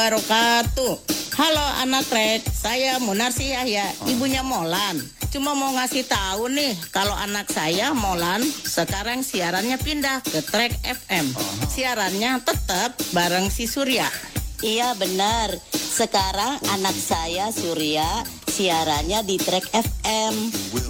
wabarakatuh. 0.00 1.02
Halo 1.34 1.66
anak 1.82 2.06
Trek, 2.06 2.46
saya 2.46 3.02
Munarsi 3.02 3.50
Yahya, 3.50 3.90
ibunya 4.06 4.38
Molan. 4.38 5.02
Cuma 5.34 5.58
mau 5.58 5.74
ngasih 5.74 6.06
tahu 6.06 6.46
nih, 6.46 6.78
kalau 6.94 7.10
anak 7.10 7.50
saya 7.50 7.90
Molan 7.90 8.38
sekarang 8.46 9.26
siarannya 9.26 9.82
pindah 9.82 10.22
ke 10.22 10.46
Trek 10.46 10.78
FM. 10.86 11.34
Siarannya 11.66 12.38
tetap 12.38 12.94
bareng 13.10 13.50
si 13.50 13.66
Surya. 13.66 14.06
Iya 14.62 14.94
benar. 14.94 15.58
Sekarang 15.74 16.62
anak 16.70 16.94
saya 16.94 17.50
Surya 17.50 18.06
siarannya 18.46 19.26
di 19.26 19.42
Track 19.42 19.74
FM. 19.74 20.34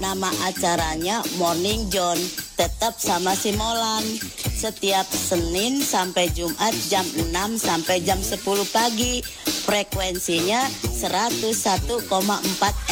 Nama 0.05 0.29
acaranya 0.45 1.25
Morning 1.41 1.89
John. 1.89 2.21
Tetap 2.61 3.01
sama 3.01 3.33
si 3.33 3.57
Molan. 3.57 4.05
Setiap 4.37 5.09
Senin 5.09 5.81
sampai 5.81 6.29
Jumat 6.37 6.77
jam 6.93 7.09
6 7.09 7.33
sampai 7.57 8.05
jam 8.05 8.21
10 8.21 8.37
pagi. 8.69 9.25
Frekuensinya 9.65 10.69
101,4 10.93 11.97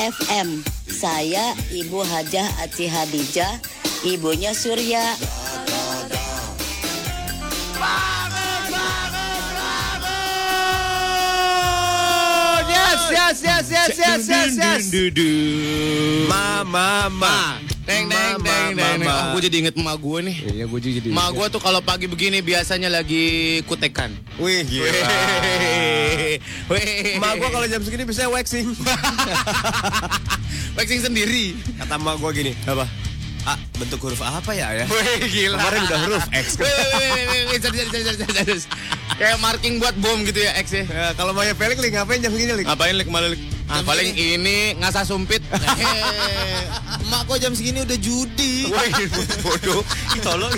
FM. 0.01 0.65
Saya 0.89 1.53
Ibu 1.69 2.01
Hajah 2.01 2.49
Aci 2.65 2.89
Hadijah, 2.89 3.61
ibunya 4.09 4.57
Surya. 4.57 5.05
Yes, 12.73 13.13
yes, 13.13 13.37
yes, 13.45 13.67
yes, 13.69 13.93
yes, 14.01 14.23
yes, 14.33 14.53
yes. 14.57 14.83
Mama, 16.25 17.13
Ma, 17.89 17.95
deng 17.97 18.05
deng 18.13 18.37
deng 18.45 18.69
deng. 18.77 18.97
deng. 19.01 19.09
Oh, 19.09 19.25
gue 19.33 19.41
jadi 19.49 19.57
inget 19.65 19.75
emak 19.81 19.97
gue 19.97 20.19
nih. 20.29 20.37
Iya, 20.45 20.65
gue 20.69 20.79
juga 20.85 20.95
jadi. 21.01 21.09
Emak 21.09 21.29
gue 21.33 21.47
tuh 21.57 21.61
kalau 21.65 21.81
pagi 21.81 22.05
begini 22.05 22.45
biasanya 22.45 22.93
lagi 22.93 23.25
kutekan. 23.65 24.13
Wih, 24.37 24.61
gila. 24.69 24.93
Weh. 26.69 27.17
Mak 27.17 27.33
gue 27.41 27.49
kalau 27.49 27.65
jam 27.65 27.81
segini 27.81 28.05
bisa 28.05 28.29
waxing. 28.29 28.69
waxing 30.77 31.01
sendiri. 31.01 31.57
Kata 31.81 31.97
mak 31.97 32.21
gue 32.21 32.31
gini. 32.37 32.53
Apa? 32.69 32.85
Ah, 33.49 33.57
bentuk 33.81 33.97
huruf 34.05 34.21
apa 34.21 34.53
ya 34.53 34.77
ya? 34.77 34.85
Wih, 34.85 35.25
gila. 35.25 35.57
Kemarin 35.57 35.81
udah 35.89 36.01
huruf 36.05 36.25
X. 36.37 36.61
Wih, 36.61 36.69
wih, 36.69 37.49
wih. 37.49 37.57
Kayak 39.17 39.41
marking 39.41 39.81
buat 39.81 39.97
bom 40.05 40.21
gitu 40.29 40.45
ya 40.45 40.53
X 40.61 40.77
ya. 40.77 40.85
Ya, 40.85 41.07
kalau 41.17 41.33
Maya 41.33 41.57
Felix 41.57 41.81
lik 41.81 41.97
ngapain 41.97 42.21
jam 42.21 42.29
segini 42.29 42.53
lik? 42.61 42.69
Ngapain 42.69 42.93
lik 42.93 43.09
malah 43.09 43.33
lik? 43.33 43.41
Ah, 43.73 43.81
paling 43.81 44.13
ini 44.13 44.77
ngasah 44.77 45.09
sumpit. 45.09 45.41
Emak 47.09 47.25
kok 47.25 47.41
jam 47.41 47.57
segini 47.57 47.89
udah 47.89 47.97
judi. 47.97 48.69
Wih, 48.69 48.93
bodoh. 49.41 49.81
Tolong. 50.21 50.53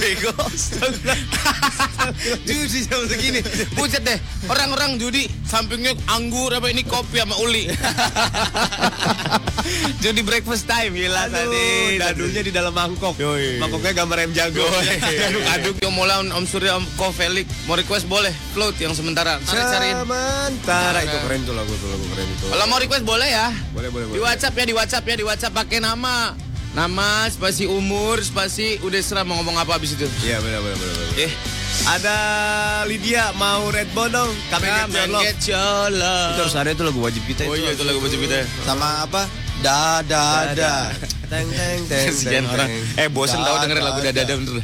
Bego. 0.00 0.32
judi 2.48 2.78
jam 2.82 3.04
segini. 3.04 3.40
Buset 3.76 4.00
deh. 4.00 4.16
Orang-orang 4.48 4.96
judi 4.96 5.28
sampingnya 5.44 5.92
anggur 6.08 6.50
apa 6.50 6.66
ini 6.66 6.82
kopi 6.82 7.20
sama 7.20 7.36
uli. 7.38 7.68
judi 10.02 10.20
breakfast 10.22 10.64
time 10.64 10.94
gila 10.94 11.28
tadi. 11.28 11.96
dadunya 11.96 12.40
di 12.40 12.50
dalam 12.50 12.72
mangkok. 12.72 13.14
Yoi. 13.16 13.60
Mangkoknya 13.60 13.92
gambar 13.94 14.16
M 14.24 14.32
Jago. 14.32 14.64
Aduk-aduk 14.64 15.74
yang 15.78 15.92
mulai 15.92 16.16
Om 16.22 16.44
Surya 16.44 16.74
Om 16.74 16.84
Ko 16.96 17.10
Felix 17.10 17.46
mau 17.64 17.74
request 17.74 18.04
boleh 18.06 18.30
float 18.50 18.76
yang 18.78 18.92
sementara 18.92 19.36
cari-cariin 19.42 19.94
Sementara 20.00 20.98
itu 21.00 21.16
keren 21.18 21.40
tuh 21.42 21.52
lagu 21.52 21.70
tuh 21.72 21.86
lagu 21.86 22.04
keren 22.08 22.26
itu. 22.26 22.44
kalau 22.46 22.64
mau 22.66 22.76
request 22.76 23.02
boleh 23.02 23.26
ya 23.26 23.46
Boleh 23.70 23.88
boleh 23.88 24.04
di. 24.08 24.18
WhatsApp 24.18 24.54
ya 24.54 24.64
di 24.64 24.72
WhatsApp 24.72 25.04
ya 25.04 25.14
di 25.14 25.22
WhatsApp 25.22 25.54
pakai 25.54 25.78
nama 25.78 26.32
nama 26.70 27.26
spasi 27.26 27.66
umur 27.66 28.20
spasi 28.20 28.78
udah 28.80 29.00
serah 29.00 29.22
mau 29.22 29.34
ngomong 29.36 29.58
apa 29.58 29.74
abis 29.74 29.94
itu 29.94 30.06
Iya 30.22 30.38
benar 30.38 30.60
benar 30.60 30.76
benar. 30.76 30.94
benar. 30.96 31.18
eh 31.20 31.32
Ada 31.80 32.16
Lydia 32.84 33.32
mau 33.34 33.66
Red 33.66 33.88
dong. 33.90 34.30
Kami 34.48 34.66
come 34.66 34.94
and 34.96 35.14
get 35.18 35.40
your 35.46 35.88
love. 35.88 36.34
Itu 36.34 36.40
harus 36.44 36.54
ada 36.54 36.68
itu 36.68 36.82
lagu 36.82 36.98
wajib 36.98 37.22
kita 37.24 37.46
oh 37.46 37.54
iya 37.54 37.72
itu 37.72 37.82
lagu 37.82 37.98
baju 37.98 38.12
kita 38.12 38.44
Sama 38.62 39.02
apa? 39.02 39.24
Da 39.60 40.02
da 40.02 40.50
da. 40.52 40.74
Teng 41.30 41.46
teng 41.46 41.80
teng. 41.86 42.06
Kesian 42.10 42.42
orang 42.44 42.68
eh 42.96 43.06
bosen 43.06 43.38
tau 43.38 43.54
dengerin 43.58 43.82
lagu 43.82 43.98
Dada. 43.98 44.18
dada 44.18 44.34
bener 44.34 44.62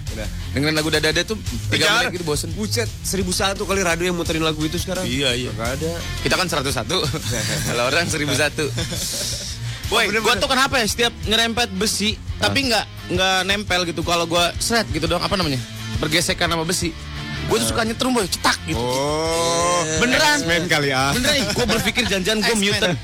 dengerin 0.51 0.75
lagu 0.75 0.89
dada 0.91 1.11
tuh 1.23 1.39
tiga 1.71 1.87
menit 2.03 2.19
gitu 2.19 2.27
bosen 2.27 2.51
Buset, 2.53 2.91
seribu 3.01 3.31
satu 3.31 3.63
kali 3.65 3.81
radio 3.81 4.11
yang 4.11 4.19
muterin 4.19 4.43
lagu 4.43 4.59
itu 4.61 4.75
sekarang. 4.75 5.07
Iya, 5.07 5.31
iya. 5.33 5.51
Gak 5.53 5.79
ada. 5.79 5.91
kita 6.23 6.35
kan 6.35 6.47
101 6.51 6.91
kalau 7.71 7.83
orang 7.87 8.11
1001 8.11 9.56
Boy, 9.87 10.11
gua 10.11 10.35
bener. 10.35 10.43
tuh 10.43 10.51
kenapa 10.51 10.75
ya 10.77 10.87
setiap 10.87 11.13
nyerempet 11.25 11.71
besi 11.73 12.15
tapi 12.37 12.67
nggak 12.67 12.85
nggak 13.09 13.37
nempel 13.45 13.85
gitu 13.85 14.03
kalau 14.03 14.27
gua 14.27 14.51
seret 14.57 14.85
gitu 14.91 15.07
dong 15.07 15.23
apa 15.23 15.35
namanya 15.35 15.63
bergesekan 15.97 16.49
sama 16.49 16.63
besi 16.63 16.91
gue 17.47 17.57
tuh 17.57 17.69
suka 17.71 17.87
nyetrum 17.87 18.11
boy 18.11 18.27
cetak 18.27 18.59
gitu 18.67 18.75
Oh, 18.77 19.87
Beneran. 20.03 20.43
X-Men 20.43 20.67
kali 20.67 20.91
ya. 20.91 21.15
beneran 21.15 21.47
gue 21.47 21.67
berpikir 21.69 22.03
jangan-jangan 22.05 22.43
gue 22.43 22.57
mutant 22.59 22.99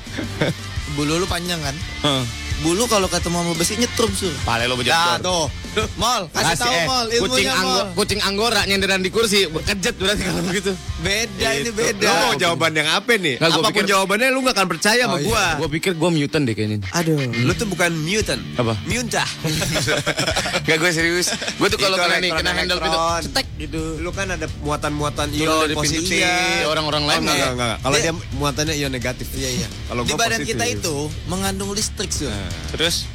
Bulu 0.93 1.15
lu 1.15 1.25
panjang 1.25 1.57
kan? 1.57 1.71
Heeh. 2.03 2.23
Bulu 2.59 2.85
kalau 2.85 3.07
ketemu 3.07 3.39
sama 3.39 3.53
besi 3.55 3.73
nyetrum 3.79 4.11
sur. 4.11 4.29
pale 4.43 4.67
lo 4.67 4.75
bejat 4.75 5.23
tuh. 5.23 5.47
Mall, 5.95 6.29
kasih 6.29 6.55
tahu 6.55 6.69
eh, 6.71 6.85
Mall, 6.85 7.05
kucing, 7.07 7.19
ilmunya 7.19 7.51
anggo, 7.51 7.73
Mall. 7.73 7.87
kucing 7.95 8.21
anggora 8.21 8.61
nyenderan 8.63 8.99
di 8.99 9.09
kursi 9.09 9.39
kejet 9.63 9.95
berarti 9.95 10.21
kalau 10.21 10.41
begitu 10.43 10.71
Beda 10.99 11.49
ini 11.51 11.65
Itu. 11.65 11.71
beda. 11.73 12.05
Lu 12.05 12.13
mau 12.15 12.33
jawaban 12.35 12.71
yang 12.73 12.89
apa 12.89 13.11
nih? 13.15 13.35
Gua 13.35 13.47
Apa 13.49 13.57
pun 13.59 13.65
pikir- 13.73 13.89
jawabannya 13.89 14.27
lu 14.29 14.39
gak 14.41 14.53
akan 14.53 14.67
percaya 14.67 15.03
sama 15.03 15.11
Oh, 15.11 15.17
iya. 15.17 15.25
gua. 15.25 15.45
gue 15.57 15.69
pikir 15.73 15.91
gue 15.93 16.09
mutant 16.09 16.43
deh 16.43 16.53
kayaknya 16.53 16.77
Aduh. 16.91 17.17
Lu 17.43 17.51
tuh 17.53 17.65
bukan 17.65 17.91
mutant. 17.97 18.41
Apa? 18.55 18.73
Muntah. 18.85 19.27
Gak 20.63 20.77
gue 20.77 20.91
serius 20.91 21.27
Gue 21.57 21.67
tuh 21.67 21.75
kalau 21.77 21.95
Itu 21.95 22.03
kena 22.03 22.15
nih 22.17 22.31
kena 22.31 22.51
handle 22.53 22.77
pintu 22.77 22.93
elektron. 22.93 23.21
cetek 23.25 23.47
gitu 23.59 23.81
lu 23.99 24.09
kan 24.09 24.27
ada 24.29 24.45
muatan-muatan 24.59 25.27
ion 25.33 25.67
positif. 25.73 26.15
iya. 26.15 26.63
Orang-orang 26.65 27.03
lain 27.03 27.17
Oh, 27.17 27.23
enggak, 27.23 27.35
nggak. 27.35 27.49
enggak, 27.49 27.67
enggak. 27.67 27.77
Kalau 27.81 27.95
Dia- 27.95 28.05
dia 28.05 28.13
muatannya 28.33 28.75
ion 28.77 28.91
negatif. 28.91 29.27
Iya 29.33 29.49
iya. 29.53 29.67
Kalau 29.83 30.01
Di 30.01 30.09
gua 30.09 30.19
badan 30.19 30.39
kita 30.41 30.65
itu 30.65 30.95
mengandung 31.25 31.69
listrik 31.71 32.09
sur. 32.09 32.31
Terus 32.69 33.09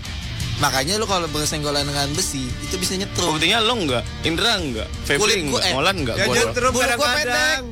Makanya 0.58 0.98
lu 0.98 1.06
kalau 1.06 1.30
bersenggolan 1.30 1.86
dengan 1.86 2.10
besi 2.12 2.50
itu 2.60 2.74
bisa 2.74 2.94
nyetrum. 2.94 3.30
Buktinya 3.30 3.62
lo 3.62 3.78
enggak 3.78 4.02
Indra 4.22 4.58
enggak 4.58 4.90
Febri 5.06 5.46
enggak 5.46 5.62
eh. 5.62 5.72
Molan 5.72 5.94
enggak 5.96 6.16
Ya 6.16 6.26
Gua 6.26 6.34
nyetrum 6.34 6.72
kadang-kadang. 6.74 7.62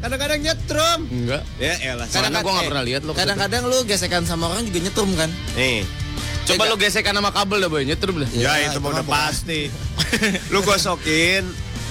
Kadang-kadang 0.00 0.38
nyetrum. 0.40 0.98
Enggak 1.06 1.42
Ya 1.60 1.74
elah. 1.84 2.06
Soalnya 2.08 2.40
gua 2.40 2.52
nggak 2.56 2.68
pernah 2.72 2.84
lihat 2.84 3.02
lo 3.04 3.12
Kadang-kadang 3.12 3.62
lu 3.68 3.84
gesekan 3.84 4.24
sama 4.24 4.48
orang 4.48 4.64
juga 4.64 4.78
nyetrum 4.82 5.10
kan? 5.14 5.28
Nih. 5.52 5.84
Coba 6.48 6.64
lo 6.64 6.74
gesekan 6.74 7.12
sama 7.12 7.30
kabel 7.30 7.60
dah 7.60 7.68
boy 7.68 7.84
Nyetrum 7.84 8.16
dah 8.18 8.30
Ya, 8.32 8.56
Ya, 8.56 8.66
itu 8.66 8.72
itu 8.72 8.78
mah 8.80 8.90
udah 8.90 9.06
pasti. 9.06 9.60
lu 10.52 10.64
gosokin 10.64 11.44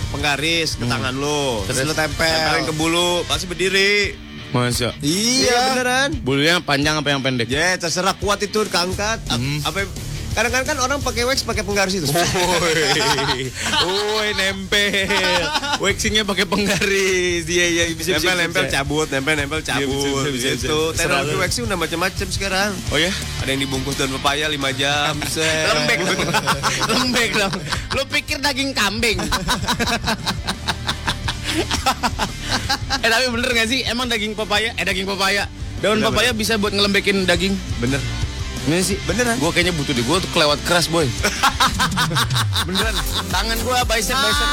penggaris 0.09 0.75
ke 0.75 0.83
tangan 0.83 1.13
lu. 1.13 1.61
Terus 1.69 1.85
lu 1.85 1.93
tempel. 1.93 2.25
Tempelin 2.25 2.65
ke 2.65 2.73
bulu, 2.73 3.21
pasti 3.23 3.45
berdiri. 3.45 4.17
Masa 4.49 4.89
Iya. 4.99 5.77
beneran. 5.77 6.09
Bulunya 6.19 6.57
panjang 6.57 6.97
apa 6.97 7.13
yang 7.13 7.21
pendek 7.21 7.45
Ya, 7.45 7.77
terserah 7.77 8.17
kuat 8.17 8.41
itu 8.41 8.65
keangkat. 8.65 9.21
Ap- 9.29 9.61
Apa 9.63 9.85
kadang-kadang 10.33 10.67
kan 10.67 10.77
orang 10.79 10.99
pakai 11.01 11.23
wax 11.25 11.41
pakai 11.43 11.63
penggaris 11.65 11.99
itu. 11.99 12.07
Woi, 12.09 13.49
woi 13.85 14.29
nempel. 14.37 15.09
Waxingnya 15.81 16.23
pakai 16.23 16.45
penggaris. 16.45 17.43
Iya 17.49 17.65
iya 17.69 17.83
bisa 17.95 18.15
bisa. 18.15 18.33
nempel 18.33 18.37
nempel 18.45 18.63
bisa. 18.67 18.73
cabut, 18.79 19.07
nempel 19.09 19.33
nempel 19.35 19.61
cabut. 19.65 19.89
bisa, 19.89 20.29
bisa, 20.29 20.49
bisa, 20.55 20.67
gitu. 20.69 20.79
bisa. 20.93 20.99
Teknologi 21.01 21.33
Selalu. 21.33 21.43
waxing 21.43 21.63
udah 21.65 21.77
macam-macam 21.77 22.27
sekarang. 22.29 22.71
Oh 22.93 22.99
ya? 22.99 23.11
Ada 23.43 23.49
yang 23.55 23.61
dibungkus 23.65 23.95
daun 23.97 24.11
pepaya 24.19 24.45
5 24.47 24.79
jam. 24.79 25.13
Lembek 25.73 25.99
dong. 26.05 26.19
Lembek 26.89 27.31
dong. 27.35 27.53
Lo 27.97 28.01
pikir 28.07 28.37
daging 28.39 28.71
kambing? 28.73 29.19
eh 33.03 33.09
tapi 33.09 33.25
bener 33.33 33.49
gak 33.55 33.67
sih? 33.69 33.81
Emang 33.87 34.05
daging 34.05 34.37
papaya? 34.37 34.75
Eh 34.77 34.85
daging 34.85 35.07
papaya. 35.09 35.49
Daun 35.79 36.03
Bener, 36.03 36.11
papaya 36.11 36.31
bisa 36.35 36.59
buat 36.59 36.75
ngelembekin 36.75 37.23
daging. 37.23 37.55
Bener. 37.79 38.03
Ini 38.69 38.85
sih 38.85 39.01
Beneran? 39.09 39.41
Gue 39.41 39.49
kayaknya 39.49 39.73
butuh 39.73 39.97
deh. 39.97 40.05
Gue 40.05 40.21
tuh 40.21 40.29
kelewat 40.29 40.61
keras 40.61 40.85
boy. 40.93 41.09
Beneran. 42.69 42.93
Tangan 43.33 43.57
gue 43.57 43.77
bicep 43.89 44.13
bicep. 44.13 44.49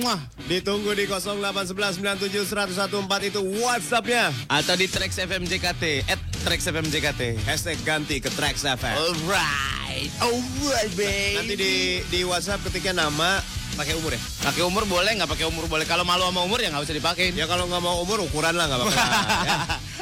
Muah. 0.00 0.16
Ditunggu 0.48 0.96
di 0.96 1.04
08119711014 1.04 3.28
itu 3.28 3.40
WhatsAppnya. 3.60 4.32
Atau 4.48 4.80
di 4.80 4.88
Trax 4.88 5.20
FM 5.20 5.44
JKT. 5.44 6.08
At 6.08 6.16
Trax 6.48 6.64
FM 6.64 6.88
JKT. 6.88 7.36
Hashtag 7.44 7.76
ganti 7.84 8.24
ke 8.24 8.32
Trax 8.32 8.64
FM. 8.64 8.96
Alright. 8.96 10.08
Alright 10.24 10.92
babe. 10.96 11.36
Nanti 11.36 11.52
di 11.52 12.00
di 12.08 12.24
WhatsApp 12.24 12.64
ketika 12.64 12.96
nama 12.96 13.44
pakai 13.78 13.94
umur 13.94 14.10
ya. 14.10 14.20
Pakai 14.42 14.62
umur 14.66 14.82
boleh 14.84 15.12
nggak 15.14 15.30
pakai 15.30 15.46
umur 15.46 15.64
boleh. 15.70 15.86
Kalau 15.86 16.02
malu 16.02 16.26
sama 16.26 16.42
umur 16.42 16.58
ya 16.58 16.74
nggak 16.74 16.82
usah 16.82 16.96
dipakein. 16.98 17.32
Ya 17.32 17.46
kalau 17.46 17.70
nggak 17.70 17.78
mau 17.78 18.02
umur 18.02 18.26
ukuran 18.26 18.58
lah 18.58 18.66
nggak 18.66 18.78
apa-apa. 18.82 18.98
ya. 19.46 19.56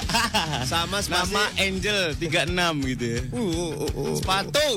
Sama 0.70 1.04
spasi. 1.04 1.34
Nama 1.34 1.44
Angel 1.60 1.98
36 2.16 2.90
gitu 2.96 3.04
ya. 3.04 3.20
Uh, 3.28 3.38
uh, 3.38 3.72
uh, 3.76 3.90
uh. 3.92 4.14
Sepatu. 4.16 4.68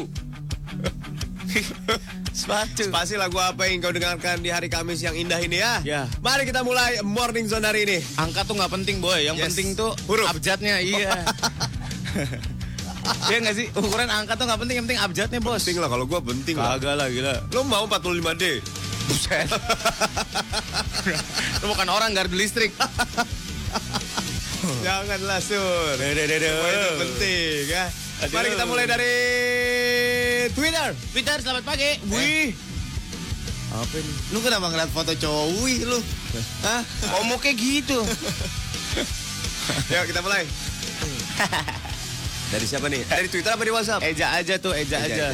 Sepatu. 2.39 2.83
Spasi 2.85 3.15
lagu 3.15 3.39
apa 3.39 3.65
yang 3.65 3.79
kau 3.79 3.91
dengarkan 3.91 4.43
di 4.43 4.51
hari 4.51 4.67
Kamis 4.67 4.99
yang 4.99 5.15
indah 5.15 5.39
ini 5.39 5.63
ya? 5.63 5.79
Ya. 5.81 6.01
Mari 6.19 6.43
kita 6.43 6.61
mulai 6.61 6.99
Morning 7.01 7.47
Zone 7.47 7.63
hari 7.63 7.87
ini. 7.87 7.97
Angka 8.19 8.43
tuh 8.43 8.59
nggak 8.59 8.69
penting 8.69 8.99
boy. 8.99 9.17
Yang 9.17 9.37
Yes. 9.39 9.45
penting 9.49 9.67
tuh 9.73 9.91
Huruf. 10.05 10.27
abjadnya. 10.27 10.83
Iya. 10.83 11.23
Iya 13.29 13.37
nggak 13.41 13.55
sih? 13.55 13.67
Ukuran 13.73 14.09
angka 14.09 14.37
tuh 14.37 14.45
nggak 14.45 14.59
penting. 14.61 14.75
Yang 14.79 14.85
penting 14.89 15.01
abjadnya 15.01 15.39
bos. 15.41 15.61
Penting 15.61 15.79
lah 15.81 15.89
kalau 15.89 16.05
gua 16.05 16.19
penting 16.21 16.55
lah. 16.57 16.77
Kagak 16.77 16.95
lah 16.97 17.07
gila. 17.09 17.35
Lo 17.53 17.61
mau 17.65 17.85
45D? 17.89 18.43
Buset. 19.09 19.49
Lu 21.61 21.65
bukan 21.73 21.87
orang 21.89 22.13
gardu 22.13 22.37
listrik. 22.37 22.71
Janganlah 24.85 25.39
sur. 25.41 25.97
Dede, 25.97 26.37
itu 26.37 26.89
penting 26.99 27.63
ya. 27.69 27.85
Aduh. 28.19 28.35
Mari 28.35 28.47
kita 28.51 28.65
mulai 28.67 28.85
dari 28.85 29.15
Twitter. 30.51 30.91
Twitter, 31.15 31.37
selamat 31.39 31.63
pagi. 31.63 31.91
Wih. 32.11 32.51
Apa 33.69 33.95
ini? 34.01 34.11
Lu 34.33 34.41
kenapa 34.41 34.67
ngeliat 34.73 34.91
foto 34.91 35.13
cowok 35.13 35.45
wih 35.61 35.85
lu? 35.85 35.99
Hah? 36.65 36.81
Ngomong 37.15 37.39
kayak 37.39 37.57
gitu. 37.57 38.01
Yuk 39.93 40.03
kita 40.09 40.19
mulai. 40.25 40.43
dari 42.49 42.65
siapa 42.65 42.89
nih? 42.89 43.05
Dari 43.05 43.27
Twitter 43.29 43.51
apa 43.53 43.61
di 43.61 43.71
WhatsApp? 43.73 44.01
Eja 44.01 44.33
aja 44.33 44.57
tuh, 44.57 44.73
Eja, 44.73 44.97
aja. 44.97 45.29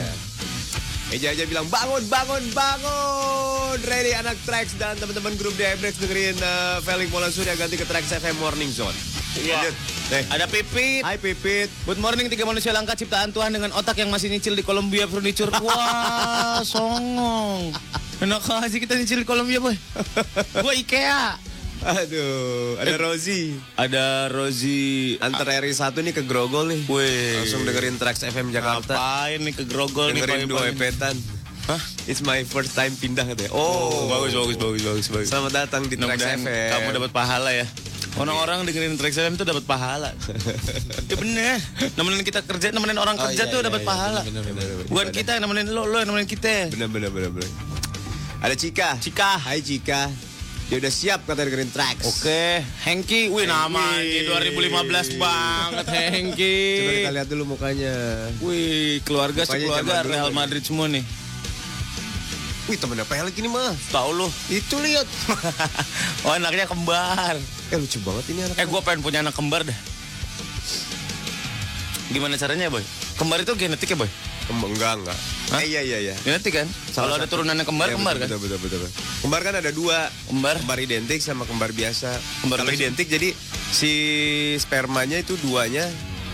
Eja 1.16 1.28
aja 1.32 1.44
bilang 1.48 1.64
bangun, 1.72 2.04
bangun, 2.12 2.44
bangun. 2.52 3.78
Ready 3.88 4.12
anak 4.20 4.36
Trax 4.44 4.76
dan 4.76 5.00
teman-teman 5.00 5.32
grup 5.40 5.56
DMX 5.56 6.02
dengerin 6.04 6.36
uh, 6.44 6.84
Feeling 6.84 7.08
Molan 7.14 7.32
Surya 7.32 7.56
ganti 7.56 7.80
ke 7.80 7.88
Trax 7.88 8.12
FM 8.20 8.36
Morning 8.44 8.68
Zone. 8.68 8.96
Iya. 9.40 9.72
Nih. 10.12 10.24
Ada 10.32 10.46
Pipit. 10.48 11.04
Hai 11.08 11.16
Pipit. 11.16 11.72
Good 11.88 12.00
morning 12.04 12.28
tiga 12.28 12.44
manusia 12.44 12.76
langka 12.76 13.00
ciptaan 13.00 13.32
Tuhan 13.32 13.52
dengan 13.52 13.72
otak 13.76 13.96
yang 14.00 14.12
masih 14.12 14.28
nyicil 14.28 14.56
di 14.56 14.64
Columbia 14.64 15.08
Furniture. 15.08 15.52
Wah, 15.66 16.60
songong. 16.68 17.72
Enak 18.24 18.44
aja 18.44 18.76
kita 18.76 18.96
nyicil 18.96 19.24
di 19.24 19.28
Columbia, 19.28 19.60
boy. 19.64 19.76
Gua 20.64 20.74
IKEA. 20.76 21.55
Aduh, 21.86 22.82
ada 22.82 22.98
Rozi. 22.98 23.54
Ada 23.78 24.06
Rozi 24.28 24.82
Antar 25.22 25.62
RI 25.62 25.70
1 25.70 25.94
nih 26.02 26.14
ke 26.14 26.26
Grogol 26.26 26.66
nih. 26.68 26.82
Wih. 26.86 27.38
Langsung 27.38 27.62
dengerin 27.62 27.96
Trax 27.96 28.26
FM 28.26 28.50
Jakarta. 28.50 28.90
Ngapain 28.92 29.40
nih 29.40 29.54
ke 29.54 29.64
Grogol 29.64 30.10
nih 30.10 30.18
dengerin 30.20 30.50
dua 30.50 30.66
pagi-pagi? 30.66 30.82
epetan. 30.82 31.16
Hah? 31.66 31.82
It's 32.06 32.22
my 32.22 32.42
first 32.44 32.74
time 32.74 32.90
pindah 32.92 33.22
katanya. 33.24 33.50
Oh, 33.50 33.62
Oh, 33.90 34.02
bagus, 34.08 34.34
bagus, 34.34 34.58
bagus, 34.58 34.82
bagus, 34.84 35.08
bagus. 35.08 35.30
Selamat 35.30 35.54
datang 35.56 35.86
di 35.86 35.94
Trax 35.94 36.10
Mudah-mudahan 36.18 36.40
FM. 36.42 36.70
kamu 36.74 36.90
dapat 36.96 37.12
pahala 37.12 37.50
ya. 37.54 37.66
Orang-orang 38.16 38.58
dengerin 38.66 38.98
Trax 38.98 39.14
FM 39.16 39.34
tuh 39.36 39.46
dapat 39.46 39.64
pahala. 39.64 40.10
ya 41.10 41.16
bener. 41.16 41.62
Nemenin 41.94 42.22
kita 42.24 42.42
kerja, 42.42 42.70
nemenin 42.70 42.98
orang 42.98 43.14
Oh, 43.16 43.30
kerja 43.30 43.46
iya, 43.46 43.52
tuh 43.52 43.62
iya, 43.62 43.68
dapat 43.68 43.82
iya, 43.82 43.88
pahala. 43.88 44.22
bener, 44.24 44.42
bener, 44.44 44.66
bener. 44.74 44.86
Bukan 44.90 45.08
kita 45.12 45.38
yang 45.38 45.44
nemenin 45.44 45.70
lo, 45.70 45.86
lo 45.86 46.02
yang 46.02 46.10
nemenin 46.10 46.26
kita. 46.26 46.74
Bener, 46.74 46.90
bener, 46.90 47.10
bener, 47.10 47.30
bener. 47.30 47.52
Ada 48.42 48.54
Cika. 48.54 48.98
Cika. 48.98 49.38
Hai 49.40 49.62
Cika. 49.62 50.10
Dia 50.66 50.82
udah 50.82 50.90
siap 50.90 51.30
kata 51.30 51.46
dengerin 51.46 51.70
Trax. 51.70 52.02
Oke, 52.10 52.66
Hengki. 52.90 53.30
Wih, 53.30 53.46
namanya 53.46 54.02
2015 54.02 55.22
banget 55.22 55.86
Hengki. 55.94 56.58
Coba 56.82 56.92
kita 56.98 57.12
lihat 57.14 57.28
dulu 57.30 57.44
mukanya. 57.54 57.94
Wih, 58.42 58.98
keluarga 59.06 59.46
Mukanya 59.46 59.62
sekeluarga 59.62 59.96
Real 60.10 60.34
lagi. 60.34 60.38
Madrid 60.42 60.64
semua 60.66 60.90
nih. 60.90 61.06
Wih, 62.66 62.82
temennya 62.82 63.06
Pelik 63.06 63.38
ini 63.38 63.46
mah. 63.46 63.78
Tahu 63.94 64.10
lo. 64.18 64.28
Itu 64.50 64.82
lihat. 64.82 65.06
oh, 66.26 66.34
anaknya 66.34 66.66
kembar. 66.66 67.38
Eh 67.70 67.78
lucu 67.78 68.02
banget 68.02 68.26
ini 68.34 68.50
anak. 68.50 68.58
Eh, 68.58 68.66
gue 68.66 68.82
pengen 68.82 69.06
punya 69.06 69.22
anak 69.22 69.38
kembar 69.38 69.62
dah. 69.62 69.78
Gimana 72.10 72.42
caranya, 72.42 72.74
Boy? 72.74 72.82
Kembar 73.22 73.46
itu 73.46 73.54
genetik 73.54 73.94
ya, 73.94 73.98
Boy? 74.02 74.10
Kembang 74.46 74.72
enggak 74.72 74.94
enggak. 75.00 75.18
Hah? 75.50 75.60
Eh, 75.60 75.68
iya 75.68 75.82
iya 75.82 75.98
iya. 76.00 76.16
Genetik 76.20 76.54
kan? 76.56 76.68
Kalau 76.92 77.18
ada 77.18 77.26
turunannya 77.26 77.66
kembar, 77.66 77.90
Iya, 77.90 77.98
kembar 77.98 78.14
betul, 78.16 78.22
kan? 78.22 78.30
Betul, 78.30 78.40
betul, 78.40 78.60
betul, 78.62 78.80
betul. 78.80 78.92
Kembar 79.20 79.42
kan 79.42 79.54
ada 79.56 79.72
dua. 79.72 79.98
Kembar. 80.26 80.56
Kembar 80.60 80.80
identik 80.80 81.20
sama 81.20 81.44
kembar 81.44 81.70
biasa. 81.72 82.14
Kembar 82.40 82.58
Kalau 82.60 82.72
identik 82.72 83.08
jadi 83.08 83.34
si 83.68 83.92
spermanya 84.56 85.18
itu 85.18 85.34
duanya 85.40 85.90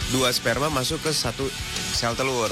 dua 0.10 0.28
sperma 0.30 0.68
masuk 0.68 1.00
ke 1.00 1.10
satu 1.10 1.48
sel 1.92 2.12
telur. 2.14 2.52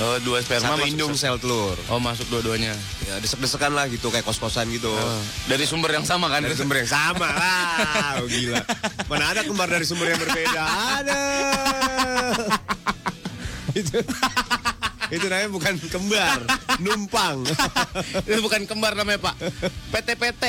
Oh, 0.00 0.16
dua 0.22 0.40
sperma 0.40 0.64
satu 0.64 0.80
masuk 0.80 0.88
indung 0.88 1.12
sel- 1.12 1.34
sel 1.34 1.36
telur. 1.38 1.76
Oh, 1.86 1.98
masuk 1.98 2.30
dua-duanya. 2.30 2.72
Ya 3.04 3.18
desek-desekan 3.18 3.70
lah 3.70 3.84
gitu 3.86 4.08
kayak 4.08 4.22
kos-kosan 4.22 4.70
gitu. 4.70 4.88
Oh, 4.88 5.20
Dari 5.44 5.66
sumber 5.66 5.92
yang 5.92 6.06
sama 6.06 6.30
kan? 6.30 6.40
Dari 6.40 6.54
sumber 6.54 6.78
yang 6.78 6.88
sama 6.88 7.26
lah. 7.26 8.22
Oh, 8.22 8.24
gila. 8.24 8.62
Mana 9.10 9.34
ada 9.34 9.42
kembar 9.42 9.66
dari 9.66 9.82
sumber 9.82 10.08
yang 10.08 10.20
berbeda? 10.20 10.62
Ada. 11.02 11.20
Itu 13.74 13.98
itu 15.10 15.26
namanya 15.26 15.50
bukan 15.50 15.74
kembar, 15.90 16.38
numpang. 16.78 17.42
Itu 18.22 18.38
bukan 18.40 18.62
kembar 18.62 18.94
namanya, 18.94 19.18
Pak. 19.18 19.34
PT-PT. 19.90 20.42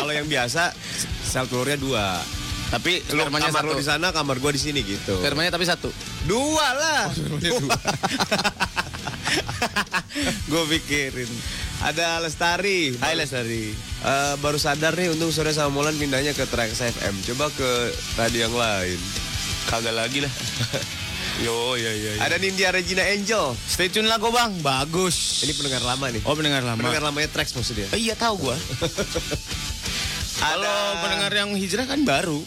Kalau 0.00 0.08
yang 0.08 0.24
biasa 0.24 0.72
sel 1.20 1.44
telurnya 1.44 1.76
dua. 1.76 2.16
Tapi 2.72 3.04
Lu 3.12 3.28
kamar 3.28 3.52
satu. 3.52 3.68
lu 3.68 3.76
di 3.76 3.84
sana, 3.84 4.08
kamar 4.08 4.40
gua 4.40 4.50
di 4.50 4.58
sini 4.58 4.80
gitu. 4.80 5.20
Spermanya 5.20 5.52
tapi 5.52 5.68
satu. 5.68 5.92
Dua 6.24 6.64
lah. 6.72 7.12
Gue 10.48 10.62
pikirin. 10.70 11.28
Ada 11.82 12.22
Lestari. 12.22 12.94
Hai 12.98 13.18
Lestari. 13.18 13.74
Eh, 14.00 14.34
baru 14.40 14.56
sadar 14.56 14.94
nih 14.94 15.12
untung 15.12 15.28
sore 15.28 15.52
sama 15.52 15.68
Molan 15.74 15.98
pindahnya 15.98 16.32
ke 16.32 16.46
Trax 16.46 16.80
FM. 16.80 17.14
Coba 17.28 17.50
ke 17.52 17.70
radio 18.16 18.48
yang 18.48 18.56
lain. 18.56 19.00
Kagak 19.68 19.94
lagi 19.96 20.24
lah. 20.24 20.32
Yo, 21.44 21.74
ya, 21.74 21.90
ya, 21.90 22.10
ya. 22.14 22.20
Ada 22.22 22.38
Nindya 22.38 22.70
Regina 22.70 23.02
Angel. 23.02 23.58
Stay 23.66 23.90
tune 23.90 24.06
lah, 24.06 24.22
bang. 24.22 24.54
Bagus. 24.62 25.42
Ini 25.42 25.50
pendengar 25.58 25.82
lama 25.82 26.06
nih. 26.14 26.22
Oh, 26.22 26.38
pendengar 26.38 26.62
lama. 26.62 26.78
Pendengar 26.78 27.10
lamanya 27.10 27.28
Trax 27.34 27.58
maksudnya. 27.58 27.90
Eh, 27.90 28.06
iya 28.06 28.14
tahu 28.14 28.38
gua. 28.38 28.54
Kalau 30.44 30.78
pendengar 31.02 31.32
yang 31.34 31.50
hijrah 31.58 31.90
kan 31.90 32.06
baru. 32.06 32.38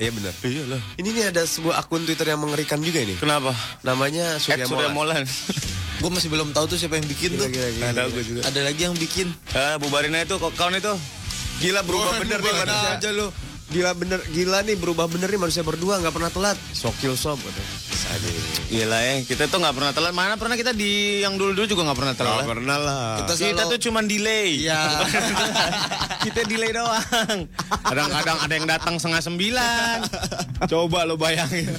Iya 0.00 0.10
benar. 0.16 0.32
Iyalah. 0.40 0.82
Ini 0.96 1.08
nih 1.12 1.24
ada 1.28 1.42
sebuah 1.44 1.76
akun 1.84 2.08
Twitter 2.08 2.32
yang 2.32 2.40
mengerikan 2.40 2.80
juga 2.80 3.04
ini. 3.04 3.20
Kenapa? 3.20 3.52
Namanya 3.84 4.40
Surya, 4.40 4.64
Surya 4.64 4.88
Molan. 4.88 5.20
Molan. 5.20 5.24
Gue 6.00 6.08
masih 6.08 6.32
belum 6.32 6.56
tahu 6.56 6.64
tuh 6.72 6.78
siapa 6.80 6.96
yang 6.96 7.04
bikin 7.04 7.36
tuh. 7.36 7.44
Gila, 7.44 7.68
gila, 7.76 7.76
Nggak 7.76 7.92
tahu 7.92 8.08
gua 8.08 8.24
juga. 8.24 8.40
Ada 8.48 8.60
lagi 8.64 8.80
yang 8.88 8.96
bikin. 8.96 9.28
Ah, 9.52 9.76
bubarin 9.76 10.16
aja 10.16 10.24
tuh 10.32 10.40
kok 10.40 10.56
kawan 10.56 10.80
itu. 10.80 10.96
Gila 11.60 11.84
berubah 11.84 12.16
Wah, 12.16 12.20
bener 12.24 12.40
nih 12.40 12.54
manusia. 12.56 12.90
aja 12.96 13.08
lu. 13.12 13.28
Gila 13.70 13.94
bener, 13.94 14.18
gila 14.34 14.66
nih 14.66 14.74
berubah 14.74 15.06
bener 15.06 15.30
nih 15.30 15.38
manusia 15.38 15.62
berdua 15.62 16.02
nggak 16.02 16.10
pernah 16.10 16.26
telat. 16.26 16.58
Sokil 16.74 17.14
sob. 17.14 17.38
Iyalah 18.66 18.98
ya, 18.98 19.14
kita 19.22 19.46
tuh 19.46 19.62
nggak 19.62 19.74
pernah 19.78 19.92
telat. 19.94 20.10
Mana 20.10 20.34
pernah 20.34 20.58
kita 20.58 20.74
di 20.74 21.22
yang 21.22 21.38
dulu-dulu 21.38 21.70
juga 21.70 21.86
nggak 21.86 21.98
pernah 22.02 22.14
telat. 22.18 22.42
Nggak 22.42 22.50
pernah 22.50 22.76
lah. 22.82 23.06
Kita 23.22 23.34
Kita 23.38 23.62
selalu- 23.62 23.70
tuh 23.70 23.78
cuman 23.86 24.04
delay. 24.10 24.66
Iya. 24.66 24.80
kita 26.26 26.40
delay 26.50 26.74
doang. 26.74 27.38
Kadang-kadang 27.86 28.38
ada 28.42 28.52
yang 28.58 28.66
datang 28.66 28.94
setengah 28.98 29.22
sembilan. 29.22 29.96
Coba 30.66 31.06
lo 31.06 31.14
bayangin. 31.14 31.70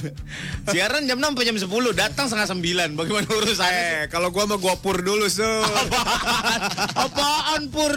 Siaran 0.72 1.04
jam 1.04 1.20
6 1.20 1.28
sampai 1.28 1.44
jam 1.44 1.56
10, 1.60 1.68
datang 1.92 2.24
setengah 2.24 2.48
sembilan. 2.48 2.88
Bagaimana 2.96 3.28
urusannya? 3.28 3.84
Eh, 3.84 4.02
kalau 4.08 4.32
gua 4.32 4.48
mah 4.48 4.56
gua 4.56 4.80
pur 4.80 4.96
dulu, 4.96 5.28
so. 5.28 5.44
Apaan? 5.76 6.60
Apaan 6.96 7.62
pur? 7.68 7.92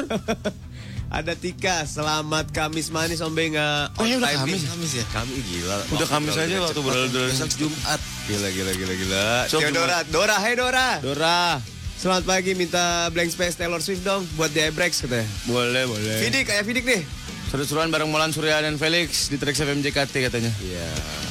Ada 1.15 1.31
Tika, 1.31 1.87
selamat 1.87 2.51
Kamis 2.51 2.91
manis 2.91 3.23
Om 3.23 3.31
Benga. 3.31 3.87
Oh, 3.95 4.03
ini 4.03 4.19
udah 4.19 4.35
Kamis? 4.35 4.67
Kamis 4.67 4.99
ya? 4.99 5.05
Kamis 5.15 5.39
gila. 5.47 5.79
Udah 5.95 6.07
Kamis 6.11 6.35
aja 6.35 6.59
waktu 6.59 6.81
berlalu 6.83 7.31
Besok 7.31 7.55
Jumat. 7.55 7.99
Gila, 8.27 8.51
gila, 8.51 8.71
gila, 8.75 8.93
gila. 8.99 9.25
So, 9.47 9.63
Theodora, 9.63 10.03
Dora, 10.11 10.43
hey 10.43 10.59
Dora. 10.59 10.99
Dora. 10.99 11.63
Selamat 11.95 12.27
pagi, 12.27 12.51
minta 12.51 13.07
blank 13.15 13.31
space 13.31 13.55
Taylor 13.55 13.79
Swift 13.79 14.03
dong 14.03 14.27
buat 14.35 14.51
The 14.51 14.75
Breaks 14.75 15.07
katanya. 15.07 15.23
Boleh, 15.47 15.87
boleh. 15.87 16.19
Fidik, 16.19 16.51
kayak 16.51 16.67
Fidik 16.67 16.83
nih. 16.83 17.07
Seru-seruan 17.47 17.87
bareng 17.87 18.11
Molan 18.11 18.35
Surya 18.35 18.59
dan 18.59 18.75
Felix 18.75 19.31
di 19.31 19.39
Trax 19.39 19.63
FM 19.63 19.87
JKT 19.87 20.19
katanya. 20.19 20.51
Iya. 20.59 20.89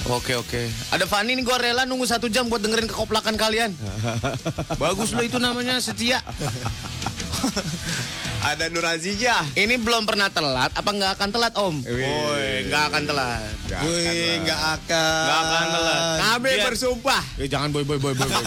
Oke 0.09 0.33
oke. 0.33 0.64
Ada 0.97 1.05
Fanny 1.05 1.37
nih 1.37 1.45
gue 1.45 1.57
rela 1.61 1.85
nunggu 1.85 2.09
satu 2.09 2.33
jam 2.33 2.49
buat 2.49 2.64
dengerin 2.64 2.88
kekoplakan 2.88 3.37
kalian. 3.37 3.76
Bagus 4.81 5.12
loh 5.12 5.21
itu 5.21 5.37
namanya 5.37 5.76
setia. 5.76 6.25
Ada 8.45 8.69
Nur 8.69 8.85
Azijah. 8.85 9.41
Ini 9.55 9.81
belum 9.81 10.05
pernah 10.05 10.29
telat, 10.29 10.69
apa 10.71 10.85
nggak 10.87 11.17
akan 11.17 11.29
telat 11.31 11.53
Om? 11.55 11.81
Woi, 11.81 12.69
nggak 12.69 12.83
akan 12.87 13.03
telat. 13.05 13.53
Wih, 13.83 14.37
nggak 14.39 14.61
akan. 14.77 15.25
Nggak 15.25 15.39
akan 15.41 15.65
telat. 15.71 16.01
Kami 16.21 16.51
Biar- 16.51 16.67
bersumpah. 16.69 17.23
Eh 17.37 17.49
jangan 17.49 17.69
boy 17.71 17.83
boy 17.83 17.97
boy 17.97 18.13
boy. 18.13 18.21
boy. 18.21 18.43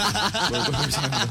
Boy, 0.47 0.59
boy, 0.69 0.85
jangan. 0.87 1.27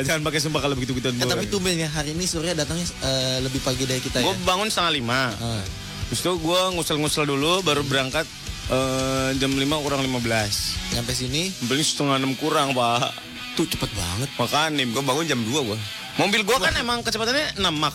Jangan 0.00 0.22
pakai 0.22 0.40
sumpah 0.40 0.60
kalau 0.60 0.74
begitu 0.74 0.94
begituan 0.94 1.14
Eh, 1.16 1.26
tapi 1.26 1.46
tumben 1.46 1.74
ya 1.74 1.88
hari 1.88 2.14
ini 2.14 2.22
Surya 2.24 2.54
datangnya 2.54 2.86
eh, 3.02 3.42
lebih 3.42 3.58
pagi 3.60 3.82
dari 3.82 3.98
kita 3.98 4.22
ya. 4.22 4.24
Gue 4.24 4.34
bangun 4.42 4.70
setengah 4.70 4.92
lima. 4.94 5.20
Ah. 5.34 5.62
Terus 6.06 6.20
itu 6.20 6.32
gue 6.36 6.60
ngusel-ngusel 6.72 7.24
dulu, 7.24 7.62
baru 7.62 7.82
berangkat 7.82 8.30
eh, 8.70 9.30
jam 9.34 9.50
5 9.50 9.58
kurang 9.82 10.00
15. 10.00 10.94
Nyampe 10.94 11.12
sini 11.12 11.50
Beli 11.66 11.82
setengah 11.82 12.16
enam 12.16 12.34
kurang 12.34 12.70
pak. 12.72 13.10
tuh 13.54 13.66
cepet 13.66 13.90
banget. 13.90 14.30
Makanya 14.36 14.82
Gue 14.84 15.02
bangun 15.02 15.26
jam 15.26 15.38
2 15.40 15.50
gua. 15.64 15.78
Mobil 16.16 16.40
gue 16.42 16.56
kan 16.56 16.74
emang 16.74 17.00
kecepatannya 17.00 17.58
6 17.58 17.64
mak. 17.74 17.94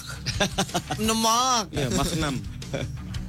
Nemak. 0.97 1.65
Iya 1.71 1.87
mak 1.91 2.07
6. 2.07 2.19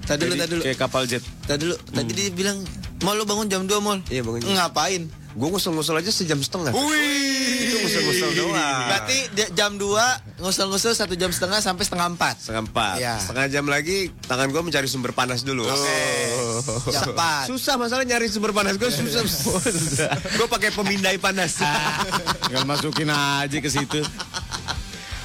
Tadi 0.02 0.20
dulu, 0.20 0.34
Jadi 0.34 0.40
tadi 0.40 0.50
dulu. 0.50 0.62
Kayak 0.66 0.78
kapal 0.80 1.02
jet. 1.06 1.22
Tadi 1.46 1.58
dulu, 1.62 1.76
tadi 1.86 2.10
dia 2.10 2.34
bilang, 2.34 2.58
"Mal 3.00 3.14
lu 3.14 3.22
bangun 3.22 3.46
jam 3.46 3.62
2, 3.62 3.78
Mal." 3.78 4.02
Iya, 4.10 4.26
bangun 4.26 4.42
jam- 4.42 4.58
Ngapain? 4.58 5.02
Gue 5.30 5.46
ngusul-ngusul 5.46 5.94
aja 5.94 6.10
sejam 6.10 6.42
setengah. 6.42 6.74
Wih. 6.74 7.62
Itu 7.62 7.76
ngusul-ngusul 7.78 8.30
doang. 8.34 8.82
Berarti 8.90 9.18
jam 9.54 9.78
2 9.78 10.42
ngusul-ngusul 10.42 10.90
satu 10.90 11.14
jam 11.14 11.30
setengah 11.30 11.62
sampai 11.62 11.86
setengah 11.86 12.10
4. 12.10 12.42
Setengah 12.42 12.62
empat. 12.66 12.96
Iya. 12.98 13.14
Setengah 13.22 13.46
jam 13.46 13.64
lagi 13.70 14.10
tangan 14.26 14.50
gue 14.50 14.58
mencari 14.58 14.90
sumber 14.90 15.14
panas 15.14 15.46
dulu. 15.46 15.62
Jam 16.90 17.14
4. 17.14 17.46
Susah 17.46 17.78
masalah 17.78 18.02
nyari 18.02 18.26
sumber 18.26 18.50
panas 18.50 18.74
gue 18.74 18.90
susah. 18.90 19.22
gue 20.42 20.46
pakai 20.50 20.74
pemindai 20.74 21.22
panas. 21.22 21.62
Tinggal 22.42 22.66
masukin 22.66 23.06
aja 23.06 23.54
ke 23.54 23.70
situ. 23.70 24.02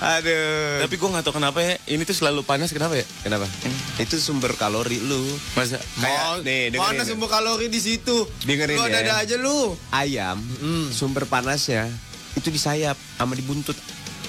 Aduh. 0.06 0.86
Tapi 0.86 0.96
gue 1.02 1.10
gak 1.10 1.26
tau 1.26 1.34
kenapa 1.34 1.66
ya, 1.66 1.82
ini 1.90 2.06
tuh 2.06 2.14
selalu 2.14 2.46
panas, 2.46 2.70
kenapa 2.70 2.94
ya? 2.94 3.06
Kenapa? 3.26 3.50
Itu 3.98 4.22
sumber 4.22 4.54
kalori 4.54 5.02
lu. 5.02 5.26
Masa? 5.58 5.82
Kayak, 5.98 6.46
nih, 6.46 6.78
dengerin 6.78 6.94
Mana 6.94 7.04
semua 7.10 7.26
kalori 7.26 7.74
di 7.74 7.82
situ? 7.82 8.30
Dengerin 8.46 8.78
Lu 8.78 8.86
ya. 8.86 9.02
ada-ada 9.02 9.14
aja 9.26 9.36
lu. 9.42 9.74
Ayam, 9.90 10.38
sumber 10.94 11.26
panasnya 11.26 11.90
itu 12.36 12.52
di 12.52 12.60
sayap 12.60 13.00
sama 13.18 13.34
di 13.34 13.42
buntut. 13.42 13.74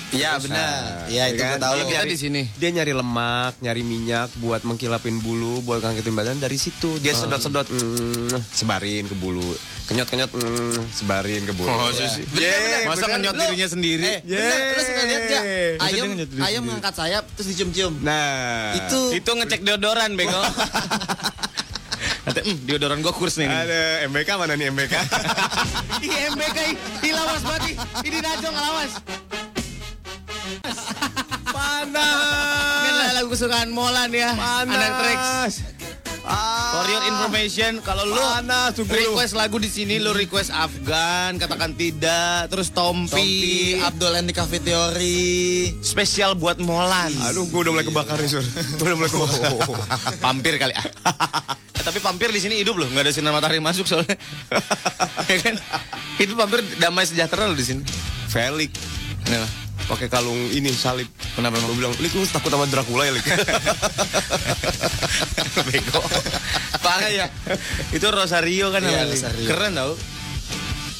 Iya 0.08 0.38
benar. 0.38 1.02
ah, 1.02 1.10
Iya 1.10 1.24
itu 1.28 1.42
kan? 1.42 1.58
tahu. 1.58 1.74
Iya, 1.76 1.84
kita 1.84 2.04
di 2.06 2.16
sini. 2.16 2.42
Dia 2.54 2.70
nyari 2.70 2.92
lemak, 2.92 3.58
nyari 3.58 3.82
minyak 3.82 4.30
buat 4.36 4.62
mengkilapin 4.62 5.18
bulu, 5.18 5.60
buat 5.60 5.80
ngangkatin 5.80 6.14
badan 6.14 6.38
dari 6.38 6.54
situ. 6.56 6.98
Dia 6.98 7.10
sedot-sedot, 7.12 7.66
mm, 7.66 8.30
sebarin 8.48 9.04
ke 9.04 9.14
bulu. 9.14 9.42
Kenyot-kenyot, 9.86 10.30
mm, 10.30 10.78
sebarin 10.92 11.42
ke 11.42 11.52
bulu. 11.52 11.66
Oh, 11.68 11.90
sih. 11.90 12.22
Yeay, 12.32 12.86
Masa 12.86 13.02
bener. 13.02 13.14
kenyot 13.18 13.34
Lu- 13.34 13.42
dirinya 13.44 13.68
sendiri? 13.68 14.12
Eh, 14.16 14.22
benar, 14.22 14.58
lu 14.70 14.80
suka 14.80 15.02
lihat 15.04 15.22
gak? 15.24 15.42
Ayam, 15.80 16.06
ayam 16.40 16.62
ngangkat 16.64 16.94
sayap 16.96 17.24
terus 17.34 17.46
dicium-cium. 17.50 17.94
Nah, 18.00 18.74
Itu 18.76 19.00
Itu 19.12 19.30
ngecek 19.32 19.60
deodoran, 19.60 20.14
bego. 20.14 20.38
Nanti, 22.26 22.40
hmm, 22.42 22.58
deodoran 22.64 22.98
gue 23.00 23.10
kurs 23.10 23.38
nih. 23.38 23.46
ada 23.46 23.80
MBK 24.04 24.28
mana 24.34 24.54
nih 24.54 24.66
MBK? 24.68 24.94
Ih, 26.00 26.10
MBK, 26.28 26.58
ih, 27.00 27.12
lawas 27.12 27.38
banget. 27.40 27.78
Ini 28.02 28.18
najong 28.18 28.54
lawas. 28.56 28.92
Panas. 31.56 32.84
Ini 32.84 33.12
lagu 33.14 33.28
kesukaan 33.30 33.70
Molan 33.70 34.10
ya. 34.12 34.34
Anak 34.34 34.92
Trax. 35.00 35.20
Ah, 36.26 36.74
For 36.74 36.90
your 36.90 37.06
information, 37.06 37.78
kalau 37.86 38.02
lu 38.02 38.18
Panas, 38.18 38.74
request 38.82 39.38
lagu 39.38 39.62
di 39.62 39.70
sini, 39.70 40.02
lu 40.02 40.10
request 40.10 40.50
Afgan, 40.50 41.38
katakan 41.38 41.78
tidak, 41.78 42.50
terus 42.50 42.74
Tompi, 42.74 43.14
Tompi, 43.14 43.78
Abdul 43.78 44.10
and 44.10 44.26
the 44.26 44.34
Cafe 44.34 44.58
Theory. 44.58 45.70
spesial 45.86 46.34
buat 46.34 46.58
Molan. 46.58 47.14
Aduh, 47.30 47.46
gue 47.46 47.60
udah 47.62 47.70
mulai 47.70 47.86
kebakar 47.86 48.18
nih, 48.18 48.26
Sur. 48.26 48.42
Gue 48.82 48.90
udah 48.90 48.98
mulai 48.98 49.06
kebakar. 49.06 49.54
pampir 50.18 50.58
kali 50.58 50.74
ah. 50.74 50.86
Eh, 51.78 51.82
tapi 51.86 52.02
pampir 52.02 52.34
di 52.34 52.42
sini 52.42 52.58
hidup 52.58 52.74
loh, 52.74 52.90
nggak 52.90 53.06
ada 53.06 53.12
sinar 53.14 53.30
matahari 53.30 53.62
masuk 53.62 53.86
soalnya. 53.86 54.18
ya 55.30 55.38
kan? 55.46 55.54
Itu 56.18 56.34
pampir 56.34 56.58
damai 56.82 57.06
sejahtera 57.06 57.46
loh 57.46 57.54
di 57.54 57.62
sini. 57.62 57.82
Felix 58.26 58.74
Kenapa? 59.22 59.65
Pakai 59.86 60.06
kalung 60.06 60.38
ini 60.50 60.70
salib. 60.70 61.06
Kenapa 61.32 61.58
Gue 61.58 61.74
bilang, 61.74 61.92
Lik 61.96 62.10
lu 62.10 62.24
takut 62.24 62.48
sama 62.48 62.64
Dracula 62.66 63.04
ya, 63.04 63.12
Lik? 63.14 63.22
Bego. 65.66 66.00
Parah 66.80 67.08
ya. 67.08 67.26
Itu 67.90 68.06
Rosario 68.08 68.70
kan 68.70 68.80
Iya, 68.80 69.02
namanya. 69.02 69.04
Rosario. 69.10 69.46
Keren 69.46 69.72
tau. 69.74 69.92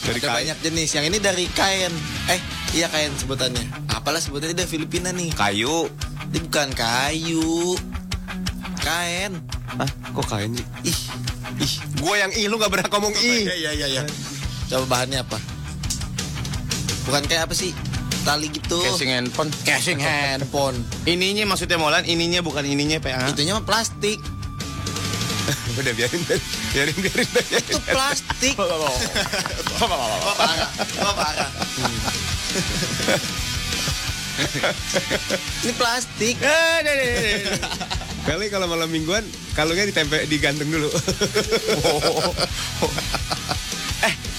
Dari 0.07 0.17
Ada 0.17 0.25
kain. 0.25 0.35
banyak 0.39 0.59
jenis. 0.63 0.89
Yang 0.95 1.05
ini 1.09 1.19
dari 1.19 1.45
kain. 1.51 1.93
Eh, 2.29 2.41
iya 2.73 2.87
kain 2.87 3.11
sebutannya. 3.13 3.63
Apalah 3.91 4.19
sebutannya 4.19 4.55
dari 4.55 4.67
Filipina 4.67 5.11
nih. 5.11 5.35
Kayu. 5.35 5.87
Ini 6.29 6.39
bukan 6.43 6.69
kayu. 6.73 7.75
Kain. 8.79 9.33
Ah, 9.77 9.89
kok 10.13 10.27
kain 10.27 10.51
sih? 10.55 10.67
Ih, 10.85 10.99
Ih, 11.59 11.73
gue 11.97 12.15
yang 12.15 12.31
ih, 12.33 12.45
lu 12.47 12.57
gak 12.57 12.69
berhak 12.69 12.89
ngomong 12.89 13.13
ih. 13.17 13.45
iya 13.49 13.73
iya 13.73 13.87
iya. 13.89 14.03
Coba 14.67 14.99
bahannya 14.99 15.21
apa? 15.21 15.37
Bukan 17.05 17.23
kayak 17.25 17.47
apa 17.47 17.55
sih? 17.55 17.71
Tali 18.27 18.51
gitu. 18.51 18.83
Casing 18.83 19.15
handphone. 19.15 19.55
Casing 19.63 20.03
handphone. 20.03 20.83
Ininya 21.07 21.47
maksudnya 21.47 21.79
Molan, 21.79 22.03
ininya 22.11 22.43
bukan 22.43 22.67
ininya 22.67 22.99
PA. 22.99 23.31
Itunya 23.31 23.55
mah 23.55 23.63
plastik. 23.63 24.19
Udah 25.79 25.95
biarin, 25.95 26.19
biarin, 26.27 26.43
biarin, 26.75 26.97
biarin. 27.07 27.29
biarin. 27.31 27.63
Itu 27.63 27.79
plastik. 27.87 28.59
Ini 35.63 35.73
plastik. 35.79 36.35
Eh. 36.43 37.47
Kali 38.27 38.51
kalau 38.51 38.67
malam 38.67 38.91
mingguan, 38.91 39.23
kalungnya 39.55 39.87
ditempe, 39.87 40.27
digantung 40.27 40.67
dulu. 40.67 40.91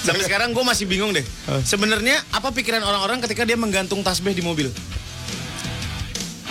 Sampai 0.07 0.23
sekarang 0.23 0.55
gue 0.55 0.63
masih 0.63 0.85
bingung 0.87 1.11
deh. 1.11 1.25
Sebenarnya 1.67 2.23
apa 2.31 2.55
pikiran 2.55 2.79
orang-orang 2.79 3.19
ketika 3.27 3.43
dia 3.43 3.59
menggantung 3.59 3.99
tasbih 3.99 4.31
di 4.31 4.39
mobil? 4.39 4.71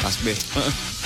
Tasbih. 0.04 0.36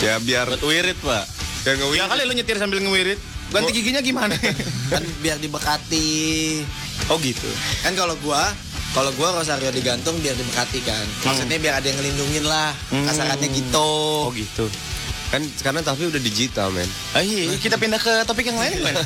Ya 0.03 0.19
biar 0.19 0.51
Buat 0.51 0.65
wirid, 0.67 0.99
Pak. 0.99 1.25
biar 1.61 1.75
nge 1.77 1.87
Ya 1.95 2.05
kali 2.11 2.23
lu 2.27 2.33
nyetir 2.35 2.57
sambil 2.59 2.83
ngewirid. 2.83 3.21
Ganti 3.51 3.71
giginya 3.75 4.03
gimana? 4.03 4.35
Kan 4.93 5.03
biar 5.23 5.39
dibekati. 5.39 6.63
oh 7.11 7.19
gitu. 7.23 7.51
Kan 7.83 7.95
kalau 7.95 8.15
gua 8.23 8.51
kalau 8.91 9.11
gua 9.15 9.35
Rosario 9.39 9.71
digantung 9.71 10.19
biar 10.19 10.35
dibekati 10.35 10.83
kan. 10.83 11.07
Maksudnya 11.23 11.59
biar 11.63 11.79
ada 11.79 11.87
yang 11.87 11.99
ngelindungin 11.99 12.45
lah. 12.47 12.75
Kasarannya 12.91 13.49
gitu. 13.51 13.91
Oh 14.27 14.31
gitu. 14.35 14.67
kan 15.31 15.47
sekarang 15.55 15.87
tasbih 15.87 16.11
udah 16.11 16.19
digital, 16.19 16.75
men. 16.75 16.91
Ah, 17.15 17.23
iya, 17.23 17.55
kita 17.55 17.79
pindah 17.79 18.03
ke 18.03 18.27
topik 18.27 18.51
yang 18.51 18.59
lain 18.59 18.83
gimana? 18.83 18.99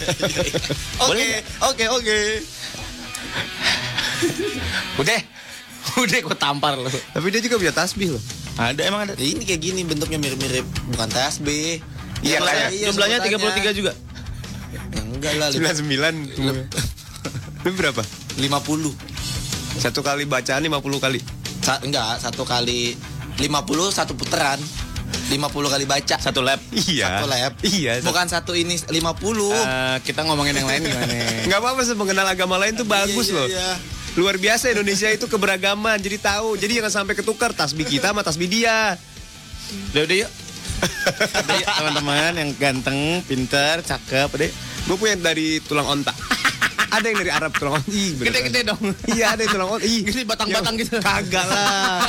Boleh 1.05 1.45
Oke, 1.69 1.85
oke, 1.85 2.01
oke. 2.01 2.19
Udah. 5.01 5.21
Udah 5.95 6.19
gue 6.19 6.37
tampar 6.37 6.75
lu. 6.75 6.89
Tapi 6.89 7.27
dia 7.29 7.41
juga 7.41 7.61
punya 7.61 7.71
tasbih 7.71 8.17
loh. 8.17 8.23
Ada 8.57 8.81
emang 8.87 9.01
ada. 9.05 9.13
Ini 9.15 9.43
kayak 9.43 9.61
gini 9.61 9.81
bentuknya 9.83 10.17
mirip-mirip 10.17 10.65
bukan 10.91 11.09
tasbih. 11.09 11.83
Iya, 12.25 12.41
Jumlahnya- 12.41 12.69
kayak 12.71 12.73
iya, 12.73 12.87
jumlahnya 12.89 13.19
sebutannya. 13.21 13.53
33 13.61 13.73
juga. 13.75 13.93
Ya 14.75 15.01
enggak 15.03 15.33
lah, 15.37 15.49
lima- 15.51 15.75
99. 15.77 17.61
Itu 17.61 17.71
berapa? 17.75 18.03
50. 18.39 18.93
Satu 19.77 20.01
kali 20.01 20.25
bacaan 20.25 20.63
50 20.63 20.99
kali. 20.99 21.21
Sa 21.61 21.79
enggak, 21.81 22.19
satu 22.19 22.43
kali 22.43 22.97
50 23.37 23.91
satu 23.91 24.15
putaran. 24.15 24.59
50 25.31 25.41
kali 25.71 25.85
baca. 25.85 26.17
Satu 26.19 26.41
lap. 26.41 26.61
Iya. 26.71 27.21
Satu 27.21 27.27
lab. 27.27 27.53
Iya. 27.63 27.93
Bukan 28.03 28.27
satu 28.27 28.53
ini 28.53 28.75
50. 28.77 28.93
Eh, 28.93 29.97
kita 30.03 30.23
ngomongin 30.23 30.55
yang 30.55 30.69
lain 30.69 30.85
gimana? 30.85 31.15
Nggak 31.49 31.59
apa-apa 31.59 31.81
sih 31.83 31.97
mengenal 31.97 32.27
agama 32.27 32.57
lain 32.57 32.75
tuh 32.75 32.85
bagus 32.85 33.29
Iya, 33.29 33.33
iya, 33.33 33.39
loh. 33.39 33.47
iya. 33.49 33.71
Luar 34.15 34.39
biasa 34.39 34.71
Indonesia 34.71 35.11
itu 35.11 35.27
keberagaman, 35.27 35.99
jadi 35.99 36.23
tahu. 36.23 36.55
Jadi 36.55 36.79
jangan 36.79 37.03
sampai 37.03 37.15
ketukar 37.19 37.51
tasbih 37.51 37.83
kita 37.83 38.15
sama 38.15 38.23
tasbih 38.23 38.47
dia. 38.47 38.95
Udah 39.91 40.03
udah 40.07 40.17
yuk. 40.23 40.31
Teman-teman 41.67 42.33
yang 42.37 42.51
ganteng, 42.55 43.25
pinter, 43.27 43.83
cakep, 43.83 44.31
deh. 44.39 44.51
Gue 44.87 44.97
punya 44.97 45.19
dari 45.19 45.59
tulang 45.65 45.89
onta. 45.89 46.15
ada 46.95 47.05
yang 47.05 47.19
dari 47.19 47.31
Arab 47.31 47.53
tulang 47.55 47.83
beneran. 47.83 48.27
Gede-gede 48.31 48.61
dong. 48.65 48.81
Iya 49.11 49.27
ada 49.35 49.41
yang 49.43 49.53
tulang 49.53 49.69
onta. 49.75 49.85
Ih, 49.85 50.01
Gede 50.03 50.23
batang-batang 50.23 50.75
yang- 50.75 50.87
gitu. 50.87 50.97
Kagak 51.01 51.47
lah. 51.47 52.01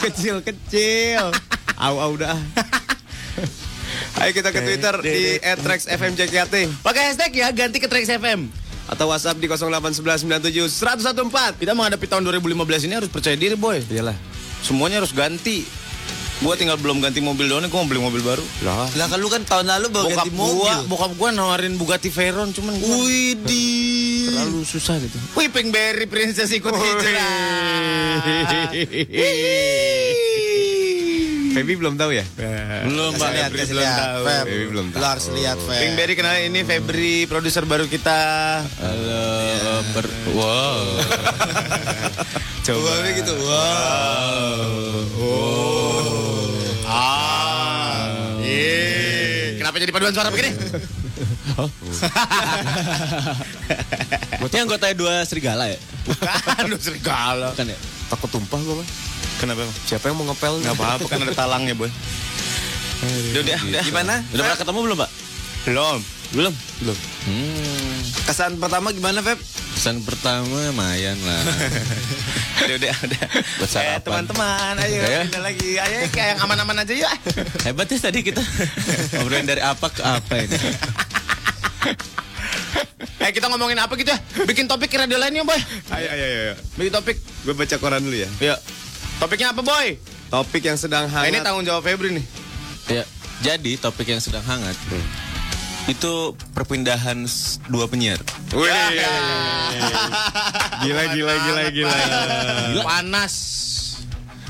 Kecil-kecil. 0.00 1.24
Au 1.76 1.96
au 1.96 2.12
dah. 2.16 2.38
Ayo 4.20 4.30
kita 4.32 4.52
ke 4.52 4.60
Twitter 4.60 4.94
di 5.00 5.40
@trexfmjkt 5.40 6.52
Pakai 6.84 7.02
hashtag 7.08 7.32
ya, 7.32 7.48
ganti 7.50 7.80
ke 7.80 7.88
Trax 7.88 8.08
FM. 8.10 8.48
atau 8.90 9.06
WhatsApp 9.06 9.38
di 9.38 9.46
08119711014. 9.46 11.62
Kita 11.62 11.78
menghadapi 11.78 12.10
tahun 12.10 12.26
2015 12.26 12.90
ini 12.90 12.98
harus 12.98 13.06
percaya 13.06 13.38
diri, 13.38 13.54
boy. 13.54 13.78
Iyalah. 13.86 14.18
Semuanya 14.66 14.98
harus 14.98 15.14
ganti. 15.14 15.62
Gua 16.40 16.56
tinggal 16.56 16.80
belum 16.80 16.98
ganti 16.98 17.20
mobil 17.20 17.46
doang 17.46 17.60
nih, 17.60 17.68
gua 17.68 17.84
mau 17.84 17.86
beli 17.86 18.00
mobil 18.00 18.22
baru. 18.22 18.40
Lah. 18.62 18.88
Lah 18.94 19.06
kan 19.06 19.20
lu 19.20 19.28
kan 19.28 19.44
tahun 19.44 19.68
lalu 19.68 19.86
baru 19.90 20.08
Bokap 20.08 20.24
ganti 20.24 20.32
mobil. 20.32 20.56
gua, 20.56 20.74
bokap 20.88 21.12
gua 21.14 21.28
nawarin 21.30 21.76
Bugatti 21.76 22.08
Veyron, 22.08 22.48
cuman 22.50 22.80
gua 22.80 22.96
Wih 22.98 23.36
di. 23.36 23.68
terlalu 24.26 24.64
susah 24.64 24.96
gitu. 24.98 25.20
Wih, 25.34 25.48
Pinkberry 25.48 26.08
Princess 26.08 26.48
ikut 26.50 26.72
hijrah. 26.72 28.24
Feby 31.50 31.76
belum 31.76 31.98
tahu 31.98 32.14
ya? 32.14 32.24
Belum, 32.86 33.10
Pak. 33.12 33.28
lihat, 33.30 33.50
Febri 33.50 33.66
belum 33.66 33.82
lihat. 33.82 33.98
tahu. 34.00 34.22
Feb. 34.24 34.44
Baby 34.46 34.66
belum 34.70 34.86
Lu 34.86 34.94
tahu. 34.94 35.02
harus 35.04 35.26
lihat, 35.28 35.58
Feb. 35.58 35.76
Pinkberry 35.76 36.14
kenal 36.14 36.34
ini 36.38 36.60
Febri, 36.62 37.26
produser 37.26 37.66
baru 37.66 37.84
kita. 37.84 38.20
Halo, 38.80 39.28
ber 39.92 40.06
wow. 40.30 40.84
Coba 42.64 42.92
gitu. 43.10 43.34
Wow. 43.36 43.52
Ah. 45.20 45.59
Iya. 48.50 49.62
Kenapa 49.62 49.76
jadi 49.78 49.92
paduan 49.94 50.14
suara 50.14 50.30
begini? 50.34 50.50
Berarti 54.40 54.56
anggota 54.56 54.90
dua 54.96 55.22
serigala 55.28 55.68
ya? 55.70 55.78
Aduh 56.64 56.80
serigala. 56.80 57.54
Kan 57.54 57.70
ya? 57.70 57.78
Takut 58.10 58.26
tumpah 58.32 58.58
gua, 58.66 58.82
Bang. 58.82 58.88
Kenapa? 59.38 59.62
Siapa 59.86 60.10
yang 60.10 60.16
mau 60.18 60.26
ngepel? 60.32 60.60
Gak 60.64 60.74
apa-apa 60.74 61.06
kan 61.06 61.22
ada 61.22 61.34
talangnya 61.36 61.74
boy. 61.78 61.90
Udah, 63.32 63.40
udah, 63.40 63.58
udah. 63.70 63.82
Gimana? 63.86 64.14
Udah 64.34 64.42
pernah 64.44 64.58
ketemu 64.58 64.78
belum, 64.84 64.96
Pak? 64.98 65.10
Belum. 65.64 65.98
Belum. 66.34 66.54
Belum. 66.82 66.96
Kesan 68.30 68.56
pertama 68.56 68.88
gimana, 68.90 69.18
Feb? 69.20 69.42
Pesan 69.74 69.96
pertama 70.00 70.46
lumayan 70.62 71.18
lah. 71.18 71.42
Udah, 72.60 72.76
udah, 72.76 72.92
udah. 73.02 73.22
Buat 73.56 73.64
Eh, 73.64 73.70
sarapan. 73.72 74.00
teman-teman, 74.22 74.74
ayo 74.78 75.00
pindah 75.24 75.42
lagi. 75.42 75.70
Ayo 75.74 75.96
kayak 76.08 76.28
yang 76.30 76.40
aman-aman 76.44 76.76
aja 76.78 76.92
yuk. 76.94 77.10
Hebat 77.64 77.88
ya 77.88 77.98
tadi 77.98 78.20
kita 78.20 78.38
ngobrolin 79.16 79.42
dari 79.44 79.58
apa 79.58 79.88
ke 79.88 79.98
apa 79.98 80.34
ini. 80.38 80.54
Eh 83.18 83.32
kita 83.32 83.48
ngomongin 83.48 83.76
apa 83.76 83.92
gitu 83.94 84.08
ya? 84.08 84.18
Bikin 84.44 84.64
topik 84.64 84.92
radio 84.92 85.16
lain 85.16 85.34
yuk 85.34 85.44
boy. 85.44 85.56
Ayo, 85.90 86.08
ayo, 86.08 86.24
ayo. 86.24 86.54
Bikin 86.74 86.92
topik. 86.92 87.16
Gue 87.42 87.52
baca 87.52 87.76
koran 87.76 88.00
dulu 88.00 88.14
ya. 88.14 88.28
Yuk. 88.38 88.58
Topiknya 89.18 89.50
apa 89.50 89.60
boy? 89.60 89.96
Topik 90.28 90.62
yang 90.62 90.76
sedang 90.76 91.04
Nah, 91.04 91.20
hangat. 91.20 91.28
ini 91.28 91.38
tanggung 91.40 91.64
jawab 91.64 91.82
Febri 91.82 92.12
nih. 92.12 92.24
Ya, 92.88 93.02
jadi 93.40 93.76
topik 93.76 94.06
yang 94.06 94.20
sedang 94.20 94.40
hangat 94.42 94.76
itu 95.88 96.36
perpindahan 96.52 97.24
dua 97.70 97.86
penyiar. 97.88 98.20
Wih. 98.52 98.68
gila, 100.84 101.02
gila, 101.14 101.34
gila, 101.40 101.62
gila. 101.72 101.96
Panas. 102.84 103.34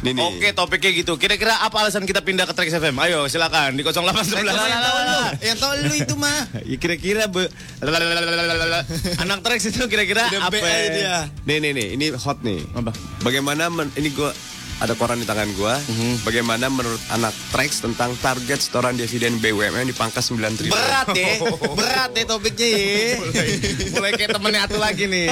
Nih, 0.01 0.17
nih. 0.17 0.25
Oke, 0.25 0.49
topiknya 0.57 0.97
gitu. 0.97 1.21
Kira-kira 1.21 1.61
apa 1.61 1.77
alasan 1.85 2.09
kita 2.09 2.25
pindah 2.25 2.49
ke 2.49 2.57
Trax 2.57 2.73
FM? 2.73 2.97
Ayo, 3.05 3.29
silakan 3.29 3.77
di 3.77 3.85
0811. 3.85 5.45
Yang 5.45 5.59
tahu 5.61 5.73
lu 5.85 5.95
itu 5.95 6.15
mah. 6.17 6.49
Ya, 6.71 6.77
kira-kira 6.81 7.29
be... 7.29 7.53
anak 9.23 9.39
Trax 9.45 9.61
itu 9.69 9.85
kira-kira 9.93 10.25
apa? 10.41 10.57
Dia. 10.57 11.29
Nih 11.45 11.61
nih 11.61 11.71
nih, 11.77 11.87
ini 12.01 12.07
hot 12.17 12.41
nih. 12.41 12.65
Apa? 12.73 12.97
Bagaimana 13.21 13.69
men- 13.69 13.93
ini 14.01 14.09
gua 14.17 14.33
ada 14.81 14.97
koran 14.97 15.21
di 15.21 15.29
tangan 15.29 15.53
gua. 15.55 15.77
Bagaimana 16.25 16.73
menurut 16.73 17.01
anak 17.13 17.37
Trax 17.53 17.85
tentang 17.85 18.17
target 18.25 18.65
setoran 18.65 18.97
dividen 18.97 19.37
BUMN 19.37 19.93
dipangkas 19.93 20.33
9 20.33 20.57
triliun? 20.57 20.73
Berat 20.73 21.09
ya. 21.13 21.37
Berat 21.79 22.11
ya 22.17 22.25
topiknya 22.25 22.69
ya. 22.73 22.81
mulai, 23.21 23.49
mulai 23.93 24.11
kayak 24.17 24.31
temennya 24.41 24.61
atu 24.65 24.79
lagi 24.81 25.05
nih. 25.05 25.29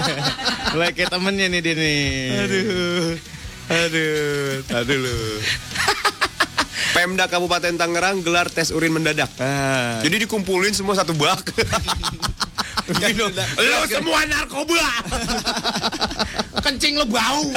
mulai 0.72 0.90
kayak 0.96 1.10
temennya 1.12 1.46
nih 1.52 1.60
dia 1.60 1.74
nih. 1.76 2.04
Aduh. 2.40 3.10
Aduh. 3.70 4.52
Aduh 4.80 4.96
lu. 4.96 5.16
Pemda 6.96 7.30
Kabupaten 7.30 7.76
Tangerang 7.78 8.24
gelar 8.24 8.50
tes 8.50 8.74
urin 8.74 8.90
mendadak. 8.90 9.30
Ah. 9.38 10.02
Jadi 10.02 10.26
dikumpulin 10.26 10.74
semua 10.74 10.98
satu 10.98 11.14
bak. 11.14 11.52
Lo 12.90 13.80
semua 13.86 14.26
narkoba. 14.26 14.82
Kencing 16.60 16.94
lo 17.00 17.06
bau. 17.08 17.42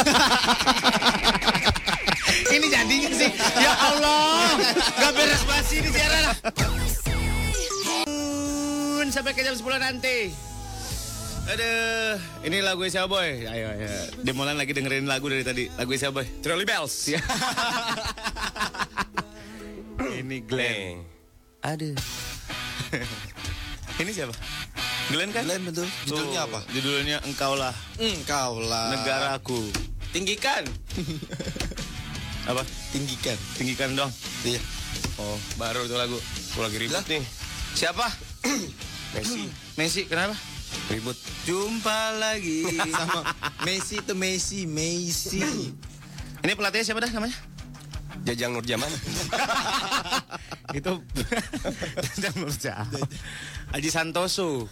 ini 2.56 2.68
jadinya 2.72 3.10
sih. 3.12 3.30
Ya 3.60 3.74
Allah. 3.76 4.58
Gak 5.00 5.12
beres 5.12 5.44
basi 5.44 5.84
ini 5.84 5.90
siaran. 5.92 6.26
Sampai 9.14 9.38
ke 9.38 9.46
jam 9.46 9.54
10 9.54 9.62
nanti. 9.78 10.34
Aduh, 11.44 12.16
ini 12.48 12.66
lagu 12.66 12.82
siapa 12.88 13.06
boy? 13.06 13.46
Ayo, 13.46 13.68
ayo. 13.78 13.88
Demolan 14.26 14.56
lagi 14.58 14.74
dengerin 14.74 15.06
lagu 15.06 15.28
dari 15.28 15.46
tadi. 15.46 15.70
Lagu 15.76 15.92
siapa 15.94 16.24
boy? 16.24 16.28
Trolley 16.42 16.66
bells. 16.66 17.12
ini 20.24 20.42
Glenn. 20.42 21.04
Aduh. 21.62 21.94
ini 24.02 24.12
siapa? 24.16 24.34
Glenn 25.14 25.30
kan? 25.30 25.46
Glenn 25.46 25.62
betul. 25.62 25.86
Judulnya 26.10 26.50
apa? 26.50 26.60
Judulnya 26.74 27.18
Engkau 27.22 27.54
lah 27.54 27.70
Engkau 28.02 28.58
lah. 28.58 28.98
negaraku. 28.98 29.62
Tinggikan. 30.10 30.66
Apa? 32.50 32.60
Tinggikan. 32.92 33.38
Tinggikan 33.56 33.90
dong. 33.96 34.12
Iya. 34.44 34.60
Oh, 35.16 35.38
baru 35.56 35.88
tuh 35.88 35.96
lagu. 35.96 36.18
Gua 36.54 36.68
lagi 36.68 36.78
ribut 36.82 37.06
nih. 37.08 37.24
Siapa? 37.74 38.04
Messi. 39.16 39.48
Messi, 39.80 40.02
kenapa? 40.06 40.36
Ribut. 40.92 41.16
Jumpa 41.48 42.20
lagi 42.20 42.68
sama 43.00 43.32
Messi 43.64 44.02
itu 44.02 44.14
Messi, 44.14 44.68
Messi. 44.68 45.40
Ini 46.44 46.54
pelatihnya 46.54 46.84
siapa 46.84 47.00
dah 47.00 47.12
namanya? 47.16 47.38
Jajang 48.28 48.54
Nurjaman. 48.54 48.92
Itu 50.74 50.94
Jajang 52.18 52.36
Nurja. 52.42 52.76
Aji 53.72 53.90
Santoso. 53.90 54.50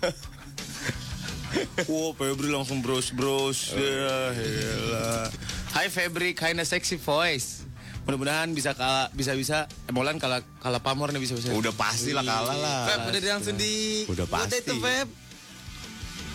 Wow, 1.91 2.15
Febri 2.15 2.47
langsung 2.47 2.79
bros-bros. 2.79 3.75
Ya, 3.75 4.31
elah. 4.31 5.27
Hai 5.75 5.91
Febri, 5.91 6.31
kinda 6.31 6.63
sexy 6.63 6.95
voice. 6.95 7.67
Mudah-mudahan 8.07 8.55
bisa 8.55 8.71
kalah, 8.71 9.11
bisa 9.11 9.35
bisa. 9.35 9.67
Eh, 9.83 9.91
Molan 9.91 10.15
kalah 10.15 10.41
kalah 10.63 10.79
pamor 10.79 11.11
nih 11.11 11.19
bisa 11.19 11.35
bisa. 11.35 11.51
Udah 11.51 11.75
pasti 11.75 12.15
lah 12.15 12.23
kalah 12.23 12.55
lah. 12.55 12.79
Feb 12.87 12.99
udah 13.03 13.21
langsung 13.35 13.59
di 13.59 14.07
Udah 14.07 14.23
Udah 14.23 14.27
pasti. 14.31 14.63
itu 14.63 14.73
Feb. 14.79 15.07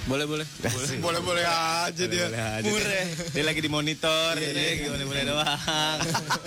Boleh 0.06 0.22
boleh. 0.22 0.46
Boleh 1.02 1.20
boleh 1.20 1.42
aja 1.42 2.04
dia. 2.06 2.26
Mureh. 2.62 3.06
Dia 3.34 3.42
lagi 3.42 3.58
di 3.58 3.66
monitor, 3.66 4.38
dia 4.38 4.54
lagi 4.54 4.86
boleh-boleh 4.86 5.24
doang. 5.26 5.98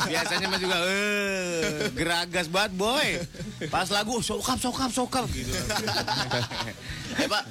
Biasanya 0.07 0.47
mah 0.47 0.59
juga 0.59 0.77
eh 0.87 1.91
geragas 1.91 2.47
banget 2.47 2.71
boy. 2.73 3.07
Pas 3.67 3.91
lagu 3.91 4.23
sokap 4.23 4.55
sokap 4.55 4.89
sokap 4.89 5.25
gitu. 5.29 5.51
Eh 7.19 7.27
Pak, 7.27 7.43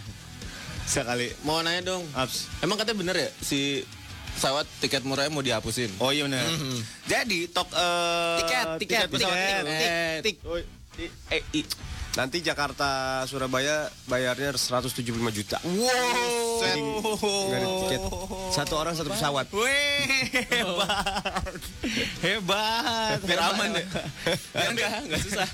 Sekali. 0.88 1.28
mau 1.44 1.60
nanya 1.60 1.84
dong. 1.84 2.08
Ups. 2.16 2.48
Emang 2.58 2.80
katanya 2.80 2.98
bener 2.98 3.16
ya 3.18 3.28
si 3.38 3.84
pesawat 4.32 4.64
tiket 4.80 5.04
murahnya 5.04 5.28
mau 5.28 5.44
dihapusin? 5.44 5.92
Oh 6.00 6.08
iya 6.08 6.24
benar. 6.24 6.40
Jadi 7.04 7.52
tok 7.52 7.68
eh 7.68 8.36
Tiket, 8.40 8.66
tiket, 8.80 9.06
tiket, 9.12 9.62
tik, 9.68 9.68
Eh, 9.68 10.16
tik. 10.24 10.36
Eh, 11.28 11.42
Nanti 12.16 12.40
Jakarta 12.40 13.20
Surabaya 13.28 13.92
bayarnya 14.08 14.56
175 14.56 15.04
juta. 15.34 15.58
Wow. 15.62 16.64
Nggak 16.64 17.58
ada 17.60 17.68
tiket. 17.84 18.00
Satu 18.54 18.74
orang 18.80 18.94
satu 18.96 19.12
pesawat. 19.12 19.46
Wih, 19.52 20.28
hebat. 20.48 21.60
Hebat. 22.24 23.18
biar 23.22 23.40
aman 23.52 23.68
ya. 23.76 23.84
Enggak, 24.72 24.90
enggak 25.04 25.20
susah. 25.22 25.48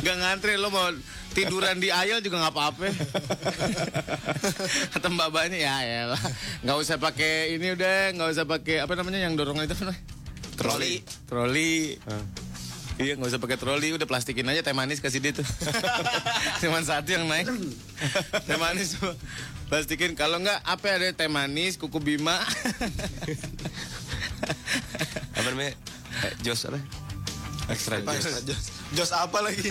Gak 0.00 0.16
ngantri 0.16 0.56
lo 0.56 0.68
mau 0.72 0.88
tiduran 1.32 1.80
di 1.80 1.88
aisle 1.88 2.24
juga 2.24 2.46
nggak 2.46 2.54
apa-apa. 2.54 2.84
Kata 4.96 5.06
mbak 5.12 5.28
mbaknya 5.32 5.58
ya 5.60 5.76
ya 5.82 6.00
nggak 6.64 6.78
usah 6.78 6.96
pakai 7.00 7.56
ini 7.56 7.72
udah 7.72 8.12
nggak 8.16 8.28
usah 8.32 8.44
pakai 8.44 8.84
apa 8.84 8.92
namanya 8.96 9.24
yang 9.24 9.34
dorongan 9.36 9.64
itu 9.64 9.74
apa 9.76 9.92
namanya? 9.92 10.02
Troli. 10.56 10.94
Troli. 11.26 11.96
Iya 12.94 13.16
nggak 13.16 13.28
usah 13.28 13.38
pakai 13.38 13.56
troli 13.56 13.88
udah 13.90 14.04
plastikin 14.04 14.44
aja 14.44 14.60
teh 14.60 14.72
manis 14.72 14.98
kasih 14.98 15.18
dia 15.18 15.32
tuh. 15.32 15.46
Cuman 16.62 16.82
satu 16.82 17.08
yang 17.08 17.24
naik. 17.24 17.48
teh 18.48 18.56
manis 18.56 18.94
tuh. 18.94 19.16
Plastikin 19.66 20.12
kalau 20.12 20.36
nggak 20.38 20.60
apa 20.60 20.86
ada 20.92 21.08
teh 21.10 21.26
manis 21.26 21.76
kuku 21.76 21.98
bima. 21.98 22.36
Apa 25.32 25.48
namanya? 25.48 25.74
Eh, 26.22 26.32
Jos 26.42 26.66
apa? 26.66 26.78
Extra 27.66 27.98
Jos. 27.98 28.26
Jos, 28.44 28.62
Jos 28.92 29.10
apa 29.12 29.38
lagi? 29.40 29.70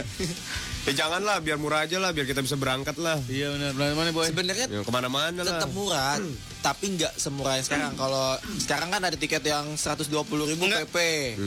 Ya 0.82 0.94
janganlah, 0.98 1.38
biar 1.40 1.56
murah 1.56 1.86
aja 1.86 1.96
lah, 1.96 2.10
biar 2.10 2.26
kita 2.26 2.42
bisa 2.42 2.56
berangkat 2.56 2.98
lah. 2.98 3.20
iya 3.30 3.52
benar 3.52 3.72
benar 3.72 3.94
mana 3.94 4.10
boy? 4.10 4.26
Sebenarnya 4.26 4.66
Ya, 4.66 4.82
ke 4.82 4.90
mana-mana 4.90 5.38
lah. 5.38 5.60
tetap 5.60 5.70
murah, 5.70 6.18
tapi 6.62 6.94
nggak 6.94 7.14
semurah 7.16 7.58
yang 7.58 7.66
sekarang. 7.66 7.94
Kalau 7.94 8.28
sekarang 8.56 8.90
kan 8.90 9.02
ada 9.02 9.14
tiket 9.14 9.42
yang 9.44 9.74
120 9.74 10.14
ribu 10.48 10.64
Enggak. 10.64 10.86
PP. 10.88 10.98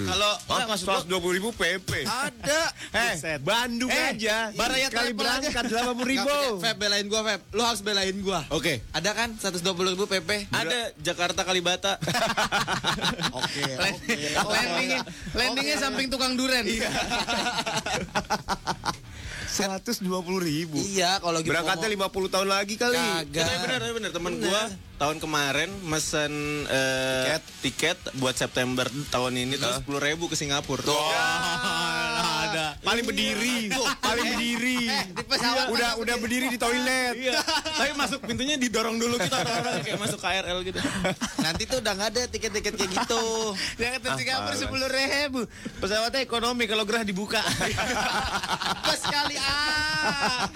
Kalau 0.04 0.32
enggak 0.44 0.68
maksud 0.68 0.86
lo 0.86 0.98
120 1.22 1.36
ribu 1.38 1.48
PP. 1.50 1.90
Ada. 2.02 2.62
Eh, 2.94 3.38
Bandung 3.38 3.88
Eh, 3.88 4.10
aja. 4.12 4.50
Baraya 4.52 4.86
Kali 4.86 5.10
travel 5.10 5.26
aja. 5.38 5.50
berangkat 5.50 5.64
80 5.96 6.02
ribu. 6.04 6.28
Nggak, 6.28 6.60
Feb 6.60 6.76
belain 6.76 7.06
gua 7.06 7.20
Feb. 7.24 7.40
Lu 7.50 7.62
harus 7.62 7.80
belain 7.80 8.16
gua. 8.18 8.40
Oke. 8.50 8.82
Ada 8.90 9.10
kan 9.12 9.28
120 9.34 9.62
ribu 9.88 10.04
PP? 10.04 10.50
Ada 10.50 10.92
Jakarta 10.96 11.42
Kalibata. 11.42 11.98
Oke. 13.38 13.62
landingnya 14.44 15.00
landingnya 15.32 15.76
samping 15.76 16.06
tukang 16.06 16.34
duren. 16.34 16.62
Iya. 19.54 19.78
120 19.78 20.02
ribu. 20.40 20.76
Iya, 20.76 21.22
kalau 21.22 21.38
gitu 21.38 21.54
Berangkatnya 21.54 21.86
ngomong- 21.86 22.10
50 22.10 22.28
tahun 22.28 22.48
lagi 22.50 22.74
kali. 22.74 22.98
Kagak. 22.98 23.46
Bener 23.46 23.78
bener 23.78 23.90
bener 23.94 24.10
temen 24.10 24.32
gua 24.40 24.62
tahun 24.96 25.16
kemarin 25.18 25.70
mesen 25.84 26.32
eh, 26.66 27.38
tiket. 27.62 27.98
buat 28.14 28.34
September 28.34 28.82
tahun 29.08 29.32
ini 29.36 29.54
terus 29.54 29.78
sepuluh 29.78 29.98
ribu 29.98 30.26
ke 30.26 30.34
Singapura. 30.34 30.82
Ada. 32.54 32.66
Paling 32.80 33.04
berdiri. 33.04 33.58
Paling 33.98 34.26
berdiri. 34.34 34.78
Udah 35.74 35.90
udah 35.98 36.14
berdiri 36.22 36.46
di 36.54 36.58
toilet. 36.58 37.14
Iya. 37.18 37.42
Tapi 37.74 37.90
masuk 37.98 38.22
pintunya 38.22 38.54
didorong 38.54 38.96
dulu 38.96 39.18
kita 39.18 39.42
orang-orang 39.42 39.82
kayak 39.82 39.98
masuk 39.98 40.18
KRL 40.22 40.58
gitu. 40.62 40.78
Nanti 41.42 41.62
tuh 41.66 41.78
udah 41.82 41.92
nggak 41.98 42.08
ada 42.14 42.22
tiket-tiket 42.30 42.74
kayak 42.78 42.90
gitu. 42.94 43.24
Yang 43.82 43.92
ke 44.00 44.08
Singapura 44.22 44.56
sepuluh 44.56 44.88
ribu. 44.88 45.40
Pesawatnya 45.82 46.20
ekonomi 46.22 46.64
kalau 46.70 46.86
gerah 46.86 47.02
dibuka. 47.02 47.42
Pas 48.86 49.02
kali 49.02 49.36
ah. 49.36 50.46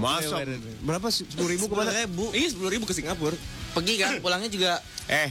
Masuk. 0.00 0.40
Berapa? 0.82 1.08
10 1.12 1.36
ribu 1.36 1.64
ke 1.68 1.74
mana? 1.76 1.92
ribu. 1.92 2.32
Iya 2.32 2.48
sepuluh 2.56 2.70
ribu 2.72 2.84
ke 2.88 2.94
Singapura. 2.96 3.36
Pergi 3.76 3.94
kan, 4.00 4.12
pulangnya 4.24 4.48
juga. 4.48 4.80
Eh, 5.04 5.28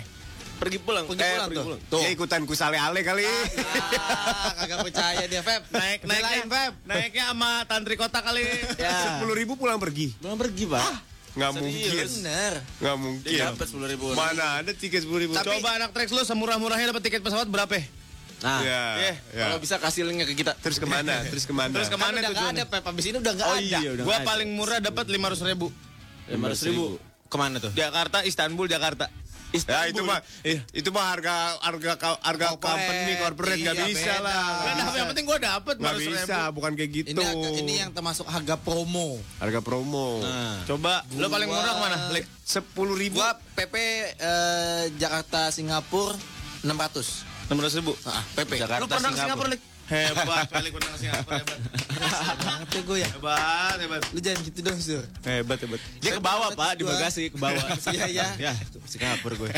Pergi 0.56 0.78
pulang. 0.78 1.04
Pergi 1.04 1.20
Eh, 1.20 1.32
pulang 1.32 1.48
pergi 1.48 1.58
tuh. 1.58 1.66
pulang. 1.66 1.82
Tuh. 1.86 2.00
dia 2.00 2.10
ikutan 2.10 2.42
ku 2.44 2.54
sale-ale 2.54 3.00
kali. 3.02 3.24
Ah, 3.24 4.52
kagak 4.56 4.80
percaya 4.84 5.24
dia 5.26 5.42
Feb. 5.42 5.62
Naik 5.70 6.00
naiknya 6.02 6.08
Belain, 6.08 6.46
Feb. 6.48 6.74
naiknya 6.86 7.26
sama 7.30 7.52
tantri 7.66 7.96
kota 7.96 8.20
kali. 8.20 8.44
Ya. 8.78 9.20
10 9.20 9.36
ribu 9.36 9.56
pulang 9.56 9.78
pergi. 9.78 10.16
Pulang 10.16 10.36
pergi 10.36 10.64
pak. 10.66 10.84
Nggak 11.36 11.52
mungkin. 11.54 11.92
Bener. 12.16 12.54
Nggak 12.80 12.96
mungkin. 12.98 13.28
Dia 13.28 13.44
dapat 13.50 13.66
sepuluh 13.66 13.88
ribu. 13.88 14.06
Mana 14.12 14.46
ada 14.60 14.72
tiket 14.72 15.04
10 15.04 15.20
ribu. 15.20 15.32
Coba 15.34 15.70
anak 15.76 15.92
Trax 15.92 16.08
lu 16.10 16.22
semurah-murahnya 16.22 16.90
dapat 16.90 17.04
tiket 17.04 17.20
pesawat 17.20 17.46
berapa? 17.46 17.76
Nah, 18.38 18.62
Ya, 18.62 18.84
Iya. 18.96 19.14
ya. 19.32 19.44
kalau 19.48 19.58
bisa 19.58 19.76
kasih 19.78 20.06
linknya 20.06 20.24
ke 20.24 20.36
kita. 20.36 20.56
Terus 20.56 20.78
ke 20.78 20.86
mana? 20.86 21.24
Terus 21.26 21.44
ke 21.44 21.52
mana? 21.52 21.72
Terus 21.74 21.88
Kan 21.88 21.98
ke 21.98 22.00
mana 22.00 22.18
udah 22.18 22.32
nggak 22.32 22.52
ada 22.54 22.64
Pep. 22.66 22.84
Abis 22.86 23.06
ini 23.06 23.18
udah 23.18 23.34
nggak 23.34 23.48
Oh 23.48 23.56
ada. 23.56 23.64
iya 23.64 23.90
udah. 23.92 24.04
Gua 24.04 24.18
paling 24.22 24.50
murah 24.50 24.80
dapat 24.80 25.06
lima 25.08 25.28
ratus 25.28 25.44
ribu. 25.44 25.68
lima 26.26 26.46
ratus 26.48 26.64
ribu. 26.64 27.00
Ke 27.26 27.36
mana 27.36 27.58
tuh? 27.58 27.72
Jakarta, 27.74 28.22
Istanbul, 28.22 28.68
Jakarta. 28.68 29.10
Ya 29.54 29.88
itu 29.88 30.02
mah 30.04 30.20
itu 30.74 30.90
mah 30.92 31.06
harga 31.16 31.36
harga 31.64 31.92
harga 32.20 32.48
Corporate. 32.52 32.60
company 32.60 33.14
corporate 33.16 33.60
nggak 33.62 33.76
Iya, 33.76 33.86
bisa 33.88 34.12
beda. 34.12 34.26
lah. 34.26 34.46
Ada, 34.68 34.84
yang 34.96 35.08
penting 35.14 35.26
gua 35.26 35.40
dapet 35.40 35.76
Nggak 35.80 35.96
bisa, 35.96 36.40
bukan 36.52 36.72
kayak 36.76 36.92
gitu. 36.92 37.08
Ini 37.16 37.24
ini 37.64 37.74
yang 37.80 37.92
termasuk 37.96 38.28
harga 38.28 38.56
promo. 38.60 39.16
harga 39.40 39.60
promo. 39.64 40.20
Coba, 40.66 41.08
lo 41.14 41.28
paling 41.30 41.48
murah 41.48 41.74
mana? 41.78 41.98
Sepuluh 42.44 43.00
ribu. 43.00 43.18
Gua 43.18 43.32
PP 43.56 43.76
eh, 44.20 44.84
Jakarta 45.00 45.50
Singapura 45.50 46.20
600. 46.62 47.26
Enam 47.46 47.62
ratus 47.62 47.76
ribu. 47.78 47.94
Ah, 48.04 48.26
PP. 48.34 48.58
Lu 48.82 48.90
pernah 48.90 49.14
ke 49.14 49.20
Singapura? 49.22 49.50
Hebat 49.86 50.50
pernah 50.50 50.90
ke 50.94 50.98
Singapura, 50.98 51.38
hebat. 51.46 51.60
Banget 52.42 52.68
ya 52.74 52.82
gue 52.82 52.98
ya. 52.98 53.10
Hebat, 53.14 53.78
hebat. 53.78 54.02
Lu 54.10 54.20
jangan 54.20 54.40
gitu 54.42 54.60
dong, 54.66 54.80
Sur. 54.82 55.04
Hebat, 55.22 55.58
hebat. 55.62 55.82
Dia 56.02 56.12
ke 56.18 56.22
bawah, 56.26 56.50
Pak, 56.58 56.82
di 56.82 56.84
bagasi, 56.90 57.30
ke 57.30 57.38
bawah. 57.38 57.62
Iya, 57.94 58.06
iya. 58.10 58.28
Ya, 58.50 58.52
itu 58.58 58.82
Singapura 58.90 59.38
gue. 59.38 59.50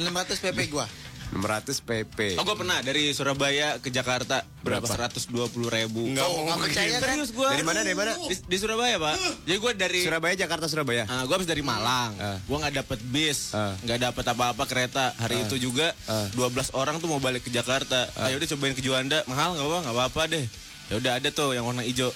600 0.00 0.44
PP 0.48 0.58
gua. 0.72 0.86
600 1.28 1.84
PP. 1.84 2.18
Oh 2.40 2.44
gue 2.44 2.56
pernah 2.56 2.80
dari 2.80 3.12
Surabaya 3.12 3.76
ke 3.78 3.92
Jakarta 3.92 4.40
berapa? 4.64 4.84
120 4.88 5.28
ribu. 5.68 6.08
Enggak 6.08 6.24
mau 6.24 6.40
Nggak 6.48 6.58
percaya 6.64 6.88
kan? 6.88 7.00
Serius 7.04 7.30
gue. 7.30 7.48
Dari 7.48 7.64
mana? 7.64 7.80
Dari 7.84 7.96
mana? 7.96 8.12
Di, 8.16 8.34
di 8.40 8.56
Surabaya 8.56 8.96
pak. 8.96 9.14
Jadi 9.44 9.56
gue 9.60 9.72
dari 9.76 10.00
Surabaya, 10.00 10.34
Jakarta, 10.34 10.66
Surabaya. 10.66 11.04
gue 11.04 11.34
habis 11.36 11.48
dari 11.48 11.60
Malang. 11.60 12.16
Ah. 12.16 12.38
Gue 12.40 12.56
nggak 12.56 12.74
dapet 12.80 12.98
bis, 13.04 13.52
Ah. 13.52 13.76
nggak 13.84 13.98
dapet 14.10 14.24
apa-apa 14.24 14.64
kereta. 14.64 15.12
Hari 15.16 15.44
itu 15.44 15.60
juga 15.60 15.92
12 16.32 16.72
orang 16.72 16.96
tuh 16.96 17.08
mau 17.12 17.20
balik 17.20 17.44
ke 17.44 17.50
Jakarta. 17.52 18.08
Ayo 18.24 18.40
udah 18.40 18.48
cobain 18.48 18.72
ke 18.72 18.80
Juanda, 18.80 19.20
mahal 19.28 19.52
nggak 19.54 19.66
apa? 19.66 19.78
Nggak 19.84 19.96
apa-apa 19.96 20.22
deh. 20.32 20.44
Ya 20.88 20.94
udah 20.96 21.12
ada 21.20 21.28
tuh 21.28 21.52
yang 21.52 21.68
warna 21.68 21.84
hijau. 21.84 22.08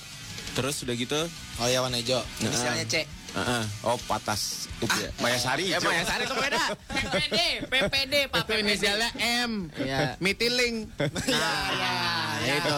Terus 0.52 0.84
udah 0.84 0.92
gitu, 0.92 1.16
Oh 1.60 1.68
ya 1.68 1.80
warna 1.80 1.96
hijau. 1.96 2.20
Inisialnya 2.40 2.84
C. 2.84 3.04
Heeh. 3.32 3.62
Oh, 3.82 3.96
patas. 4.04 4.68
Itu 4.76 4.92
ya. 4.92 5.08
Mayasari. 5.18 5.72
Eh, 5.72 5.80
hijau. 5.80 5.88
Mayasari 5.88 6.22
itu 6.28 6.36
beda. 6.36 6.62
PPD, 6.84 7.38
PPD, 7.64 8.14
Pak. 8.28 8.44
Itu 8.44 8.52
inisialnya 8.60 9.10
M. 9.48 9.72
Iya. 9.72 10.20
Mitiling. 10.20 10.92
Nah, 11.00 12.36
ya, 12.44 12.54
itu. 12.60 12.76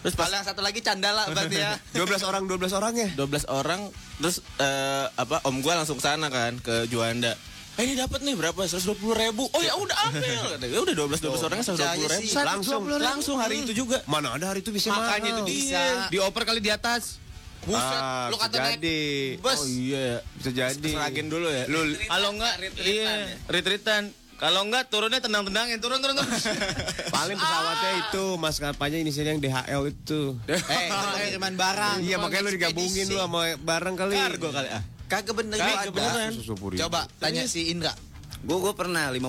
Terus 0.00 0.14
kalau 0.16 0.32
yang 0.32 0.46
satu 0.48 0.64
lagi 0.64 0.80
candala 0.80 1.28
berarti 1.28 1.60
ya. 1.60 1.76
12 1.92 2.24
orang, 2.24 2.42
12 2.48 2.72
orang 2.72 2.92
ya. 2.96 3.08
12 3.20 3.44
orang 3.52 3.80
terus 4.16 4.40
eh, 4.56 5.06
apa 5.12 5.44
om 5.44 5.60
gua 5.60 5.80
langsung 5.80 5.96
ke 5.96 6.04
sana 6.04 6.28
kan 6.28 6.56
ke 6.60 6.84
Juanda 6.88 7.32
eh 7.78 7.88
ini 7.88 7.96
dapat 7.96 8.20
nih 8.20 8.36
berapa 8.36 8.60
120 8.60 9.00
ribu 9.16 9.48
oh 9.48 9.62
ya 9.64 9.72
udah 9.72 9.96
ambil 10.12 10.60
ya 10.60 10.76
udah 10.84 10.92
12 10.92 11.24
12 11.24 11.46
orangnya 11.48 11.64
120 11.64 11.80
percaya 11.80 12.06
ribu. 12.20 12.36
Langsung. 12.44 12.82
langsung 13.00 13.36
hari 13.40 13.64
itu 13.64 13.72
juga 13.72 14.04
Mana 14.04 14.36
ada 14.36 14.52
hari 14.52 14.60
itu 14.60 14.68
bisa 14.68 14.92
Makanya 14.92 15.40
itu 15.40 15.40
mahal. 15.40 15.48
dia. 15.48 15.84
Dioper 16.12 16.42
kali 16.44 16.60
di 16.60 16.68
atas. 16.68 17.16
Buset, 17.60 18.00
Ah, 18.00 18.32
lu 18.32 18.36
kata 18.36 18.56
naik 18.56 18.80
jadi. 18.80 19.00
bus. 19.36 19.58
oh 19.58 19.68
iya 19.68 20.24
Bisa 20.34 20.50
jadi. 20.50 20.90
Seragin 20.90 21.28
dulu 21.28 21.44
ya 21.44 21.68
Lu 21.68 21.84
kalau 22.08 22.32
enggak 22.32 22.54
iya, 22.80 23.36
retreatan. 23.46 24.16
Kalau 24.34 24.64
enggak 24.64 24.88
turunnya 24.88 25.20
tendang-tendangin, 25.20 25.76
turun 25.76 26.00
turun 26.00 26.16
turun. 26.16 26.32
Paling 27.12 27.36
pesawatnya 27.36 27.90
itu 28.00 28.24
maskapainya 28.34 28.98
inisialnya 28.98 29.36
yang 29.36 29.42
DHL 29.42 29.82
itu. 29.92 30.20
Eh, 30.48 30.56
pengiriman 31.12 31.54
barang. 31.54 31.96
Iya 32.00 32.16
makanya 32.16 32.42
lu 32.42 32.52
digabungin 32.56 33.04
lu 33.06 33.20
sama 33.20 33.52
barang 33.54 33.94
kali. 33.94 34.14
kargo 34.16 34.48
kali 34.48 34.68
ah 34.70 34.82
Kagak 35.06 35.34
bener 35.36 35.58
Kagak 35.58 35.92
beneran. 35.92 36.32
Coba 36.78 37.00
tanya 37.20 37.44
si 37.44 37.68
Indra. 37.68 37.92
Gue 38.40 38.56
gue 38.56 38.72
pernah 38.72 39.12
50 39.12 39.28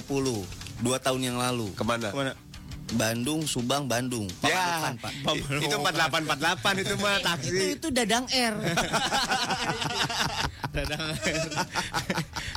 dua 0.80 0.98
tahun 0.98 1.22
yang 1.22 1.36
lalu 1.36 1.76
Ke 1.76 1.84
mana? 1.84 2.16
Mana? 2.16 2.32
Bandung 2.96 3.44
Subang 3.48 3.88
Bandung 3.88 4.28
Ya, 4.44 4.92
Pamanukan, 4.96 5.00
Pak 5.00 5.12
itu 5.64 5.76
4848 5.80 6.84
itu 6.84 6.94
mah 7.00 7.16
taksi. 7.24 7.56
itu 7.80 7.88
Dadang 7.92 8.26
R. 8.28 8.56
Dadang 10.76 11.02
R. 11.04 11.16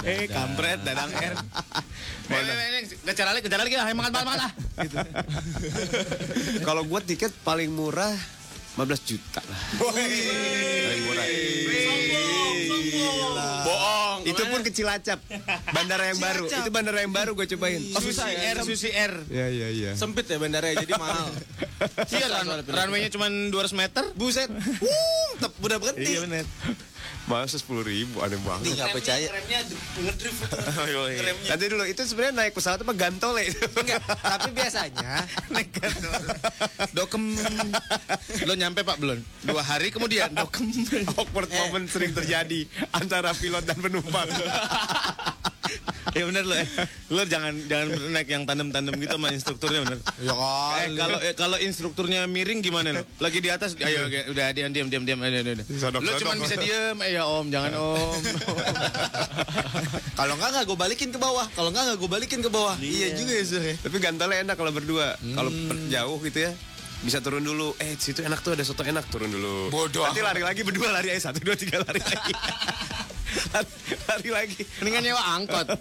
eh, 0.10 0.26
kampret 0.30 0.78
dadang 0.86 1.10
R. 1.10 1.34
Kejar 3.04 3.26
lagi, 3.30 3.40
kejar 3.42 3.60
lagi 3.60 3.74
makan 3.74 3.96
makan 3.98 4.12
makan 4.12 4.38
lah. 4.38 4.50
Kalau 6.62 6.82
gua 6.86 7.00
tiket 7.02 7.34
paling 7.42 7.74
murah 7.74 8.14
15 8.74 8.82
juta 9.06 9.40
lah. 9.40 9.58
Paling 9.78 11.00
murah. 11.04 11.26
Bohong. 13.64 14.18
Itu 14.24 14.42
pun 14.44 14.60
ke 14.60 14.70
Cilacap. 14.70 15.20
Bandara 15.70 16.10
yang 16.10 16.18
baru. 16.18 16.44
Itu 16.44 16.70
bandara 16.70 16.98
yang 17.00 17.12
baru 17.12 17.32
gue 17.32 17.46
cobain. 17.46 17.78
Susi 17.94 18.18
R, 18.24 18.56
Susi 18.60 18.90
R. 18.90 19.12
Ya 19.30 19.46
ya 19.46 19.68
ya. 19.70 19.90
sempit 19.94 20.26
ya 20.26 20.36
bandaranya 20.36 20.82
jadi 20.82 20.94
mahal 21.02 21.30
Iya, 22.08 22.26
run- 22.32 22.64
runway-nya 22.64 23.10
cuma 23.10 23.26
200 23.28 23.52
meter. 23.74 24.04
Buset. 24.14 24.50
Wuh, 24.80 25.32
udah 25.60 25.78
berhenti. 25.78 26.10
Iya 26.10 26.18
benar. 26.24 26.44
Masa 27.24 27.56
10 27.56 27.64
ribu 27.80 28.20
aneh 28.20 28.36
Ini 28.36 28.44
banget. 28.44 28.76
nggak 28.76 28.92
percaya. 28.92 29.26
Nanti 31.48 31.64
dulu 31.66 31.84
itu 31.84 32.02
sebenarnya 32.04 32.34
naik 32.36 32.52
pesawat 32.52 32.84
apa 32.84 32.92
gantole 32.92 33.48
itu. 33.48 33.64
Enggak, 33.64 34.04
tapi 34.04 34.52
biasanya 34.52 35.24
Dokem. 36.96 37.24
Lo 38.48 38.52
nyampe 38.52 38.84
Pak 38.84 39.00
belum? 39.00 39.18
Dua 39.40 39.62
hari 39.64 39.88
kemudian 39.88 40.30
dokem. 40.30 40.68
Awkward 41.16 41.48
moment 41.48 41.88
sering 41.88 42.12
terjadi 42.12 42.68
antara 42.92 43.32
pilot 43.32 43.64
dan 43.64 43.80
penumpang. 43.80 44.28
Ya 46.18 46.24
benar 46.28 46.44
lo. 46.44 46.54
eh. 46.54 46.68
Lo 47.08 47.22
jangan 47.24 47.56
jangan 47.64 47.88
naik 48.12 48.28
yang 48.28 48.44
tandem-tandem 48.44 48.92
gitu 48.98 49.16
sama 49.16 49.28
instrukturnya 49.32 49.80
benar. 49.82 49.98
ya 50.20 50.34
Eh 50.76 50.88
kalau 50.94 51.18
eh, 51.18 51.34
kalau 51.34 51.56
instrukturnya 51.56 52.28
miring 52.28 52.60
gimana 52.60 52.92
lo? 52.92 53.02
Lagi 53.18 53.40
di 53.40 53.48
atas, 53.48 53.72
ayo 53.74 54.04
oke, 54.04 54.20
udah 54.30 54.52
diam 54.52 54.70
diam 54.70 54.88
diam 54.88 55.04
diam. 55.04 55.18
Ayo, 55.18 55.32
ayo, 55.32 55.52
ayo. 55.54 55.64
Sodok, 55.74 56.00
Lo 56.00 56.12
cuma 56.16 56.36
bisa 56.36 56.56
diem, 56.56 56.96
eh 57.00 57.16
ya 57.16 57.24
Om, 57.24 57.46
jangan 57.48 57.72
Om. 57.72 58.20
Kalau 60.18 60.34
enggak 60.36 60.50
enggak 60.54 60.64
gue 60.66 60.78
balikin 60.78 61.10
ke 61.10 61.18
bawah. 61.18 61.46
Kalau 61.52 61.68
enggak 61.72 61.84
enggak 61.88 61.98
gue 61.98 62.10
balikin 62.10 62.40
ke 62.40 62.50
bawah. 62.52 62.74
Iya, 62.78 63.16
juga 63.16 63.32
ya, 63.34 63.44
Sur. 63.44 63.62
ya. 63.62 63.74
Tapi 63.80 63.96
gantole 63.98 64.34
enak 64.38 64.54
kalau 64.54 64.70
berdua. 64.70 65.16
Kalau 65.18 65.50
per- 65.50 65.88
jauh 65.90 66.18
gitu 66.22 66.38
ya. 66.44 66.52
Bisa 67.04 67.20
turun 67.20 67.44
dulu. 67.44 67.76
Eh, 67.76 67.94
situ 67.94 68.24
enak 68.24 68.40
tuh 68.40 68.56
ada 68.56 68.64
soto 68.64 68.80
enak 68.80 69.04
turun 69.12 69.28
dulu. 69.28 69.68
Bodoh. 69.68 70.08
Nanti 70.08 70.24
lari 70.24 70.40
lagi 70.40 70.64
berdua 70.64 70.88
lari 70.90 71.12
aja 71.12 71.30
satu 71.30 71.44
dua 71.44 71.52
tiga 71.54 71.84
lari 71.84 72.00
lagi. 72.00 72.32
lari, 73.52 73.68
lari 74.08 74.30
lagi. 74.32 74.60
Mendingan 74.80 75.02
nyewa 75.04 75.22
angkot. 75.36 75.66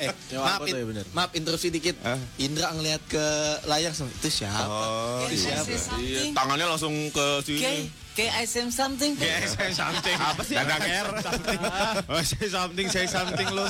Eh, 0.00 0.08
Ya, 0.32 0.40
maaf, 0.40 0.64
in- 0.64 0.76
ya, 0.76 0.84
bener. 0.84 1.04
maaf 1.12 1.30
interupsi 1.36 1.68
dikit. 1.68 1.92
Hah? 2.00 2.16
Indra 2.40 2.72
ngelihat 2.72 3.04
ke 3.04 3.20
layar 3.68 3.92
sama 3.92 4.08
itu 4.10 4.28
siapa? 4.32 4.64
Oh, 4.64 5.28
itu 5.28 5.44
siapa? 5.44 5.68
Iya, 6.00 6.32
tangannya 6.32 6.66
langsung 6.66 6.92
ke 7.12 7.26
sini 7.44 7.84
Kayak 8.16 8.32
I 8.34 8.44
say 8.48 8.64
something. 8.66 9.12
Yes, 9.14 9.54
say 9.54 9.70
something. 9.70 10.16
Apa 10.16 10.40
sih? 10.42 10.56
Dadang 10.56 10.80
R. 10.82 11.08
Something. 11.22 11.60
Oh, 12.10 12.20
say 12.24 12.48
something, 12.48 12.86
say 12.88 13.06
something 13.06 13.48
lo. 13.52 13.68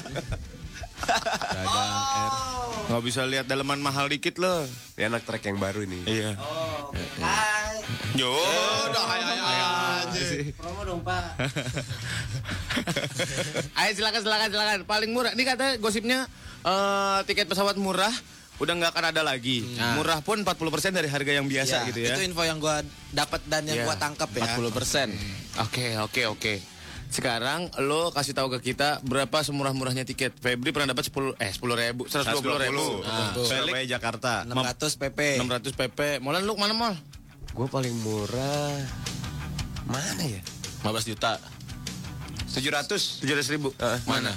Dadang 1.01 1.93
R. 2.25 2.33
Nggak 2.89 3.03
bisa 3.05 3.21
lihat 3.25 3.45
daleman 3.45 3.79
mahal 3.79 4.09
dikit 4.09 4.41
lo. 4.41 4.65
Ini 4.97 5.07
anak 5.07 5.29
trek 5.29 5.45
yang 5.45 5.61
baru 5.61 5.85
ini. 5.85 6.09
Iya. 6.09 6.33
Hai. 7.21 7.85
Yo, 8.17 8.33
Udah 8.33 9.05
ayo 9.09 9.25
aja. 9.25 10.23
Promo 10.57 10.83
dong, 10.85 11.01
Pak. 11.05 11.25
Ayo 13.79 13.91
silakan 13.93 14.21
silakan 14.23 14.49
silakan. 14.49 14.79
Paling 14.85 15.11
murah. 15.11 15.33
Ini 15.33 15.43
katanya 15.45 15.73
gosipnya 15.79 16.19
eh, 16.63 17.19
tiket 17.25 17.47
pesawat 17.47 17.77
murah 17.77 18.13
udah 18.59 18.75
nggak 18.75 18.91
akan 18.91 19.05
ada 19.13 19.23
lagi. 19.23 19.63
Murah 19.95 20.19
pun 20.19 20.43
40% 20.43 20.59
dari 20.91 21.07
harga 21.07 21.31
yang 21.31 21.47
biasa 21.47 21.75
Ya, 21.85 21.89
gitu 21.89 21.99
ya. 22.03 22.15
Itu 22.15 22.27
info 22.27 22.43
yang 22.43 22.59
gua 22.59 22.83
dapat 23.13 23.41
dan 23.47 23.63
yang 23.65 23.83
Iya. 23.83 23.87
gua 23.87 23.97
tangkap 23.97 24.31
ya. 24.33 24.51
40 24.51 24.75
persen 24.75 25.09
Oke, 25.63 25.95
oke, 25.99 26.23
oke. 26.27 26.55
Sekarang 27.09 27.73
lo 27.81 28.13
kasih 28.13 28.37
tahu 28.37 28.53
ke 28.59 28.73
kita 28.73 29.01
berapa 29.01 29.41
semurah-murahnya 29.41 30.05
tiket. 30.05 30.37
Febri 30.39 30.77
pernah 30.77 30.93
dapat 30.93 31.09
10 31.09 31.41
eh 31.41 31.51
10 31.51 31.65
ribu, 31.65 32.03
120 32.05 32.65
ribu. 32.69 32.85
Nah, 33.01 33.33
Surabaya 33.33 33.85
Jakarta. 33.89 34.45
600 34.45 35.01
PP. 35.01 35.21
600 35.41 35.73
PP. 35.73 36.01
Molan 36.21 36.45
lu 36.45 36.55
mana 36.61 36.77
mal? 36.77 36.95
Gue 37.57 37.67
paling 37.67 37.97
murah. 38.05 38.77
Mana 39.89 40.23
ya? 40.29 40.45
15 40.85 41.11
juta 41.17 41.41
700 42.47 43.25
700 43.25 43.55
ribu. 43.57 43.73
Mana? 44.05 44.37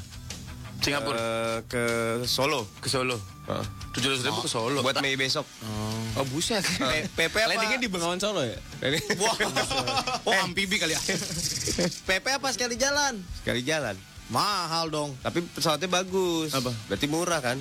Singapura. 0.82 1.20
Eh, 1.20 1.58
ke 1.68 1.84
Solo. 2.26 2.66
ke 2.80 2.88
Solo. 2.88 3.20
700 3.94 4.26
ribu 4.26 4.40
ke 4.42 4.50
Solo. 4.50 4.80
Buat 4.80 5.04
Mei 5.04 5.20
besok. 5.20 5.44
Oh 5.68 5.91
buset. 6.28 6.64
PP 7.16 7.36
apa? 7.36 7.50
landingnya 7.56 7.80
di 7.80 7.90
Bengawan 7.90 8.20
Solo 8.20 8.44
ya 8.44 8.60
oh 10.28 10.36
amfibi 10.44 10.76
kali 10.82 10.92
ya. 10.98 11.02
PP 12.10 12.26
apa 12.28 12.48
sekali 12.52 12.76
jalan? 12.76 13.22
Sekali 13.40 13.62
jalan. 13.62 13.96
Mahal 14.32 14.90
dong. 14.90 15.14
Tapi 15.22 15.44
pesawatnya 15.44 15.92
bagus. 15.92 16.52
Apa? 16.56 16.72
Berarti 16.90 17.06
murah 17.08 17.40
kan? 17.44 17.58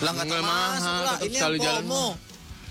Lah 0.00 0.16
nggak 0.16 0.40
mahal, 0.40 1.00
lah. 1.04 1.16
Ini 1.20 1.36
sekali 1.36 1.56
yang 1.60 1.66
jalan 1.66 1.84
promo. 1.84 2.06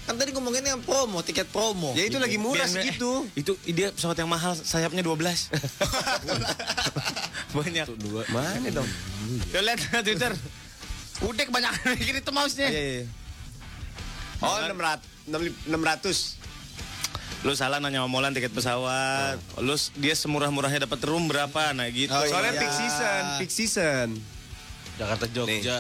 Kan 0.09 0.17
tadi 0.17 0.33
ngomongin 0.33 0.65
yang 0.65 0.81
promo, 0.81 1.21
tiket 1.21 1.45
promo. 1.53 1.93
Ya 1.93 2.09
itu 2.09 2.17
lagi 2.17 2.41
murah 2.41 2.65
Biar- 2.65 2.81
segitu. 2.81 3.29
Itu 3.37 3.53
dia 3.69 3.93
pesawat 3.93 4.17
yang 4.17 4.31
mahal, 4.31 4.57
sayapnya 4.57 5.05
12. 5.05 5.13
Banyak. 7.53 7.85
dua 8.01 8.25
Mana 8.33 8.69
dong? 8.73 8.89
Yo 9.53 9.61
lihat 9.61 9.77
Twitter. 10.01 10.33
Udah 11.21 11.43
kebanyakan 11.45 11.99
mikir 11.99 12.15
itu 12.17 12.31
mouse-nya. 12.33 12.71
Iya, 12.71 12.81
iya. 12.81 13.05
Oh, 14.39 14.55
600. 14.55 15.03
600. 15.67 16.39
Lu 17.39 17.53
salah 17.53 17.79
nanya 17.79 17.99
sama 17.99 18.09
Molan 18.09 18.31
tiket 18.31 18.51
pesawat. 18.51 19.39
Lu 19.57 19.71
s- 19.71 19.95
dia 19.95 20.11
semurah-murahnya 20.11 20.83
dapat 20.83 20.99
room 21.03 21.25
berapa? 21.25 21.71
Nah 21.71 21.87
gitu. 21.87 22.11
Oh, 22.11 22.23
Soalnya 22.25 22.51
iya. 22.51 22.59
peak 22.59 22.73
season, 22.73 23.23
peak 23.37 23.51
season. 23.53 24.07
Jakarta 24.95 25.25
Jogja. 25.25 25.79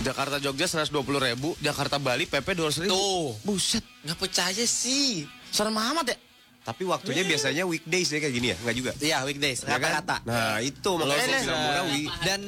Jakarta 0.00 0.36
Jogja 0.38 0.66
120 0.66 0.90
ribu, 1.20 1.52
Jakarta 1.60 1.98
Bali 1.98 2.24
PP 2.24 2.56
200 2.56 2.82
ribu. 2.82 2.90
Tuh. 2.90 3.26
Buset, 3.44 3.84
Nggak 4.00 4.18
percaya 4.18 4.64
sih. 4.64 5.28
serem 5.50 5.74
amat 5.74 6.06
ya. 6.08 6.18
Tapi 6.62 6.82
waktunya 6.84 7.22
biasanya 7.22 7.64
weekdays 7.64 8.08
ya 8.08 8.18
kayak 8.18 8.32
gini 8.32 8.48
ya, 8.48 8.56
nggak 8.58 8.74
juga. 8.74 8.92
Iya, 8.96 9.18
weekdays, 9.22 9.60
Ya 9.60 9.70
kan? 9.70 9.80
rata-rata. 9.80 10.16
Nah 10.24 10.58
itu 10.60 10.90
makanya 10.94 11.82
wi. 11.86 12.02
Dan 12.22 12.40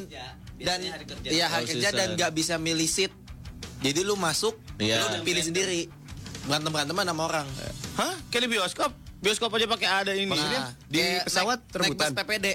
dan 0.59 0.79
iya 1.25 1.47
hari 1.49 1.65
kerja 1.67 1.91
dan 1.91 2.15
nggak 2.15 2.31
bisa 2.31 2.55
milih 2.57 2.87
seat. 2.87 3.13
Jadi 3.83 4.01
lu 4.03 4.15
masuk, 4.15 4.55
Iya. 4.79 5.03
lu 5.11 5.27
pilih 5.27 5.43
sendiri. 5.43 5.91
Berantem 6.47 6.71
beranteman 6.71 7.07
sama 7.07 7.23
orang. 7.27 7.47
Hah? 7.99 8.15
Kayak 8.31 8.43
di 8.43 8.51
bioskop. 8.59 8.91
Bioskop 9.23 9.55
aja 9.55 9.67
pakai 9.71 9.89
ada 9.89 10.13
ini. 10.15 10.27
Nah, 10.27 10.75
di 10.91 10.99
pesawat 11.23 11.63
naik, 11.63 11.95
rebutan. 11.95 12.11
Naik 12.11 12.19
bus 12.19 12.27
PPD. 12.27 12.47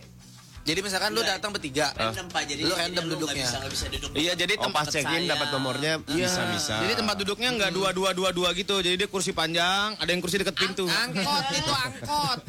Jadi 0.67 0.79
misalkan 0.83 1.15
lu 1.15 1.23
datang 1.23 1.49
bertiga. 1.49 1.95
Random 1.95 2.27
pak, 2.27 2.43
jadi 2.43 2.61
Lu 2.61 2.69
jadi 2.69 2.81
random 2.83 3.03
duduknya. 3.09 3.39
bisa 3.41 3.55
nggak 3.57 3.71
bisa 3.71 3.85
duduk. 3.87 4.09
Iya, 4.11 4.33
jadi 4.35 4.53
Oh 4.53 4.63
tempat 4.67 4.83
check 4.91 5.07
in 5.07 5.23
saya. 5.23 5.31
dapat 5.31 5.47
nomornya 5.49 5.93
Iya. 6.05 6.27
bisa-bisa. 6.27 6.75
Jadi 6.77 6.93
tempat 6.93 7.15
duduknya 7.15 7.49
nggak 7.53 7.71
dua 7.71 7.89
dua 7.91 8.09
dua 8.11 8.29
dua 8.31 8.49
gitu. 8.51 8.75
Jadi 8.77 8.95
dia 8.97 9.07
kursi 9.07 9.31
panjang, 9.31 9.95
ada 9.95 10.09
yang 10.09 10.19
kursi 10.19 10.35
deket 10.35 10.53
pintu. 10.53 10.83
Angkot 10.83 11.45
itu 11.53 11.71
angkot. 11.87 12.39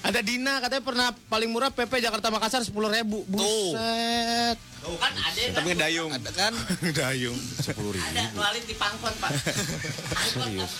ada 0.00 0.20
Dina 0.20 0.54
katanya 0.58 0.82
pernah 0.84 1.08
paling 1.26 1.48
murah 1.48 1.68
PP 1.68 1.98
Jakarta 1.98 2.30
Makassar 2.30 2.62
sepuluh 2.62 2.86
ribu. 2.88 3.26
Buset. 3.26 4.54
Kan 4.78 5.12
ada 5.12 5.40
kan? 5.42 5.52
Tapi 5.52 5.66
ngedayung. 5.68 6.10
Ada 6.12 6.30
kan? 6.32 6.52
Ngedayung. 6.86 7.38
Ada 7.60 8.22
nualin 8.32 8.62
di 8.62 8.74
pangkon 8.74 9.10
pak. 9.20 9.30
Serius. 10.24 10.72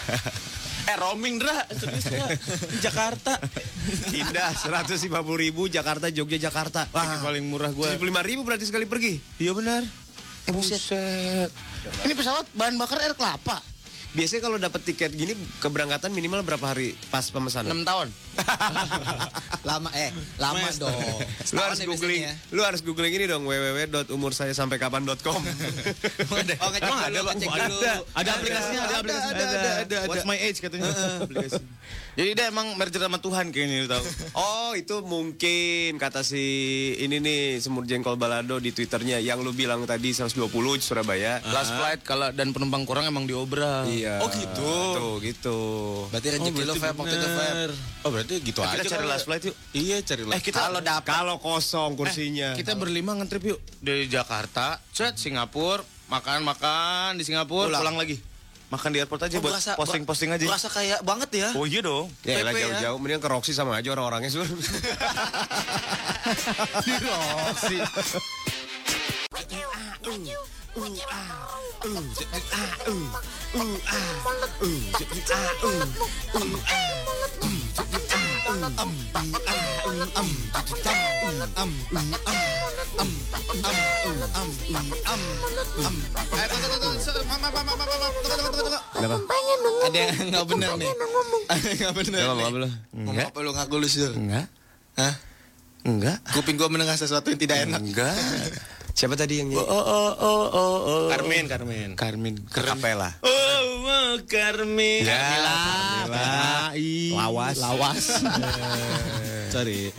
Eh 0.88 0.96
roaming 0.96 1.36
Dra, 1.36 1.68
serius 1.68 2.08
Dra. 2.08 2.26
Di 2.72 2.78
Jakarta. 2.88 3.36
Indah 4.08 4.56
150 4.56 5.04
ribu 5.36 5.68
Jakarta 5.68 6.08
Jogja 6.08 6.40
Jakarta. 6.40 6.88
Wah, 6.96 7.20
paling 7.20 7.44
murah 7.44 7.68
gue. 7.76 8.00
75 8.00 8.24
ribu 8.24 8.40
berarti 8.48 8.64
sekali 8.64 8.88
pergi. 8.88 9.20
Iya 9.36 9.52
benar. 9.52 9.84
Eh, 10.48 10.52
buset. 10.56 10.80
Ini 12.08 12.12
pesawat 12.16 12.48
bahan 12.56 12.80
bakar 12.80 13.04
air 13.04 13.12
kelapa. 13.12 13.60
Biasanya 14.16 14.40
kalau 14.40 14.56
dapat 14.56 14.80
tiket 14.80 15.12
gini 15.12 15.36
keberangkatan 15.60 16.08
minimal 16.08 16.40
berapa 16.40 16.72
hari 16.72 16.96
pas 17.12 17.28
pemesanan? 17.28 17.84
6 17.84 17.84
tahun. 17.84 18.08
lama 19.68 19.90
eh 19.94 20.10
lama 20.38 20.68
dong. 20.78 20.94
Lu 21.52 21.60
harus 21.60 21.78
ya 21.82 21.86
googling, 21.86 22.22
biasanya 22.24 22.54
lu 22.54 22.60
harus 22.64 22.80
googling 22.84 23.12
ini 23.14 23.24
dong 23.28 23.42
www.umursayasampaiKapan.com. 23.44 25.40
Oh, 26.28 26.36
ngecek 26.38 26.58
Emang 26.60 27.00
dulu, 27.08 27.18
ada, 27.18 27.32
ngecek 27.34 27.48
Ada. 27.48 27.66
dulu. 27.68 27.80
Ada 28.14 28.30
aplikasinya, 28.34 28.80
ada, 28.82 28.94
aplikasinya. 29.00 29.34
ada, 29.34 29.44
ada, 29.44 29.58
ada, 29.58 29.96
ada. 30.04 30.10
What's 30.10 30.26
my 30.26 30.38
age 30.38 30.58
katanya. 30.60 30.90
aplikasi. 31.26 31.62
Jadi 32.18 32.30
dia 32.34 32.50
emang 32.50 32.74
merger 32.74 32.98
sama 32.98 33.22
Tuhan 33.22 33.54
kayaknya 33.54 33.86
tahu. 33.86 34.04
Oh 34.34 34.74
itu 34.74 35.06
mungkin 35.06 36.02
kata 36.02 36.26
si 36.26 36.42
ini 36.98 37.22
nih 37.22 37.62
semur 37.62 37.86
jengkol 37.86 38.18
balado 38.18 38.58
di 38.58 38.74
twitternya 38.74 39.22
yang 39.22 39.38
lu 39.38 39.54
bilang 39.54 39.86
tadi 39.86 40.10
120 40.10 40.50
Surabaya. 40.82 41.38
Last 41.54 41.78
flight 41.78 42.02
kalau 42.02 42.34
dan 42.34 42.50
penumpang 42.50 42.82
kurang 42.82 43.06
emang 43.06 43.30
diobral. 43.30 43.86
Iya. 43.86 44.18
Oh, 44.18 44.28
gitu. 44.34 44.72
Tuh 44.98 45.14
gitu. 45.22 45.58
Berarti 46.10 46.28
rezeki 46.34 46.62
lu 46.66 46.74
Feb 46.74 46.96
waktu 46.98 47.14
itu 47.14 47.28
Feb. 47.30 47.70
Oh 48.02 48.10
berarti 48.10 48.27
gitu 48.30 48.58
Eh, 48.58 48.62
aja. 48.62 48.78
kita 48.78 48.90
cari 48.90 49.06
last 49.06 49.24
flight 49.24 49.42
yuk. 49.42 49.54
Iya 49.72 49.96
cari 50.02 50.22
last 50.22 50.34
Eh 50.34 50.40
kita 50.42 50.58
Kalau 50.62 50.78
dapat 50.78 51.08
kalau 51.08 51.34
kosong 51.38 51.94
kursinya. 51.94 52.52
kita 52.52 52.74
berlima 52.74 53.14
ngetrip 53.14 53.42
yuk 53.46 53.58
dari 53.78 54.06
Jakarta, 54.06 54.78
set 54.90 55.14
Singapura, 55.14 55.82
makan-makan 56.06 57.14
di 57.14 57.22
Singapura, 57.22 57.66
Pulang. 57.66 57.80
pulang. 57.80 57.96
lagi. 57.96 58.16
Makan 58.68 58.88
di 58.92 58.98
airport 59.00 59.24
aja 59.24 59.32
Oh, 59.32 59.40
buat 59.40 59.56
berasa- 59.56 59.74
posting-posting 59.74 60.30
aja. 60.30 60.44
Berasa 60.44 60.68
kayak 60.68 61.00
banget 61.00 61.28
ya. 61.32 61.48
Oh 61.56 61.64
iya 61.64 61.80
dong. 61.80 62.06
Ya 62.20 62.44
lah 62.44 62.52
ya. 62.52 62.68
jauh-jauh 62.68 62.98
mendingan 62.98 63.18
ke 63.18 63.26
Roxy 63.30 63.50
sama 63.50 63.74
aja 63.74 63.88
orang-orangnya 63.88 64.28
sur. 64.28 64.44
Di 66.84 66.92
Roxy. 67.00 67.76
Ada 89.88 89.98
yang 89.98 90.28
nggak 90.32 90.46
benar 90.52 90.70
nih. 90.76 90.90
Ada 91.48 91.66
yang 91.66 91.78
nggak 91.82 91.94
benar. 91.96 92.22
Apa-apa 92.28 92.58
lu. 92.60 92.68
Ngomong 92.92 93.28
apa 93.32 93.38
lu 93.40 93.50
ngaku 93.56 93.74
lu 93.80 93.88
sur? 93.88 94.12
Enggak. 94.12 94.46
Hah? 95.00 95.14
Enggak. 95.86 96.18
Kuping 96.34 96.56
gua 96.60 96.68
mendengar 96.68 97.00
sesuatu 97.00 97.32
yang 97.32 97.40
tidak 97.40 97.64
enak. 97.64 97.80
Enggak. 97.80 98.14
Siapa 98.98 99.14
tadi 99.14 99.38
yang 99.38 99.54
Oh 99.54 99.62
oh 99.62 99.70
oh 99.70 100.10
oh 100.18 100.42
oh. 100.50 100.76
oh. 100.82 101.06
Carmen, 101.06 101.46
Carmen. 101.46 101.94
Carmen. 101.94 102.34
Kapela? 102.50 103.14
Oh, 103.22 103.62
mau 103.86 104.18
Carmen. 104.26 105.06
Carmela. 105.06 105.54
Lawas. 107.14 107.62
Lawas. 107.62 108.18
Sorry. 109.54 109.94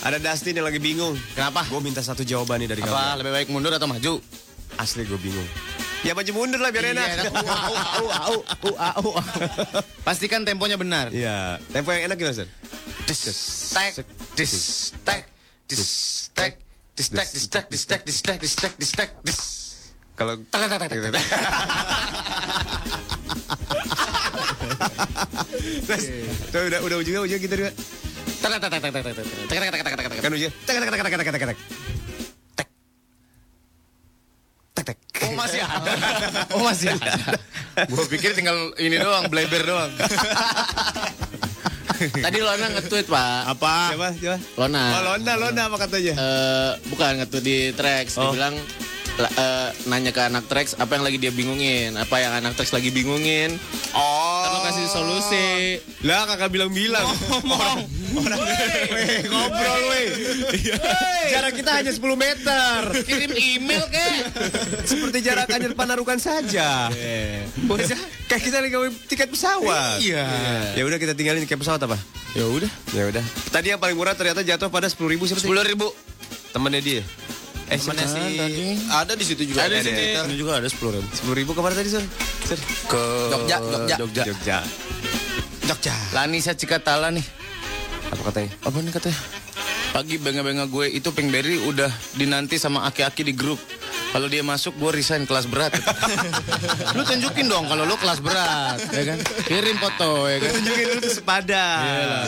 Ada 0.00 0.16
Dustin 0.16 0.56
yang 0.56 0.64
lagi 0.64 0.80
bingung. 0.80 1.12
Kenapa? 1.36 1.68
Gue 1.68 1.84
minta 1.84 2.00
satu 2.00 2.24
jawaban 2.24 2.64
nih 2.64 2.72
dari 2.72 2.80
Apa 2.88 2.88
kamu. 2.88 3.20
lebih 3.20 3.32
baik 3.36 3.48
mundur 3.52 3.76
atau 3.76 3.84
maju? 3.84 4.16
Asli 4.80 5.04
gue 5.04 5.20
bingung. 5.20 5.44
Ya 6.08 6.16
maju 6.16 6.32
mundur 6.32 6.64
lah 6.64 6.72
biar 6.72 6.96
enak. 6.96 7.04
Iya, 7.04 7.20
enak. 7.28 7.36
Pastikan 10.08 10.48
temponya 10.48 10.80
benar. 10.80 11.12
Iya. 11.12 11.60
Tempo 11.68 11.92
yang 11.92 12.08
enak 12.08 12.16
gimana, 12.16 12.32
Sir? 12.32 12.48
Dis, 13.04 13.20
tek, 13.76 13.92
dis, 14.32 14.52
tek, 15.04 15.28
dis, 15.68 15.82
tek, 16.32 16.56
distek 16.98 17.28
distek 17.30 17.64
distek 17.70 18.02
distek 18.02 18.38
distek 18.42 18.72
distek 18.74 19.10
dis 19.22 19.40
kalau 20.18 20.34
Terus 25.86 26.04
udah 26.50 26.80
udah 26.82 26.96
ujungnya 26.98 27.22
ujungnya 27.22 27.42
kita 27.46 27.54
juga. 27.54 27.70
Kan 30.18 30.32
ujungnya. 30.34 30.52
Oh 35.18 35.34
masih 35.38 35.60
ada. 35.62 35.92
Oh 36.54 36.62
masih 36.66 36.88
ada. 36.94 37.12
Gue 37.86 38.04
pikir 38.10 38.34
tinggal 38.34 38.74
ini 38.82 38.98
doang, 38.98 39.30
bleber 39.30 39.62
doang. 39.62 39.92
Tadi 42.24 42.38
Lona 42.38 42.66
nge-tweet 42.72 43.06
pak. 43.06 43.40
Apa? 43.48 43.74
Siapa? 43.92 44.08
Siapa? 44.14 44.36
Lona. 44.56 44.82
Oh, 44.90 45.02
Lona, 45.06 45.32
Lona 45.36 45.62
apa 45.66 45.76
katanya? 45.78 46.12
Eh, 46.14 46.70
bukan 46.88 47.10
nge-tweet 47.18 47.44
di 47.44 47.56
Trax. 47.72 48.14
Dia 48.14 48.22
Oh. 48.22 48.32
bilang 48.32 48.54
la- 49.16 49.34
eh, 49.34 49.68
nanya 49.84 50.10
ke 50.10 50.22
anak 50.22 50.46
Trax 50.46 50.74
apa 50.74 50.94
yang 50.94 51.02
lagi 51.02 51.18
dia 51.18 51.30
bingungin, 51.30 51.94
apa 51.94 52.16
yang 52.16 52.32
anak 52.32 52.54
Trax 52.54 52.70
lagi 52.70 52.88
bingungin. 52.88 53.58
Oh. 53.90 54.42
Lo 54.46 54.58
kasih 54.64 54.86
solusi. 54.86 55.48
Lah 56.02 56.24
kakak 56.24 56.48
bilang-bilang. 56.48 57.02
Ngomong. 57.28 57.78
Orang 58.08 58.40
Weh, 58.40 59.20
ngobrol 59.22 59.80
weh. 59.92 60.06
Jarak 61.28 61.52
kita 61.52 61.70
hanya 61.76 61.92
10 61.92 62.16
meter. 62.16 62.78
Kirim 63.04 63.30
email 63.30 63.84
kek. 63.86 64.32
Seperti 64.82 65.20
jarak 65.20 65.44
anjir 65.46 65.76
panarukan 65.76 66.16
saja. 66.16 66.88
Bocah, 67.60 68.00
kayak 68.28 68.42
kita 68.44 68.56
lagi 68.60 68.76
tiket 69.08 69.28
pesawat. 69.32 69.98
Iya. 70.04 70.26
Ya 70.76 70.82
udah 70.84 70.98
kita 71.00 71.16
tinggalin 71.16 71.40
tiket 71.42 71.58
pesawat 71.58 71.80
apa? 71.80 71.96
Ya 72.36 72.44
udah. 72.44 72.70
Ya 72.92 73.08
udah. 73.08 73.24
Tadi 73.48 73.72
yang 73.72 73.80
paling 73.80 73.96
murah 73.96 74.12
ternyata 74.12 74.44
jatuh 74.44 74.68
pada 74.68 74.86
10 74.86 75.00
ribu 75.08 75.24
siapa 75.24 75.40
sih? 75.40 75.48
Sepuluh 75.48 75.64
ribu. 75.64 75.88
Temennya 76.52 76.80
dia. 76.84 77.02
Eh, 77.68 77.76
Temennya 77.80 78.04
siapa? 78.08 78.28
si 78.28 78.64
ada 78.88 79.12
di 79.16 79.24
situ 79.24 79.42
juga. 79.48 79.64
Ada 79.64 79.80
di 79.80 79.88
sini. 79.88 79.96
Twitter. 79.96 80.22
Ini 80.28 80.36
juga 80.36 80.52
ada 80.60 80.68
sepuluh 80.68 81.00
ribu. 81.00 81.08
10 81.08 81.40
ribu 81.40 81.50
ke 81.56 81.60
mana 81.64 81.74
tadi, 81.74 81.88
Sur? 81.88 82.04
Sur. 82.44 82.58
Ke 82.88 83.02
Jogja, 83.32 83.56
Jogja. 83.60 83.96
Jogja. 83.96 84.22
Jogja. 84.28 84.58
Jogja. 85.64 85.94
Lanisa 86.12 86.52
Cikatala 86.52 87.08
nih. 87.12 87.24
Apa 88.12 88.22
katanya? 88.32 88.50
Apa 88.64 88.76
nih 88.80 88.92
katanya? 88.92 89.18
Pagi 89.88 90.16
benga-benga 90.20 90.68
gue 90.68 90.86
itu 90.92 91.08
Pinkberry 91.16 91.64
udah 91.64 91.88
dinanti 92.12 92.60
sama 92.60 92.84
aki-aki 92.84 93.24
di 93.24 93.32
grup. 93.32 93.56
Kalau 94.08 94.26
dia 94.26 94.40
masuk 94.40 94.72
gue 94.80 94.90
resign 94.90 95.28
kelas 95.28 95.44
berat. 95.46 95.76
lu 96.96 97.02
tunjukin 97.04 97.46
dong 97.46 97.68
kalau 97.68 97.84
lu 97.84 97.94
kelas 98.00 98.24
berat, 98.24 98.80
ya 98.88 99.04
kan? 99.04 99.18
Kirim 99.44 99.76
foto 99.76 100.24
ya 100.26 100.40
kan. 100.40 100.48
Lu 100.48 100.56
tunjukin 100.60 100.86
lu 100.96 101.00
sepadan. 101.12 101.82
Yeah. 101.84 102.24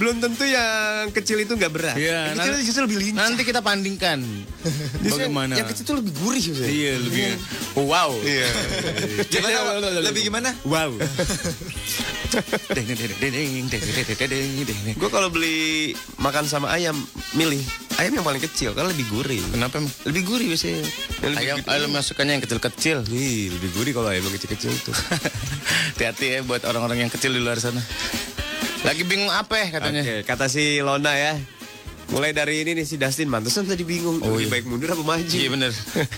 Belum 0.00 0.16
tentu 0.18 0.44
yang 0.48 1.12
kecil 1.12 1.44
itu 1.44 1.52
nggak 1.54 1.72
berat. 1.72 1.96
Iya, 1.96 2.32
yang 2.32 2.38
kecil 2.40 2.52
nanti, 2.56 2.66
justru 2.66 2.82
lebih 2.88 2.98
lincah. 3.04 3.20
Nanti 3.20 3.42
kita 3.44 3.60
bandingkan. 3.60 4.18
Bagaimana? 5.12 5.54
Yang 5.60 5.68
kecil 5.76 5.84
itu 5.84 5.94
lebih 6.00 6.12
gurih 6.24 6.44
misalnya. 6.48 6.72
Iya, 6.72 6.92
lebih 7.04 7.22
iya. 7.22 7.36
oh, 7.76 7.84
wow. 7.84 8.10
Iya. 8.24 8.48
gimana, 9.32 9.48
iya, 9.52 9.60
iya, 9.60 10.00
lebih 10.00 10.22
gimana? 10.24 10.50
Wow. 10.64 10.90
gue 14.96 15.10
kalau 15.10 15.28
beli 15.28 15.92
makan 16.22 16.46
sama 16.46 16.70
ayam 16.70 16.94
milih 17.34 17.58
ayam 17.98 18.16
yang 18.16 18.26
paling 18.26 18.40
kecil 18.40 18.72
karena 18.72 18.88
lebih 18.88 19.06
gurih. 19.12 19.42
Kenapa? 19.52 19.82
Lebih 20.08 20.22
gurih 20.24 20.46
biasanya. 20.48 21.09
Yang 21.20 21.32
lebih 21.34 21.46
Ayam, 21.50 21.58
gede. 21.60 21.68
ayam 21.74 21.90
masukannya 21.90 22.32
yang 22.38 22.44
kecil-kecil. 22.46 22.98
Ih, 23.10 23.50
lebih 23.52 23.70
gurih 23.74 23.92
kalau 23.92 24.08
ayam 24.08 24.24
kecil-kecil 24.30 24.72
tuh. 24.86 24.94
Hati-hati 25.98 26.26
ya 26.32 26.38
buat 26.46 26.62
orang-orang 26.64 27.04
yang 27.06 27.10
kecil 27.12 27.34
di 27.34 27.42
luar 27.42 27.58
sana. 27.60 27.82
Lagi 28.86 29.04
bingung 29.04 29.28
apa 29.28 29.60
ya 29.60 29.66
katanya? 29.76 30.00
Oke, 30.00 30.16
kata 30.24 30.48
si 30.48 30.80
Lona 30.80 31.12
ya. 31.12 31.36
Mulai 32.10 32.32
dari 32.34 32.64
ini 32.64 32.74
nih 32.74 32.86
si 32.88 32.96
Dustin 32.96 33.28
mantesan 33.28 33.68
tadi 33.68 33.84
bingung. 33.84 34.18
Oh, 34.24 34.34
lebih 34.34 34.48
iya. 34.48 34.52
baik 34.56 34.64
mundur 34.66 34.90
apa 34.96 35.04
maju? 35.04 35.36
Iya 35.36 35.48
bener. 35.52 35.72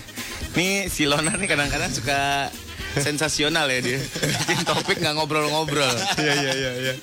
nih 0.57 0.87
si 0.87 1.03
Lona 1.05 1.35
nih 1.35 1.49
kadang-kadang 1.51 1.91
suka 1.91 2.49
sensasional 2.95 3.65
ya 3.67 3.79
dia. 3.79 3.99
Bikin 4.39 4.61
topik 4.63 4.97
nggak 4.97 5.15
ngobrol-ngobrol. 5.15 5.93
Iya 6.15 6.33
iya 6.35 6.51
iya 6.53 6.71
iya. 6.79 6.93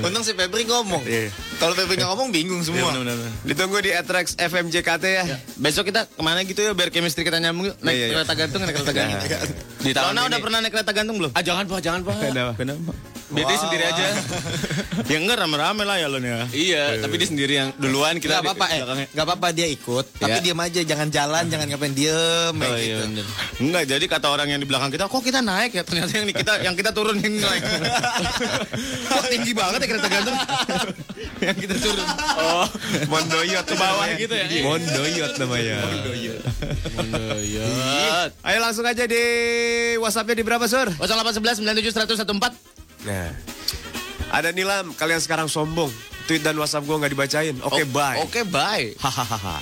Untung 0.00 0.22
si 0.22 0.32
Febri 0.32 0.64
ngomong. 0.64 1.02
Iya. 1.02 1.30
Kalau 1.56 1.72
Febri 1.72 1.94
nggak 1.94 2.08
ngomong 2.08 2.28
bingung 2.30 2.60
semua. 2.60 2.88
Iya, 2.88 2.98
bener-bener. 2.98 3.32
Ditunggu 3.44 3.78
di 3.80 3.90
Atrax 3.90 4.34
FMJKT 4.34 5.04
ya. 5.06 5.24
Besok 5.56 5.86
kita 5.86 6.04
ke 6.04 6.20
mana 6.20 6.42
gitu 6.42 6.60
ya 6.60 6.72
biar 6.72 6.88
chemistry 6.88 7.22
kita 7.22 7.38
nyambung 7.38 7.70
yuk. 7.70 7.76
Naik 7.78 7.92
Iya, 7.92 8.02
iya. 8.02 8.14
kereta 8.16 8.34
gantung, 8.34 8.60
naik 8.60 8.74
kereta 8.74 8.92
gantung. 8.92 9.20
Di 9.80 9.90
tahun 9.92 10.08
Lona 10.08 10.18
ini- 10.18 10.28
udah 10.28 10.38
pernah 10.40 10.58
naik 10.60 10.72
kereta 10.72 10.92
gantung 10.92 11.16
belum? 11.16 11.30
Ah 11.32 11.42
jangan 11.42 11.64
pak, 11.64 11.78
jangan 11.80 12.00
pak. 12.02 12.14
Kenapa? 12.20 12.52
Kenapa? 12.56 12.92
Dia, 13.30 13.46
dia 13.46 13.58
sendiri 13.60 13.84
aja. 13.86 14.02
ya 15.06 15.16
enggak 15.16 15.38
rame-rame 15.38 15.86
lah 15.86 15.96
ya 15.96 16.10
Lon 16.10 16.18
ya. 16.20 16.50
iya, 16.50 16.98
tapi 16.98 17.14
dia 17.14 17.28
sendiri 17.28 17.54
yang 17.54 17.70
duluan 17.76 18.18
kita 18.18 18.34
Gak 18.34 18.42
apa-apa 18.42 18.66
eh, 18.68 18.82
gak 19.08 19.22
apa-apa 19.22 19.48
dia 19.50 19.66
ikut, 19.66 20.18
tapi 20.18 20.34
Ya. 20.34 20.42
diam 20.42 20.58
aja, 20.58 20.80
jangan 20.82 21.08
jalan, 21.08 21.44
jangan 21.46 21.66
ngapain 21.68 21.94
diem, 21.94 22.50
Oh 22.52 22.74
iya 22.74 22.74
gitu. 22.74 23.02
bener. 23.06 23.26
Enggak, 23.60 23.82
jadi 23.86 24.04
kata 24.08 24.26
orang 24.28 24.48
yang 24.48 24.58
di 24.58 24.66
belakang 24.66 24.90
kita, 24.90 25.06
kok 25.06 25.19
kita 25.20 25.40
naik 25.44 25.72
ya? 25.76 25.82
Ternyata 25.86 26.12
yang 26.18 26.28
kita 26.32 26.52
yang 26.64 26.74
kita 26.76 26.90
turun 26.90 27.16
yang 27.20 27.36
naik. 27.40 27.62
kok 29.08 29.26
tinggi 29.30 29.52
banget 29.54 29.78
ya 29.84 29.86
kereta 29.88 30.08
gantung? 30.08 30.36
yang 31.40 31.56
kita 31.56 31.74
turun. 31.80 32.06
Oh, 32.40 32.66
Mondoyot 33.08 33.64
ke 33.64 33.76
bawah 33.76 34.06
gitu 34.16 34.34
ya. 34.34 34.46
Mondoyot 34.64 35.32
namanya. 35.40 35.76
Mondoyot. 36.98 38.30
Ayo 38.44 38.58
langsung 38.60 38.84
aja 38.84 39.04
di 39.06 39.22
WhatsAppnya 40.00 40.34
di 40.36 40.44
berapa 40.44 40.64
sur? 40.68 40.88
0811 40.98 41.62
97 41.64 42.26
114. 42.26 43.06
Nah, 43.08 43.32
ada 44.30 44.52
Nilam, 44.52 44.92
kalian 44.94 45.20
sekarang 45.20 45.48
sombong. 45.48 45.88
Tweet 46.28 46.44
dan 46.46 46.54
WhatsApp 46.60 46.86
gue 46.86 46.94
nggak 46.94 47.12
dibacain. 47.16 47.56
Oke, 47.66 47.82
bye. 47.90 48.22
Oke, 48.22 48.46
bye. 48.46 48.94
Hahaha. 49.00 49.58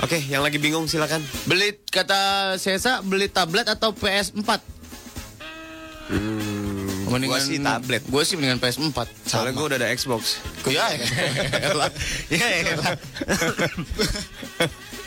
Oke, 0.00 0.16
yang 0.32 0.40
lagi 0.40 0.56
bingung 0.56 0.88
silakan. 0.88 1.20
Beli 1.44 1.76
kata 1.92 2.54
Sesa 2.56 3.04
beli 3.04 3.28
tablet 3.28 3.68
atau 3.68 3.92
PS4? 3.92 4.48
Hmm, 6.08 7.04
Mendingan 7.04 7.36
gua 7.36 7.38
sih 7.44 7.60
tablet. 7.60 8.02
Gue 8.08 8.22
sih 8.24 8.34
mendingan 8.40 8.56
PS4. 8.64 8.96
Soalnya 9.28 9.52
gue 9.52 9.64
udah 9.68 9.76
ada 9.76 9.88
Xbox. 9.92 10.40
Ya, 10.64 10.88
elah. 11.68 11.92
ya, 12.32 12.48
elah. 12.72 12.96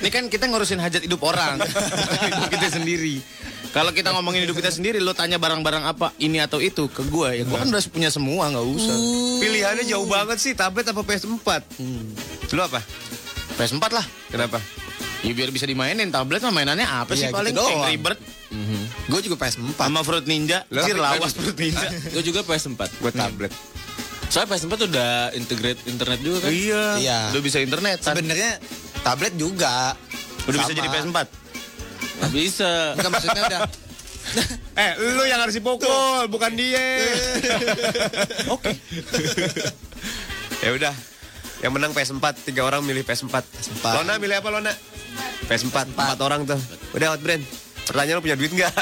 Ini 0.03 0.10
kan 0.13 0.29
kita 0.29 0.45
ngurusin 0.51 0.77
hajat 0.84 1.08
hidup 1.08 1.23
orang, 1.23 1.63
hidup 2.27 2.51
kita 2.51 2.67
sendiri. 2.75 3.23
Kalau 3.73 3.89
kita 3.95 4.13
ngomongin 4.13 4.45
hidup 4.45 4.60
kita 4.62 4.69
sendiri, 4.69 5.01
lo 5.01 5.17
tanya 5.17 5.41
barang-barang 5.41 5.89
apa 5.89 6.13
ini 6.21 6.38
atau 6.38 6.62
itu 6.62 6.86
ke 6.91 7.01
gue, 7.08 7.41
ya 7.41 7.43
gue 7.47 7.58
kan 7.58 7.71
udah 7.71 7.82
punya 7.89 8.12
semua, 8.13 8.51
nggak 8.51 8.67
usah. 8.67 8.97
Pilihannya 9.41 9.88
jauh 9.89 10.06
banget 10.06 10.38
sih, 10.38 10.53
tablet 10.53 10.86
apa 10.86 11.01
PS4? 11.01 11.49
Lu 12.53 12.62
apa? 12.62 12.84
PS4 13.54 13.86
lah. 13.89 14.06
Kenapa? 14.28 14.58
Ya 15.24 15.32
biar 15.32 15.50
bisa 15.50 15.63
dimainin 15.63 16.10
tablet 16.10 16.42
mah 16.42 16.52
mainannya 16.52 16.84
apa 16.84 17.16
sih 17.16 17.24
Iya, 17.24 17.32
gitu 17.32 17.38
paling 17.38 17.54
doang. 17.54 17.80
Angry 17.80 17.96
Bird 17.98 18.20
Gue 19.04 19.20
juga 19.20 19.36
PS4. 19.38 19.74
sama 19.74 20.00
Fruit 20.02 20.26
Ninja. 20.26 20.62
Cir 20.68 20.94
kan- 20.94 21.18
lawas 21.18 21.34
Fruit 21.34 21.56
Ninja. 21.56 21.88
Gue 22.13 22.22
juga 22.22 22.42
PS4. 22.42 22.82
Gue 23.00 23.12
tablet. 23.12 23.52
Soalnya 24.28 24.50
PS4 24.52 24.74
udah 24.88 25.12
integrate 25.34 25.82
internet 25.86 26.20
juga 26.20 26.38
kan. 26.44 26.52
Iya. 26.52 26.84
Iya. 26.98 27.20
Udah 27.30 27.42
bisa 27.42 27.58
internet. 27.60 27.98
Sebenarnya 28.00 28.52
tablet 29.02 29.34
juga. 29.34 29.94
Udah 30.44 30.58
bisa 30.60 30.70
Sama. 30.70 30.80
jadi 30.80 30.89
PS4. 30.89 31.18
Nggak 32.13 32.32
bisa. 32.32 32.72
Bukan 32.94 33.12
maksudnya 33.12 33.44
udah. 33.48 33.62
Eh, 34.74 34.92
lu 34.98 35.28
yang 35.28 35.38
harus 35.38 35.52
dipukul, 35.52 36.26
bukan 36.26 36.56
dia. 36.56 36.80
Oke. 38.56 38.72
ya 40.63 40.70
udah. 40.72 40.96
Yang 41.63 41.71
menang 41.80 41.91
PS4, 41.95 42.26
tiga 42.43 42.67
orang 42.67 42.84
milih 42.84 43.08
PS4. 43.08 43.39
PS4. 43.39 43.86
Lona 44.04 44.19
milih 44.19 44.36
apa 44.43 44.52
Lona? 44.52 44.73
PS4, 45.47 45.95
empat 45.95 46.19
orang 46.19 46.43
tuh. 46.43 46.60
Udah 46.91 47.15
outbrand. 47.15 47.39
Pertanyaan 47.88 48.19
lu 48.19 48.23
punya 48.23 48.36
duit 48.36 48.52
nggak? 48.52 48.73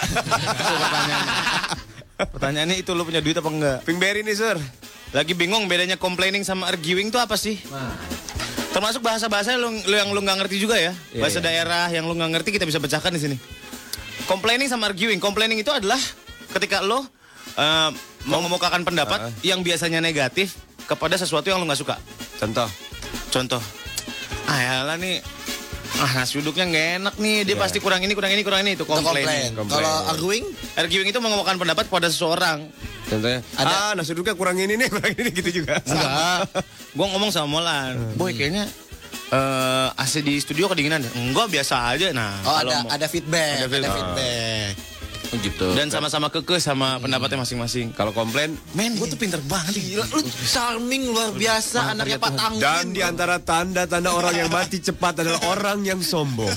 Pertanyaannya 2.33 2.77
itu 2.81 2.91
lo 2.93 3.05
punya 3.05 3.21
duit 3.21 3.37
apa 3.37 3.49
enggak? 3.49 3.77
Pinkberry 3.85 4.21
nih 4.25 4.33
sur. 4.33 4.57
Lagi 5.13 5.33
bingung 5.37 5.65
bedanya 5.69 5.97
complaining 5.97 6.41
sama 6.41 6.69
arguing 6.69 7.09
itu 7.09 7.17
apa 7.21 7.37
sih? 7.37 7.57
Termasuk 8.71 9.01
bahasa-bahasa 9.05 9.57
lu, 9.57 9.73
lu 9.73 9.95
yang 9.97 10.09
lu 10.13 10.21
nggak 10.21 10.45
ngerti 10.45 10.57
juga 10.61 10.77
ya. 10.77 10.93
Iya, 11.13 11.21
bahasa 11.21 11.37
iya. 11.41 11.45
daerah 11.49 11.85
yang 11.93 12.05
lu 12.09 12.13
nggak 12.17 12.31
ngerti 12.39 12.49
kita 12.57 12.65
bisa 12.65 12.81
pecahkan 12.81 13.13
di 13.13 13.21
sini. 13.21 13.37
Complaining 14.29 14.69
sama 14.69 14.89
arguing. 14.89 15.21
Complaining 15.21 15.61
itu 15.61 15.69
adalah 15.73 15.99
ketika 16.57 16.81
lo 16.81 17.05
eh, 17.57 17.89
mau 18.29 18.41
mengemukakan 18.41 18.85
pendapat 18.85 19.27
Ah. 19.27 19.31
yang 19.41 19.65
biasanya 19.65 19.97
negatif 20.01 20.55
kepada 20.85 21.17
sesuatu 21.17 21.49
yang 21.49 21.57
lu 21.61 21.65
nggak 21.67 21.81
suka. 21.81 21.97
Contoh. 22.41 22.65
Contoh, 23.29 23.61
ah 24.45 24.95
nih, 24.97 25.21
ah 25.97 26.11
nasi 26.15 26.41
uduknya 26.41 26.65
nggak 26.65 26.87
enak 26.97 27.15
nih, 27.15 27.37
dia 27.43 27.53
Iya. 27.53 27.61
pasti 27.61 27.77
kurang 27.77 28.01
ini, 28.01 28.11
kurang 28.11 28.31
ini, 28.31 28.41
kurang 28.41 28.65
ini, 28.65 28.73
itu 28.73 28.83
komplain. 28.83 29.53
Kalau 29.55 29.93
arguing, 30.09 30.43
Arguing 30.73 31.07
itu 31.07 31.19
mengemukakan 31.19 31.55
pendapat 31.55 31.85
kepada 31.85 32.07
seseorang. 32.07 32.65
Contohnya. 33.05 33.39
Ada- 33.55 33.77
Ah, 33.77 33.91
nasi 33.93 34.11
uduknya 34.11 34.33
kurang 34.33 34.57
ini 34.57 34.73
nih, 34.73 34.87
kurang 34.93 35.13
ini 35.13 35.29
gitu 35.29 35.61
juga. 35.61 35.79
Enggak. 35.83 36.63
Gua 36.91 37.05
ngomong 37.09 37.29
sama 37.29 37.47
Molan. 37.51 38.15
Boy 38.15 38.33
kayaknya 38.33 38.65
eh 39.31 39.87
AC 39.93 40.19
di 40.19 40.39
studio 40.39 40.67
kedinginan. 40.67 41.03
deh." 41.03 41.11
Enggak, 41.13 41.47
biasa 41.47 41.93
aja. 41.93 42.09
Nah, 42.11 42.41
oh 42.41 42.51
kalau 42.51 42.71
ada 42.71 42.75
mau- 42.81 42.91
ada 42.91 43.05
feedback, 43.05 43.55
Ada 43.63 43.77
ada 43.77 43.89
feedback. 43.93 44.71
Oh, 45.31 45.39
gitu. 45.39 45.71
dan 45.79 45.87
sama-sama 45.87 46.27
kekeh 46.27 46.59
sama 46.59 46.99
pendapatnya 46.99 47.39
masing-masing. 47.47 47.95
Kalau 47.95 48.11
komplain, 48.11 48.59
Men, 48.75 48.99
gue 48.99 49.07
tuh 49.07 49.15
pinter 49.15 49.39
banget. 49.47 49.79
Gila, 49.79 50.03
lu 50.11 50.27
charming 50.27 51.07
luar 51.07 51.31
biasa, 51.31 51.95
anaknya 51.95 52.19
Pak 52.19 52.31
Tanggun. 52.35 52.59
dan 52.59 52.85
di 52.91 52.99
antara 52.99 53.39
tanda-tanda 53.39 54.11
orang 54.11 54.35
yang 54.35 54.51
mati 54.51 54.83
cepat 54.83 55.23
adalah 55.23 55.39
orang 55.47 55.87
yang 55.87 56.03
sombong. 56.03 56.51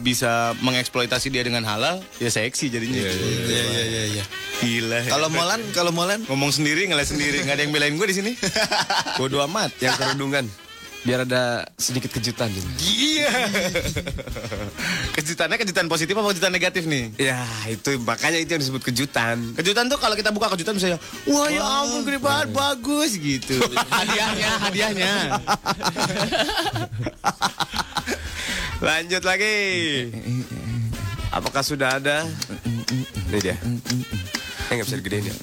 bisa 0.00 0.52
mengeksploitasi 0.60 1.30
dia 1.30 1.42
dengan 1.46 1.62
halal, 1.64 2.02
ya 2.18 2.30
seksi 2.30 2.70
jadinya. 2.70 2.98
Iya, 2.98 3.10
iya, 3.10 3.42
Iya 3.44 3.82
iya 3.86 4.04
iya. 4.18 4.24
Gila. 4.64 4.98
ya. 5.02 5.10
Kalau 5.10 5.28
Molan, 5.30 5.60
kalau 5.74 5.92
Molan 5.92 6.20
ngomong 6.26 6.50
sendiri 6.54 6.86
ngeliat 6.88 7.08
sendiri, 7.08 7.42
nggak 7.44 7.56
ada 7.58 7.62
yang 7.66 7.74
belain 7.74 7.94
gue 7.94 8.06
di 8.08 8.16
sini. 8.16 8.32
Bodoh 9.18 9.42
amat. 9.46 9.74
Yang 9.78 9.94
kerudungan. 10.00 10.46
Biar 11.04 11.28
ada 11.28 11.68
sedikit 11.76 12.08
kejutan 12.08 12.48
gitu. 12.48 12.68
Iya. 12.80 13.28
Kejutannya 15.20 15.60
kejutan 15.60 15.84
positif 15.84 16.16
apa 16.16 16.32
kejutan 16.32 16.48
negatif 16.48 16.88
nih? 16.88 17.12
Ya 17.20 17.44
itu 17.68 18.00
makanya 18.00 18.40
itu 18.40 18.56
yang 18.56 18.62
disebut 18.64 18.80
kejutan. 18.80 19.52
Kejutan 19.52 19.92
tuh 19.92 20.00
kalau 20.00 20.16
kita 20.16 20.32
buka 20.32 20.48
kejutan 20.56 20.72
misalnya, 20.72 20.96
wah 21.28 21.52
ya 21.52 21.60
ampun 21.60 22.08
gede 22.08 22.18
banget, 22.24 22.48
bagus 22.56 23.20
gitu. 23.20 23.60
hadiahnya, 23.94 24.50
hadiahnya. 24.64 25.12
Lanjut 28.80 29.22
lagi. 29.28 29.56
Apakah 31.36 31.60
sudah 31.60 32.00
ada? 32.00 32.24
Ini 33.28 33.38
dia. 33.44 33.56
Eh 34.72 34.72
nggak 34.80 34.86
bisa 34.88 34.98
digedein 35.04 35.28
ya. 35.28 35.34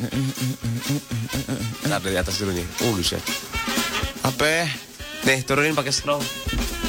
Ntar 1.85 2.01
dari 2.01 2.17
atas 2.17 2.41
dulu 2.41 2.49
nih. 2.49 2.65
Oh 2.81 2.97
buset. 2.97 3.21
Apa? 4.25 4.89
Nih 5.21 5.45
turunin 5.45 5.77
pakai 5.77 5.93
scroll. 5.93 6.21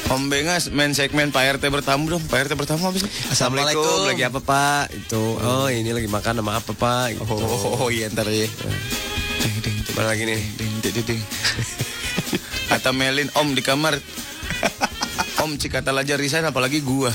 Om 0.09 0.29
Bengas 0.29 0.69
main 0.73 0.93
segmen 0.93 1.29
Pak 1.29 1.57
RT 1.57 1.69
bertamu 1.69 2.17
dong. 2.17 2.23
Pak 2.25 2.49
RT 2.49 2.53
bertamu 2.57 2.89
apa 2.89 2.97
sih? 2.97 3.09
Assalamualaikum. 3.29 3.81
Assalamualaikum. 3.81 4.09
Lagi 4.09 4.23
apa 4.25 4.39
pak? 4.41 4.83
Itu. 4.93 5.23
Oh 5.37 5.67
ini 5.69 5.89
lagi 5.93 6.09
makan 6.09 6.41
sama 6.41 6.57
apa 6.57 6.71
pak? 6.73 7.17
Gitu. 7.17 7.23
Oh, 7.29 7.85
oh, 7.85 7.89
iya 7.93 8.09
ntar 8.09 8.25
ya. 8.29 8.49
Mana 9.93 10.17
lagi 10.17 10.25
nih? 10.25 10.41
Ding, 10.57 10.73
ding, 10.81 10.93
ding, 10.97 11.05
ding. 11.13 11.21
Kata 12.73 12.89
Melin, 12.89 13.29
Om 13.37 13.53
di 13.53 13.61
kamar. 13.61 13.93
Om 15.41 15.59
Cikatal 15.61 16.01
aja 16.01 16.17
resign 16.17 16.45
apalagi 16.49 16.81
gua. 16.81 17.13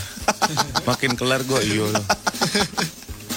Makin 0.86 1.18
kelar 1.18 1.42
gua 1.42 1.58
iya 1.58 1.82
loh. 1.82 2.04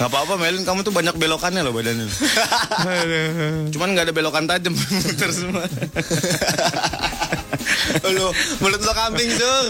Gak 0.02 0.10
apa-apa 0.10 0.34
Melin, 0.34 0.66
kamu 0.66 0.82
tuh 0.82 0.90
banyak 0.90 1.14
belokannya 1.14 1.62
loh 1.62 1.78
badannya. 1.78 2.10
Cuman 3.74 3.94
nggak 3.94 4.10
ada 4.10 4.14
belokan 4.18 4.50
tajam 4.50 4.74
terus 5.22 5.46
semua. 5.46 5.62
Lu 8.16 8.28
mulut 8.64 8.82
lo 8.82 8.94
kambing, 8.96 9.30
Sur. 9.36 9.68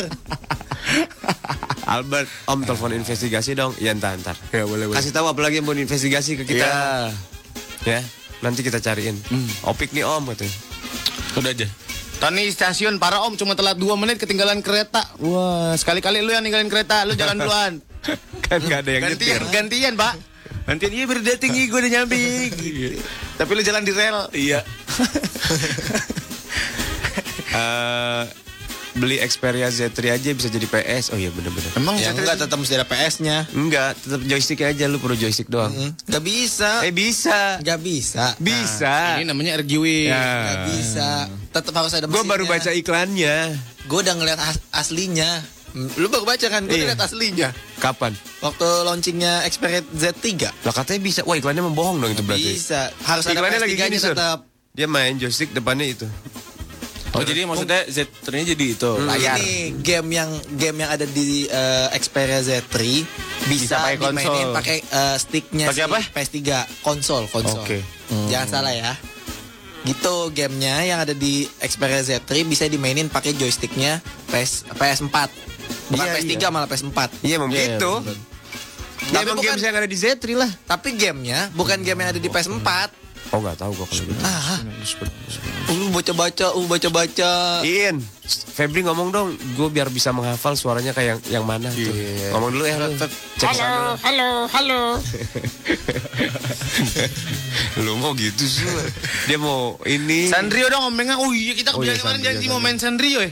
Albert, 1.85 2.29
Om 2.47 2.59
telepon 2.63 2.93
investigasi 2.95 3.57
dong. 3.57 3.73
Ya 3.81 3.91
ntar 3.97 4.17
ntar. 4.21 4.37
Ya 4.53 4.63
boleh 4.63 4.87
boleh. 4.89 4.97
Kasih 4.97 5.11
tahu 5.11 5.27
apa 5.27 5.39
lagi 5.41 5.59
yang 5.59 5.67
mau 5.67 5.75
investigasi 5.75 6.39
ke 6.39 6.43
kita. 6.45 6.67
Ya. 6.67 7.11
Ya, 7.81 7.99
nanti 8.45 8.61
kita 8.61 8.77
cariin. 8.77 9.17
Opik 9.65 9.91
nih 9.91 10.05
Om 10.05 10.31
katanya. 10.31 10.55
Udah 11.37 11.51
aja. 11.51 11.67
Tani 12.21 12.53
stasiun 12.53 13.01
para 13.01 13.17
om 13.25 13.33
cuma 13.33 13.57
telat 13.57 13.81
2 13.81 13.97
menit 13.97 14.21
ketinggalan 14.21 14.61
kereta. 14.61 15.01
Wah, 15.17 15.73
sekali-kali 15.73 16.21
lu 16.21 16.29
yang 16.29 16.45
ninggalin 16.45 16.69
kereta, 16.69 17.01
lu 17.01 17.17
jalan 17.17 17.41
duluan. 17.41 17.81
kan 18.45 18.61
nggak 18.61 18.85
ada 18.85 18.91
yang 18.93 19.03
gantian, 19.09 19.41
nyetir. 19.41 19.49
gantian, 19.49 19.93
Pak. 19.97 20.13
Gantian 20.69 20.93
iya 20.93 21.05
tinggi 21.41 21.65
gue 21.65 21.79
udah 21.81 21.91
nyampe. 21.97 22.13
Gitu. 22.53 23.01
Tapi 23.41 23.51
lu 23.57 23.61
jalan 23.65 23.81
di 23.81 23.91
rel. 23.97 24.29
Iya. 24.37 24.61
Eh, 27.51 28.23
beli 28.93 29.19
Xperia 29.19 29.67
Z3 29.67 29.91
aja 30.09 30.29
bisa 30.31 30.47
jadi 30.47 30.63
PS. 30.63 31.11
Oh 31.11 31.19
iya 31.19 31.27
bener-bener. 31.29 31.67
Emang 31.75 31.95
Ya 31.95 32.11
enggak 32.11 32.37
tetap 32.37 32.55
mesti 32.55 32.73
ada 32.73 32.83
PS-nya. 32.83 33.43
Enggak, 33.51 33.95
tetap 33.97 34.23
joystick 34.23 34.61
aja 34.61 34.87
lu 34.87 34.97
perlu 34.97 35.15
joystick 35.15 35.47
doang. 35.47 35.71
Enggak 35.71 36.23
bisa. 36.23 36.79
Eh 36.81 36.91
bisa. 36.91 37.59
Enggak 37.59 37.79
bisa. 37.79 38.35
Bisa. 38.37 39.19
ini 39.19 39.25
namanya 39.25 39.59
RGW. 39.59 40.07
Enggak 40.07 40.55
Ya. 40.55 40.63
bisa. 40.69 41.09
Tetap 41.51 41.73
harus 41.73 41.91
ada 41.91 42.07
Gue 42.07 42.23
baru 42.23 42.43
baca 42.45 42.69
iklannya. 42.69 43.35
Gue 43.83 43.99
udah 43.99 44.15
ngeliat 44.15 44.39
as- 44.39 44.63
aslinya. 44.73 45.43
Hmm, 45.71 45.87
Lu 45.95 46.07
baru 46.07 46.23
baca 46.23 46.47
kan? 46.47 46.63
Gue 46.63 46.75
Iya. 46.77 46.83
ngeliat 46.87 47.01
aslinya. 47.01 47.49
Kapan? 47.79 48.11
Waktu 48.39 48.67
launchingnya 48.85 49.43
Xperia 49.45 49.83
Z3. 49.87 50.51
Lah 50.61 50.71
katanya 50.73 50.99
bisa. 51.01 51.19
Wah 51.23 51.35
iklannya 51.35 51.63
membohong 51.63 51.99
dong 51.99 52.11
itu 52.11 52.23
berarti. 52.23 52.55
Bisa. 52.55 52.91
Harus 53.01 53.23
ada 53.23 53.35
Iklannya 53.35 53.59
lagi 53.61 53.75
PS3 53.75 53.79
gini 53.81 53.91
nya 53.93 53.99
Sur. 54.01 54.11
tetap. 54.13 54.39
Dia 54.71 54.87
main 54.87 55.15
joystick 55.15 55.51
depannya 55.51 55.83
itu. 55.85 56.07
Oh 57.11 57.21
jadi 57.21 57.43
maksudnya 57.43 57.83
Z-nya 57.85 58.43
jadi 58.47 58.65
itu. 58.71 58.91
Nah, 58.97 59.13
Layar. 59.13 59.35
ini 59.35 59.75
game 59.77 60.15
yang 60.15 60.31
game 60.49 60.77
yang 60.79 60.91
ada 60.91 61.03
di 61.03 61.43
eh, 61.43 61.87
Xperia 61.93 62.39
Z3 62.39 62.71
bisa, 62.71 63.51
Bisa 63.51 63.75
pakai 63.77 63.95
dimainin 63.99 64.23
konsol. 64.23 64.55
pakai 64.55 64.77
eh, 64.79 65.15
sticknya 65.19 65.65
Pakai 65.67 65.83
apa? 65.85 65.99
PS3 66.07 66.39
konsol 66.79 67.23
konsol. 67.27 67.59
Oke. 67.59 67.83
Jangan 68.31 68.47
salah 68.49 68.71
ya. 68.71 68.95
Gitu 69.81 70.13
gamenya 70.31 70.85
yang 70.85 70.99
ada 70.99 71.11
di 71.11 71.49
Xperia 71.59 71.99
Z3 71.99 72.31
bisa 72.43 72.63
dimainin 72.65 73.07
pakai 73.07 73.33
joysticknya 73.33 73.99
PS 74.29 74.63
PS4. 74.71 75.11
Bukan 75.89 76.05
Iya, 76.05 76.15
PS3 76.15 76.35
malah 76.47 76.67
PS4. 76.69 76.99
Iya 77.21 77.33
emang 77.35 77.51
Iya, 77.51 77.75
gitu. 77.75 77.91
Ya, 77.99 78.15
Tapi 79.11 79.23
emang 79.25 79.35
bukan- 79.35 79.51
games 79.51 79.63
yang 79.65 79.75
ada 79.75 79.89
di 79.89 79.97
Z3 79.97 80.23
lah. 80.31 80.51
Tapi 80.63 80.95
gamenya 80.95 81.51
bukan 81.51 81.81
game 81.81 81.99
yang 81.99 82.15
ada 82.15 82.21
di 82.21 82.29
PS4. 82.29 82.69
Oh 83.31 83.39
nggak 83.39 83.63
tahu 83.63 83.71
gua 83.79 83.87
kalau 83.87 84.03
gitu. 84.03 84.21
Ah, 84.27 84.59
uh 85.71 85.87
baca-baca, 85.95 86.51
uh 86.51 86.65
baca-baca. 86.67 87.63
In, 87.63 88.03
Febri 88.27 88.83
ngomong 88.83 89.07
dong, 89.15 89.39
gue 89.55 89.67
biar 89.71 89.87
bisa 89.87 90.11
menghafal 90.11 90.59
suaranya 90.59 90.91
kayak 90.91 91.23
yang, 91.31 91.39
yang 91.39 91.45
mana 91.47 91.71
tuh. 91.71 91.95
Ngomong 92.35 92.51
dulu 92.51 92.63
ya 92.67 92.75
lu. 92.75 92.91
Cek 93.39 93.55
sound 93.55 93.71
dulu. 93.71 93.91
halo, 94.03 94.29
halo. 94.51 94.81
Lu 97.83 97.95
mau 98.03 98.11
gitu 98.19 98.43
sih. 98.43 98.67
Dia 99.31 99.39
mau 99.39 99.79
ini. 99.87 100.27
Sanrio 100.27 100.67
dong 100.67 100.91
omengan. 100.91 101.15
Oh 101.23 101.31
iya 101.31 101.55
kita 101.55 101.71
Oh 101.71 101.83
iya, 101.83 101.95
kemarin 101.95 102.19
Sanrio, 102.19 102.27
janji 102.35 102.45
mau 102.51 102.59
main 102.59 102.77
Sanrio 102.79 103.19
ya. 103.23 103.31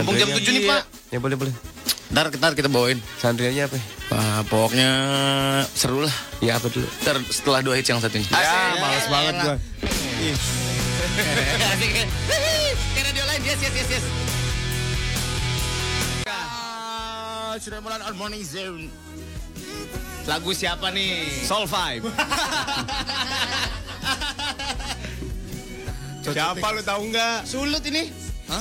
Mumpung 0.00 0.16
jam 0.16 0.28
7 0.32 0.44
nih, 0.44 0.64
Pak. 0.68 0.82
Ya 1.12 1.18
boleh 1.20 1.36
boleh. 1.36 1.75
Ntar, 2.06 2.30
ntar 2.38 2.52
kita 2.54 2.70
bawain. 2.70 3.02
Sandrianya 3.18 3.66
apa? 3.66 3.74
ya? 3.74 3.84
Wah, 4.14 4.40
pokoknya 4.46 4.90
seru 5.74 6.06
lah. 6.06 6.14
Ya 6.38 6.54
apa 6.54 6.70
dulu? 6.70 6.86
Ntar 7.02 7.18
setelah 7.26 7.60
dua 7.66 7.74
hits 7.74 7.90
yang 7.90 7.98
satu 7.98 8.14
ini. 8.14 8.26
Ya, 8.30 8.78
males 8.78 9.06
banget 9.10 9.34
gua. 9.42 9.54
Kan? 9.58 9.58
Radio 12.96 13.24
lain, 13.26 13.40
yes, 13.42 13.58
yes, 13.58 13.74
yes, 13.74 13.88
yes. 13.98 14.04
Ah, 16.30 17.58
Sudah 17.58 17.82
mulai 17.82 17.98
on 18.06 18.14
morning 18.14 18.42
zone. 18.46 18.86
Lagu 20.26 20.50
siapa 20.54 20.90
nih? 20.90 21.42
Soul 21.46 21.66
Five. 21.70 22.02
Siapa 26.26 26.74
lu 26.74 26.82
tahu 26.82 27.02
nggak? 27.14 27.46
Sulut 27.46 27.78
ini. 27.86 28.10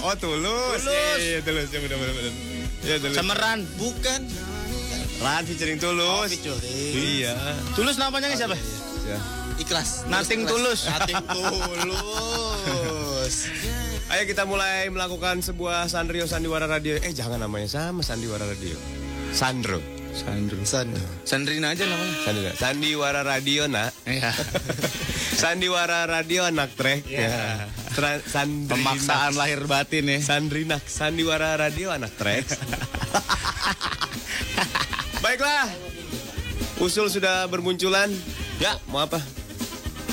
Oh 0.05 0.13
tulus. 0.13 0.85
Tulus. 0.85 1.17
Iya, 1.17 1.17
iya, 1.17 1.39
tulus. 1.41 1.65
Ya 1.73 1.81
benar 1.81 1.97
benar 1.97 2.13
benar. 2.13 2.54
Iya 2.85 3.01
tulus. 3.01 3.17
Sama 3.17 3.33
Ran. 3.33 3.65
Bukan. 3.75 4.21
Ran 5.19 5.41
featuring 5.43 5.81
tulus. 5.81 6.29
Iya. 6.93 7.33
Tulus 7.73 7.97
namanya 7.97 8.29
nggak 8.29 8.39
siapa? 8.39 8.57
Ya. 9.05 9.19
Ikhlas. 9.57 10.05
Nothing 10.05 10.45
tulus. 10.45 10.85
Nothing 10.85 11.17
tulus. 11.33 13.35
Ayo 14.05 14.23
kita 14.29 14.45
mulai 14.45 14.85
melakukan 14.93 15.41
sebuah 15.41 15.89
Sanrio 15.89 16.29
Sandiwara 16.29 16.69
Radio. 16.69 17.01
Eh 17.01 17.09
jangan 17.09 17.41
namanya 17.41 17.65
sama 17.65 18.05
Sandiwara 18.05 18.45
Radio. 18.45 18.77
Sandro. 19.33 19.81
Sandro. 20.15 20.55
Sandro. 20.63 21.03
Sandrina 21.27 21.75
aja 21.75 21.83
namanya. 21.83 22.15
Sandiwara, 22.23 22.55
Sandiwara 22.55 23.21
Radio 23.27 23.67
nak. 23.67 23.91
Iya. 24.07 24.31
Sandiwara 25.43 26.07
Radio 26.07 26.47
anak 26.47 26.71
trek. 26.79 27.03
Ya. 27.11 27.67
Tra- 27.91 28.23
Sandrina. 28.23 28.71
Pemaksaan 28.71 29.35
lahir 29.35 29.67
batin 29.67 30.07
ya. 30.07 30.19
Sandrina. 30.23 30.79
Sandiwara 30.79 31.59
Radio 31.59 31.91
anak 31.91 32.15
trek. 32.15 32.47
Baiklah. 35.23 35.67
Usul 36.79 37.11
sudah 37.11 37.51
bermunculan. 37.51 38.07
Ya, 38.63 38.79
mau 38.87 39.03
apa? 39.03 39.19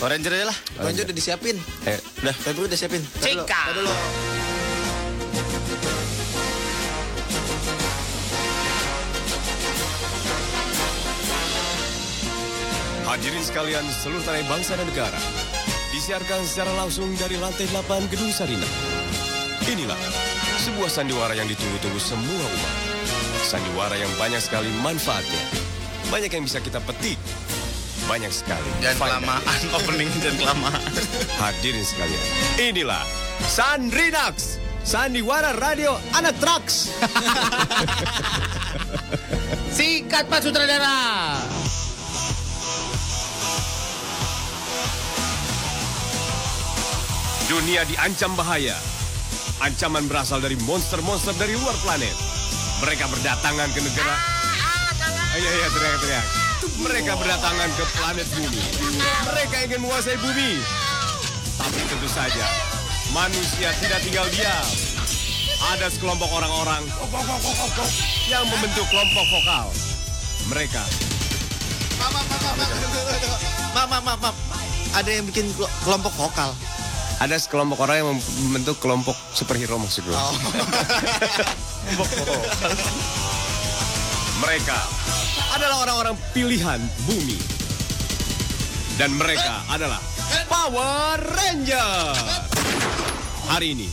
Orange 0.03 0.27
aja 0.27 0.51
lah. 0.51 0.59
Lanjut 0.83 1.07
udah 1.07 1.15
disiapin. 1.15 1.55
Eh, 1.87 1.99
Udah, 2.27 2.35
Febri 2.35 2.67
udah 2.67 2.75
siapin. 2.75 3.07
Cika. 3.23 3.47
tar 3.47 3.71
dulu. 3.71 3.95
Hadirin 13.13 13.45
sekalian 13.45 13.85
seluruh 13.93 14.25
tanah 14.25 14.41
bangsa 14.49 14.73
dan 14.73 14.89
negara 14.89 15.21
Disiarkan 15.93 16.49
secara 16.49 16.73
langsung 16.81 17.13
dari 17.21 17.37
lantai 17.37 17.69
8 17.69 18.09
Gedung 18.09 18.33
Sarina 18.33 18.65
Inilah 19.69 20.01
sebuah 20.57 20.89
sandiwara 20.89 21.37
yang 21.37 21.45
ditunggu-tunggu 21.45 22.01
semua 22.01 22.41
umat 22.41 22.75
Sandiwara 23.45 24.01
yang 24.01 24.09
banyak 24.17 24.41
sekali 24.41 24.73
manfaatnya 24.81 25.45
Banyak 26.09 26.33
yang 26.33 26.49
bisa 26.49 26.65
kita 26.65 26.81
petik 26.81 27.21
Banyak 28.09 28.33
sekali 28.33 28.65
Jangan 28.81 28.97
faedah. 28.97 29.21
kelamaan 29.21 29.61
opening 29.77 30.09
dan 30.25 30.33
kelamaan. 30.41 30.81
Hadirin 31.37 31.85
sekalian 31.85 32.25
Inilah 32.65 33.05
Sandrinax 33.45 34.57
Sandiwara 34.89 35.53
Radio 35.61 36.01
Anak 36.17 36.33
Trax 36.41 36.89
Sikat 39.77 40.33
Pak 40.33 40.41
Sutradara. 40.45 41.62
Dunia 47.53 47.85
diancam 47.85 48.33
bahaya. 48.33 48.73
Ancaman 49.61 50.09
berasal 50.09 50.41
dari 50.41 50.57
monster-monster 50.65 51.37
dari 51.37 51.53
luar 51.53 51.77
planet. 51.85 52.17
Mereka 52.81 53.05
berdatangan 53.13 53.69
ke 53.77 53.81
negara... 53.85 54.17
Iya, 55.37 55.51
iya, 55.53 55.69
teriak-teriak. 55.69 56.27
Mereka 56.81 57.13
berdatangan 57.13 57.69
ke 57.77 57.85
planet 57.93 58.25
bumi. 58.33 58.63
Mereka 59.29 59.57
ingin 59.69 59.85
menguasai 59.85 60.17
bumi. 60.17 60.65
Tapi 61.61 61.81
tentu 61.93 62.09
saja, 62.09 62.47
manusia 63.13 63.69
tidak 63.85 64.01
tinggal 64.01 64.25
diam. 64.33 64.67
Ada 65.77 65.93
sekelompok 65.93 66.33
orang-orang 66.33 66.89
yang 68.33 68.49
membentuk 68.49 68.89
kelompok 68.89 69.27
vokal. 69.29 69.69
Mereka 70.49 70.81
Maaf, 72.01 72.17
maaf, 72.17 72.27
maaf, 72.33 72.55
maaf. 72.57 72.69
Maaf, 73.77 73.89
maaf, 73.93 74.03
maaf, 74.09 74.21
maaf. 74.25 74.37
Ada 74.97 75.21
yang 75.21 75.25
bikin 75.29 75.53
kelo- 75.53 75.71
kelompok 75.85 76.17
vokal. 76.17 76.57
Ada 77.23 77.39
sekelompok 77.39 77.79
orang 77.87 78.03
yang 78.03 78.09
membentuk 78.51 78.83
kelompok 78.83 79.15
superhero 79.31 79.79
maksud 79.79 80.03
gue. 80.03 80.11
Oh. 80.11 80.35
Mereka 84.43 84.79
adalah 85.55 85.87
orang-orang 85.87 86.19
pilihan 86.35 86.83
bumi. 87.07 87.39
Dan 88.99 89.15
mereka 89.15 89.63
adalah 89.71 90.03
Power 90.51 91.23
Ranger. 91.23 92.11
Hari 93.47 93.79
ini 93.79 93.87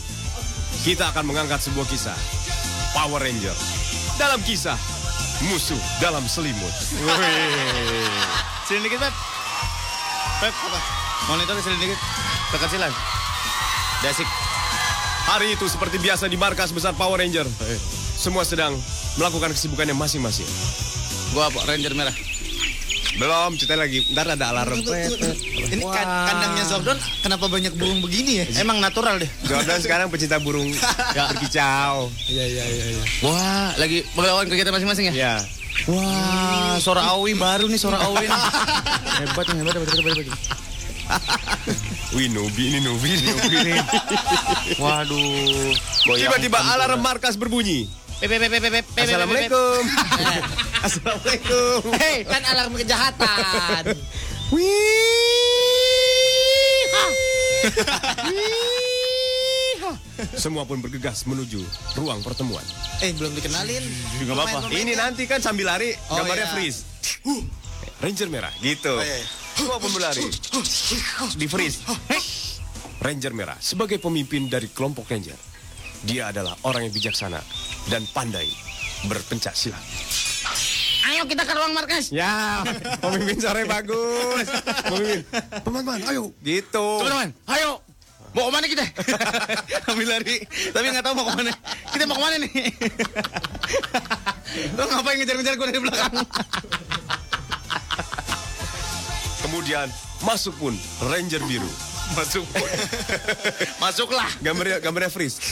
kita 0.82 1.14
akan 1.14 1.30
mengangkat 1.30 1.62
sebuah 1.62 1.86
kisah 1.86 2.18
Power 2.90 3.22
Ranger. 3.22 3.54
Dalam 4.18 4.42
kisah 4.42 4.74
musuh 5.46 5.78
dalam 6.02 6.26
selimut. 6.26 6.74
Sini 8.66 8.90
dikit, 8.90 8.98
Pep. 8.98 9.14
Pep, 10.42 10.50
apa? 10.50 10.80
Monitor 11.30 11.54
sini 11.62 11.78
dikit. 11.78 12.00
Kekecilan. 12.50 13.19
Dasik. 14.00 14.28
Hari 15.26 15.54
itu 15.54 15.66
seperti 15.66 15.96
biasa 15.96 16.26
di 16.26 16.34
markas 16.34 16.72
besar 16.72 16.92
Power 16.92 17.20
Ranger. 17.20 17.46
semua 18.20 18.44
sedang 18.44 18.76
melakukan 19.16 19.48
kesibukannya 19.50 19.96
masing-masing. 19.96 20.44
Gua 21.32 21.48
apa? 21.48 21.64
Ranger 21.64 21.92
merah. 21.94 22.12
Belum, 23.16 23.56
kita 23.56 23.74
lagi. 23.74 24.04
Ntar 24.12 24.28
ada 24.30 24.52
alarm. 24.52 24.76
Ini 24.76 25.80
kan- 25.82 26.08
kandangnya 26.26 26.64
Zordon 26.64 26.94
kenapa 27.20 27.48
banyak 27.48 27.72
burung 27.74 28.00
begini 28.00 28.40
ya? 28.40 28.60
Emang 28.60 28.76
natural 28.78 29.16
deh. 29.16 29.30
Jordan 29.42 29.80
sekarang 29.80 30.08
pecinta 30.08 30.36
burung 30.36 30.68
berkicau. 31.32 32.12
Iya 32.26 32.44
iya 32.46 32.64
iya. 32.66 32.84
iya. 32.92 33.04
Wah, 33.20 33.72
lagi 33.76 34.04
melakukan 34.12 34.46
kegiatan 34.48 34.74
masing-masing 34.74 35.08
ya? 35.08 35.14
Ya. 35.16 35.34
Wah, 35.88 36.76
suara 36.76 37.08
Awi 37.10 37.32
baru 37.34 37.64
nih 37.64 37.80
suara 37.80 38.04
Awi 38.04 38.28
nih. 38.28 38.40
hebat 39.18 39.46
hebat, 39.48 39.74
hebat, 39.74 39.88
hebat, 39.88 40.16
hebat. 40.18 40.38
Wih, 42.10 42.26
Nubi 42.26 42.74
ini 42.74 42.78
Nubi, 42.82 43.14
ini 43.14 43.22
Nubi 43.22 43.56
ini. 43.62 43.74
Waduh. 44.82 45.70
Tiba-tiba 46.10 46.58
alarm 46.58 46.98
markas 46.98 47.38
berbunyi. 47.38 47.86
Assalamualaikum. 48.20 49.80
Assalamualaikum. 50.82 51.78
Hei, 51.96 52.26
kan 52.26 52.42
alarm 52.50 52.74
kejahatan. 52.74 53.94
Semua 60.36 60.68
pun 60.68 60.84
bergegas 60.84 61.24
menuju 61.24 61.64
ruang 61.96 62.20
pertemuan. 62.20 62.62
eh, 63.00 63.12
belum 63.16 63.32
dikenalin. 63.32 63.80
Gak 64.20 64.34
apa-apa. 64.36 64.68
Ini 64.68 64.92
nanti 64.92 65.24
kan 65.24 65.40
sambil 65.40 65.72
lari, 65.72 65.96
Oh, 66.12 66.20
gambarnya 66.20 66.46
iya. 66.46 66.54
freeze. 66.54 66.84
Ranger 68.00 68.28
merah, 68.28 68.52
gitu. 68.60 68.92
iya, 69.00 69.16
iya. 69.16 69.28
Semua 69.60 69.76
pun 69.76 69.92
berlari. 69.92 70.24
Di 71.36 71.44
freeze. 71.44 71.84
Ranger 72.96 73.36
merah 73.36 73.60
sebagai 73.60 74.00
pemimpin 74.00 74.48
dari 74.48 74.72
kelompok 74.72 75.04
Ranger. 75.12 75.36
Dia 76.00 76.32
adalah 76.32 76.56
orang 76.64 76.88
yang 76.88 76.94
bijaksana 76.96 77.36
dan 77.92 78.08
pandai 78.16 78.48
berpencak 79.04 79.52
silat. 79.52 79.84
Ayo 81.12 81.28
kita 81.28 81.44
ke 81.44 81.52
ruang 81.52 81.76
markas. 81.76 82.08
Ya, 82.08 82.64
pemimpin 83.04 83.36
sore 83.36 83.68
bagus. 83.68 84.48
Pemimpin, 84.88 85.20
teman-teman, 85.60 86.00
ayo. 86.08 86.32
Gitu. 86.40 86.86
Teman-teman, 87.04 87.28
ayo. 87.52 87.84
Mau 88.30 88.46
ke 88.46 88.52
mana 88.54 88.66
kita? 88.70 88.84
Ambil 89.90 90.06
lari. 90.06 90.36
Tapi 90.70 90.84
nggak 90.88 91.04
tahu 91.04 91.14
mau 91.18 91.26
ke 91.28 91.32
mana. 91.36 91.52
Kita 91.92 92.04
mau 92.08 92.16
ke 92.16 92.22
mana 92.22 92.36
nih? 92.40 92.52
Lo 94.78 94.82
ngapain 94.86 95.16
ngejar-ngejar 95.18 95.54
gue 95.58 95.66
dari 95.68 95.80
belakang? 95.82 96.12
Kemudian 99.50 99.90
masuk 100.22 100.54
pun 100.62 100.78
Ranger 101.10 101.42
biru. 101.50 101.66
Masuk. 102.14 102.46
Masuklah. 103.82 104.30
Gambarnya 104.38 104.78
gambarnya 104.78 105.10
freeze. 105.10 105.42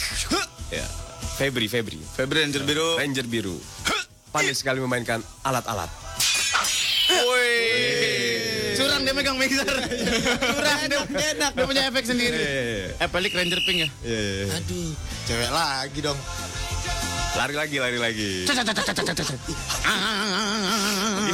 Ya. 0.71 0.87
Febri, 1.35 1.67
Febri. 1.67 1.99
Febri 2.15 2.47
Ranger 2.47 2.63
biru. 2.63 2.95
Ranger 2.95 3.27
biru. 3.27 3.59
Pandai 4.31 4.55
sekali 4.55 4.79
memainkan 4.79 5.19
alat-alat. 5.43 5.91
Woi. 7.11 7.51
Curang 8.79 9.03
dia 9.03 9.15
megang 9.19 9.35
mixer. 9.35 9.67
Curang 9.67 10.79
dia, 10.87 11.03
enak. 11.35 11.59
Dia 11.59 11.67
punya 11.67 11.91
efek 11.91 12.07
sendiri. 12.07 12.39
Eh, 13.03 13.09
pelik 13.11 13.35
Ranger 13.35 13.59
pink 13.67 13.83
ya. 13.83 13.91
Aduh, 14.63 14.95
cewek 15.27 15.51
lagi 15.51 15.99
dong. 16.07 16.19
Lari 17.35 17.55
lagi, 17.59 17.83
lari 17.83 17.99
lagi. 17.99 18.47
Di 18.47 18.55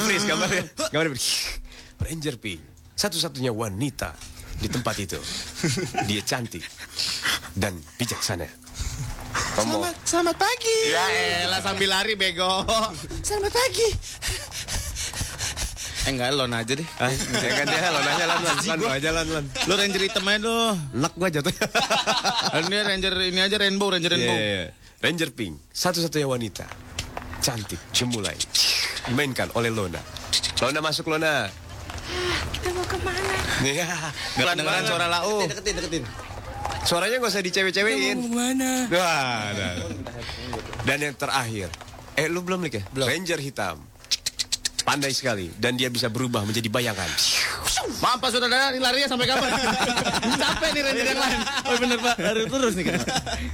freeze 0.00 0.24
gambarnya. 0.24 0.64
Gambarnya. 0.88 1.60
Ranger 2.00 2.36
pink. 2.40 2.62
Satu-satunya 2.94 3.50
wanita 3.50 4.14
di 4.58 4.68
tempat 4.70 4.94
itu. 5.02 5.18
Dia 6.06 6.22
cantik 6.22 6.62
dan 7.58 7.74
bijaksana. 7.98 8.46
Kamu 9.58 9.82
Selamat 10.06 10.36
pagi. 10.38 10.78
Ya 10.94 11.04
elah 11.46 11.60
sambil 11.62 11.90
lari 11.90 12.14
bego. 12.14 12.62
Selamat 13.26 13.50
pagi. 13.50 13.88
Eh 16.04 16.12
enggak, 16.12 16.36
lon 16.36 16.52
aja 16.52 16.72
deh. 16.76 16.84
Ah, 17.00 17.08
ya 17.08 17.50
kan 17.56 17.64
dia 17.64 17.88
lo 17.88 18.00
nanya 18.04 18.24
lan 18.28 18.38
lan 18.44 18.56
lan 18.60 18.78
lo 18.78 18.88
aja 18.92 19.10
lan 19.10 19.26
lan. 19.26 19.44
Lu 19.64 19.72
Ranger 19.72 20.02
hitam 20.04 20.28
aja 20.28 20.38
lu. 20.44 20.56
Lek 21.00 21.12
gua 21.16 21.28
jatuh. 21.32 21.54
Ini 22.60 22.76
Ranger 22.84 23.14
ini 23.24 23.40
aja 23.40 23.56
rainbow, 23.56 23.88
Ranger 23.88 24.12
rainbow. 24.12 24.36
Iya, 24.36 24.68
iya. 24.68 24.68
Ranger 25.00 25.32
Pink, 25.32 25.72
satu-satunya 25.72 26.28
wanita. 26.28 26.68
Cantik, 27.40 27.80
cemulai. 27.92 28.36
Dimainkan 29.08 29.48
oleh 29.56 29.72
Lona. 29.72 30.00
Lona 30.60 30.80
masuk 30.84 31.08
Lona. 31.08 31.48
Kita 32.54 32.68
mau 32.72 32.84
ke 32.86 32.98
mana? 33.02 33.34
Iya, 33.64 33.88
Kedengeran 34.36 34.82
suara 34.84 35.06
lau. 35.08 35.42
Deketin, 35.44 35.74
deketin. 35.80 36.04
Suaranya 36.84 37.16
gak 37.16 37.32
usah 37.32 37.44
dicewe-cewein. 37.44 38.18
Mana? 38.28 38.88
Wah, 38.92 39.52
nah. 39.56 39.74
Dan 40.84 40.98
yang 41.00 41.16
terakhir, 41.16 41.72
eh 42.12 42.28
lu 42.28 42.44
belum 42.44 42.60
lik 42.68 42.76
ya? 42.76 42.82
Belum. 42.92 43.08
Ranger 43.08 43.40
hitam. 43.40 43.80
Pandai 44.84 45.16
sekali 45.16 45.48
dan 45.56 45.80
dia 45.80 45.88
bisa 45.88 46.12
berubah 46.12 46.44
menjadi 46.44 46.68
bayangan. 46.68 47.08
Maaf 48.04 48.20
Pak 48.20 48.36
Saudara, 48.36 48.68
ini 48.68 48.84
larinya 48.84 49.08
sampai 49.08 49.24
kapan? 49.24 49.48
Capek 50.44 50.70
nih 50.76 50.82
Ranger 50.84 51.06
yang 51.08 51.20
lain. 51.24 51.40
Oh 51.64 51.76
bener 51.80 51.98
Pak, 52.04 52.14
lari 52.20 52.42
terus 52.44 52.72
nih 52.76 52.84
kita. 52.92 53.04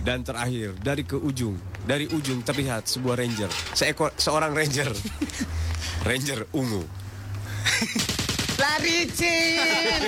Dan 0.03 0.26
terakhir 0.26 0.74
dari 0.82 1.07
ke 1.07 1.14
ujung, 1.14 1.55
dari 1.86 2.11
ujung 2.11 2.42
terlihat 2.42 2.90
sebuah 2.90 3.14
ranger, 3.22 3.46
seekor 3.78 4.11
seorang 4.18 4.51
ranger. 4.51 4.90
Ranger 6.09 6.48
ungu. 6.57 6.82
Lari 8.61 9.08
Cin. 9.08 10.00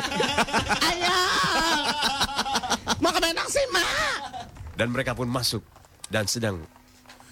Ayo. 0.85 1.19
Mau 3.01 3.11
ke 3.11 3.21
mana 3.25 3.45
sih? 3.49 3.65
Dan 4.77 4.93
mereka 4.93 5.17
pun 5.17 5.27
masuk 5.27 5.65
dan 6.13 6.29
sedang 6.29 6.61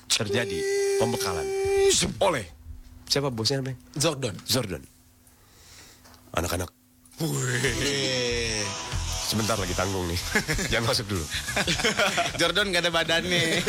terjadi 0.09 0.59
pembekalan 0.99 1.47
oleh 2.21 2.45
siapa 3.07 3.29
bosnya 3.29 3.61
namanya? 3.61 3.79
Zordon. 3.99 4.35
Jordan. 4.49 4.83
Anak-anak. 6.35 6.71
Sebentar 9.31 9.55
lagi 9.55 9.75
tanggung 9.77 10.07
nih. 10.11 10.21
Jangan 10.73 10.87
masuk 10.91 11.07
dulu. 11.07 11.25
Jordan 12.41 12.75
gak 12.75 12.83
ada 12.87 12.91
badannya. 12.91 13.62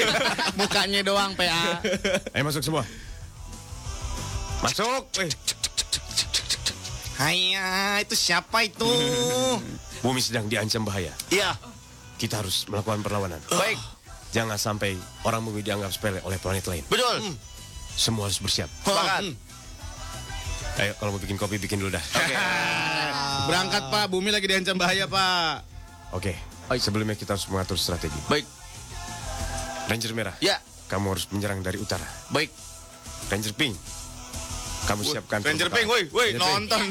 Mukanya 0.58 1.02
doang 1.06 1.36
PA. 1.38 1.82
Ayo 2.34 2.44
masuk 2.46 2.64
semua. 2.66 2.82
Masuk. 4.62 5.06
Eh, 5.22 5.30
Hanya, 7.22 8.02
itu 8.02 8.18
siapa 8.18 8.66
itu? 8.66 8.90
bumi 10.04 10.18
sedang 10.18 10.50
diancam 10.50 10.82
bahaya. 10.82 11.14
Iya. 11.30 11.54
Kita 12.18 12.42
harus 12.42 12.66
melakukan 12.66 13.06
perlawanan. 13.06 13.38
Baik. 13.50 13.78
Jangan 14.34 14.58
sampai 14.58 14.98
orang 15.22 15.46
bumi 15.46 15.62
dianggap 15.62 15.94
sepele 15.94 16.18
oleh 16.26 16.42
planet 16.42 16.66
lain. 16.66 16.84
Betul. 16.90 17.36
Semua 17.94 18.26
harus 18.26 18.42
bersiap. 18.42 18.70
Sepakat. 18.82 19.22
Ayo 20.82 20.96
kalau 20.98 21.14
mau 21.14 21.22
bikin 21.22 21.36
kopi 21.36 21.60
bikin 21.60 21.78
dulu 21.78 21.94
dah. 21.94 22.02
Oke. 22.02 22.34
Berangkat 23.52 23.84
Pak, 23.92 24.06
bumi 24.08 24.32
lagi 24.32 24.48
diancam 24.48 24.80
bahaya 24.80 25.06
Pak. 25.06 25.68
Oke. 26.16 26.34
Sebelumnya 26.72 27.20
kita 27.20 27.36
harus 27.36 27.46
mengatur 27.52 27.76
strategi. 27.76 28.16
Baik. 28.32 28.48
Ranger 29.92 30.16
merah. 30.16 30.36
Ya, 30.40 30.56
Kamu 30.88 31.12
harus 31.12 31.28
menyerang 31.36 31.60
dari 31.60 31.76
utara. 31.76 32.08
baik. 32.32 32.48
Ranger 33.28 33.52
pink. 33.52 33.76
Kamu 34.82 35.02
siapkan. 35.06 35.40
Ranger 35.46 35.70
Pink, 35.70 35.88
woi, 35.88 36.04
woi, 36.10 36.30
nonton. 36.36 36.82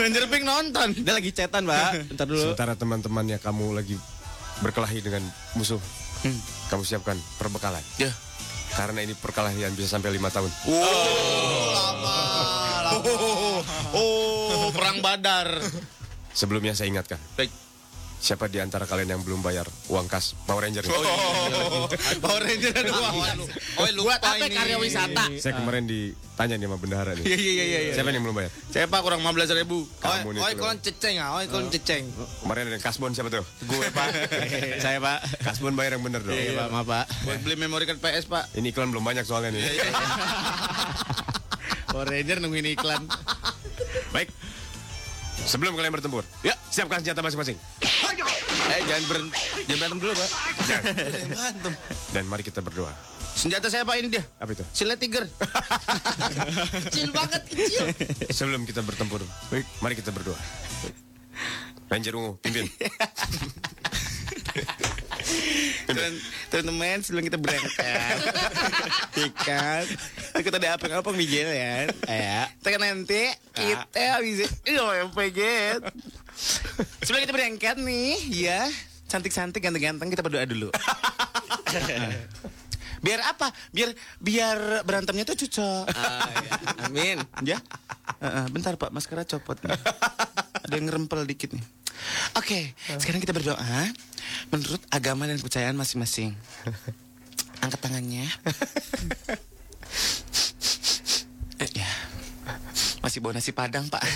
Ranger 0.00 0.24
Pink 0.26 0.44
nonton. 0.44 0.88
Dia 0.98 1.14
lagi 1.14 1.30
cetan, 1.30 1.64
Pak. 1.66 2.10
Bentar 2.10 2.26
dulu. 2.26 2.42
Sementara 2.42 2.74
teman-temannya 2.74 3.38
kamu 3.38 3.76
lagi 3.76 3.96
berkelahi 4.60 4.98
dengan 5.04 5.22
musuh. 5.54 5.80
Kamu 6.72 6.82
siapkan 6.82 7.14
perbekalan. 7.38 7.82
Ya. 8.02 8.10
Karena 8.74 9.00
ini 9.06 9.14
perkelahian 9.14 9.72
bisa 9.78 9.96
sampai 9.96 10.10
lima 10.10 10.28
tahun. 10.28 10.50
Oh, 10.66 10.82
oh, 13.96 14.68
perang 14.74 14.98
Badar. 15.00 15.62
Sebelumnya 16.36 16.74
saya 16.76 16.90
ingatkan. 16.92 17.16
Baik. 17.38 17.65
Siapa 18.26 18.50
di 18.50 18.58
antara 18.58 18.90
kalian 18.90 19.14
yang 19.14 19.22
belum 19.22 19.38
bayar 19.38 19.70
uang 19.86 20.10
kas 20.10 20.34
Power 20.50 20.66
Ranger? 20.66 20.82
Oh, 20.90 21.86
Power 22.26 22.42
Ranger 22.42 22.74
ada 22.74 22.90
uang. 22.90 23.38
Oh, 23.78 23.86
lupa 23.94 24.18
Buat 24.18 24.22
apa 24.26 24.42
ini. 24.42 24.58
karya 24.58 24.76
wisata? 24.82 25.30
Saya 25.38 25.54
kemarin 25.54 25.86
ditanya 25.86 26.58
nih 26.58 26.66
sama 26.66 26.74
bendahara 26.82 27.14
nih. 27.14 27.22
Iya, 27.22 27.38
iya, 27.38 27.52
iya, 27.54 27.80
iya. 27.86 27.92
Siapa 27.94 28.10
yang 28.10 28.26
belum 28.26 28.34
bayar? 28.34 28.50
Saya 28.74 28.90
Pak 28.90 28.98
kurang 29.06 29.22
15 29.22 29.62
ribu. 29.62 29.86
Kamu 30.02 30.34
nih. 30.34 30.40
Oi, 30.42 30.52
kolon 30.58 30.78
ceceng 30.82 31.22
ah, 31.22 31.38
oi, 31.38 31.46
kolon 31.46 31.70
ceceng. 31.70 32.02
Kemarin 32.42 32.66
ada 32.66 32.74
yang 32.74 32.82
kasbon 32.82 33.14
siapa 33.14 33.30
tuh? 33.30 33.46
Gue 33.62 33.86
Pak. 33.94 34.08
Saya 34.82 34.98
Pak. 34.98 35.46
Kasbon 35.46 35.78
bayar 35.78 35.94
yang 35.94 36.02
bener 36.02 36.26
dong. 36.26 36.34
Iya 36.34 36.66
Pak, 36.66 36.68
maaf 36.74 36.86
Pak. 36.90 37.06
Buat 37.30 37.38
beli 37.46 37.54
memori 37.62 37.86
card 37.86 38.02
PS 38.02 38.26
Pak. 38.26 38.58
Ini 38.58 38.74
iklan 38.74 38.90
belum 38.90 39.06
banyak 39.06 39.22
soalnya 39.22 39.54
nih. 39.54 39.62
Power 41.94 42.10
Ranger 42.10 42.42
nungguin 42.42 42.74
iklan. 42.74 43.06
Baik. 44.10 44.34
Sebelum 45.44 45.76
kalian 45.76 45.92
bertempur, 45.92 46.24
ya 46.40 46.56
siapkan 46.72 47.04
senjata 47.04 47.20
masing-masing. 47.20 47.54
Eh 48.66 48.80
jangan 48.82 49.04
berhenti, 49.06 49.36
jangan 49.68 49.78
berantem 49.78 49.98
dulu 50.00 50.12
Pak. 50.12 50.30
Dan 52.16 52.24
mari 52.26 52.42
kita 52.42 52.64
berdoa. 52.64 52.90
Senjata 53.36 53.68
saya 53.68 53.84
Pak 53.84 54.00
ini 54.00 54.08
dia. 54.08 54.24
Apa 54.40 54.56
itu? 54.56 54.64
Silet 54.72 54.96
tiger. 54.96 55.28
Kecil 56.88 57.12
banget, 57.12 57.42
kecil. 57.44 57.84
Sebelum 58.32 58.64
kita 58.64 58.80
bertempur, 58.80 59.20
mari 59.84 59.92
kita 59.92 60.08
berdoa. 60.08 60.40
Ranger 61.86 62.16
ungu, 62.16 62.32
pimpin. 62.40 62.66
Teman- 65.86 66.20
Teman-teman 66.50 66.98
sebelum 67.02 67.22
kita 67.26 67.36
berangkat 67.36 68.18
Ikan 69.14 69.84
Kita 70.42 70.56
ada 70.60 70.76
apa-apa 70.76 71.10
nih 71.16 71.28
Jel 71.28 71.50
ya 71.52 71.74
Ya 72.08 72.40
Tekan 72.60 72.80
nanti 72.82 73.32
Kita 73.52 74.20
bisa 74.20 74.44
Iya 74.68 75.08
pengen 75.12 75.80
Sebelum 77.00 77.20
kita 77.24 77.32
berangkat 77.32 77.76
nih 77.80 78.16
Ya 78.32 78.68
Cantik-cantik 79.08 79.62
ganteng-ganteng 79.62 80.08
Kita 80.12 80.20
berdoa 80.20 80.44
dulu 80.44 80.68
Biar 83.04 83.20
apa? 83.22 83.52
Biar 83.70 83.94
biar 84.18 84.82
berantemnya 84.82 85.22
tuh 85.28 85.38
cocok. 85.46 85.84
Amin. 86.88 87.22
Ya. 87.44 87.60
Heeh, 88.18 88.44
bentar 88.50 88.74
Pak, 88.74 88.90
maskara 88.90 89.22
copot. 89.22 89.54
nih. 89.62 89.78
Ada 90.66 90.74
yang 90.74 90.90
ngerempel 90.90 91.22
dikit 91.28 91.54
nih. 91.54 91.62
Oke, 92.34 92.74
sekarang 92.98 93.22
kita 93.22 93.30
berdoa 93.30 93.88
menurut 94.50 94.82
agama 94.90 95.30
dan 95.30 95.38
kepercayaan 95.38 95.78
masing-masing. 95.78 96.34
Angkat 97.62 97.78
tangannya. 97.78 98.26
Eh, 101.58 101.68
ya. 101.74 102.05
Masih 103.06 103.22
bawa 103.22 103.38
nasi 103.38 103.54
padang, 103.54 103.86
Pak. 103.86 104.02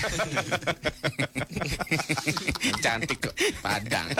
Cantik 2.83 3.23
kok, 3.23 3.31
padang. 3.63 4.11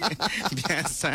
Biasa. 0.64 1.12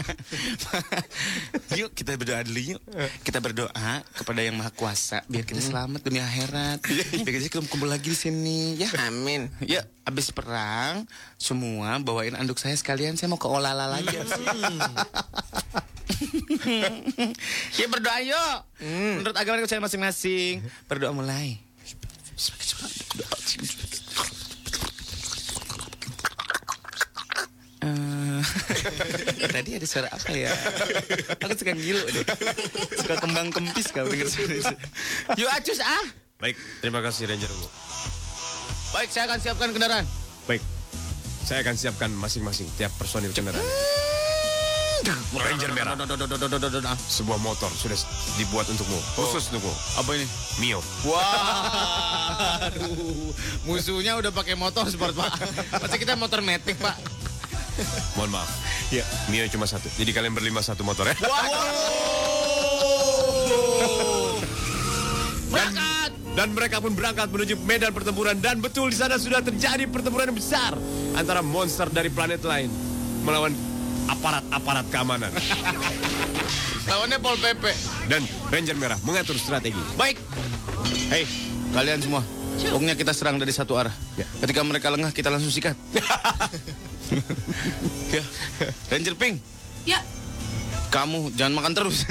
yuk 1.73 1.89
kita 1.97 2.13
berdoa 2.21 2.45
dulu 2.45 2.77
yuk. 2.77 2.81
Kita 3.25 3.41
berdoa 3.41 4.05
kepada 4.13 4.45
yang 4.45 4.61
Maha 4.61 4.69
Kuasa 4.69 5.25
biar 5.25 5.41
kita 5.41 5.57
selamat 5.57 6.05
dunia 6.05 6.21
akhirat. 6.21 6.85
Biar 7.25 7.41
kita 7.41 7.65
kumpul 7.65 7.89
lagi 7.89 8.13
di 8.13 8.19
sini, 8.29 8.77
ya. 8.77 8.93
Amin. 9.09 9.49
Ya, 9.65 9.89
abis 10.05 10.29
perang 10.29 11.09
semua 11.41 11.97
bawain 12.05 12.37
anduk 12.37 12.61
saya 12.61 12.77
sekalian 12.77 13.17
saya 13.17 13.33
mau 13.33 13.41
ke 13.41 13.49
Olala 13.49 13.89
lagi. 13.89 14.13
ya 17.81 17.89
berdoa 17.89 18.21
yuk. 18.21 18.57
Menurut 19.17 19.33
agama 19.33 19.57
dan 19.57 19.65
kepercayaan 19.65 19.85
masing-masing. 19.89 20.61
Berdoa 20.85 21.09
mulai. 21.09 21.68
Eh, 27.79 28.41
tadi 29.55 29.69
ada 29.75 29.87
suara 29.87 30.07
apa 30.07 30.31
ya? 30.31 30.51
Aku 31.43 31.51
suka 31.55 31.75
ngilu 31.75 31.99
deh. 32.11 32.23
Suka 32.95 33.15
kembang 33.19 33.51
kempis 33.51 33.91
kalau 33.91 34.07
denger 34.07 34.31
suara 34.31 34.55
itu. 34.55 34.75
Yuk 35.35 35.51
acus 35.51 35.79
ah. 35.83 36.05
Baik, 36.39 36.55
terima 36.79 37.03
kasih 37.03 37.27
Ranger 37.27 37.51
Ungu. 37.51 37.67
Baik, 38.95 39.09
saya 39.11 39.27
akan 39.27 39.39
siapkan 39.43 39.69
kendaraan. 39.75 40.07
Baik, 40.47 40.63
saya 41.43 41.59
akan 41.59 41.75
siapkan 41.75 42.11
masing-masing 42.15 42.71
tiap 42.79 42.95
personil 42.95 43.35
kendaraan. 43.35 43.67
Ranger 45.33 45.71
merah. 45.73 45.93
Sebuah 47.09 47.39
motor 47.41 47.69
sudah 47.73 47.97
dibuat 48.37 48.65
untukmu, 48.69 48.99
khusus 49.17 49.49
untukmu. 49.53 49.71
Apa 49.97 50.09
ini? 50.17 50.25
Mio. 50.61 50.79
Wah, 51.07 52.67
aduh, 52.69 53.33
musuhnya 53.65 54.17
udah 54.17 54.31
pakai 54.33 54.57
motor 54.57 54.85
sport 54.89 55.15
pak. 55.15 55.33
Masa 55.79 55.95
kita 55.97 56.17
motor 56.17 56.41
metik 56.41 56.77
pak? 56.81 56.97
Mohon 58.19 58.41
maaf. 58.41 58.49
Ya, 58.91 59.07
Mio 59.31 59.45
cuma 59.47 59.69
satu. 59.69 59.87
Jadi 59.95 60.11
kalian 60.11 60.33
berlima 60.35 60.59
satu 60.59 60.83
motor 60.83 61.07
ya. 61.07 61.15
Dan, 65.49 65.73
dan 66.35 66.49
mereka 66.53 66.77
pun 66.79 66.93
berangkat 66.93 67.27
menuju 67.31 67.55
medan 67.65 67.91
pertempuran 67.91 68.37
dan 68.37 68.61
betul 68.61 68.87
di 68.87 68.97
sana 68.97 69.17
sudah 69.17 69.41
terjadi 69.41 69.89
pertempuran 69.89 70.29
yang 70.29 70.37
besar 70.37 70.71
antara 71.17 71.41
monster 71.43 71.89
dari 71.89 72.07
planet 72.07 72.45
lain 72.45 72.69
melawan 73.25 73.51
aparat-aparat 74.09 74.85
keamanan 74.89 75.31
Lawannya 76.89 77.21
Pol 77.21 77.37
PP. 77.37 77.63
dan 78.09 78.25
Ranger 78.49 78.73
Merah 78.73 78.97
mengatur 79.05 79.37
strategi. 79.37 79.77
Baik. 79.93 80.17
Hei, 81.13 81.21
kalian 81.69 82.01
semua. 82.01 82.25
Pokoknya 82.59 82.97
kita 82.97 83.13
serang 83.13 83.37
dari 83.37 83.53
satu 83.53 83.77
arah. 83.77 83.93
Ketika 84.41 84.65
mereka 84.65 84.89
lengah, 84.89 85.13
kita 85.13 85.29
langsung 85.29 85.53
sikat. 85.53 85.77
ya. 88.09 88.23
Ranger 88.89 89.13
Pink, 89.13 89.37
Ya, 89.85 90.01
kamu 90.89 91.29
jangan 91.37 91.61
makan 91.61 91.73
terus. 91.77 92.09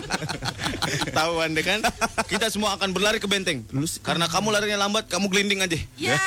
Tahu 1.16 1.34
anda 1.40 1.64
kan? 1.64 1.80
Kita 2.28 2.52
semua 2.52 2.76
akan 2.76 2.92
berlari 2.92 3.16
ke 3.16 3.24
benteng. 3.24 3.64
Karena 4.04 4.28
kamu 4.28 4.52
larinya 4.52 4.84
lambat, 4.84 5.08
kamu 5.08 5.32
gelinding 5.32 5.64
aja. 5.64 5.80
ya. 5.96 6.20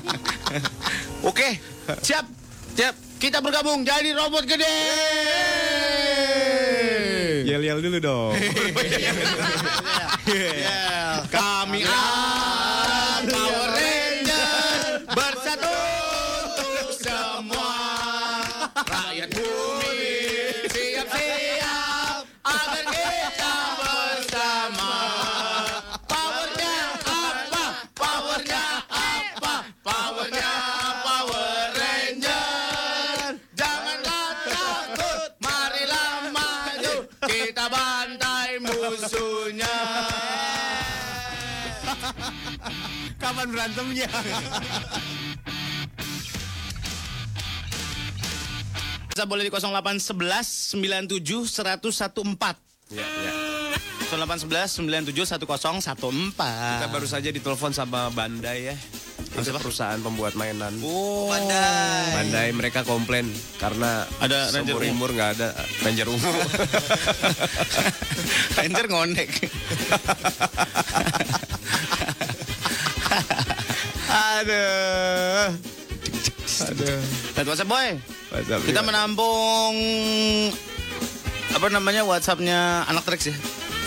Oke, 1.30 1.56
siap, 2.04 2.28
siap. 2.76 2.94
Kita 3.20 3.44
bergabung 3.44 3.84
jadi 3.84 4.16
robot 4.16 4.48
gede. 4.48 4.76
Yel-yel 7.44 7.84
dulu 7.84 7.98
dong. 8.00 8.32
Yeah. 10.30 11.26
Kami 11.26 11.82
Kapan 43.40 43.56
berantemnya? 43.56 44.04
Bisa 49.08 49.24
boleh 49.24 49.48
di 49.48 49.52
0811 49.56 50.76
97 50.76 51.48
1014. 51.48 52.92
Ya, 52.92 53.00
ya. 53.00 53.32
0811 54.12 54.84
97 54.84 55.40
1014. 55.40 55.48
Kita 56.04 56.92
baru 56.92 57.08
saja 57.08 57.32
ditelepon 57.32 57.72
sama 57.72 58.12
Bandai 58.12 58.68
ya. 58.68 58.76
Itu 59.32 59.56
perusahaan 59.56 59.96
pembuat 60.04 60.36
mainan. 60.36 60.76
Oh, 60.84 61.32
Pandai. 61.32 62.12
Bandai 62.20 62.52
mereka 62.52 62.84
komplain 62.84 63.24
karena 63.56 64.04
Ada 64.20 64.52
Ranger 64.52 64.84
umur 64.84 65.16
nggak 65.16 65.40
ada 65.40 65.56
Ranger 65.80 66.12
ungu. 66.12 66.28
Ranger 68.60 68.84
ngondek. 68.84 69.32
Aduh. 74.40 75.46
Aduh. 76.70 76.98
Lihat 77.36 77.46
WhatsApp 77.46 77.70
boy. 77.70 77.88
WhatsApp, 78.30 78.60
Kita 78.66 78.80
iya. 78.82 78.86
menampung 78.86 79.74
apa 81.50 81.66
namanya 81.68 82.06
WhatsAppnya 82.06 82.86
anak 82.86 83.02
Trax 83.06 83.30
ya. 83.30 83.36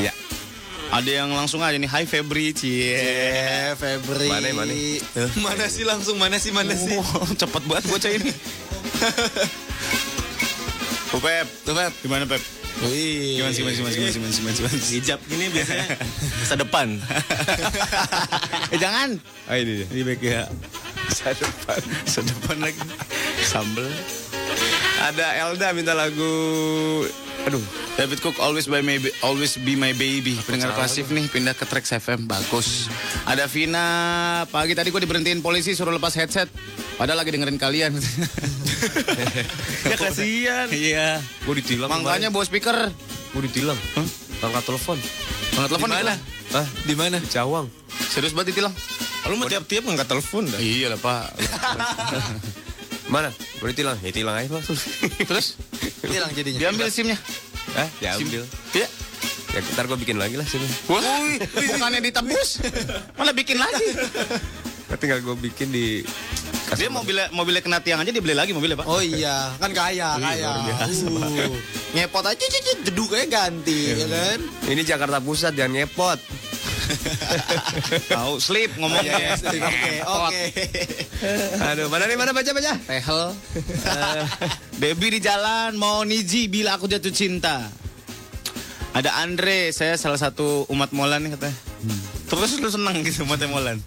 Ya. 0.10 0.14
Ada 0.94 1.26
yang 1.26 1.34
langsung 1.34 1.64
aja 1.66 1.74
nih, 1.74 1.90
Hai 1.90 2.06
Febri, 2.06 2.54
cie. 2.54 2.94
Eh, 2.94 3.74
Febri. 3.74 4.30
Mana, 4.30 4.54
mana? 4.54 4.74
Mana 5.42 5.66
sih 5.66 5.82
langsung 5.82 6.22
mana 6.22 6.38
sih 6.38 6.54
mana 6.54 6.78
sih? 6.78 6.94
Oh, 7.02 7.26
cepet 7.42 7.64
banget 7.66 7.86
bocah 7.90 8.12
ini. 8.14 8.30
Oh, 11.14 11.22
Pep. 11.22 11.48
Tuh, 11.66 11.74
Pep. 11.74 11.94
Gimana, 12.06 12.30
Pep? 12.30 12.63
Wih. 12.88 13.40
Gimana 13.40 13.52
sih, 13.56 13.62
gimana 13.64 13.74
sih, 13.74 13.82
gimana 13.82 14.12
sih, 14.12 14.20
gimana 14.20 14.34
sih, 14.34 14.42
gimana 14.60 14.78
sih? 14.78 14.94
Hijab 15.00 15.20
gini 15.28 15.46
biasanya 15.52 15.86
masa 16.44 16.56
depan. 16.60 16.88
eh, 18.74 18.80
jangan. 18.80 19.10
Ah 19.48 19.56
ini 19.56 19.84
dia. 19.84 19.88
Ini 19.92 20.02
baik 20.04 20.22
ya. 20.24 20.44
Sedepan, 21.14 21.82
sedepan 22.08 22.58
lagi. 22.64 22.82
Sambel. 23.44 23.88
Ada 25.04 25.28
Elda 25.48 25.68
minta 25.76 25.94
lagu. 25.94 26.34
Aduh. 27.44 27.64
David 27.94 28.24
Cook 28.24 28.40
always 28.40 28.66
by 28.66 28.80
my 28.80 28.98
always 29.20 29.60
be 29.60 29.76
my 29.76 29.92
baby. 29.94 30.40
Pendengar 30.40 30.74
pasif 30.74 31.12
nih 31.12 31.28
pindah 31.28 31.54
ke 31.54 31.68
Trax 31.68 31.92
FM 31.94 32.26
bagus. 32.26 32.88
Ada 33.28 33.46
Vina 33.46 33.86
pagi 34.48 34.74
tadi 34.74 34.90
gue 34.90 34.98
diberhentiin 34.98 35.44
polisi 35.44 35.76
suruh 35.76 35.92
lepas 35.92 36.16
headset. 36.16 36.48
Padahal 36.96 37.20
lagi 37.20 37.32
dengerin 37.32 37.58
kalian. 37.58 37.92
Ya 39.84 39.96
kasihan. 39.96 40.68
Iya. 40.68 41.24
Gue 41.48 41.56
ditilang. 41.56 41.88
Makanya 41.88 42.28
bawa 42.28 42.44
speaker. 42.44 42.76
gue 43.32 43.42
ditilang. 43.48 43.80
Hah? 43.96 44.08
Angkat 44.44 44.64
telepon. 44.68 44.98
Angkat 45.56 45.70
telepon 45.72 45.88
Di 45.88 45.96
mana? 45.96 46.14
ditilang. 46.16 46.20
Ah, 46.54 46.68
Di 46.84 46.94
mana? 46.94 47.18
Cawang. 47.24 47.66
Serius 48.12 48.36
banget 48.36 48.52
ditilang. 48.52 48.76
Lu 49.24 49.40
mau 49.40 49.48
tiap-tiap 49.48 49.88
ngangkat 49.88 50.08
telepon 50.12 50.44
dah. 50.52 50.60
Iya 50.60 50.92
lah 50.92 51.00
pak. 51.00 51.32
Mana? 53.12 53.30
Gue 53.60 53.76
ditilang. 53.76 53.98
Ya 54.00 54.12
tilang 54.12 54.36
aja 54.38 54.50
langsung. 54.52 54.78
Terus 55.30 55.60
Hilang 56.04 56.32
jadinya. 56.36 56.60
diambil 56.68 56.88
simnya. 56.92 57.18
Hah? 57.76 57.90
Diambil. 58.00 58.44
Iya. 58.76 58.88
Ya 59.54 59.60
ntar 59.78 59.86
gue 59.86 59.98
bikin 60.02 60.18
lagi 60.18 60.34
lah 60.34 60.48
sini. 60.50 60.66
Wah, 60.90 61.06
bukannya 61.54 62.02
ditebus, 62.02 62.66
malah 63.14 63.38
bikin 63.38 63.62
lagi. 63.62 63.86
Tinggal 64.98 65.22
gue 65.22 65.36
bikin 65.38 65.70
di 65.70 66.02
Dia 66.74 66.90
mobilnya 66.90 67.30
mobilnya 67.30 67.62
kena 67.62 67.78
tiang 67.86 68.02
aja 68.02 68.10
dibeli 68.10 68.34
lagi 68.34 68.50
mobilnya, 68.50 68.82
Pak. 68.82 68.90
Oh 68.90 68.98
iya, 68.98 69.54
kan 69.62 69.70
kaya, 69.78 70.18
kaya. 70.18 70.74
Uh, 71.06 71.54
ngepot 71.94 72.26
aja, 72.26 72.34
cicit, 72.34 72.82
jeduknya 72.82 73.30
ganti, 73.30 73.94
ya 73.94 74.10
kan? 74.10 74.40
Ini 74.66 74.82
Jakarta 74.82 75.22
Pusat 75.22 75.54
jangan 75.54 75.86
ngepot. 75.86 76.18
Tahu 78.14 78.34
slip 78.40 78.72
ngomongnya. 78.78 79.36
Oke, 79.40 80.02
oke. 80.04 80.44
Aduh, 81.74 81.88
mana 81.88 82.04
nih 82.06 82.18
mana 82.18 82.32
baca 82.36 82.52
baca. 82.52 82.74
Tehel. 82.86 83.22
Baby 84.78 85.18
di 85.18 85.20
jalan 85.24 85.78
mau 85.80 86.04
niji 86.04 86.52
bila 86.52 86.76
aku 86.78 86.90
jatuh 86.90 87.14
cinta. 87.14 87.72
Ada 88.94 89.26
Andre, 89.26 89.74
saya 89.74 89.98
salah 89.98 90.22
satu 90.22 90.70
umat 90.70 90.94
Molan 90.94 91.26
nih 91.26 91.34
katanya. 91.34 91.58
Terus 92.30 92.58
lu 92.58 92.70
seneng 92.72 93.04
gitu 93.04 93.28
umat 93.28 93.42
Molan. 93.48 93.78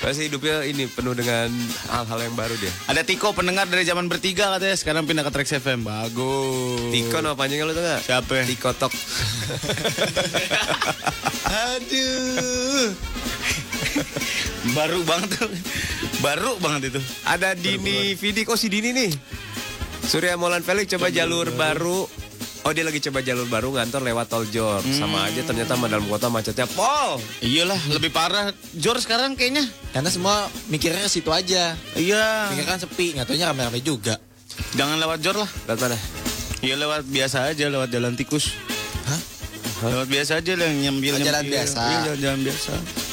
Pasti 0.00 0.30
hidupnya 0.30 0.62
ini 0.64 0.86
penuh 0.86 1.16
dengan 1.16 1.50
hal-hal 1.90 2.18
yang 2.30 2.34
baru 2.38 2.54
dia. 2.60 2.70
Ada 2.86 3.02
Tiko 3.02 3.34
pendengar 3.34 3.66
dari 3.66 3.82
zaman 3.82 4.06
bertiga 4.06 4.54
katanya 4.54 4.76
sekarang 4.78 5.04
pindah 5.04 5.26
ke 5.26 5.32
Trax 5.34 5.58
FM. 5.58 5.82
Bagus. 5.82 6.92
Tiko 6.94 7.18
nama 7.20 7.34
panjangnya 7.34 7.66
lu 7.66 7.74
tau 7.74 7.82
gak? 7.82 8.00
Siapa? 8.06 8.46
Tiko 8.46 8.70
Tok. 8.76 8.92
Aduh. 11.46 12.94
Baru 14.74 15.00
banget 15.06 15.28
tuh. 15.36 15.50
Baru 16.20 16.58
banget 16.58 16.94
itu. 16.94 17.00
Ada 17.26 17.54
Dini 17.54 18.14
Vidi, 18.18 18.42
kok 18.42 18.58
si 18.58 18.66
Dini 18.70 18.90
nih? 18.94 19.10
Surya 20.06 20.38
Molan 20.38 20.62
Felix 20.62 20.86
coba 20.94 21.10
jalur 21.10 21.50
baru. 21.54 22.06
Oh 22.66 22.74
dia 22.74 22.82
lagi 22.82 22.98
coba 22.98 23.22
jalur 23.22 23.46
baru 23.46 23.70
ngantor 23.78 24.02
lewat 24.02 24.26
tol 24.26 24.42
Jor. 24.50 24.82
Sama 24.90 25.22
aja 25.22 25.38
ternyata 25.46 25.78
mah 25.78 25.86
dalam 25.86 26.02
kota 26.10 26.26
macetnya 26.26 26.66
pol. 26.66 27.22
Iyalah, 27.38 27.78
lebih 27.94 28.10
parah. 28.10 28.50
Jor 28.74 28.98
sekarang 28.98 29.38
kayaknya. 29.38 29.62
Karena 29.94 30.10
semua 30.10 30.50
mikirnya 30.66 31.06
ke 31.06 31.10
situ 31.14 31.30
aja. 31.30 31.78
Iya. 31.94 32.50
Mikirnya 32.50 32.74
kan 32.74 32.82
sepi, 32.82 33.14
nggak 33.14 33.30
taunya 33.30 33.54
rame-rame 33.54 33.78
juga. 33.86 34.18
Jangan 34.74 34.98
lewat 34.98 35.22
Jor 35.22 35.46
lah. 35.46 35.50
Lewat 35.70 35.78
mana? 35.78 35.98
Iya 36.58 36.74
lewat 36.74 37.06
biasa 37.06 37.54
aja, 37.54 37.64
lewat 37.70 37.86
jalan 37.86 38.18
tikus. 38.18 38.50
Hah? 39.06 39.20
Lewat 39.86 40.10
biasa 40.10 40.42
aja 40.42 40.52
lah 40.58 40.66
yang 40.66 40.90
nyambil 40.90 41.22
jalan 41.22 41.46
nyambil. 41.46 41.52
biasa. 41.54 41.78
Iya, 41.86 41.98
jalan, 42.02 42.18
jalan 42.18 42.40
biasa. 42.50 42.72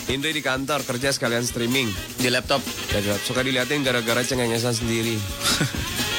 Indri 0.09 0.31
di 0.33 0.41
kantor 0.41 0.81
kerja 0.81 1.13
sekalian 1.13 1.45
streaming. 1.45 1.93
Di 2.17 2.33
laptop. 2.33 2.65
Ya, 2.89 3.21
suka 3.21 3.45
diliatin 3.45 3.85
gara-gara 3.85 4.25
cengengesan 4.25 4.73
sendiri. 4.73 5.13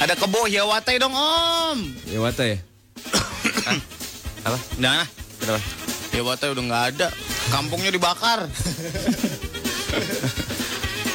Ada 0.00 0.16
kebo 0.16 0.48
hiawatai 0.48 0.96
dong 0.96 1.12
om. 1.12 1.78
Ya 2.08 2.18
wata 2.24 2.40
ya? 2.50 2.56
Apa? 4.40 4.56
Nah, 4.80 5.04
Kenapa? 5.36 5.60
hiawatai 6.16 6.48
udah 6.56 6.64
nggak 6.64 6.84
ada. 6.96 7.06
Kampungnya 7.52 7.92
dibakar. 7.92 8.48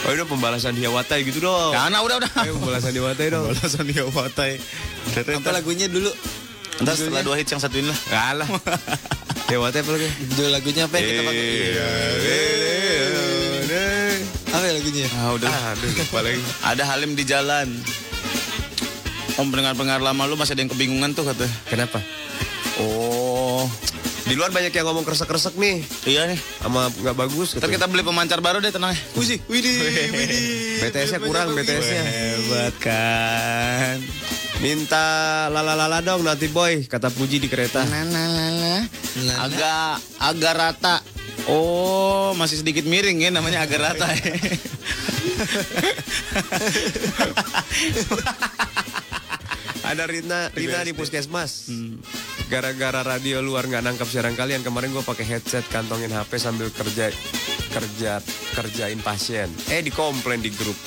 Oh 0.05 0.13
ini 0.13 0.21
pembalasan 0.29 0.77
Hiawatai 0.77 1.25
gitu 1.25 1.41
dong. 1.41 1.73
Karena 1.73 1.97
udah 2.05 2.21
udah. 2.21 2.31
Ayo 2.45 2.53
pembalasan 2.61 2.93
Hiawatai 2.93 3.25
dong. 3.33 3.49
Balasan 3.49 3.85
hiawatai. 3.89 4.53
Apa 5.33 5.49
lagunya 5.49 5.89
dulu? 5.89 6.13
Ntar 6.85 6.93
setelah 6.93 7.25
dua 7.25 7.41
hits 7.41 7.49
yang 7.49 7.63
satu 7.63 7.81
ini 7.81 7.89
lah. 7.89 7.99
Kalah. 8.05 8.49
Hiawatai 9.49 9.81
apa 9.81 9.91
lagi? 9.97 10.07
Judul 10.29 10.49
lagunya 10.53 10.85
apa 10.85 10.93
yang 11.01 11.05
kita 11.09 11.21
pakai? 11.25 11.45
Apa 14.53 14.61
ya 14.61 14.73
lagunya? 14.77 15.07
Ah, 15.17 15.29
udah. 15.33 15.49
Aduh, 15.73 15.89
lupa 15.89 16.19
lagi. 16.21 16.41
Ada 16.61 16.83
Halim 16.85 17.11
di 17.17 17.23
jalan. 17.25 17.67
Om 19.35 19.51
pendengar-pendengar 19.51 19.99
lama 19.99 20.23
lu 20.23 20.39
masih 20.39 20.55
ada 20.55 20.63
yang 20.63 20.71
kebingungan 20.71 21.11
tuh 21.11 21.27
kata. 21.27 21.43
Kenapa? 21.67 21.99
Oh, 22.79 23.67
Di 24.25 24.33
luar 24.33 24.49
banyak 24.49 24.71
yang 24.73 24.87
ngomong 24.89 25.03
kresek-kresek 25.03 25.53
nih. 25.59 25.83
iya 26.07 26.25
nih. 26.25 26.39
Sama 26.57 26.87
nggak 26.89 27.13
bagus. 27.13 27.53
Ntar 27.53 27.67
kita 27.67 27.85
beli 27.85 28.01
pemancar 28.01 28.39
baru 28.39 28.57
deh 28.57 28.71
tenang. 28.71 28.95
Wih, 29.13 29.37
widih, 29.45 29.75
widih. 30.09 30.39
BTS-nya 30.87 31.19
kurang, 31.19 31.51
BTS-nya. 31.51 32.03
Hebat 32.03 32.73
kan. 32.79 33.99
Minta 34.63 35.05
lala-lala 35.51 35.99
dong 35.99 36.23
nanti 36.23 36.47
boy, 36.47 36.87
kata 36.87 37.11
Puji 37.11 37.37
di 37.37 37.51
kereta. 37.51 37.83
Nah, 37.85 38.81
Agak 39.45 39.99
agak 40.17 40.53
rata. 40.55 40.95
Oh, 41.45 42.33
masih 42.33 42.63
sedikit 42.63 42.87
miring 42.87 43.19
ya 43.19 43.29
namanya 43.29 43.61
agak 43.61 43.83
rata. 43.83 44.07
ya. 44.09 44.25
Ada 49.85 50.09
Rina, 50.09 50.49
Rina 50.49 50.81
di 50.81 50.97
puskesmas. 50.97 51.69
Gara-gara 52.49 53.05
radio 53.05 53.37
luar 53.45 53.69
nggak 53.69 53.85
nangkap 53.85 54.09
siaran 54.09 54.33
kalian, 54.33 54.65
kemarin 54.65 54.89
gue 54.89 55.05
pakai 55.05 55.25
headset 55.25 55.61
kantongin 55.69 56.09
HP 56.09 56.41
sambil 56.41 56.73
kerja 56.73 57.13
kerja 57.69 58.17
kerjain 58.57 58.97
pasien. 59.05 59.45
Eh 59.69 59.85
dikomplain 59.85 60.41
di 60.41 60.49
grup. 60.49 60.77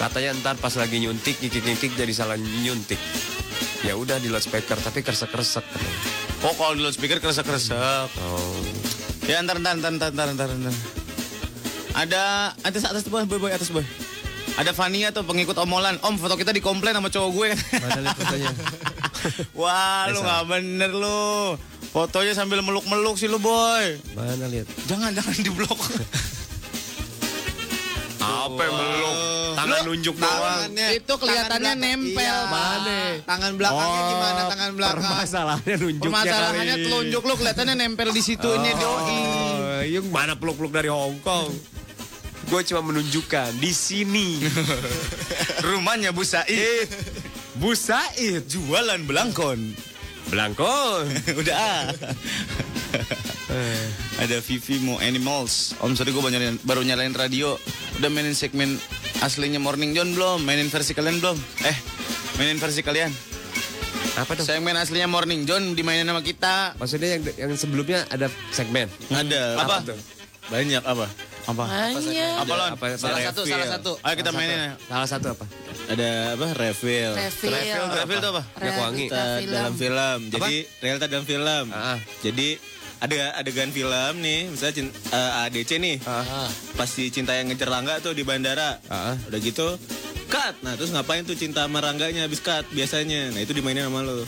Katanya 0.00 0.32
ntar 0.40 0.56
pas 0.56 0.72
lagi 0.80 0.96
nyuntik 1.00 1.44
nyikik-nyikik 1.44 1.92
jadi 1.92 2.12
salah 2.16 2.40
nyuntik. 2.40 3.00
Ya 3.84 3.96
udah 4.00 4.16
di 4.16 4.32
loudspeaker 4.32 4.80
tapi 4.80 5.04
kersek-kersek. 5.04 5.64
oh, 6.44 6.54
kalau 6.56 6.72
di 6.72 6.82
loudspeaker 6.84 7.20
kresek-kresek. 7.20 8.08
Oh. 8.24 8.56
Ya, 9.28 9.44
ntar, 9.44 9.60
ntar, 9.60 9.76
ntar, 9.76 9.92
ntar, 9.92 10.10
ntar, 10.12 10.28
ntar, 10.32 10.50
ntar. 10.56 10.74
Ada 11.96 12.52
atas 12.64 12.84
atas 12.84 13.04
boy, 13.08 13.24
boy, 13.28 13.40
boy, 13.40 13.52
atas 13.52 13.72
boy. 13.72 13.84
Ada 14.56 14.72
Fania 14.72 15.12
tuh 15.12 15.20
pengikut 15.22 15.52
omolan. 15.54 16.00
Om, 16.00 16.16
foto 16.16 16.32
kita 16.34 16.48
dikomplain 16.50 16.96
sama 16.96 17.08
cowok 17.08 17.30
gue. 17.30 17.48
Mana 17.76 18.00
lihat 18.00 18.16
fotonya? 18.16 18.50
Wah, 19.60 20.08
lu 20.08 20.18
nggak 20.18 20.42
bener 20.46 20.90
lu. 20.90 21.60
Fotonya 21.86 22.32
sambil 22.32 22.60
meluk-meluk 22.60 23.16
sih 23.16 23.26
lu, 23.26 23.36
boy. 23.36 24.00
Mana 24.12 24.48
lihat? 24.48 24.64
Jangan, 24.86 25.12
jangan 25.12 25.36
diblok. 25.38 25.76
Apa 28.18 28.60
yang 28.60 28.74
meluk? 28.74 29.14
Tangan 29.56 29.80
nunjuk 29.84 30.14
doang. 30.14 30.32
Tangannya, 30.32 30.86
Itu 30.94 31.12
kelihatannya 31.14 31.52
tangan 31.62 31.76
belakang. 31.76 32.00
nempel, 32.00 32.24
Iya. 32.36 32.38
Mana? 32.46 32.98
Tangan 33.22 33.52
belakangnya 33.54 34.00
Oh, 34.00 34.08
gimana? 34.08 34.40
Tangan 34.46 34.70
belakang. 34.72 34.96
Permasalahannya 34.96 35.74
nunjuknya 35.76 36.04
Permasalahannya 36.06 36.76
telunjuk 36.80 37.22
lu 37.22 37.34
kelihatannya 37.34 37.74
nempel 37.74 38.08
di 38.10 38.22
situ 38.22 38.48
ini 38.50 38.70
doi. 38.72 39.04
Oh, 39.12 39.82
yang 39.86 40.06
mana 40.08 40.32
peluk-peluk 40.32 40.72
dari 40.72 40.88
Hong 40.88 41.20
Kong? 41.20 41.52
Gue 42.46 42.62
cuma 42.62 42.82
menunjukkan 42.82 43.58
di 43.58 43.74
sini. 43.74 44.38
Rumahnya 45.66 46.14
Bu 46.14 46.22
Said. 46.22 46.86
Bu 47.58 47.74
Said. 47.74 48.46
Jualan 48.46 49.02
belangkon. 49.02 49.74
Belangkon. 50.30 51.10
Udah 51.42 51.56
ah. 51.58 51.84
Ada 54.22 54.38
Vivi 54.42 54.78
mau 54.82 55.02
Animals. 55.02 55.74
Om 55.82 55.98
sorry 55.98 56.14
gue 56.14 56.22
baru 56.22 56.34
nyalain, 56.38 56.56
baru 56.62 56.82
nyalain 56.86 57.14
radio. 57.18 57.58
Udah 57.98 58.10
mainin 58.14 58.38
segmen 58.38 58.78
aslinya 59.26 59.58
Morning 59.58 59.90
John 59.96 60.14
belum? 60.14 60.46
Mainin 60.46 60.70
versi 60.70 60.94
kalian 60.94 61.18
belum? 61.18 61.36
Eh, 61.66 61.76
mainin 62.38 62.62
versi 62.62 62.86
kalian. 62.86 63.10
Apa 64.16 64.38
dong? 64.38 64.46
Segmen 64.46 64.78
aslinya 64.78 65.10
Morning 65.10 65.44
John 65.44 65.74
dimainin 65.74 66.06
sama 66.06 66.22
kita. 66.22 66.78
Maksudnya 66.78 67.18
yang 67.18 67.22
yang 67.36 67.52
sebelumnya 67.58 68.06
ada 68.08 68.30
segmen. 68.54 68.86
Ada. 69.10 69.60
Apa? 69.60 69.76
tuh? 69.82 69.98
Banyak 70.46 70.82
apa? 70.86 71.06
Apa? 71.46 71.64
Banyak. 71.94 72.34
Apa 72.42 72.52
Lon? 72.52 72.70
Apa, 72.74 72.84
apa? 72.90 72.98
Salah 72.98 73.20
satu, 73.22 73.42
salah 73.46 73.68
satu. 73.70 73.92
Ayo 74.02 74.14
kita 74.18 74.30
mainin 74.30 74.58
ya. 74.58 74.72
Salah 74.84 75.08
satu 75.08 75.26
apa? 75.32 75.44
Ada 75.86 76.08
apa? 76.34 76.46
Reveal. 76.52 77.12
Reveal. 77.14 77.82
Reveal 77.94 78.18
itu 78.18 78.28
apa? 78.28 78.42
Minyak 78.58 78.76
wangi. 78.76 79.06
Realita 79.06 79.54
dalam 79.54 79.74
film. 79.74 80.18
Jadi 80.28 80.54
realita 80.82 81.06
dalam 81.06 81.24
film. 81.24 81.64
Ah. 81.70 81.98
Jadi 82.20 82.48
ada 82.96 83.14
adegan 83.36 83.70
film 83.70 84.14
nih, 84.18 84.48
misalnya 84.48 84.74
cin- 84.74 84.94
eh, 85.12 85.42
ADC 85.46 85.70
nih. 85.78 85.96
Ah. 86.02 86.48
Pas 86.74 86.88
si 86.88 87.12
Cinta 87.12 87.36
yang 87.36 87.46
ngejar 87.46 87.70
Rangga 87.70 88.02
tuh 88.02 88.10
di 88.10 88.26
bandara. 88.26 88.82
Ah. 88.90 89.14
Udah 89.28 89.38
gitu 89.38 89.78
cut. 90.26 90.54
Nah, 90.66 90.74
terus 90.74 90.90
ngapain 90.90 91.22
tuh 91.22 91.38
Cinta 91.38 91.62
sama 91.62 91.78
Rangganya 91.78 92.26
habis 92.26 92.42
cut 92.42 92.66
biasanya. 92.74 93.30
Nah, 93.30 93.38
itu 93.38 93.54
dimainin 93.54 93.86
sama 93.86 94.02
lo. 94.02 94.26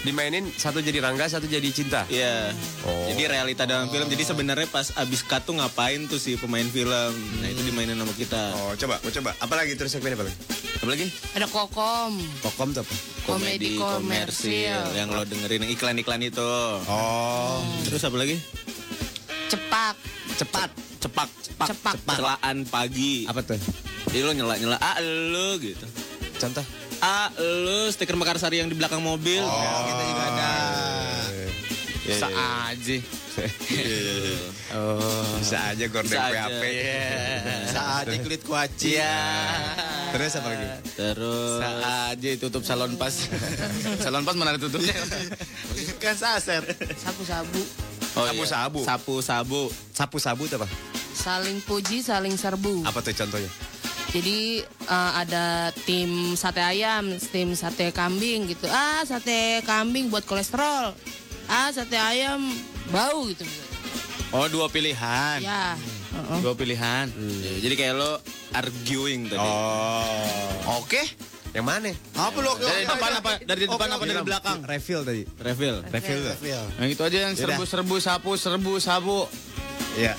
Dimainin 0.00 0.48
satu 0.56 0.80
jadi 0.80 1.04
Rangga, 1.04 1.28
satu 1.28 1.44
jadi 1.44 1.68
Cinta. 1.68 2.08
Iya. 2.08 2.56
Oh. 2.88 3.04
Jadi 3.12 3.22
realita 3.28 3.68
dalam 3.68 3.92
film. 3.92 4.08
Jadi 4.08 4.24
sebenarnya 4.24 4.64
pas 4.72 4.96
abis 4.96 5.20
cut 5.20 5.44
tuh 5.44 5.60
ngapain 5.60 6.08
tuh 6.08 6.16
si 6.16 6.40
pemain 6.40 6.64
film. 6.64 7.12
Nah, 7.44 7.48
itu 7.52 7.60
dimainin 7.68 8.00
sama 8.00 8.14
kita. 8.16 8.42
Oh, 8.56 8.72
coba, 8.80 8.96
mau 9.04 9.12
coba. 9.12 9.30
Apa 9.36 9.54
lagi 9.60 9.76
terus 9.76 9.92
segmen 9.92 10.16
apa 10.16 10.24
lagi? 10.24 10.36
Apa 10.80 10.88
lagi? 10.88 11.06
Ada 11.36 11.46
kokom. 11.52 12.12
Kokom 12.40 12.68
tuh 12.72 12.80
apa? 12.80 12.94
Komedi 13.28 13.76
komersil. 13.76 14.96
Yang 14.96 15.08
lo 15.12 15.22
dengerin 15.28 15.68
yang 15.68 15.72
iklan-iklan 15.76 16.24
itu. 16.24 16.52
Oh. 16.88 17.60
Terus 17.84 18.00
apa 18.00 18.16
lagi? 18.16 18.40
Cepak. 19.52 19.96
Cepat, 20.40 20.72
cepak, 21.04 21.28
cepak, 21.44 21.68
Cepak. 21.68 22.16
Celaan 22.16 22.64
pagi. 22.64 23.28
Apa 23.28 23.44
tuh? 23.44 23.60
Jadi 24.08 24.24
lo 24.24 24.32
nyela-nyela, 24.32 24.80
ah 24.80 24.96
lo 25.04 25.60
gitu. 25.60 25.84
Contoh. 26.40 26.64
Ah 27.00 27.32
lo 27.40 27.88
stiker 27.88 28.16
Mekarsari 28.16 28.60
yang 28.60 28.68
di 28.68 28.76
belakang 28.76 29.00
mobil. 29.00 29.40
Oh, 29.40 29.80
kita 29.88 30.02
juga 30.04 30.22
ada. 30.28 30.52
Bisa 32.00 32.28
aja. 32.28 32.96
Oh. 34.70 35.26
Bisa 35.40 35.58
aja 35.72 35.84
gorden 35.90 36.12
Bisa 36.12 36.22
aja. 36.30 36.46
PHP. 36.46 36.64
Saat 37.72 38.04
kulit 38.22 38.42
kuaci. 38.44 39.00
Iya. 39.00 39.18
Terus 40.12 40.32
apa 40.36 40.48
lagi? 40.52 40.66
Terus 40.94 41.60
aja 41.82 42.28
tutup 42.38 42.62
salon 42.62 42.94
pas. 42.94 43.14
salon 44.04 44.22
pas 44.22 44.36
mana 44.36 44.60
tutupnya? 44.60 44.94
Kan 46.02 46.16
saset. 46.16 46.62
Sabu-sabu. 47.00 47.62
oh, 48.14 48.24
iya. 48.28 48.30
Sabu-sabu. 48.30 48.80
Sapu-sabu. 48.84 49.62
Sapu-sabu 49.90 50.42
tuh 50.46 50.58
apa? 50.60 50.68
saling 51.20 51.60
puji, 51.68 52.00
saling 52.00 52.32
serbu. 52.32 52.80
Apa 52.88 53.04
tuh 53.04 53.12
contohnya? 53.12 53.50
Jadi 54.10 54.64
eh, 54.66 55.12
ada 55.14 55.70
tim 55.86 56.34
sate 56.34 56.58
ayam, 56.58 57.14
tim 57.30 57.54
sate 57.54 57.92
kambing 57.94 58.50
gitu. 58.50 58.66
Ah, 58.66 59.04
sate 59.06 59.62
kambing 59.62 60.08
buat 60.10 60.24
kolesterol. 60.26 60.96
Ah, 61.46 61.68
sate 61.70 61.94
ayam 61.94 62.42
bau 62.90 63.26
gitu. 63.28 63.46
Oh, 64.30 64.46
dua 64.46 64.70
pilihan. 64.70 65.42
Ya. 65.42 65.74
heeh. 66.14 66.38
Dua 66.42 66.54
pilihan. 66.54 67.10
Ya, 67.10 67.54
Jadi 67.66 67.74
kayak 67.74 67.94
lo 67.98 68.12
arguing 68.54 69.26
tadi. 69.26 69.42
Oh. 69.42 70.78
Oke. 70.82 71.02
Yang 71.50 71.66
mana? 71.66 71.90
Apa 72.14 72.38
lo? 72.38 72.54
Dari 72.62 72.86
depan 72.86 73.10
apa? 73.18 73.30
Dari 73.42 73.60
depan 73.66 73.88
apa 73.90 74.04
dari 74.06 74.22
belakang? 74.22 74.58
Refill 74.62 75.02
tadi. 75.02 75.22
Refill. 75.26 75.76
Refill. 75.90 76.22
Yang 76.78 76.88
itu 76.94 77.02
aja 77.02 77.18
yang 77.26 77.34
serbu-serbu 77.34 77.96
sapu, 77.98 78.30
serbu 78.38 78.72
sabu. 78.78 79.26
Iya. 79.98 80.14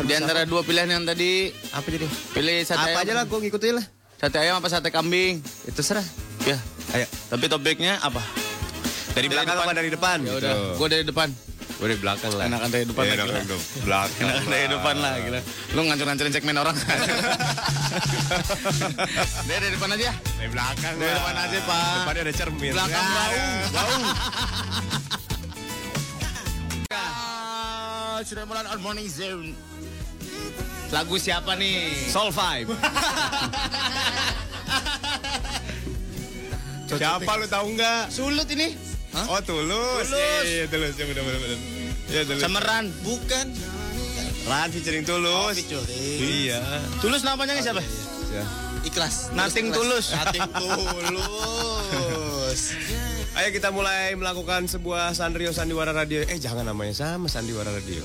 Di 0.00 0.14
antara 0.14 0.42
dua 0.44 0.62
pilihan 0.62 0.86
yang 0.88 1.02
tadi 1.02 1.50
Apa 1.70 1.86
jadi? 1.86 2.06
pilih 2.30 2.62
sate 2.62 2.78
Apa 2.78 2.88
ayam. 2.92 3.02
aja 3.02 3.12
lah, 3.14 3.24
gue 3.26 3.38
ngikutin 3.40 3.74
lah. 3.74 3.86
Sate 4.16 4.36
ayam 4.36 4.54
apa 4.56 4.66
sate 4.66 4.88
kambing? 4.88 5.42
Itu 5.64 5.80
serah. 5.80 6.06
Ya. 6.42 6.58
Ayo. 6.92 7.06
Tapi 7.28 7.44
topiknya 7.46 7.98
apa? 7.98 8.22
Dari 9.12 9.26
belakang 9.26 9.56
apa 9.56 9.72
dari 9.72 9.90
depan? 9.90 10.22
Ya 10.22 10.32
udah, 10.32 10.78
gua 10.78 10.86
dari 10.86 11.02
depan. 11.02 11.28
Gue 11.78 11.86
dari 11.88 12.00
belakang 12.00 12.32
lah. 12.34 12.44
Enakan 12.46 12.68
dari 12.70 12.84
depan 12.84 13.02
lah, 13.02 13.14
enakan 13.14 13.38
belakang. 13.82 14.24
Enakan 14.24 14.46
dari 14.48 14.66
depan 14.68 14.94
lah, 14.96 15.12
gila. 15.16 15.40
Lu 15.70 15.80
ngancur-ngancurin 15.84 16.32
segmen 16.32 16.56
orang. 16.56 16.74
dari 19.42 19.58
dari 19.58 19.74
depan 19.74 19.88
aja. 19.92 20.10
Dari 20.14 20.50
belakang 20.50 20.94
Dari 20.96 21.12
depan 21.12 21.34
aja, 21.36 21.58
Pak. 21.62 21.82
Depannya 21.96 22.22
ada 22.22 22.32
cermin. 22.32 22.70
Belakang 22.72 22.98
Ya. 22.98 23.14
bau, 23.14 23.38
bau. 23.74 23.98
Ah, 28.18 28.26
Sudah 28.26 28.42
mulai 28.50 28.66
on 28.66 28.82
morning 28.82 29.06
zone. 29.06 29.54
Lagu 30.90 31.14
siapa 31.22 31.54
nih? 31.54 31.94
Soul 32.10 32.34
Five. 32.34 32.66
Siapa 36.98 37.30
lu 37.38 37.46
tahu 37.46 37.78
nggak? 37.78 38.10
Sulut 38.10 38.50
ini. 38.50 38.74
Oh 39.30 39.38
tulus. 39.38 40.10
Tulus. 40.10 40.46
Iya, 40.50 40.50
iya, 40.50 40.66
tulus. 40.66 40.98
Ya 40.98 41.06
benar 41.06 41.22
benar 41.30 41.40
benar. 41.46 41.58
Iya 42.10 42.22
tulus. 42.26 42.42
Semeran. 42.42 42.90
Bukan. 43.06 43.46
Ran 44.50 44.68
featuring 44.74 45.06
tulus. 45.06 45.54
Iya. 46.18 46.58
Tulus 46.98 47.22
namanya 47.22 47.54
siapa? 47.62 47.86
Ya. 48.34 48.42
Ikhlas. 48.82 49.30
Nothing 49.30 49.70
tulus. 49.70 50.10
Nothing 50.10 50.42
tulus. 50.58 52.74
Ayo 53.38 53.54
kita 53.54 53.70
mulai 53.70 54.18
melakukan 54.18 54.66
sebuah 54.66 55.14
Sandrio 55.14 55.54
Sandiwara 55.54 55.94
Radio. 55.94 56.26
Eh 56.26 56.42
jangan 56.42 56.66
namanya 56.66 56.90
sama 56.90 57.30
Sandiwara 57.30 57.70
Radio. 57.70 58.02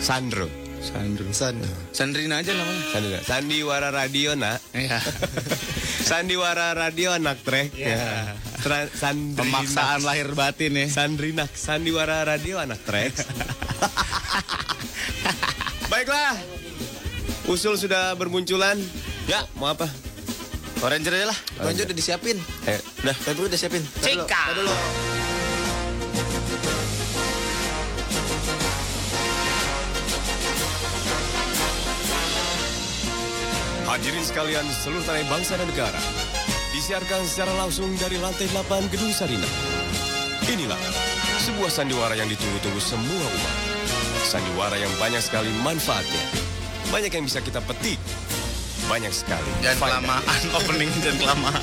Sandro. 0.00 0.48
Sandro. 0.80 1.28
San. 1.36 1.60
Sandrina 1.92 2.40
aja 2.40 2.56
namanya. 2.56 2.80
Sandiwara, 2.88 3.20
Sandiwara 3.28 3.88
Radio 3.92 4.32
nak. 4.40 4.64
Iya. 4.72 4.96
Sandiwara 6.08 6.72
Radio 6.72 7.12
anak 7.12 7.44
trek. 7.44 7.76
Ya. 7.76 8.32
Tra- 8.64 8.88
Sandrina. 8.88 9.44
Pemaksaan 9.44 10.00
lahir 10.00 10.32
batin 10.32 10.72
ya. 10.72 10.88
Sandrinak 10.88 11.52
Sandiwara 11.52 12.24
Radio 12.24 12.56
anak 12.56 12.80
trek. 12.80 13.12
Baiklah. 15.92 16.40
Usul 17.52 17.76
sudah 17.76 18.16
bermunculan. 18.16 18.80
Ya, 19.28 19.44
mau 19.60 19.76
apa? 19.76 19.92
Orange 20.80 21.12
aja 21.12 21.28
lah. 21.28 21.38
Konjo 21.60 21.84
udah 21.84 21.96
disiapin. 21.96 22.36
Eh, 22.64 22.80
Udah, 23.04 23.12
Febri 23.16 23.44
udah 23.48 23.58
siapin. 23.60 23.84
Cika. 24.00 24.56
dulu. 24.56 24.72
Hadirin 33.90 34.22
sekalian 34.22 34.64
seluruh 34.70 35.02
tanah 35.02 35.26
bangsa 35.26 35.58
dan 35.58 35.66
negara. 35.66 35.98
Disiarkan 36.70 37.26
secara 37.26 37.50
langsung 37.58 37.90
dari 37.98 38.16
lantai 38.16 38.46
8 38.54 38.86
Gedung 38.88 39.10
Sarina. 39.10 39.46
Inilah 40.46 40.78
sebuah 41.42 41.68
sandiwara 41.68 42.14
yang 42.14 42.30
ditunggu-tunggu 42.30 42.78
semua 42.78 43.26
umat. 43.26 43.56
Sandiwara 44.22 44.78
yang 44.78 44.92
banyak 44.96 45.18
sekali 45.18 45.50
manfaatnya. 45.60 46.22
Banyak 46.94 47.10
yang 47.10 47.26
bisa 47.26 47.42
kita 47.42 47.58
petik. 47.66 47.98
Banyak 48.90 49.14
sekali. 49.14 49.46
Jangan 49.62 49.78
faedah. 49.78 50.02
kelamaan 50.02 50.42
opening 50.58 50.90
jangan 50.98 51.18
kelamaan. 51.22 51.62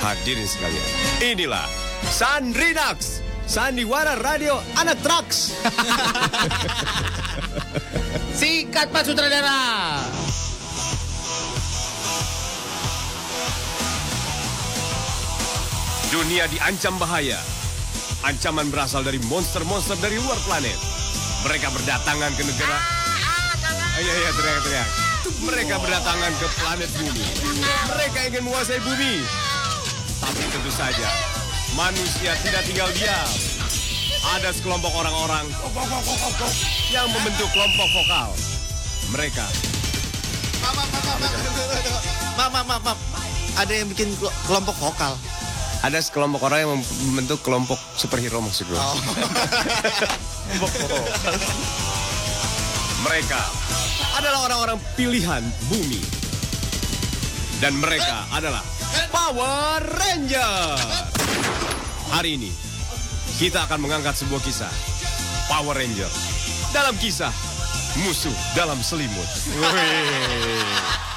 Hadirin 0.00 0.48
sekalian, 0.48 0.88
inilah 1.20 1.68
Sandrinax, 2.08 3.20
Sandiwara 3.44 4.16
Radio 4.16 4.56
Anak 4.80 4.96
Trucks. 5.04 5.52
Sikat 8.40 8.88
Pak 8.88 9.04
Sutradara. 9.04 10.00
Dunia 16.08 16.48
diancam 16.48 16.96
bahaya. 16.96 17.36
Ancaman 18.24 18.72
berasal 18.72 19.04
dari 19.04 19.20
monster-monster 19.28 20.00
dari 20.00 20.16
luar 20.16 20.40
planet. 20.48 20.80
Mereka 21.44 21.68
berdatangan 21.68 22.32
ke 22.32 22.42
negara... 22.48 22.80
Iya, 23.92 24.12
iya, 24.24 24.30
teriak-teriak. 24.32 25.01
Mereka 25.40 25.74
berdatangan 25.74 26.32
ke 26.36 26.46
planet 26.54 26.90
bumi. 26.92 27.24
Mereka 27.88 28.18
ingin 28.28 28.42
menguasai 28.42 28.78
bumi. 28.78 29.24
Tapi 30.18 30.42
tentu 30.46 30.70
saja, 30.70 31.08
manusia 31.72 32.36
tidak 32.38 32.62
tinggal 32.62 32.92
diam. 32.92 33.30
Ada 34.22 34.52
sekelompok 34.52 34.92
orang-orang 34.92 35.48
yang 36.88 37.08
membentuk 37.08 37.48
kelompok 37.50 37.88
vokal. 37.92 38.30
Mereka 39.10 39.46
Maaf, 42.32 42.50
maaf, 42.54 42.64
maaf, 42.64 42.82
maaf. 42.86 42.98
Ada 43.58 43.72
yang 43.74 43.88
bikin 43.88 44.14
kelo- 44.14 44.32
kelompok 44.46 44.76
vokal. 44.78 45.18
ada 45.82 45.98
sekelompok 45.98 46.42
orang 46.42 46.58
yang 46.62 46.70
membentuk 47.02 47.42
kelompok 47.42 47.76
superhero 47.92 48.38
maksud 48.38 48.64
gue. 48.64 48.78
Mereka 53.02 53.42
adalah 54.14 54.46
orang-orang 54.46 54.78
pilihan 54.94 55.42
bumi. 55.66 55.98
Dan 57.58 57.78
mereka 57.82 58.30
adalah 58.30 58.62
Power 59.10 59.82
Ranger. 59.82 60.78
Hari 62.14 62.38
ini 62.38 62.50
kita 63.42 63.66
akan 63.66 63.82
mengangkat 63.82 64.14
sebuah 64.14 64.38
kisah 64.46 64.70
Power 65.50 65.74
Ranger. 65.74 66.06
Dalam 66.70 66.94
kisah 67.02 67.34
musuh 68.06 68.34
dalam 68.54 68.78
selimut. 68.78 69.26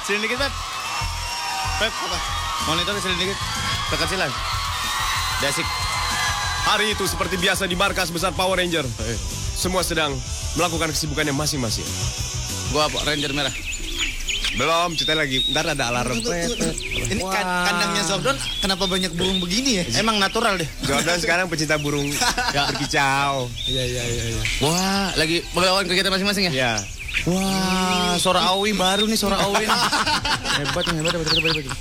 Sini 0.06 0.26
dikit, 0.26 0.42
Pep. 0.42 0.54
Pep, 1.82 1.92
apa? 1.94 2.18
Monitor 2.66 2.98
sini 2.98 3.14
dikit. 3.14 3.38
Kekecilan. 3.94 4.30
Dasik. 5.38 5.66
Hari 6.66 6.98
itu 6.98 7.06
seperti 7.06 7.38
biasa 7.38 7.70
di 7.70 7.78
markas 7.78 8.10
besar 8.10 8.34
Power 8.34 8.58
Ranger. 8.58 8.82
Semua 9.54 9.86
sedang 9.86 10.14
melakukan 10.56 10.90
kesibukannya 10.90 11.32
masing-masing. 11.32 11.86
Gua 12.72 12.88
apa? 12.88 12.98
Ranger 13.04 13.32
merah. 13.32 13.54
Belum, 14.56 14.96
cerita 14.96 15.12
lagi. 15.12 15.44
Ntar 15.52 15.76
ada 15.76 15.92
alarm. 15.92 16.16
Ini 16.16 17.22
kan- 17.22 17.48
kandangnya 17.68 18.02
Zordon 18.02 18.36
kenapa 18.58 18.88
banyak 18.88 19.12
burung 19.12 19.36
begini 19.36 19.78
ya? 19.78 20.00
Emang 20.00 20.16
natural 20.16 20.56
deh. 20.56 20.68
Jordan 20.82 21.20
sekarang 21.20 21.46
pecinta 21.46 21.76
burung 21.76 22.08
berkicau. 22.72 23.52
Iya, 23.68 23.84
iya, 23.84 24.02
iya. 24.02 24.24
iya. 24.32 24.42
Wah, 24.64 25.12
lagi 25.14 25.44
melakukan 25.52 25.86
kegiatan 25.86 26.08
masing-masing 26.10 26.44
ya? 26.48 26.52
Ya. 26.52 26.72
Wah, 27.28 28.16
suara 28.16 28.48
Awi 28.52 28.72
baru 28.72 29.04
nih 29.04 29.18
suara 29.20 29.36
Awi. 29.44 29.68
hebat 30.58 30.84
hebat, 30.88 31.12
hebat, 31.12 31.28
hebat, 31.28 31.52
hebat. 31.52 31.78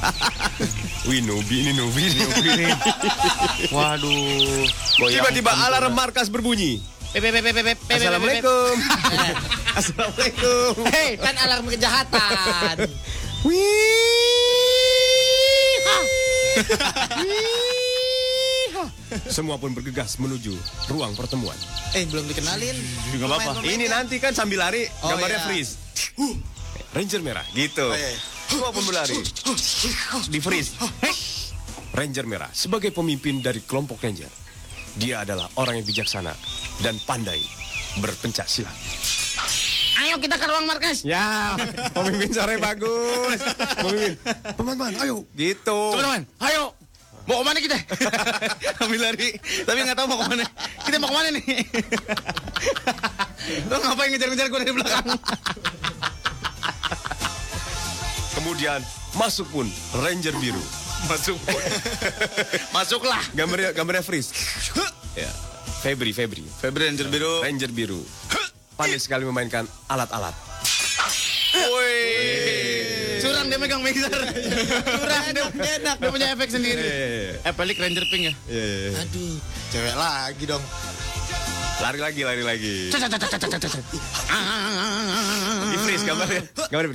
Wih, 1.08 1.20
Nubi 1.22 1.56
ini 1.62 1.72
Nubi, 1.76 2.10
ini 2.10 2.22
Nubi 2.26 2.48
ini. 2.58 2.66
Waduh. 3.70 4.66
Tiba-tiba 4.98 5.52
alarm 5.54 5.94
markas 5.94 6.26
berbunyi. 6.26 6.82
Assalamualaikum. 7.10 8.74
Assalamualaikum. 9.74 10.72
Hei, 10.94 11.18
kan 11.18 11.34
alarm 11.42 11.66
kejahatan. 11.66 12.86
Semua 19.26 19.58
pun 19.58 19.74
bergegas 19.74 20.16
menuju 20.16 20.54
ruang 20.88 21.12
pertemuan. 21.14 21.56
eh, 21.92 22.06
belum 22.06 22.26
dikenalin. 22.26 22.76
Nggak 23.12 23.26
apa-apa. 23.28 23.60
Ini 23.62 23.86
nanti 23.90 24.22
kan 24.22 24.30
sambil 24.30 24.62
lari 24.62 24.86
Oh, 25.02 25.10
gambarnya 25.10 25.42
iya. 25.42 25.46
freeze. 25.46 25.72
Ranger 26.90 27.22
merah, 27.22 27.46
gitu. 27.52 27.86
iya. 27.90 28.14
Semua 28.46 28.70
pun 28.70 28.82
berlari. 28.82 29.18
Di 30.26 30.38
freeze. 30.38 30.74
Ranger 31.90 32.22
merah 32.24 32.50
sebagai 32.52 32.94
pemimpin 32.94 33.42
dari 33.42 33.62
kelompok 33.62 33.98
Ranger. 33.98 34.30
Dia 34.98 35.22
adalah 35.22 35.46
orang 35.54 35.78
yang 35.78 35.86
bijaksana 35.86 36.34
dan 36.82 36.98
pandai 37.06 37.44
berpencak 38.02 38.50
silat. 38.50 38.74
Ayo 40.00 40.16
kita 40.16 40.40
ke 40.40 40.46
ruang 40.48 40.64
markas. 40.64 41.04
Ya, 41.04 41.54
pemimpin 41.92 42.32
sore 42.32 42.56
bagus. 42.56 43.38
Pemimpin, 43.76 44.12
teman-teman, 44.56 44.92
ayo. 45.04 45.28
Gitu. 45.36 45.80
Teman-teman, 45.92 46.24
ayo. 46.48 46.72
Mau 47.28 47.44
ke 47.44 47.44
mana 47.46 47.58
kita? 47.60 47.76
Ambil 48.82 49.00
lari. 49.06 49.30
Tapi 49.38 49.78
nggak 49.86 49.98
tahu 50.00 50.06
mau 50.08 50.18
ke 50.18 50.26
mana. 50.34 50.44
Kita 50.88 50.96
mau 50.98 51.08
ke 51.12 51.16
mana 51.20 51.28
nih? 51.36 51.46
Lo 53.68 53.76
ngapain 53.76 54.08
ngejar-ngejar 54.10 54.46
gue 54.48 54.60
dari 54.64 54.72
belakang? 54.72 55.06
Kemudian 58.34 58.80
masuk 59.14 59.46
pun 59.52 59.68
Ranger 60.00 60.32
biru. 60.40 60.79
Masuk. 61.08 61.38
Masuklah. 62.76 63.22
Gambarnya 63.32 63.70
gambarnya 63.72 64.04
freeze. 64.04 64.34
ya. 65.16 65.30
Febri, 65.80 66.12
Febri. 66.12 66.44
Febri 66.60 66.92
Ranger 66.92 67.08
biru. 67.08 67.40
Ranger 67.40 67.70
biru. 67.72 68.00
Pandai 68.76 69.00
sekali 69.00 69.24
memainkan 69.24 69.64
alat-alat. 69.88 70.36
Woi. 71.56 71.96
Curang 73.20 73.48
dia 73.48 73.58
megang 73.60 73.80
mixer. 73.80 74.12
Curang 74.12 75.24
dia, 75.32 75.44
enak. 75.80 75.96
Dia 76.00 76.10
punya 76.12 76.26
efek 76.36 76.48
sendiri. 76.52 76.84
Eh, 77.40 77.52
pelik 77.56 77.80
Ranger 77.80 78.04
Pink 78.12 78.32
ya. 78.32 78.34
Aduh, 79.00 79.36
cewek 79.72 79.96
lagi 79.96 80.44
dong. 80.44 80.64
Lari 81.80 81.96
lagi, 81.96 82.20
lari 82.28 82.44
lagi. 82.44 82.92
Di 85.64 85.76
freeze 85.80 86.04
gambarnya. 86.04 86.44
Gambarnya 86.68 86.92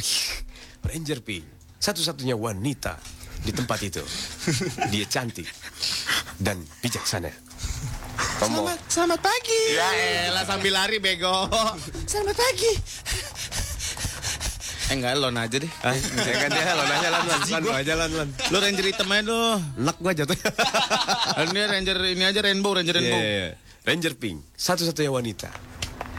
Ranger 0.86 1.20
Pink. 1.26 1.46
Satu-satunya 1.82 2.34
wanita 2.38 2.98
di 3.46 3.54
tempat 3.54 3.80
itu. 3.86 4.02
Dia 4.92 5.06
cantik 5.06 5.46
dan 6.42 6.58
bijaksana. 6.82 7.30
Ngomong. 8.42 8.74
Selamat 8.90 9.22
pagi. 9.22 9.62
Ya 9.78 9.90
elah 10.34 10.44
sambil 10.44 10.74
lari 10.74 10.98
bego. 10.98 11.48
Selamat 12.10 12.36
pagi. 12.36 12.72
Eh 14.86 14.94
enggak, 14.94 15.18
lo 15.18 15.34
aja 15.34 15.58
deh. 15.58 15.72
Ah, 15.82 15.98
ya 15.98 16.34
kan 16.46 16.50
dia 16.54 16.74
lo 16.78 16.84
nanya 16.86 17.10
lan 17.10 17.24
lan 17.26 17.40
lan 17.42 17.62
lo 17.66 17.74
aja 17.74 17.94
lan 17.98 18.10
lan. 18.14 18.30
Lo 18.54 18.58
Ranger 18.62 18.86
hitam 18.86 19.10
aja 19.10 19.26
lo. 19.26 19.58
Lek 19.82 19.98
gua 19.98 20.14
jatuh. 20.14 20.38
Ini 21.50 21.62
Ranger 21.66 21.98
ini 22.06 22.24
aja 22.26 22.40
Rainbow, 22.46 22.78
Ranger 22.78 22.94
Rainbow. 23.02 23.18
Iya, 23.18 23.34
iya. 23.50 23.50
Ranger 23.82 24.14
Pink, 24.14 24.46
satu-satunya 24.54 25.10
wanita 25.10 25.50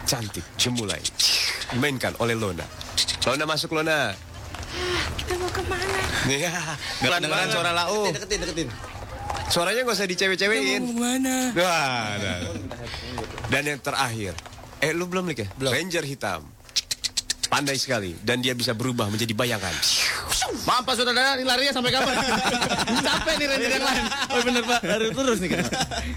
cantik, 0.07 0.47
cemulai, 0.55 1.03
dimainkan 1.75 2.15
oleh 2.23 2.39
Lona. 2.39 2.63
Lona 3.27 3.45
masuk 3.47 3.75
Lona. 3.75 4.15
Kita 5.17 5.35
mau 5.37 5.51
ke 5.51 5.63
mana? 5.67 5.99
Iya, 6.27 6.53
Kedengeran 7.01 7.49
suara 7.49 7.71
lau. 7.73 8.11
Deketin, 8.11 8.39
deketin. 8.43 8.69
suaranya 9.47 9.87
gak 9.87 9.95
usah 9.95 10.09
dicewe-cewein. 10.11 10.83
Mana? 10.93 11.55
Wah, 11.55 12.19
nah. 12.19 12.39
Dan 13.47 13.63
yang 13.65 13.79
terakhir, 13.79 14.35
eh 14.79 14.91
lu 14.91 15.07
belum 15.07 15.31
lik 15.31 15.47
ya? 15.47 15.49
Ranger 15.71 16.03
hitam, 16.03 16.43
pandai 17.47 17.79
sekali 17.79 18.19
dan 18.27 18.43
dia 18.43 18.59
bisa 18.59 18.75
berubah 18.75 19.07
menjadi 19.07 19.31
bayangan. 19.33 19.71
Maaf 20.67 20.83
Pak 20.83 20.95
Saudara, 20.99 21.39
ini 21.39 21.47
larinya 21.47 21.71
sampai 21.71 21.95
kapan? 21.95 22.15
Capek 23.07 23.35
nih 23.39 23.47
Ranger 23.47 23.71
yang 23.71 23.87
lain. 23.87 24.05
Oh 24.35 24.41
bener 24.43 24.63
Pak, 24.67 24.81
lari 24.83 25.07
terus 25.15 25.39
nih 25.39 25.51
kan. 25.55 25.65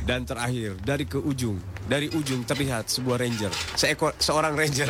Dan 0.09 0.19
terakhir 0.25 0.69
dari 0.81 1.05
ke 1.05 1.21
ujung, 1.21 1.57
dari 1.85 2.09
ujung 2.09 2.41
terlihat 2.45 2.89
sebuah 2.89 3.21
ranger, 3.21 3.53
seekor 3.77 4.17
seorang 4.17 4.57
ranger, 4.57 4.89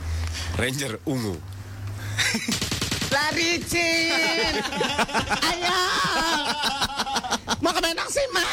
ranger 0.60 1.00
ungu. 1.08 1.36
Lari, 3.10 3.58
Cin. 3.66 4.54
Ayo. 5.50 5.80
Mau 7.60 7.70
ke 7.74 7.80
sih, 8.10 8.26
Mak. 8.32 8.48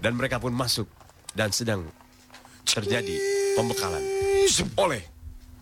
Dan 0.00 0.12
mereka 0.14 0.38
pun 0.38 0.54
masuk 0.54 0.86
dan 1.34 1.50
sedang 1.50 1.82
terjadi 2.64 3.16
pembekalan 3.58 4.02
oleh 4.78 5.02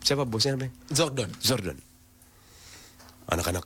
siapa 0.03 0.27
bosnya 0.27 0.59
namanya? 0.59 0.73
Zordon. 0.91 1.31
Jordan. 1.41 1.79
Anak-anak. 3.31 3.65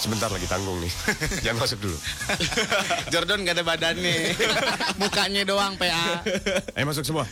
Sebentar 0.00 0.32
lagi 0.32 0.46
tanggung 0.48 0.80
nih. 0.80 0.92
Jangan 1.44 1.58
masuk 1.60 1.78
dulu. 1.84 1.98
Jordan 3.12 3.44
gak 3.44 3.56
ada 3.60 3.64
badannya. 3.64 4.16
Mukanya 4.96 5.42
doang 5.44 5.74
PA. 5.76 6.24
Ayo 6.76 6.84
masuk 6.88 7.04
semua. 7.04 7.24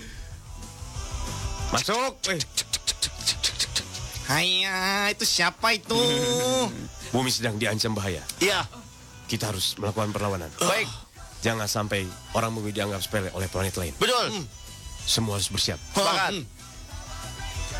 Masuk. 1.72 2.12
Eh, 2.32 2.40
Haya, 4.28 5.08
itu 5.08 5.24
siapa 5.24 5.72
itu? 5.72 5.96
bumi 7.16 7.32
sedang 7.32 7.56
diancam 7.56 7.96
bahaya. 7.96 8.20
Iya. 8.38 8.68
Kita 9.24 9.48
harus 9.48 9.76
melakukan 9.80 10.12
perlawanan. 10.12 10.52
Baik. 10.60 10.88
Jangan 11.40 11.64
sampai 11.64 12.04
orang 12.36 12.52
bumi 12.52 12.72
dianggap 12.72 13.00
sepele 13.00 13.32
oleh 13.32 13.48
planet 13.48 13.72
lain. 13.76 13.94
Betul. 13.96 14.44
Semua 15.00 15.40
harus 15.40 15.48
bersiap. 15.48 15.80
Sepakat. 15.96 16.44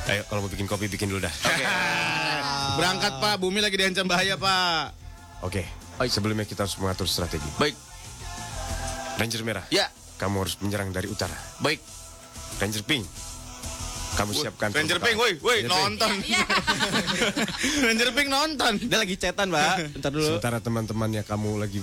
Ayo 0.09 0.25
kalau 0.25 0.41
mau 0.41 0.49
bikin 0.49 0.65
kopi 0.65 0.89
bikin 0.89 1.13
dulu 1.13 1.21
dah. 1.21 1.35
Berangkat 2.81 3.21
Pak, 3.21 3.37
bumi 3.37 3.61
lagi 3.61 3.77
diancam 3.77 4.09
bahaya 4.09 4.41
Pak. 4.41 4.97
Oke. 5.45 5.69
Sebelumnya 6.09 6.49
kita 6.49 6.65
harus 6.65 6.79
mengatur 6.81 7.05
strategi. 7.05 7.45
Baik. 7.61 7.77
Ranger 9.19 9.43
merah. 9.45 9.67
Ya, 9.69 9.91
Kamu 10.17 10.47
harus 10.47 10.57
menyerang 10.65 10.95
dari 10.95 11.11
utara. 11.11 11.35
baik. 11.61 11.83
Ranger 12.57 12.83
pink. 12.89 13.05
Kamu 14.19 14.35
siapkan. 14.35 14.75
Ranger. 14.75 14.99
Pink, 14.99 15.15
woi, 15.15 15.39
woi, 15.39 15.59
nonton. 15.71 16.11
Ranger 17.87 18.11
Pink 18.11 18.27
nonton. 18.27 18.73
Dia 18.91 18.99
lagi 18.99 19.15
cetan, 19.15 19.55
Pak. 19.55 19.95
Bentar 19.95 20.11
dulu. 20.11 20.27
Sementara 20.27 20.59
teman-temannya 20.59 21.23
kamu 21.23 21.63
lagi 21.63 21.79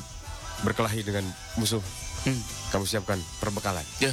berkelahi 0.68 1.00
dengan 1.08 1.24
musuh. 1.56 1.80
Hmm. 2.28 2.42
Kamu 2.76 2.84
siapkan 2.84 3.16
perbekalan. 3.40 3.88
Ya. 4.04 4.12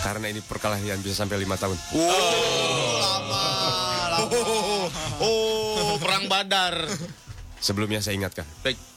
Karena 0.00 0.32
ini 0.32 0.40
perkelahian 0.40 1.04
bisa 1.04 1.20
sampai 1.20 1.36
lima 1.36 1.60
tahun. 1.60 1.76
Oh, 1.92 2.00
oh, 5.28 6.00
perang 6.00 6.24
badar. 6.32 6.88
Sebelumnya 7.60 8.00
saya 8.00 8.16
ingatkan. 8.16 8.48
Baik. 8.64 8.89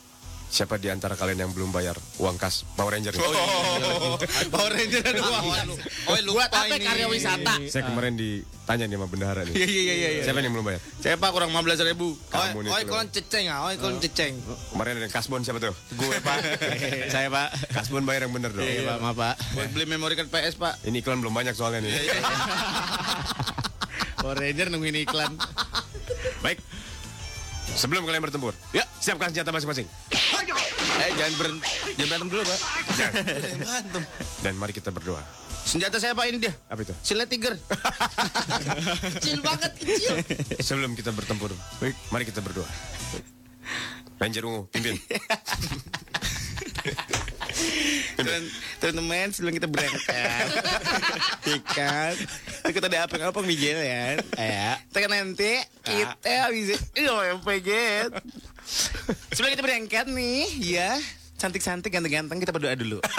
Siapa 0.54 0.78
di 0.78 0.86
antara 0.86 1.18
kalian 1.18 1.50
yang 1.50 1.50
belum 1.50 1.74
bayar 1.74 1.98
uang 2.22 2.38
kas 2.38 2.62
Power 2.78 2.94
Ranger? 2.94 3.18
Oh, 3.18 4.22
Power 4.54 4.70
Ranger 4.70 5.02
ada 5.02 5.26
uang. 5.26 5.74
Oh, 6.06 6.14
lupa 6.30 6.46
Buat 6.46 6.54
apa 6.54 6.78
karya 6.78 7.10
wisata? 7.10 7.58
Saya 7.66 7.90
kemarin 7.90 8.14
ditanya 8.14 8.86
nih 8.86 9.02
sama 9.02 9.10
bendahara 9.10 9.50
nih. 9.50 9.54
Iya, 9.58 9.66
iya, 9.66 9.94
iya, 9.98 10.10
iya. 10.14 10.22
Siapa 10.22 10.46
yang 10.46 10.54
belum 10.54 10.70
bayar? 10.70 10.78
Saya 11.02 11.18
Pak 11.18 11.34
kurang 11.34 11.58
15 11.58 11.90
ribu. 11.90 12.14
Kamu 12.30 12.70
nih. 12.70 12.72
Oi, 12.76 12.84
kolon 12.86 13.10
ceceng, 13.10 13.50
ah. 13.50 13.66
Oi, 13.66 13.82
kolon 13.82 13.98
ceceng. 13.98 14.38
Kemarin 14.70 15.02
ada 15.02 15.10
yang 15.10 15.16
kasbon 15.18 15.42
siapa 15.42 15.58
tuh? 15.58 15.74
Gue 15.98 16.22
Pak. 16.22 16.38
Saya 17.18 17.34
Pak. 17.34 17.74
Kasbon 17.74 18.06
bayar 18.06 18.30
yang 18.30 18.34
bener 18.38 18.54
dong. 18.54 18.62
Iya 18.62 18.94
Pak, 18.94 18.98
maaf 19.02 19.18
Pak. 19.18 19.36
Buat 19.58 19.70
beli 19.74 19.86
memori 19.90 20.14
card 20.14 20.30
PS 20.30 20.62
Pak. 20.62 20.86
Ini 20.86 21.02
iklan 21.02 21.18
belum 21.18 21.34
banyak 21.34 21.58
soalnya 21.58 21.82
nih. 21.82 21.98
Power 24.22 24.38
Ranger 24.38 24.70
nungguin 24.70 25.02
iklan. 25.02 25.34
Baik. 26.46 26.62
Sebelum 27.74 28.06
kalian 28.06 28.22
bertempur, 28.22 28.54
Ya. 28.72 28.86
siapkan 29.02 29.34
senjata 29.34 29.50
masing-masing. 29.50 29.90
Eh 30.94 31.10
jangan 31.18 31.34
ber 31.36 31.48
jangan 31.98 32.08
berantem 32.08 32.30
dulu 32.30 32.42
Pak. 32.46 32.60
Dan 34.40 34.54
mari 34.56 34.72
kita 34.72 34.94
berdoa. 34.94 35.20
Senjata 35.64 35.98
saya 35.98 36.14
Pak 36.14 36.28
ini 36.30 36.38
dia. 36.38 36.54
Apa 36.70 36.84
itu? 36.84 36.94
Silet 37.02 37.26
tiger. 37.26 37.56
Kecil 39.18 39.40
banget, 39.42 39.72
kecil. 39.74 40.14
Sebelum 40.60 40.94
kita 40.94 41.10
bertempur, 41.10 41.50
mari 42.12 42.24
kita 42.24 42.40
berdoa. 42.40 42.68
Ranger 44.22 44.44
ungu, 44.46 44.62
pimpin. 44.70 44.96
Dan 48.18 48.42
teman-teman 48.80 49.28
sebelum 49.34 49.54
kita 49.58 49.68
berangkat. 49.68 50.48
Ikan 51.60 52.14
kita 52.72 52.88
ada 52.88 53.06
apa 53.06 53.16
apa 53.20 53.40
mijil 53.44 53.78
ya. 53.80 54.18
Ya 54.38 54.80
nanti 55.12 55.60
kita 55.84 56.50
bisa 56.50 56.76
iya 56.96 57.36
pengen 57.44 58.10
sebelum 59.30 59.50
kita 59.54 59.64
berangkat 59.64 60.06
nih 60.10 60.48
ya 60.64 60.96
cantik-cantik 61.38 61.92
ganteng-ganteng 61.92 62.40
kita 62.40 62.56
berdoa 62.56 62.76
dulu. 62.80 63.00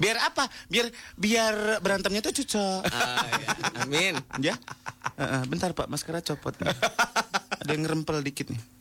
Biar 0.00 0.16
apa? 0.16 0.48
Biar 0.72 0.88
biar 1.12 1.76
berantemnya 1.84 2.24
tuh 2.24 2.32
cocok. 2.40 2.88
Amin. 3.84 4.16
ya? 4.40 4.56
Bentar 5.44 5.76
pak. 5.76 5.92
Maskara 5.92 6.24
copot 6.24 6.56
nih. 6.56 6.72
ada 7.60 7.70
yang 7.76 7.84
ngerempel 7.84 8.24
dikit 8.24 8.48
nih 8.48 8.79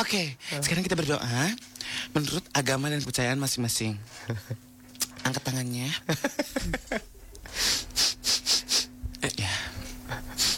oke 0.00 0.22
sekarang 0.62 0.84
kita 0.84 0.96
berdoa. 0.98 1.54
Menurut 2.12 2.44
agama 2.52 2.90
dan 2.90 3.00
kepercayaan 3.00 3.40
masing-masing. 3.40 3.96
Angkat 5.26 5.42
tangannya. 5.42 5.90
Eh, 9.22 9.32
ya 9.42 9.52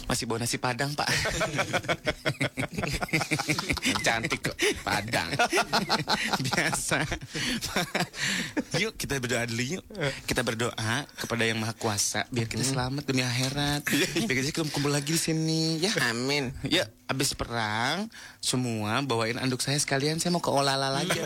masih 0.09 0.25
bawa 0.25 0.41
nasi 0.41 0.57
padang 0.57 0.89
pak. 0.97 1.05
Cantik 4.05 4.41
kok 4.41 4.57
padang. 4.81 5.29
Biasa. 6.49 7.05
Yuk 8.81 8.97
kita 8.97 9.21
berdoa 9.21 9.45
dulu 9.45 9.77
yuk. 9.77 9.85
Kita 10.25 10.41
berdoa 10.41 11.05
kepada 11.13 11.45
yang 11.45 11.61
maha 11.61 11.77
kuasa 11.77 12.25
biar 12.33 12.49
kita 12.49 12.65
selamat 12.65 13.05
dunia 13.05 13.29
akhirat. 13.29 13.85
Biar 14.25 14.49
kita 14.49 14.65
kumpul 14.65 14.89
lagi 14.89 15.13
di 15.13 15.21
sini 15.21 15.77
ya. 15.77 15.93
Amin. 16.09 16.57
ya 16.65 16.89
abis 17.05 17.37
perang 17.37 18.09
semua 18.41 19.05
bawain 19.05 19.37
anduk 19.37 19.61
saya 19.61 19.77
sekalian. 19.77 20.17
Saya 20.17 20.33
mau 20.33 20.41
ke 20.41 20.49
olala 20.49 20.89
lagi. 20.89 21.21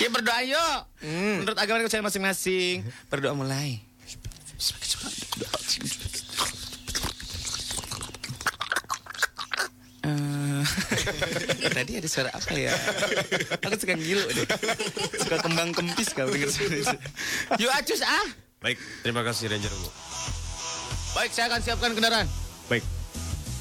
Ya 0.00 0.08
berdoa 0.08 0.40
yuk. 0.40 0.78
Menurut 1.44 1.60
agama 1.60 1.84
kepercayaan 1.84 2.08
masing-masing. 2.08 2.80
Berdoa 3.12 3.36
mulai 3.36 3.87
Eh, 10.08 10.62
Tadi 11.78 11.92
ada 11.94 12.08
suara 12.10 12.30
apa 12.34 12.54
ya? 12.58 12.74
Aku 13.62 13.74
suka 13.78 13.94
ngilu 13.94 14.24
deh. 14.34 14.46
Suka 15.14 15.36
kembang 15.46 15.70
kempis 15.70 16.10
kalau 16.10 16.34
denger 16.34 16.50
suara 16.50 16.74
itu. 16.74 16.96
Yuk 17.62 17.70
acus 17.70 18.02
ah. 18.02 18.26
Baik, 18.58 18.82
terima 19.06 19.22
kasih 19.22 19.46
Ranger 19.46 19.70
Ungu. 19.70 19.90
Baik, 21.14 21.30
saya 21.30 21.46
akan 21.54 21.60
siapkan 21.62 21.94
kendaraan. 21.94 22.26
Baik, 22.66 22.82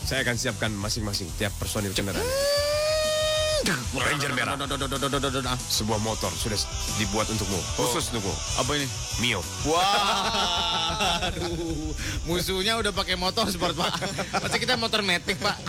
saya 0.01 0.25
akan 0.25 0.35
siapkan 0.37 0.71
masing-masing 0.73 1.29
tiap 1.37 1.53
personil 1.61 1.93
kendaraan. 1.93 2.25
Ranger 3.76 4.32
merah. 4.32 4.55
Sebuah 5.68 5.99
motor 5.99 6.32
sudah 6.32 6.55
dibuat 6.95 7.28
untukmu, 7.28 7.59
khusus 7.76 8.07
untukmu. 8.15 8.32
Apa 8.55 8.72
ini? 8.80 8.88
Mio. 9.20 9.43
Waduh, 9.68 11.51
musuhnya 12.24 12.80
udah 12.80 12.95
pakai 12.95 13.20
motor 13.20 13.51
sport 13.51 13.76
pak. 13.76 13.91
Pasti 14.39 14.57
kita 14.63 14.80
motor 14.80 15.03
metik 15.03 15.36
pak. 15.43 15.59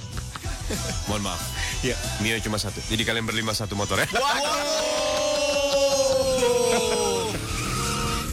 Mohon 1.11 1.33
maaf. 1.33 1.43
Ya, 1.83 1.99
Mio 2.23 2.39
cuma 2.39 2.61
satu. 2.61 2.79
Jadi 2.87 3.03
kalian 3.03 3.27
berlima 3.27 3.51
satu 3.51 3.75
motor 3.75 3.99
ya. 3.99 4.07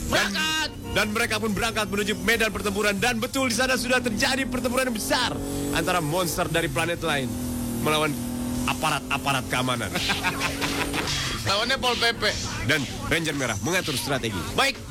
Dan, 0.05 0.29
dan 0.93 1.07
mereka 1.11 1.41
pun 1.41 1.51
berangkat 1.51 1.89
menuju 1.89 2.13
medan 2.21 2.53
pertempuran 2.53 2.95
dan 3.01 3.17
betul 3.17 3.49
di 3.49 3.55
sana 3.57 3.75
sudah 3.75 3.97
terjadi 3.99 4.45
pertempuran 4.45 4.93
yang 4.93 4.95
besar 4.95 5.33
antara 5.73 5.99
monster 5.99 6.45
dari 6.47 6.69
planet 6.71 7.01
lain 7.03 7.27
melawan 7.83 8.13
aparat-aparat 8.65 9.45
keamanan. 9.47 9.91
Lawannya 11.45 11.77
Pol 11.77 11.93
PP. 11.93 12.23
Dan 12.65 12.81
Ranger 13.05 13.35
Merah 13.37 13.57
mengatur 13.61 13.93
strategi. 13.93 14.37
Baik. 14.57 14.81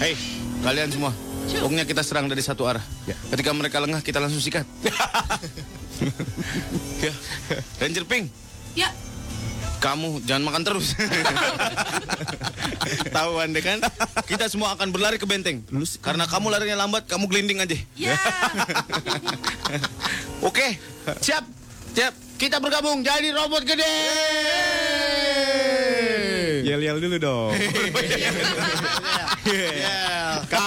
Hei, 0.00 0.16
kalian 0.64 0.88
semua. 0.88 1.12
Pokoknya 1.46 1.86
kita 1.86 2.02
serang 2.02 2.26
dari 2.26 2.42
satu 2.42 2.66
arah. 2.66 2.82
Ketika 3.30 3.54
mereka 3.54 3.78
lengah, 3.78 4.02
kita 4.02 4.18
langsung 4.18 4.42
sikat. 4.42 4.66
ya. 7.06 7.14
Ranger 7.78 8.04
Pink, 8.08 8.32
Ya, 8.76 8.92
kamu 9.80 10.20
jangan 10.26 10.42
makan 10.44 10.62
terus. 10.66 10.92
Tahu 13.16 13.32
anda 13.40 13.60
kan? 13.62 13.78
Kita 14.26 14.50
semua 14.50 14.74
akan 14.76 14.92
berlari 14.92 15.16
ke 15.16 15.24
benteng. 15.24 15.64
Karena 16.02 16.28
kamu 16.28 16.52
larinya 16.52 16.84
lambat, 16.84 17.08
kamu 17.08 17.24
gelinding 17.30 17.62
aja. 17.62 17.76
ya. 17.96 18.16
Oke, 20.42 20.76
siap. 21.22 21.46
Siap. 21.96 22.25
Kita 22.36 22.60
bergabung 22.60 23.00
jadi 23.00 23.32
robot 23.32 23.64
gede. 23.64 23.96
Yel-yel 26.68 27.00
dulu 27.00 27.16
dong. 27.16 27.52
Yeah. 29.46 30.42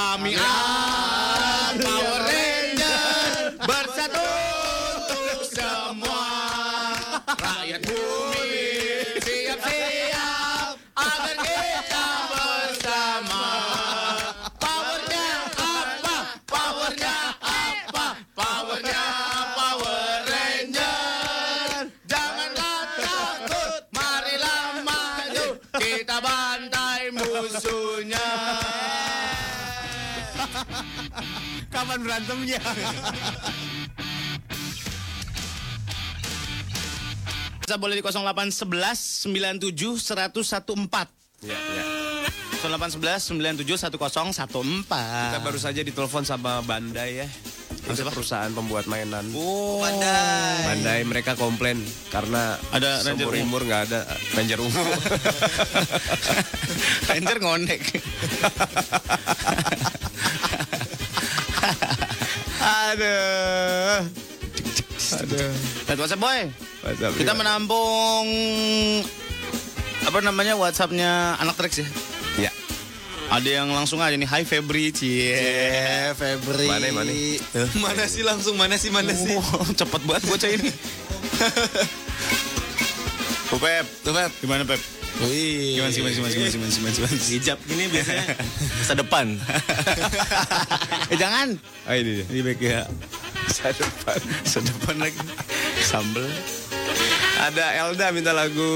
berantemnya? 32.09 32.57
Bisa 37.61 37.77
boleh 37.77 38.01
di 38.01 38.03
0811 38.03 39.29
97 39.29 40.01
1014. 40.01 41.45
Ya, 41.45 41.53
ya. 41.53 41.83
0811 42.65 43.37
97 43.37 43.93
1014. 43.93 44.89
Kita 44.89 45.39
baru 45.45 45.61
saja 45.61 45.85
ditelepon 45.85 46.25
sama 46.25 46.65
Bandai 46.65 47.21
ya. 47.21 47.29
Itu 47.69 48.01
perusahaan 48.09 48.49
pembuat 48.49 48.89
mainan. 48.89 49.29
Oh, 49.37 49.85
Bandai 50.65 51.05
mereka 51.05 51.37
komplain 51.37 51.77
karena 52.09 52.57
Ada 52.73 53.05
Ranger 53.05 53.37
umur 53.37 53.69
nggak 53.69 53.93
ada 53.93 54.01
Ranger 54.33 54.65
ungu. 54.65 54.81
Ranger 57.13 57.37
ngonek. 57.37 57.81
Aduh. 62.59 64.03
Aduh. 65.15 65.51
Lihat 65.87 65.97
WhatsApp 65.97 66.21
boy. 66.21 66.39
WhatsApp, 66.83 67.13
Kita 67.15 67.31
iya. 67.33 67.39
menampung 67.39 68.25
apa 69.99 70.19
namanya 70.23 70.55
WhatsAppnya 70.55 71.37
anak 71.37 71.55
Trax 71.55 71.79
ya. 71.79 71.87
ya. 72.39 72.51
Ada 73.29 73.61
yang 73.61 73.69
langsung 73.69 74.01
aja 74.01 74.17
nih, 74.17 74.25
Hai 74.25 74.41
Febri, 74.41 74.89
cie. 74.89 75.37
Eh, 75.37 76.09
Febri. 76.17 76.65
Mana, 76.65 76.89
mana? 76.91 77.13
Mana 77.77 78.03
sih 78.09 78.25
langsung 78.25 78.57
mana 78.57 78.75
sih 78.75 78.89
mana 78.89 79.13
sih? 79.13 79.37
Oh, 79.37 79.63
cepet 79.69 80.01
banget 80.03 80.23
bocah 80.25 80.49
ini. 80.49 80.69
Bu 83.49 83.57
Pep, 83.57 83.85
Tuh, 84.05 84.13
Pep. 84.13 84.31
gimana 84.41 84.63
Pep? 84.65 84.81
Wih. 85.19 85.75
Gimana 85.75 85.91
sih, 85.91 85.99
gimana 85.99 86.31
sih, 86.31 86.39
gimana 86.55 86.71
sih, 86.71 86.79
gimana 86.79 87.15
sih? 87.19 87.33
Hijab 87.35 87.59
gini 87.67 87.83
biasanya 87.91 88.23
masa 88.79 88.93
depan. 88.95 89.25
eh 91.11 91.17
jangan. 91.19 91.59
Ah 91.83 91.99
ini 91.99 92.23
dia. 92.23 92.25
Di 92.31 92.39
back 92.39 92.59
ya. 92.63 92.81
Sedepan, 93.49 94.21
sedepan 94.45 94.95
lagi. 95.01 95.19
Sambel. 95.83 96.29
Ada 97.39 97.65
Elda 97.79 98.11
minta 98.11 98.35
lagu 98.35 98.67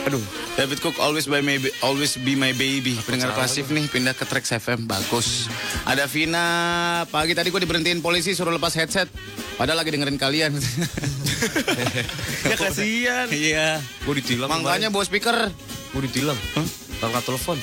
aduh 0.00 0.24
David 0.56 0.80
Cook 0.80 0.96
always 0.96 1.28
by 1.28 1.44
my 1.44 1.60
always 1.80 2.16
be 2.16 2.32
my 2.32 2.52
baby. 2.52 2.96
Pendengar 3.04 3.36
pasif 3.36 3.68
nih 3.68 3.84
pindah 3.84 4.16
ke 4.16 4.24
Trax 4.24 4.48
FM 4.50 4.88
bagus. 4.88 5.44
Ada 5.84 6.08
Vina 6.08 6.44
pagi 7.06 7.36
tadi 7.36 7.48
gue 7.48 7.60
diberhentiin 7.60 8.00
polisi 8.00 8.32
suruh 8.32 8.52
lepas 8.52 8.72
headset. 8.74 9.12
Padahal 9.56 9.76
lagi 9.76 9.92
dengerin 9.92 10.16
kalian. 10.16 10.56
ya 12.50 12.56
kasihan. 12.56 13.28
Iya. 13.28 13.80
gue 13.80 14.14
ditilang 14.16 14.48
Makanya 14.50 14.88
bawa 14.88 15.04
speaker. 15.04 15.36
gue 15.90 16.02
ditilang 16.06 16.38
angkat 17.00 17.24
telepon 17.26 17.58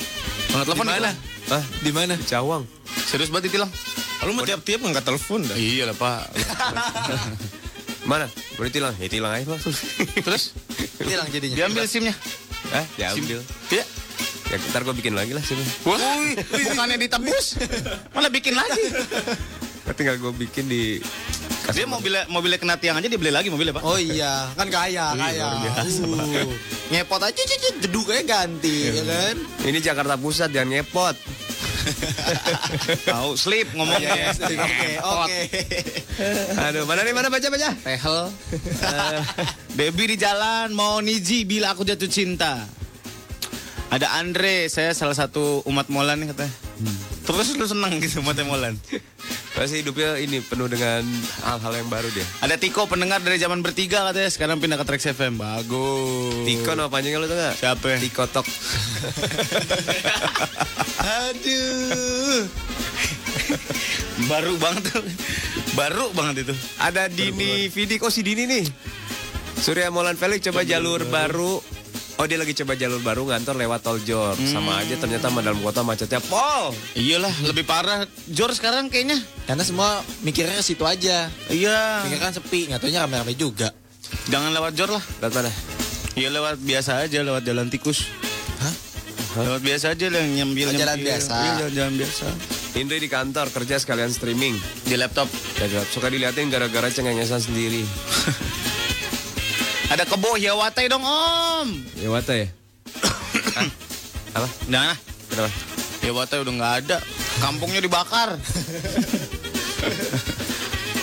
Angkat 0.51 0.65
telepon 0.67 0.83
Di 0.83 0.91
mana? 0.91 1.09
ditilang. 1.09 1.53
ah 1.53 1.63
di 1.79 1.91
mana 1.95 2.13
Cawang 2.19 2.63
Serius 3.07 3.29
banget 3.29 3.49
ditilang. 3.49 3.71
Lu 4.25 4.33
mau 4.33 4.43
tiap-tiap 4.43 4.77
nggak 4.83 5.05
telepon 5.05 5.41
dah. 5.41 5.57
Iya 5.57 5.89
lah 5.89 5.95
pak. 5.97 6.21
mana? 8.05 8.27
Gue 8.59 8.69
ditilang 8.69 8.93
ya 8.99 9.07
tilang 9.09 9.33
aja 9.33 9.47
langsung. 9.47 9.73
Terus? 10.27 10.53
Hilang 11.01 11.27
jadinya. 11.31 11.55
diambil 11.65 11.83
simnya. 11.87 12.13
ah 12.75 12.85
diambil. 12.99 13.39
Iya. 13.71 13.85
ya 14.47 14.55
ntar 14.71 14.83
gue 14.87 14.95
bikin 14.95 15.11
lagi 15.11 15.35
lah 15.35 15.43
sini 15.43 15.59
Wah, 15.83 15.99
bukannya 16.55 16.95
ditebus, 16.95 17.59
malah 18.15 18.31
bikin 18.31 18.55
lagi. 18.55 18.79
tinggal 19.95 20.15
gue 20.19 20.31
bikin 20.47 20.71
di 20.71 21.03
Dia 21.75 21.85
mobilnya 21.85 22.23
mobilnya 22.31 22.59
kena 22.59 22.75
tiang 22.79 22.95
aja 22.99 23.07
dia 23.07 23.19
beli 23.19 23.31
lagi 23.31 23.51
mobilnya 23.51 23.75
pak. 23.75 23.83
Oh 23.83 23.99
iya, 23.99 24.47
kan 24.55 24.67
kaya, 24.71 25.11
kaya. 25.15 25.47
Uh, 25.83 26.47
Ngepot 26.87 27.19
aja, 27.19 27.35
cicit, 27.35 27.75
jeduknya 27.83 28.23
ganti, 28.23 28.95
ya 28.95 29.03
kan? 29.03 29.35
ini 29.67 29.79
Jakarta 29.83 30.15
Pusat 30.15 30.55
jangan 30.55 30.69
nyepot 30.79 31.15
Tahu 33.11 33.31
slip 33.39 33.67
ngomongnya. 33.71 34.35
Oke, 34.35 34.89
oke. 34.99 35.41
aduh 36.59 36.83
mana 36.83 37.03
nih 37.07 37.13
mana 37.15 37.27
baca 37.31 37.47
baca 37.47 37.69
Tehel. 37.79 38.19
Eh, 38.83 39.19
Baby 39.77 40.15
di 40.15 40.17
jalan 40.19 40.75
mau 40.75 40.99
niji 40.99 41.47
bila 41.47 41.71
aku 41.71 41.87
jatuh 41.87 42.09
cinta. 42.11 42.67
Ada 43.87 44.19
Andre, 44.19 44.67
saya 44.67 44.91
salah 44.91 45.15
satu 45.15 45.63
umat 45.63 45.87
Molan 45.87 46.19
nih 46.19 46.35
katanya. 46.35 46.66
Terus 47.25 47.57
lu 47.57 47.65
seneng 47.65 47.97
gitu 47.99 48.21
umat 48.21 48.37
Molan. 48.43 48.77
pasti 49.57 49.81
hidupnya 49.81 50.21
ini 50.21 50.37
penuh 50.37 50.69
dengan 50.69 51.01
hal-hal 51.41 51.81
yang 51.81 51.89
baru 51.89 52.05
dia 52.13 52.21
Ada 52.45 52.61
Tiko 52.61 52.85
pendengar 52.85 53.25
dari 53.25 53.41
zaman 53.41 53.65
bertiga 53.65 54.05
katanya 54.05 54.29
sekarang 54.29 54.61
pindah 54.61 54.77
ke 54.77 54.85
Trax 54.85 55.09
FM. 55.17 55.41
Bagus. 55.41 56.45
Tiko 56.45 56.77
nama 56.77 56.93
panjangnya 56.93 57.17
lu 57.17 57.25
tau 57.25 57.41
gak? 57.41 57.57
Siapa? 57.57 57.97
Tiko 57.97 58.29
Tok 58.29 58.45
Aduh. 61.25 62.45
Baru 64.31 64.53
banget 64.61 64.93
tuh. 64.93 65.05
Baru 65.73 66.13
banget 66.13 66.45
itu. 66.45 66.53
Ada 66.77 67.09
Dini 67.09 67.65
Vidik 67.69 68.05
Oh 68.05 68.13
si 68.13 68.21
Dini 68.21 68.45
nih 68.45 68.65
Surya 69.57 69.89
Molan 69.89 70.13
Felix 70.13 70.45
coba 70.45 70.61
jalur 70.61 71.01
baru 71.09 71.57
Oh 72.17 72.25
dia 72.25 72.41
lagi 72.41 72.57
coba 72.57 72.73
jalur 72.73 72.97
baru 72.97 73.29
ngantor 73.29 73.53
lewat 73.53 73.85
tol 73.85 74.01
Jor 74.01 74.33
Sama 74.41 74.81
aja 74.81 74.97
ternyata 74.97 75.29
sama 75.29 75.45
dalam 75.45 75.61
kota 75.61 75.85
macetnya 75.85 76.17
Pol 76.17 76.73
Iyalah, 76.97 77.29
lebih 77.45 77.61
parah. 77.61 78.09
Jor 78.25 78.49
sekarang 78.57 78.89
kayaknya. 78.89 79.21
Karena 79.45 79.61
semua 79.61 80.01
mikirnya 80.25 80.57
ke 80.57 80.65
situ 80.65 80.81
aja. 80.81 81.29
Iya. 81.47 82.01
Pikir 82.09 82.17
kan 82.17 82.33
sepi, 82.33 82.59
nggak 82.67 82.81
taunya 82.81 83.05
rame-rame 83.05 83.37
juga. 83.37 83.69
Jangan 84.33 84.49
lewat 84.49 84.73
Jor 84.73 84.97
lah. 84.97 85.03
Lewat 85.21 85.33
mana? 85.37 85.51
Iya 86.17 86.33
lewat 86.33 86.57
biasa 86.57 87.05
aja, 87.05 87.21
lewat 87.21 87.45
jalan 87.45 87.69
tikus. 87.69 88.09
Hah? 88.65 88.73
Lewat 89.37 89.61
biasa 89.61 89.93
aja 89.93 90.09
lah, 90.09 90.25
nyambil 90.25 90.73
jalan 90.73 90.97
nyambil. 90.97 91.05
biasa. 91.13 91.33
Iya, 91.37 91.51
jalan, 91.61 91.73
jalan 91.77 91.93
biasa. 92.01 92.25
Indri 92.73 92.97
di 92.97 93.09
kantor 93.09 93.49
kerja 93.49 93.81
sekalian 93.81 94.13
streaming 94.13 94.53
Di 94.85 94.97
laptop. 94.97 95.25
Ya, 95.57 95.65
Gap. 95.65 95.85
Suka 95.89 96.09
diliatin 96.09 96.49
gara-gara 96.49 96.89
cengengesan 96.89 97.41
sendiri 97.41 97.81
Ada 99.87 100.03
kebo 100.03 100.35
Hiawatai 100.35 100.91
dong 100.91 101.03
om. 101.03 101.67
Ya 101.95 102.11
wata 102.11 102.35
ya. 102.35 102.47
Apa? 104.35 104.47
Nah, 104.67 104.93
Kenapa? 105.27 105.51
Hiawatai 106.03 106.37
udah 106.43 106.53
nggak 106.55 106.73
ada. 106.85 106.97
Kampungnya 107.43 107.79
dibakar. 107.83 108.39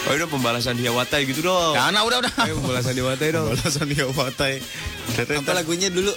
Oh 0.04 0.12
itu 0.12 0.26
pembalasan 0.28 0.76
Hiawatai 0.76 1.24
gitu 1.24 1.48
dong. 1.48 1.72
Nah, 1.76 1.88
nah, 1.88 2.04
udah 2.04 2.20
udah. 2.20 2.32
Ayo 2.44 2.60
pembalasan 2.60 2.92
Hiawatai 2.92 3.28
dong. 3.32 3.46
Balasan 3.52 3.88
Hiawatai. 3.88 4.54
Apa 5.16 5.52
lagunya 5.56 5.88
dulu? 5.88 6.12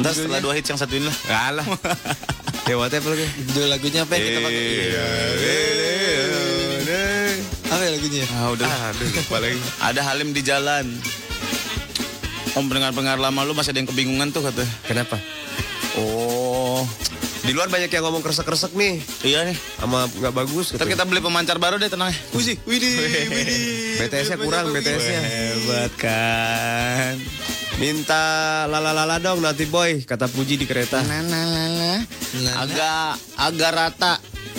Ntar 0.00 0.16
setelah 0.16 0.40
dua 0.40 0.56
hits 0.56 0.72
yang 0.72 0.80
satu 0.80 0.96
ini 0.96 1.04
lah. 1.04 1.16
Kalah. 1.28 1.66
Hiawatai 2.64 2.96
apa 3.02 3.08
lagi? 3.12 3.26
Judul 3.50 3.68
lagunya 3.68 4.00
apa 4.08 4.12
yang 4.16 4.24
kita 4.24 4.40
pakai? 4.40 4.62
Apa 7.70 7.82
ya 7.84 7.90
lagunya? 7.92 8.24
Ah, 8.34 8.48
udah. 8.52 8.68
Aduh, 8.94 9.08
lupa 9.10 9.36
lagi. 9.42 9.60
Ada 9.84 10.00
Halim 10.06 10.32
di 10.32 10.42
jalan. 10.44 10.86
Om 12.50 12.66
pendengar-pendengar 12.66 13.22
lama 13.22 13.46
lu 13.46 13.54
masih 13.54 13.70
ada 13.70 13.78
yang 13.78 13.90
kebingungan 13.90 14.34
tuh 14.34 14.42
kata. 14.42 14.66
Kenapa? 14.82 15.14
Oh, 15.94 16.82
Di 17.40 17.56
luar 17.56 17.70
banyak 17.70 17.90
yang 17.90 18.04
ngomong 18.06 18.22
kresek-kresek 18.22 18.74
nih. 18.76 19.00
iya 19.26 19.42
nih. 19.46 19.56
Sama 19.78 20.06
nggak 20.06 20.34
bagus. 20.34 20.74
Ntar 20.74 20.86
kita 20.86 21.06
beli 21.06 21.22
pemancar 21.22 21.56
baru 21.62 21.78
deh 21.78 21.88
tenang. 21.88 22.12
Wih, 22.36 22.58
widih, 22.68 22.94
widih. 23.26 23.26
BTS-nya 24.02 24.36
kurang, 24.38 24.70
BTS-nya. 24.70 25.20
Hebat 25.24 25.92
kan. 25.98 27.14
Minta 27.80 28.22
lala-lala 28.68 29.16
dong 29.18 29.40
nanti 29.40 29.64
boy, 29.64 30.04
kata 30.04 30.28
Puji 30.28 30.60
di 30.60 30.66
kereta. 30.68 31.00
Nah, 31.00 31.22
nah. 31.24 31.98
Agak 32.60 33.18
agak 33.40 33.70
rata. 33.72 34.12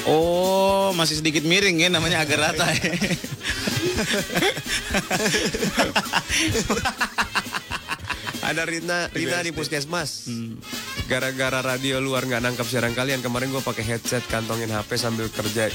Oh, 0.09 0.89
masih 0.97 1.22
sedikit 1.22 1.45
miring 1.45 1.77
ya 1.85 1.89
namanya 1.93 2.26
agak 2.26 2.39
rata 2.41 2.65
ya. 2.65 2.81
Ada 8.41 8.65
Rina, 8.65 9.05
Rina 9.13 9.45
di 9.45 9.53
puskesmas. 9.53 10.26
Gara-gara 11.05 11.61
radio 11.61 12.01
luar 12.01 12.26
nggak 12.26 12.41
nangkap 12.41 12.65
siaran 12.65 12.97
kalian, 12.97 13.22
kemarin 13.22 13.53
gue 13.53 13.61
pakai 13.61 13.85
headset 13.85 14.26
kantongin 14.26 14.73
HP 14.73 14.97
sambil 14.97 15.30
kerja 15.30 15.69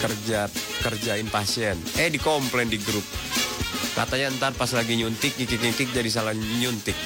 kerja 0.00 0.50
kerjain 0.82 1.28
pasien. 1.30 1.78
Eh 1.94 2.10
dikomplain 2.10 2.66
di 2.66 2.82
grup. 2.82 3.04
Katanya 3.94 4.32
ntar 4.34 4.52
pas 4.58 4.70
lagi 4.74 4.98
nyuntik 4.98 5.38
nyikik-nyikik 5.38 5.94
jadi 5.94 6.10
salah 6.10 6.34
nyuntik. 6.34 6.96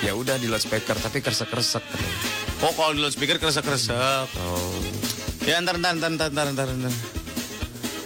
Ya 0.00 0.16
udah 0.16 0.40
di 0.40 0.48
loudspeaker 0.48 0.96
tapi 0.96 1.20
keresek-keresek. 1.20 1.84
katanya. 1.84 2.14
Oh, 2.62 2.72
kalau 2.74 2.94
di 2.94 3.02
loudspeaker 3.02 3.38
kresek-kresek. 3.42 4.28
Oh. 4.38 4.74
Ya, 5.42 5.58
ntar, 5.58 5.78
ntar, 5.82 5.98
ntar, 5.98 6.10
ntar, 6.14 6.30
ntar, 6.30 6.46
ntar, 6.54 6.68
ntar. 6.70 6.94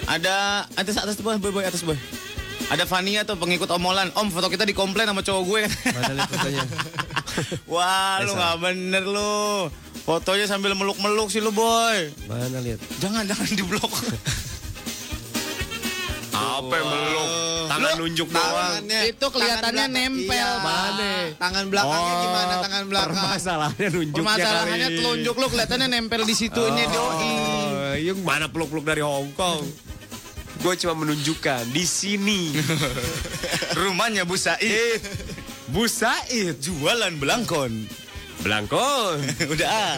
Ada 0.06 0.34
atas 0.78 0.96
atas 0.96 1.16
boy, 1.20 1.36
boy, 1.36 1.52
boy, 1.52 1.64
atas 1.66 1.84
boy. 1.84 1.98
Ada 2.66 2.82
Fania 2.82 3.22
tuh 3.22 3.38
pengikut 3.38 3.70
omolan. 3.70 4.10
Om, 4.10 4.26
foto 4.28 4.50
kita 4.50 4.66
dikomplain 4.66 5.06
sama 5.06 5.22
cowok 5.22 5.42
gue. 5.44 5.62
Mana 5.86 6.12
lihat 6.12 6.28
fotonya? 6.28 6.64
Wah, 7.72 8.18
lu 8.20 8.34
nggak 8.34 8.56
bener 8.58 9.04
lu. 9.06 9.70
Fotonya 10.02 10.46
sambil 10.46 10.74
meluk-meluk 10.74 11.30
sih 11.30 11.38
lu, 11.38 11.50
boy. 11.50 12.10
Mana 12.26 12.58
lihat? 12.58 12.82
Jangan, 12.98 13.22
jangan 13.22 13.46
diblok. 13.52 13.90
Apa 16.32 16.72
yang 16.72 16.88
meluk? 16.88 17.28
Tangan 17.66 17.92
nunjuk 17.96 18.28
doang. 18.30 18.72
Itu 19.04 19.26
kelihatannya 19.28 19.62
tangan 19.86 19.90
belakang- 19.90 20.10
nempel. 20.10 20.34
Iya. 20.50 20.64
Mana? 20.64 21.10
Tangan 21.36 21.64
belakangnya 21.68 22.12
Oh, 22.12 22.22
gimana? 22.22 22.54
Tangan 22.60 22.84
belakang. 22.86 23.14
Permasalahannya 23.14 23.88
nunjuknya 23.88 24.16
Permasalahannya 24.16 24.88
telunjuk 24.92 25.34
lu 25.34 25.46
kelihatannya 25.48 25.88
nempel 25.88 26.20
di 26.22 26.34
situnya 26.34 26.84
doi. 26.88 27.30
Oh, 27.30 27.94
yang 27.96 28.18
mana 28.22 28.46
peluk-peluk 28.46 28.82
dari 28.82 29.02
Hong 29.02 29.30
Kong? 29.32 29.62
Gue 30.60 30.74
cuma 30.80 30.94
menunjukkan 30.96 31.68
di 31.70 31.84
sini. 31.84 32.54
Rumahnya 33.78 34.24
Bu 34.24 34.34
Said. 34.34 35.02
Bu 35.70 35.86
Said 35.86 36.58
Jualan 36.58 37.16
belangkon. 37.20 37.86
Belangkon. 38.42 39.18
Udah 39.52 39.68
ah. 39.68 39.96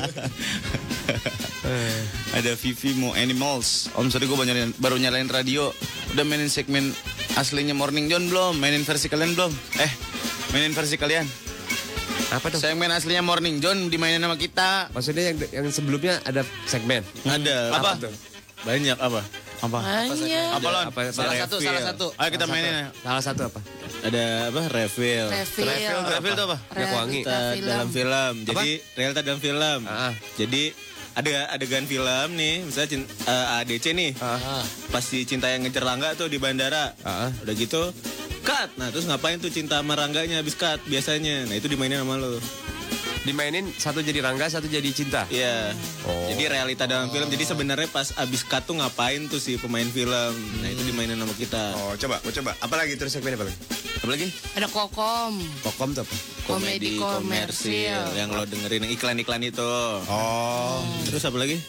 Ada 2.35 2.55
Vivi 2.57 2.97
mau 2.97 3.13
Animals. 3.15 3.93
Om 3.97 4.09
sorry 4.09 4.29
gue 4.29 4.37
baru 4.79 4.97
nyalain 4.97 5.29
radio. 5.29 5.71
Udah 6.17 6.25
mainin 6.25 6.49
segmen 6.49 6.93
aslinya 7.37 7.77
Morning 7.77 8.09
John 8.09 8.29
belum? 8.29 8.57
Mainin 8.57 8.83
versi 8.85 9.13
kalian 9.13 9.37
belum? 9.37 9.53
Eh, 9.81 9.93
mainin 10.53 10.73
versi 10.73 10.97
kalian. 10.97 11.29
Apa 12.29 12.53
dong? 12.53 12.61
Segmen 12.61 12.93
aslinya 12.93 13.25
Morning 13.25 13.61
John 13.61 13.89
dimainin 13.89 14.21
sama 14.21 14.37
kita. 14.37 14.93
Maksudnya 14.93 15.33
yang 15.33 15.37
yang 15.53 15.67
sebelumnya 15.73 16.21
ada 16.29 16.45
segmen. 16.69 17.01
Ada 17.25 17.73
Apa 17.73 17.97
apa? 17.97 18.09
tuh? 18.09 18.13
Banyak 18.69 18.99
apa? 19.01 19.21
Apa? 19.59 19.79
Banyak. 19.83 20.49
Apa 20.55 20.69
Lon? 20.71 20.87
Apa- 20.89 21.03
salah 21.11 21.33
apa- 21.33 21.43
satu, 21.43 21.57
refill. 21.59 21.69
salah 21.69 21.83
satu. 21.85 22.07
Ayo 22.15 22.29
kita 22.31 22.47
mainin 22.47 22.73
ya. 22.73 22.87
Salah 23.03 23.23
satu 23.23 23.43
apa? 23.47 23.61
Ada 24.01 24.25
apa? 24.49 24.61
Refill. 24.71 25.27
Refill. 25.27 25.67
Refill 25.67 26.33
itu 26.33 26.45
apa? 26.45 26.57
Minyak 26.71 26.91
wangi. 26.95 27.21
Dalam 27.61 27.89
film. 27.91 28.35
Jadi 28.45 28.71
realita 28.95 29.21
dalam 29.21 29.41
film. 29.41 29.81
Ah. 29.85 30.15
Jadi 30.35 30.63
ada 31.13 31.31
adegan 31.51 31.83
film 31.83 32.29
nih, 32.33 32.63
misalnya 32.63 32.89
cin- 32.89 33.11
eh, 33.27 33.57
ADC 33.59 33.87
nih. 33.91 34.11
Ah. 34.19 34.63
Pas 34.89 35.03
si 35.03 35.27
Cinta 35.27 35.51
yang 35.51 35.67
ngejar 35.67 35.83
Rangga 35.83 36.15
tuh 36.15 36.31
di 36.31 36.39
bandara. 36.39 36.95
Ah. 37.03 37.35
Udah 37.43 37.55
gitu 37.55 37.91
cut. 38.41 38.71
Nah, 38.79 38.89
terus 38.89 39.05
ngapain 39.05 39.37
tuh 39.37 39.51
Cinta 39.51 39.83
sama 39.83 39.93
Rangganya 39.93 40.39
habis 40.39 40.55
cut 40.55 40.79
biasanya. 40.87 41.45
Nah, 41.45 41.59
itu 41.59 41.67
dimainin 41.67 42.01
sama 42.01 42.15
lo. 42.17 42.39
Dimainin 43.29 43.69
satu 43.77 44.01
jadi 44.01 44.25
Rangga, 44.25 44.49
satu 44.49 44.73
jadi 44.73 44.89
Cinta. 44.89 45.29
Iya. 45.29 45.77
Oh. 46.09 46.33
Jadi 46.33 46.49
realita 46.49 46.89
dalam 46.89 47.13
film. 47.13 47.29
Jadi 47.29 47.45
sebenarnya 47.45 47.85
pas 47.93 48.17
abis 48.17 48.41
cut 48.41 48.65
tuh 48.65 48.81
ngapain 48.81 49.29
tuh 49.29 49.37
si 49.37 49.61
pemain 49.61 49.85
film. 49.85 50.33
Nah, 50.65 50.69
itu 50.73 50.81
dimainin 50.89 51.21
sama 51.21 51.37
kita. 51.37 51.77
Oh, 51.77 51.93
coba, 51.93 52.25
mau 52.25 52.33
coba. 52.33 52.57
Apa 52.57 52.75
lagi 52.81 52.97
terus 52.97 53.13
segmen 53.13 53.37
apa 53.37 53.45
lagi? 53.45 53.59
Apa 54.01 54.09
lagi? 54.09 54.33
Ada 54.57 54.67
kokom. 54.73 55.45
Kokom 55.61 55.93
tuh 55.93 56.09
apa? 56.09 56.17
Komedi 56.49 56.97
komersil. 56.97 58.17
Yang 58.17 58.29
lo 58.33 58.45
dengerin 58.49 58.89
yang 58.89 58.93
iklan-iklan 58.97 59.45
itu. 59.45 59.73
Oh. 60.09 60.81
Terus 61.05 61.21
apa 61.29 61.37
lagi? 61.37 61.61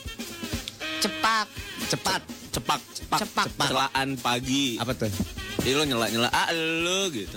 Cepak. 1.03 1.47
Cepat, 1.89 2.21
cepak, 2.53 2.81
cepak, 2.93 3.19
Cepak. 3.25 3.67
Celaan 3.67 4.13
pagi. 4.21 4.77
Apa 4.77 4.93
tuh? 4.93 5.09
Jadi 5.65 5.73
lo 5.73 5.83
nyela-nyela, 5.89 6.29
ah 6.29 6.53
lu 6.53 7.09
gitu. 7.09 7.33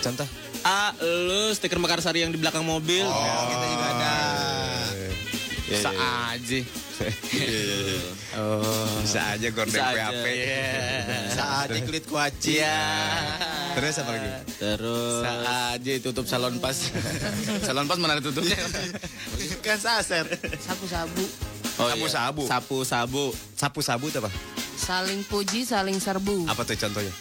Contoh. 0.00 0.49
Ah 0.60 0.92
lu 1.00 1.52
stiker 1.56 1.80
Mekarsari 1.80 2.20
yang 2.20 2.32
di 2.32 2.38
belakang 2.40 2.64
mobil. 2.64 3.04
Oh, 3.08 3.44
kita 3.48 3.66
juga 3.70 3.86
ada. 3.96 4.14
Bisa 5.70 5.90
aja. 5.94 6.58
Oh. 8.36 8.86
Bisa 9.00 9.20
aja 9.32 9.48
gorden 9.54 9.72
Bisa 9.72 9.86
aja. 9.88 10.10
PHP. 10.12 10.26
Saat 11.32 11.66
di 11.72 11.80
kulit 11.86 12.04
kuaci. 12.04 12.60
Iya. 12.60 12.82
Terus 13.78 13.94
apa 14.02 14.10
lagi? 14.12 14.28
Terus 14.58 15.22
Bisa 15.22 15.32
aja 15.72 15.92
tutup 16.02 16.26
salon 16.28 16.54
pas. 16.60 16.76
salon 17.64 17.86
pas 17.88 17.96
mana 17.96 18.20
tutupnya? 18.20 18.58
Kan 19.64 19.78
saset. 19.78 20.26
Sabu-sabu. 20.60 21.24
oh, 21.80 21.88
Sabu-sabu. 21.88 22.42
Sapu-sabu. 22.44 23.24
Sapu-sabu 23.56 24.06
tuh 24.12 24.20
apa? 24.26 24.30
Saling 24.76 25.22
puji, 25.24 25.62
saling 25.64 25.96
serbu. 26.02 26.50
Apa 26.50 26.66
tuh 26.66 26.76
contohnya? 26.76 27.12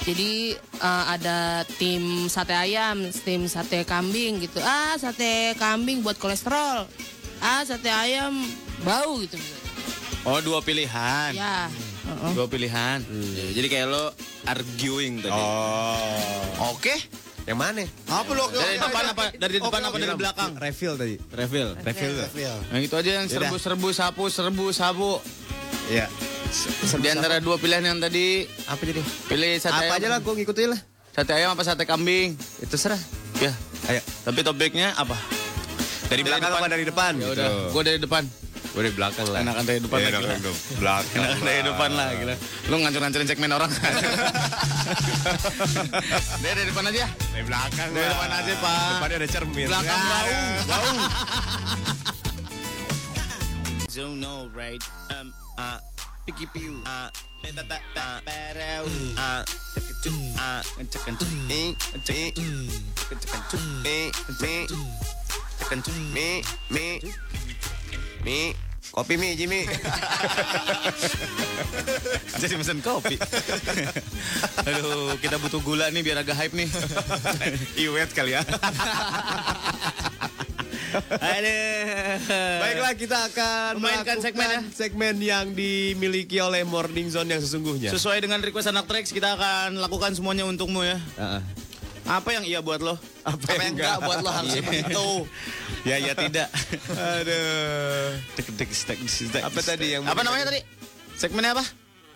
Jadi 0.00 0.56
eh, 0.56 1.04
ada 1.06 1.62
tim 1.76 2.26
sate 2.32 2.56
ayam, 2.56 3.04
tim 3.24 3.44
sate 3.44 3.84
kambing 3.84 4.40
gitu. 4.40 4.58
Ah, 4.64 4.96
sate 4.96 5.52
kambing 5.60 6.00
buat 6.00 6.16
kolesterol. 6.16 6.88
Ah, 7.40 7.62
sate 7.68 7.92
ayam 7.92 8.40
bau 8.84 9.20
gitu. 9.20 9.36
Oh, 10.24 10.40
dua 10.44 10.60
pilihan. 10.60 11.32
Ya. 11.32 11.68
heeh. 12.04 12.32
Dua 12.36 12.44
pilihan. 12.48 13.00
Ya, 13.08 13.46
jadi 13.56 13.66
kayak 13.72 13.86
lo 13.88 14.04
arguing 14.44 15.24
tadi. 15.24 15.32
Oh. 15.32 16.72
Oke. 16.76 16.92
Yang 17.48 17.58
mana? 17.58 17.82
Apa 18.08 18.30
lo? 18.36 18.44
Dari 18.52 18.76
depan 18.76 19.04
apa? 19.10 19.22
Dari 19.32 19.56
depan 19.56 19.80
apa 19.80 19.96
dari 19.96 20.16
belakang? 20.16 20.50
Refill 20.60 20.94
tadi. 21.00 21.16
Refill. 21.32 21.68
Refill 21.80 22.12
tuh. 22.20 22.28
Yang 22.72 22.82
itu 22.84 22.94
aja 23.00 23.10
yang 23.20 23.26
serbu-serbu 23.32 23.88
sapu, 23.96 24.24
serbu 24.28 24.64
sabu. 24.76 25.12
Iya. 25.88 26.06
Di 26.92 27.08
antara 27.08 27.38
dua 27.38 27.56
pilihan 27.56 27.82
yang 27.84 27.98
tadi 27.98 28.42
Apa 28.66 28.82
jadi? 28.82 28.98
pilih 29.26 29.54
sate 29.56 29.70
Apa 29.72 29.84
ayam. 29.86 29.96
aja 29.96 30.08
lah, 30.08 30.18
gue 30.18 30.34
ngikutin 30.34 30.68
lah. 30.68 30.80
Sate 31.10 31.32
ayam 31.32 31.50
apa 31.50 31.62
sate 31.62 31.84
kambing? 31.84 32.34
Itu 32.58 32.74
serah. 32.74 32.98
Ya. 33.36 33.54
Ayo. 33.86 34.02
Tapi 34.20 34.40
topiknya 34.40 34.92
apa? 34.94 35.14
Dari 36.06 36.20
belakang 36.20 36.50
apa 36.50 36.66
dari 36.66 36.82
depan? 36.82 37.12
Ya 37.16 37.28
udah, 37.28 37.46
gue 37.70 37.82
dari 37.84 37.98
depan. 37.98 38.26
Gue 38.70 38.82
dari 38.84 38.94
belakang 38.94 39.26
lah. 39.26 39.40
Enakan 39.40 39.64
dari 39.64 39.80
depan 39.80 39.96
Iya, 39.96 40.04
lah, 40.04 40.10
enakan 40.12 40.22
gila. 40.22 40.30
dari 40.30 40.42
belakang. 40.76 41.18
Enakan 41.18 41.40
dari 41.40 41.62
depan 41.64 41.90
lah, 41.92 42.08
gila. 42.12 42.34
Lu 42.66 42.76
ngancur-ngancurin 42.76 43.26
segmen 43.26 43.50
orang? 43.52 43.70
Dia 46.36 46.52
dari 46.52 46.66
depan 46.66 46.84
aja. 46.84 47.06
Dari 47.10 47.44
belakang 47.44 47.88
Dari 47.88 47.98
lah. 48.00 48.10
depan 48.12 48.30
aja, 48.32 48.52
Pak. 48.56 48.78
Depannya 48.92 49.16
ada 49.16 49.28
cermin. 49.28 49.66
Belakang 49.66 49.98
Ya. 49.98 50.06
bau, 50.06 50.30
bau. 50.68 50.94
Don't 53.90 54.16
know 54.16 54.46
right. 54.50 54.78
Um, 55.10 55.28
uh, 55.56 55.76
ta 57.50 57.62
ta 57.66 57.78
ta 57.94 58.06
eh 66.14 66.38
eh 66.70 66.96
me 68.24 68.54
kopi 68.90 69.14
mi, 69.16 69.38
Jimmy. 69.38 69.64
Jadi 72.40 72.54
mesen 72.58 72.82
kopi. 72.82 73.16
Aduh, 74.66 75.14
kita 75.22 75.38
butuh 75.38 75.62
gula 75.62 75.88
nih 75.94 76.02
biar 76.02 76.18
agak 76.20 76.36
hype 76.36 76.54
nih. 76.58 76.68
Iwet 77.86 78.10
kali 78.12 78.34
ya. 78.34 78.42
Baiklah 82.60 82.92
kita 82.98 83.18
akan 83.30 83.70
Memainkan 83.78 84.16
segmen 84.18 84.48
ya. 84.48 84.60
segmen 84.72 85.14
yang 85.22 85.46
dimiliki 85.54 86.38
oleh 86.42 86.66
Morning 86.66 87.08
Zone 87.10 87.30
yang 87.30 87.42
sesungguhnya. 87.42 87.90
Sesuai 87.90 88.22
dengan 88.22 88.42
request 88.42 88.70
anak 88.70 88.86
tracks 88.90 89.14
kita 89.14 89.34
akan 89.38 89.78
lakukan 89.78 90.14
semuanya 90.14 90.46
untukmu 90.46 90.82
ya. 90.82 90.98
Heeh. 91.18 91.42
Apa 92.10 92.34
yang 92.34 92.42
iya 92.42 92.58
buat 92.58 92.82
lo? 92.82 92.98
Apa, 93.22 93.38
Apa 93.38 93.62
yang 93.62 93.78
enggak 93.78 93.96
buat 94.02 94.18
lo 94.24 94.30
harus 94.42 94.50
begitu. 94.58 95.08
Ya 95.86 95.96
ya 96.02 96.12
tidak. 96.18 96.50
Aduh. 96.90 98.18
apa 99.40 99.46
Apa 99.46 99.60
tadi 99.62 99.86
yang 99.94 100.02
Apa 100.08 100.20
namanya 100.26 100.50
tadi? 100.50 100.60
Segmennya 101.14 101.54
apa? 101.54 101.64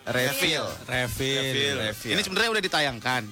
Refill. 0.05 0.65
Refill. 0.85 2.13
Ini 2.13 2.21
sebenarnya 2.21 2.49
udah 2.53 2.63
ditayangkan. 2.63 3.23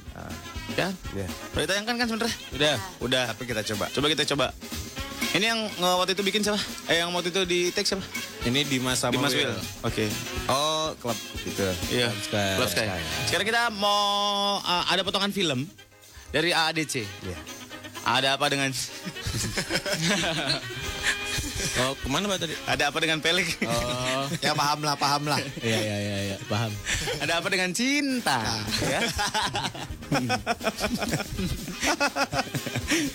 Ya? 0.74 0.90
Ya. 1.14 1.28
Udah 1.54 1.62
ditayangkan 1.70 1.96
kan 2.02 2.06
sebenarnya? 2.10 2.36
Udah. 2.56 2.76
Udah. 3.04 3.24
Tapi 3.36 3.44
kita 3.46 3.62
coba. 3.74 3.86
Coba 3.94 4.06
kita 4.10 4.24
coba. 4.34 4.48
Ini 5.34 5.46
yang 5.50 5.66
nge- 5.66 5.98
waktu 5.98 6.14
itu 6.14 6.22
bikin 6.22 6.42
siapa? 6.42 6.62
Eh 6.86 7.02
yang 7.02 7.10
waktu 7.10 7.34
itu 7.34 7.42
di 7.44 7.74
take 7.74 7.86
siapa? 7.86 8.06
Ini 8.46 8.62
Dimas 8.64 9.02
sama 9.02 9.18
Dimas 9.18 9.34
Will. 9.34 9.50
Will. 9.50 9.58
Oke. 9.82 10.06
Oh, 10.46 10.94
klub 10.96 11.18
gitu. 11.42 11.66
Iya. 11.90 12.14
Club 12.30 12.70
Sky. 12.70 12.86
Sekarang 13.26 13.48
kita 13.48 13.74
mau 13.74 13.98
uh, 14.60 14.84
ada 14.86 15.02
potongan 15.02 15.34
film 15.34 15.66
dari 16.30 16.54
AADC. 16.54 17.02
Iya. 17.02 17.38
Ada 18.04 18.38
apa 18.38 18.46
dengan 18.48 18.70
Oh, 21.84 21.98
ke 21.98 22.06
mana 22.06 22.30
Pak 22.30 22.38
tadi? 22.46 22.54
ada 22.70 22.84
apa 22.94 22.98
dengan 23.02 23.18
pelik? 23.18 23.50
Oh, 23.66 24.30
Ya 24.46 24.54
paham 24.54 24.86
lah, 24.86 24.94
paham 24.94 25.26
lah. 25.26 25.42
iya 25.66 25.80
iya 25.82 25.98
iya, 25.98 26.18
iya. 26.34 26.38
paham. 26.46 26.70
ada 27.18 27.42
apa 27.42 27.48
dengan 27.50 27.74
cinta? 27.74 28.38
ya. 28.86 29.00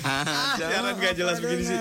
ah, 0.03 0.59
Siaran 0.59 0.99
gak 0.99 1.15
jelas 1.15 1.39
begini 1.39 1.63
sih. 1.63 1.79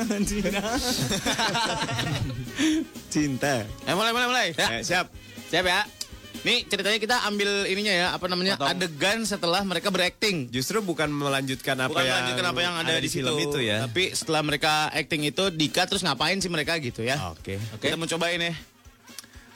cinta. 3.10 3.66
Eh 3.90 3.94
mulai 3.98 4.12
mulai 4.14 4.28
mulai. 4.30 4.48
Ya. 4.54 4.68
Eh, 4.78 4.82
siap. 4.86 5.10
Siap 5.50 5.66
ya. 5.66 5.97
Nih 6.42 6.64
ceritanya 6.66 6.98
kita 6.98 7.16
ambil 7.26 7.66
ininya 7.66 7.94
ya, 7.94 8.08
apa 8.14 8.26
namanya? 8.28 8.56
Adegan 8.62 9.24
setelah 9.24 9.62
mereka 9.62 9.90
berakting. 9.90 10.48
Justru 10.48 10.80
bukan 10.80 11.10
melanjutkan 11.10 11.76
apa 11.76 11.90
Bukan 11.92 12.04
yang 12.04 12.14
melanjutkan 12.14 12.46
apa 12.46 12.60
yang 12.62 12.76
ada, 12.78 12.94
di, 12.98 13.10
film 13.10 13.36
situ. 13.36 13.50
itu 13.50 13.60
ya. 13.64 13.78
Tapi 13.86 14.04
setelah 14.14 14.42
mereka 14.44 14.88
acting 14.90 15.26
itu 15.26 15.50
dikat 15.50 15.88
terus 15.88 16.04
ngapain 16.04 16.38
sih 16.38 16.48
mereka 16.48 16.78
gitu 16.78 17.02
ya. 17.02 17.18
Oke. 17.34 17.58
Kita 17.78 17.96
mau 17.96 18.06
cobain 18.06 18.40
ya. 18.40 18.54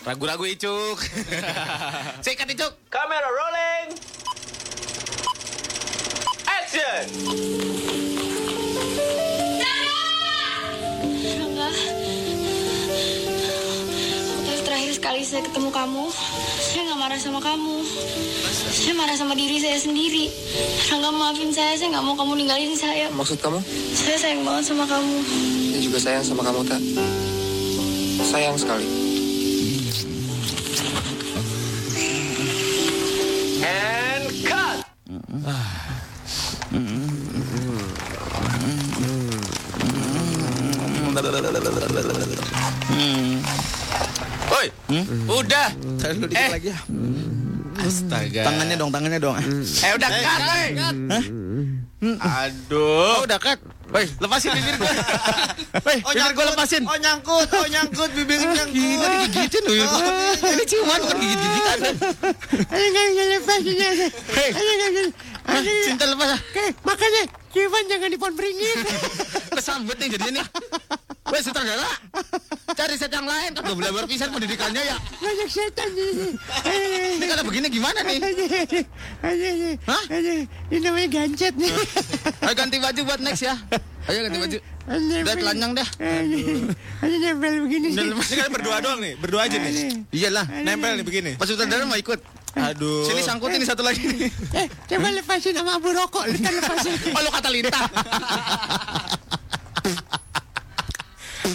Ragu-ragu 0.01 0.43
Icuk. 0.43 0.97
Sikat 2.25 2.49
Icuk. 2.49 2.73
Kamera 2.89 3.29
rolling. 3.29 3.87
Action. 6.49 7.03
Rangga, 11.21 11.69
waktu 14.41 14.61
terakhir 14.63 14.91
sekali 14.95 15.21
saya 15.21 15.41
ketemu 15.45 15.69
kamu, 15.69 16.05
saya 16.71 16.87
nggak 16.87 16.99
marah 17.03 17.19
sama 17.19 17.39
kamu. 17.43 17.83
Saya 18.71 18.95
marah 18.95 19.15
sama 19.19 19.35
diri 19.35 19.59
saya 19.59 19.75
sendiri. 19.75 20.31
Rangga 20.87 21.11
maafin 21.11 21.51
saya, 21.51 21.75
saya 21.75 21.91
nggak 21.91 22.05
mau 22.07 22.15
kamu 22.15 22.39
ninggalin 22.39 22.71
saya. 22.79 23.11
Maksud 23.11 23.43
kamu? 23.43 23.59
Saya 23.91 24.15
sayang 24.15 24.47
banget 24.47 24.71
sama 24.71 24.87
kamu. 24.87 25.15
Saya 25.67 25.81
juga 25.83 25.99
sayang 25.99 26.23
sama 26.23 26.41
kamu, 26.47 26.63
Tak. 26.63 26.79
Sayang 28.23 28.55
sekali. 28.55 28.87
And 33.67 34.25
cut. 34.47 34.79
Woi, 44.51 44.67
udah. 45.31 45.67
Taruh 45.95 46.15
dulu 46.19 46.27
dikit 46.27 46.51
lagi 46.51 46.67
ya. 46.75 46.79
Astaga. 47.81 48.41
Tangannya 48.45 48.75
dong, 48.75 48.91
tangannya 48.91 49.19
dong. 49.23 49.35
Eh 49.79 49.91
udah 49.95 50.09
cut, 50.11 50.41
woi. 50.43 50.67
Aduh. 52.19 53.15
Oh, 53.15 53.23
udah 53.23 53.39
cut. 53.39 53.59
Woi, 53.91 54.07
lepasin 54.23 54.55
bibir 54.55 54.75
gua. 54.79 54.87
Woi, 55.87 55.97
bibir 55.99 56.31
gua 56.31 56.45
lepasin. 56.55 56.83
Oh 56.87 56.95
nyangkut, 56.95 57.47
oh 57.51 57.67
nyangkut, 57.67 58.11
bibirnya 58.15 58.63
nyangkut. 58.63 58.75
Gila 58.75 59.07
digigitin 59.27 59.61
loh. 59.67 59.75
Ini 60.39 60.63
ciuman 60.63 60.99
bukan 61.03 61.17
gigit-gigitan. 61.19 61.79
Ayo 62.71 63.23
lepasin 63.35 63.75
ya. 63.75 63.89
Hei, 64.31 64.49
Ayo. 64.55 65.11
Ayo, 65.51 65.71
cinta 65.83 66.05
lepas 66.07 66.37
ah. 66.37 66.39
Oke, 66.39 66.65
makanya 66.87 67.21
ciuman 67.51 67.83
jangan 67.91 68.09
dipon 68.15 68.33
beringin. 68.39 68.77
Kesambet 69.59 69.97
nih 69.99 70.07
jadinya 70.15 70.31
nih. 70.39 70.45
Woi, 71.27 71.39
sutradara. 71.43 71.91
Cari 72.81 72.97
set 72.97 73.13
yang 73.13 73.29
lain. 73.29 73.53
Kan 73.53 73.77
boleh 73.77 73.93
berpisah 73.93 74.25
pendidikannya 74.33 74.81
ya. 74.81 74.97
Banyak 75.21 75.49
setan 75.53 75.93
ini. 75.93 76.33
Ini 77.21 77.25
kalau 77.29 77.43
begini 77.45 77.69
gimana 77.69 78.01
nih? 78.01 78.17
Hah? 79.85 80.03
Ini 80.09 80.77
namanya 80.81 81.07
gancet 81.13 81.53
nih. 81.61 81.69
Ayo 82.49 82.53
ganti 82.57 82.81
baju 82.81 83.01
buat 83.05 83.21
next 83.21 83.45
ya. 83.45 83.53
Ayo 84.09 84.25
ganti 84.25 84.37
baju. 84.41 84.57
Udah 84.97 85.35
telanjang 85.37 85.71
dah. 85.77 85.87
Ayo 87.05 87.15
nempel 87.21 87.53
begini. 87.69 87.87
Ini 87.93 88.35
kan 88.41 88.49
berdua 88.49 88.81
doang 88.81 88.97
nih, 88.97 89.13
berdua 89.13 89.45
aja 89.45 89.61
nih. 89.61 90.01
Iyalah. 90.09 90.49
Nempel 90.65 90.97
nih 90.97 91.05
begini. 91.05 91.31
Pas 91.37 91.45
sutradara 91.45 91.85
mau 91.85 92.01
ikut. 92.01 92.17
Aduh. 92.57 93.05
Sini 93.05 93.21
sangkutin 93.21 93.61
nih 93.61 93.69
satu 93.69 93.85
lagi 93.85 94.09
nih. 94.09 94.25
Eh, 94.57 94.65
coba 94.89 95.13
lepasin 95.13 95.53
sama 95.53 95.77
abu 95.77 95.93
rokok. 95.93 96.33
Kita 96.33 96.49
lepasin. 96.49 96.97
Oh, 97.13 97.21
lu 97.21 97.29
kata 97.29 97.49
lintah. 97.53 97.85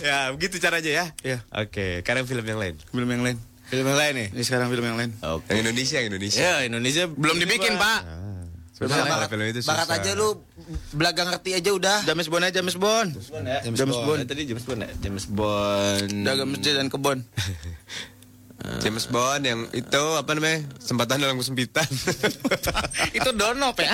Ya, 0.02 0.32
begitu 0.32 0.56
caranya 0.58 0.90
ya. 0.90 1.04
Iya. 1.22 1.38
Oke, 1.52 2.00
sekarang 2.02 2.24
film 2.24 2.44
yang 2.44 2.60
lain. 2.60 2.74
Film 2.90 3.08
yang 3.08 3.22
lain. 3.22 3.36
Film 3.66 3.86
yang 3.86 3.98
lain 3.98 4.12
nih. 4.14 4.28
Ini 4.34 4.42
sekarang 4.42 4.68
film 4.70 4.84
yang 4.84 4.98
lain. 4.98 5.10
Oke. 5.22 5.50
Yang 5.50 5.60
Indonesia, 5.66 5.96
yang 5.98 6.08
Indonesia. 6.10 6.38
Ya, 6.38 6.54
Indonesia 6.62 7.02
Belum 7.10 7.36
dibikin, 7.36 7.74
Pak. 7.74 8.00
Susah 8.76 8.92
Udah, 8.92 8.96
kalau 9.08 9.16
bakat, 9.24 9.28
film 9.32 9.44
itu 9.48 9.60
susah. 9.64 9.72
bakat 9.72 9.88
aja 10.04 10.10
lu 10.12 10.28
belaga 10.92 11.22
ngerti 11.24 11.50
aja 11.56 11.70
udah. 11.72 11.98
James 12.04 12.28
Bond 12.28 12.44
aja, 12.44 12.54
James 12.60 12.76
Bond. 12.76 13.10
James, 13.16 13.72
James 13.72 13.96
Bond. 13.96 14.04
Bond. 14.04 14.20
Eh, 14.20 14.26
Tadi 14.28 14.42
James 14.44 14.64
Bond 14.68 14.80
ya? 14.84 14.90
James 15.00 15.24
Bond. 15.32 16.10
Dagang 16.28 16.48
masjid 16.52 16.72
dan 16.76 16.92
kebon. 16.92 17.18
James 18.84 19.06
Bond 19.08 19.42
yang 19.48 19.60
itu 19.72 20.02
apa 20.12 20.30
namanya? 20.36 20.60
Sempatan 20.76 21.22
dalam 21.22 21.40
kesempitan. 21.40 21.86
Itu 23.16 23.30
Dono, 23.32 23.72
Pak. 23.72 23.88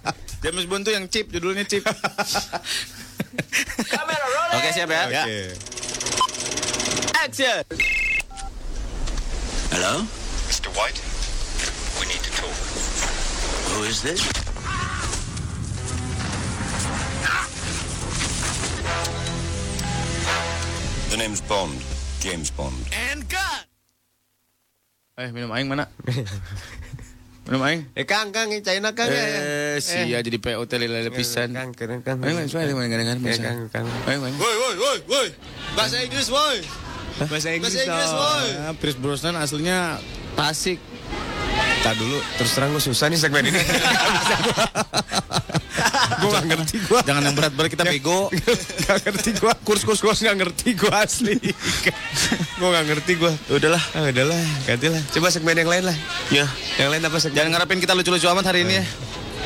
James 0.44 0.64
Bond 0.64 0.84
tuh 0.86 0.94
yang 0.94 1.08
chip, 1.08 1.28
judulnya 1.28 1.64
chip. 1.66 1.82
Oke, 4.52 4.68
siap 4.74 4.90
ya. 4.90 5.02
Oke. 5.08 5.36
Action. 7.22 7.62
Hello? 9.72 10.04
Mr. 10.50 10.68
White, 10.76 11.00
we 11.98 12.04
need 12.10 12.20
to 12.20 12.32
talk. 12.36 12.56
Who 13.72 13.88
is 13.88 14.02
this? 14.02 14.20
The 21.10 21.16
name's 21.16 21.40
Bond. 21.42 21.76
James 22.20 22.50
Bond. 22.50 22.76
And 23.10 23.28
cut. 23.28 23.66
Eh, 25.18 25.28
minum 25.28 25.52
aing 25.52 25.68
mana? 25.68 25.88
minum 27.42 27.60
aing. 27.66 27.82
Eh 27.98 28.06
Kang, 28.06 28.30
Kang, 28.30 28.48
ini 28.50 28.62
China 28.62 28.94
Kang 28.94 29.10
ya. 29.10 29.18
ya. 29.18 29.38
Eh, 29.74 29.76
sia 29.82 30.18
jadi 30.22 30.38
POT 30.38 30.70
lele 30.78 31.10
pisan. 31.10 31.50
Kang, 31.50 31.74
keren 31.74 32.00
Kang. 32.00 32.22
Aing 32.22 32.38
main 32.38 32.46
suara 32.46 32.70
main 32.70 32.86
dengar 32.86 33.18
Ya, 33.18 33.34
Kang, 33.38 33.66
Kang. 33.68 33.86
Aing 34.06 34.20
main. 34.22 34.34
Woi, 34.38 34.54
woi, 34.54 34.74
woi, 34.78 34.98
woi. 35.10 35.28
Bahasa 35.74 35.98
Inggris, 36.00 36.30
woi. 36.30 36.62
Bahasa 37.18 37.50
Inggris, 37.50 37.74
Bahasa 37.74 37.84
Inggris, 37.84 38.10
dong. 38.10 38.22
woi. 38.22 38.48
Ah, 38.62 38.72
Pierce 38.78 38.98
Brosnan 38.98 39.34
aslinya 39.36 39.98
Tasik. 40.38 40.78
Tak 41.82 41.98
dulu, 41.98 42.14
terus 42.38 42.54
terang 42.54 42.70
gue 42.70 42.78
susah 42.78 43.10
nih 43.10 43.18
segmen 43.18 43.42
ini. 43.50 43.58
gue 46.20 46.28
gak 46.28 46.46
ngerti 46.46 46.76
gue. 46.84 47.00
Jangan 47.04 47.22
yang 47.24 47.36
berat-berat 47.36 47.70
kita 47.72 47.84
bego. 47.86 48.28
gak 48.86 48.98
ngerti 49.08 49.30
gue. 49.36 49.52
Kurs-kurs 49.64 50.00
gue 50.00 50.12
gak 50.12 50.38
ngerti 50.38 50.68
gue 50.76 50.92
asli. 50.92 51.36
gue 52.60 52.68
gak 52.68 52.86
ngerti 52.88 53.12
gue. 53.18 53.32
Udahlah. 53.52 53.82
Ah, 53.96 54.08
udahlah, 54.08 54.40
gantilah. 54.68 55.02
Coba 55.12 55.28
segmen 55.32 55.56
yang 55.56 55.70
lain 55.70 55.84
lah. 55.88 55.96
Ya. 56.28 56.46
Yang 56.78 56.88
lain 56.96 57.02
apa 57.08 57.16
segmen? 57.20 57.36
Jangan 57.40 57.50
ngarepin 57.56 57.80
kita 57.80 57.92
lucu-lucu 57.96 58.26
amat 58.30 58.44
hari 58.52 58.64
ini 58.68 58.82
ya. 58.82 58.84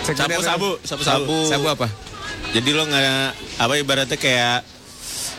Lain. 0.07 0.45
Sabu, 0.45 0.71
sabu, 0.87 1.03
sabu. 1.03 1.39
Sabu 1.51 1.67
apa? 1.67 1.87
Jadi 2.55 2.71
lo 2.71 2.87
nggak 2.87 3.59
apa 3.59 3.75
ibaratnya 3.75 4.15
kayak 4.15 4.63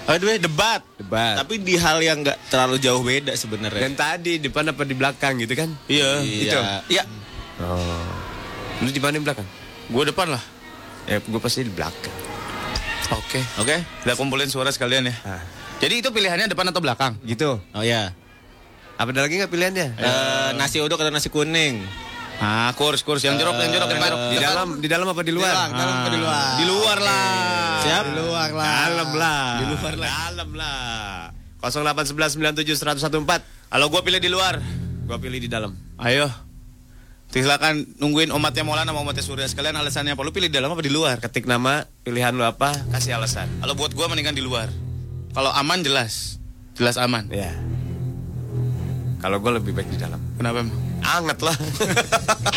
Aduh, 0.07 0.39
debat. 0.39 0.79
Debat. 0.95 1.35
Tapi 1.43 1.59
di 1.59 1.75
hal 1.75 1.99
yang 1.99 2.23
nggak 2.23 2.47
terlalu 2.47 2.79
jauh 2.79 3.03
beda 3.03 3.35
sebenarnya. 3.35 3.91
Dan 3.91 3.93
tadi 3.99 4.39
depan 4.39 4.71
apa 4.71 4.87
di 4.87 4.95
belakang 4.95 5.35
gitu 5.43 5.51
kan? 5.51 5.67
Iya, 5.91 6.23
Itu. 6.23 6.59
Iya. 6.87 7.03
Oh. 7.59 8.07
Lu 8.79 8.87
di 8.87 9.01
mana 9.03 9.19
di 9.19 9.23
belakang? 9.27 9.43
Gue 9.91 10.07
depan 10.07 10.31
lah. 10.31 10.43
Ya, 11.07 11.23
gue 11.23 11.39
pasti 11.39 11.63
di 11.63 11.71
belakang. 11.71 12.11
Oke. 13.15 13.39
Oke. 13.63 13.79
Kita 14.03 14.19
kumpulin 14.19 14.51
suara 14.51 14.75
sekalian 14.75 15.07
ya. 15.07 15.15
Ah. 15.23 15.39
Jadi 15.79 16.03
itu 16.03 16.11
pilihannya 16.11 16.51
depan 16.51 16.67
atau 16.67 16.83
belakang? 16.83 17.15
Gitu. 17.23 17.63
Oh 17.71 17.83
ya. 17.83 18.11
Apa 18.99 19.15
ada 19.15 19.23
lagi 19.23 19.39
nggak 19.39 19.47
pilihannya? 19.47 19.95
Eh, 19.95 20.49
nasi 20.59 20.83
uduk 20.83 20.99
atau 20.99 21.07
nasi 21.13 21.31
kuning? 21.31 21.79
Ah, 22.37 22.69
kurs, 22.75 23.01
kurs. 23.01 23.23
Yang 23.23 23.39
jorok, 23.45 23.55
yang 23.61 23.71
jorok, 23.73 23.89
yang 23.93 24.01
jorok. 24.03 24.19
Di 24.29 24.37
dalam, 24.37 24.81
di 24.83 24.87
dalam 24.89 25.07
apa 25.09 25.23
di 25.23 25.33
luar? 25.33 25.71
Di 25.71 25.79
dalam 25.79 25.95
apa 26.01 26.09
di 26.09 26.19
luar? 26.19 26.57
Di 26.59 26.65
luar 26.65 27.01
lah. 27.01 27.81
Siap? 27.81 28.03
Di 28.03 28.13
luar 28.17 28.49
lah. 28.51 28.67
Dalam 28.67 29.09
lah. 29.15 29.57
Di 29.57 29.65
luar 29.69 29.95
lah. 29.95 30.09
Dalam 30.11 30.49
lah. 30.53 31.31
0811971014. 31.63 33.41
Kalau 33.73 33.89
gue 33.89 34.01
pilih 34.05 34.21
di 34.21 34.29
luar. 34.29 34.61
Gua 35.07 35.15
pilih 35.23 35.39
di 35.39 35.47
dalam. 35.47 35.71
Ayo. 36.03 36.27
Silakan 37.37 37.85
nungguin 38.01 38.33
umatnya 38.33 38.65
Molan 38.65 38.89
sama 38.89 39.05
umatnya 39.05 39.21
Surya 39.21 39.45
sekalian 39.45 39.77
alasannya 39.77 40.17
apa? 40.17 40.25
Lu 40.25 40.33
pilih 40.33 40.49
di 40.49 40.57
dalam 40.57 40.73
apa 40.73 40.81
di 40.81 40.89
luar? 40.89 41.21
Ketik 41.21 41.45
nama, 41.45 41.85
pilihan 42.01 42.33
lu 42.33 42.41
apa, 42.41 42.73
kasih 42.89 43.13
alasan. 43.13 43.45
Kalau 43.61 43.77
buat 43.77 43.93
gua 43.93 44.09
mendingan 44.09 44.33
di 44.33 44.41
luar. 44.41 44.73
Kalau 45.37 45.53
aman 45.53 45.85
jelas. 45.85 46.41
Jelas 46.73 46.97
aman. 46.97 47.29
Ya. 47.29 47.53
Kalau 49.21 49.37
gue 49.37 49.53
lebih 49.53 49.77
baik 49.77 49.85
di 49.85 50.01
dalam. 50.01 50.17
Kenapa 50.33 50.65
emang? 50.65 50.77
Anget 51.05 51.39
lah. 51.45 51.57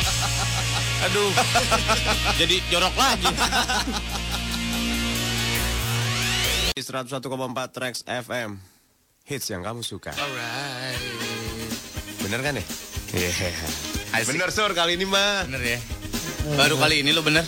Aduh. 1.09 1.33
Jadi 2.41 2.57
jorok 2.73 2.95
lagi. 2.97 3.29
101,4 6.81 7.21
Trax 7.69 7.95
FM. 8.09 8.57
Hits 9.29 9.47
yang 9.53 9.61
kamu 9.61 9.85
suka. 9.85 10.17
Alright. 10.17 11.01
Bener 12.25 12.41
kan 12.41 12.57
ya? 12.57 12.65
Iya. 13.13 13.90
Bener 14.11 14.51
sur 14.51 14.75
kali 14.75 14.99
ini 14.99 15.07
mah. 15.07 15.47
Bener 15.47 15.63
ya. 15.63 15.79
Baru 16.59 16.75
kali 16.77 17.07
ini 17.07 17.15
lo 17.15 17.23
bener. 17.23 17.47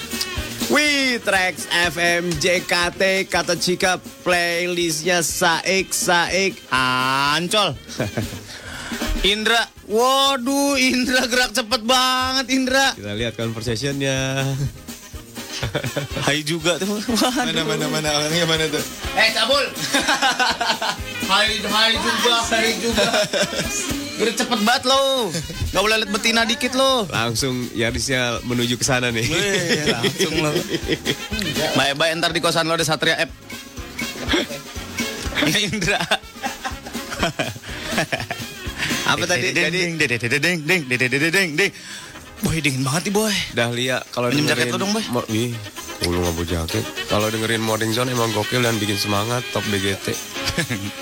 Wih, 0.70 1.18
Trax 1.20 1.68
FM 1.68 2.32
JKT 2.38 3.26
kata 3.28 3.58
Cika 3.58 3.98
playlistnya 4.22 5.20
Saik 5.20 5.90
Saik 5.90 6.56
Ancol. 6.70 7.74
Indra. 9.32 9.68
Waduh, 9.90 10.78
Indra 10.78 11.26
gerak 11.28 11.52
cepet 11.52 11.82
banget 11.84 12.46
Indra. 12.54 12.94
Kita 12.96 13.12
lihat 13.12 13.34
conversationnya. 13.36 14.46
Hai 16.26 16.42
juga 16.42 16.76
tuh. 16.78 16.98
Mana 17.38 17.62
mana 17.62 17.86
mana 17.86 18.08
orangnya 18.12 18.44
mana 18.46 18.64
tuh? 18.66 18.82
Eh, 19.14 19.28
cabul. 19.34 19.64
hai 21.30 21.58
hai 21.62 21.92
juga, 21.96 22.34
hai 22.50 22.70
juga. 22.82 23.08
Gerak 24.12 24.34
cepet 24.38 24.60
banget 24.62 24.84
lo. 24.86 25.32
Gak 25.72 25.82
boleh 25.82 25.96
liat 26.04 26.10
betina 26.12 26.42
dikit 26.44 26.76
lo. 26.76 27.08
Langsung 27.08 27.70
Yarisnya 27.72 28.44
menuju 28.44 28.76
ke 28.76 28.84
sana 28.84 29.08
nih. 29.08 29.24
Wih, 29.24 29.88
langsung 29.88 30.34
lo. 30.36 30.50
Baik-baik 31.78 32.12
ntar 32.20 32.30
di 32.36 32.40
kosan 32.44 32.68
lo 32.68 32.76
ada 32.76 32.84
Satria 32.84 33.16
App. 33.22 33.30
Ini 35.42 35.58
Indra. 35.72 35.98
Apa 39.10 39.24
tadi? 39.26 39.50
Ding 39.50 39.72
ding 39.74 39.90
ding 39.98 40.10
ding 40.10 40.60
ding 40.64 40.82
ding 40.86 41.08
ding 41.08 41.32
ding 41.32 41.50
ding. 41.58 41.72
Boy 42.42 42.58
dingin 42.58 42.82
banget 42.82 43.08
nih 43.08 43.14
boy. 43.14 43.34
Dahlia 43.52 44.02
kalau 44.10 44.26
Pinjem 44.28 44.44
dengerin 44.44 44.66
jaket 44.66 44.74
lo 44.74 44.78
dong, 44.80 44.92
Boy. 44.92 45.04
Mo- 45.08 45.28
Ih, 45.30 45.54
lu 46.02 46.18
nggak 46.18 46.34
bawa 46.34 46.44
jaket. 46.44 46.84
Kalau 47.06 47.26
dengerin 47.28 47.62
Morning 47.62 47.92
Zone 47.92 48.10
emang 48.10 48.30
gokil 48.30 48.60
dan 48.60 48.74
bikin 48.76 48.98
semangat 48.98 49.46
top 49.50 49.62
BGT. 49.64 50.10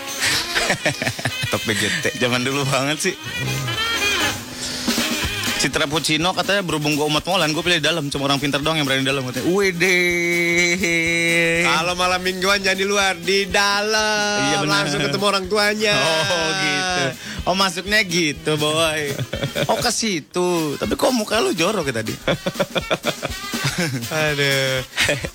top 1.50 1.62
BGT. 1.64 2.04
Zaman 2.18 2.44
dulu 2.44 2.68
banget 2.68 3.00
sih. 3.02 3.14
Citra 5.60 5.84
Puccino 5.84 6.32
katanya 6.32 6.64
berhubung 6.64 6.96
gue 6.96 7.04
umat 7.04 7.20
molan 7.28 7.52
gue 7.52 7.60
pilih 7.60 7.78
di 7.78 7.84
dalam 7.84 8.08
cuma 8.08 8.32
orang 8.32 8.40
pintar 8.40 8.64
doang 8.64 8.80
yang 8.80 8.88
berani 8.88 9.04
di 9.04 9.12
dalam 9.12 9.28
katanya. 9.28 9.44
Wede. 9.52 10.00
Kalau 11.68 11.92
malam 12.00 12.24
mingguan 12.24 12.64
jangan 12.64 12.80
di 12.80 12.86
luar, 12.88 13.12
di 13.20 13.44
dalam. 13.44 14.56
Iya. 14.56 14.64
Langsung 14.64 15.04
ketemu 15.04 15.24
orang 15.28 15.44
tuanya. 15.52 15.94
Oh 16.30 16.50
gitu. 16.56 17.02
Oh 17.44 17.52
masuknya 17.52 18.00
gitu 18.08 18.56
boy. 18.56 19.12
Oh 19.68 19.76
ke 19.76 19.92
situ. 19.92 20.80
Tapi 20.80 20.96
kok 20.96 21.12
muka 21.12 21.44
lu 21.44 21.52
jorok 21.52 21.92
ya 21.92 22.00
tadi? 22.00 22.16
Aduh. 24.32 24.80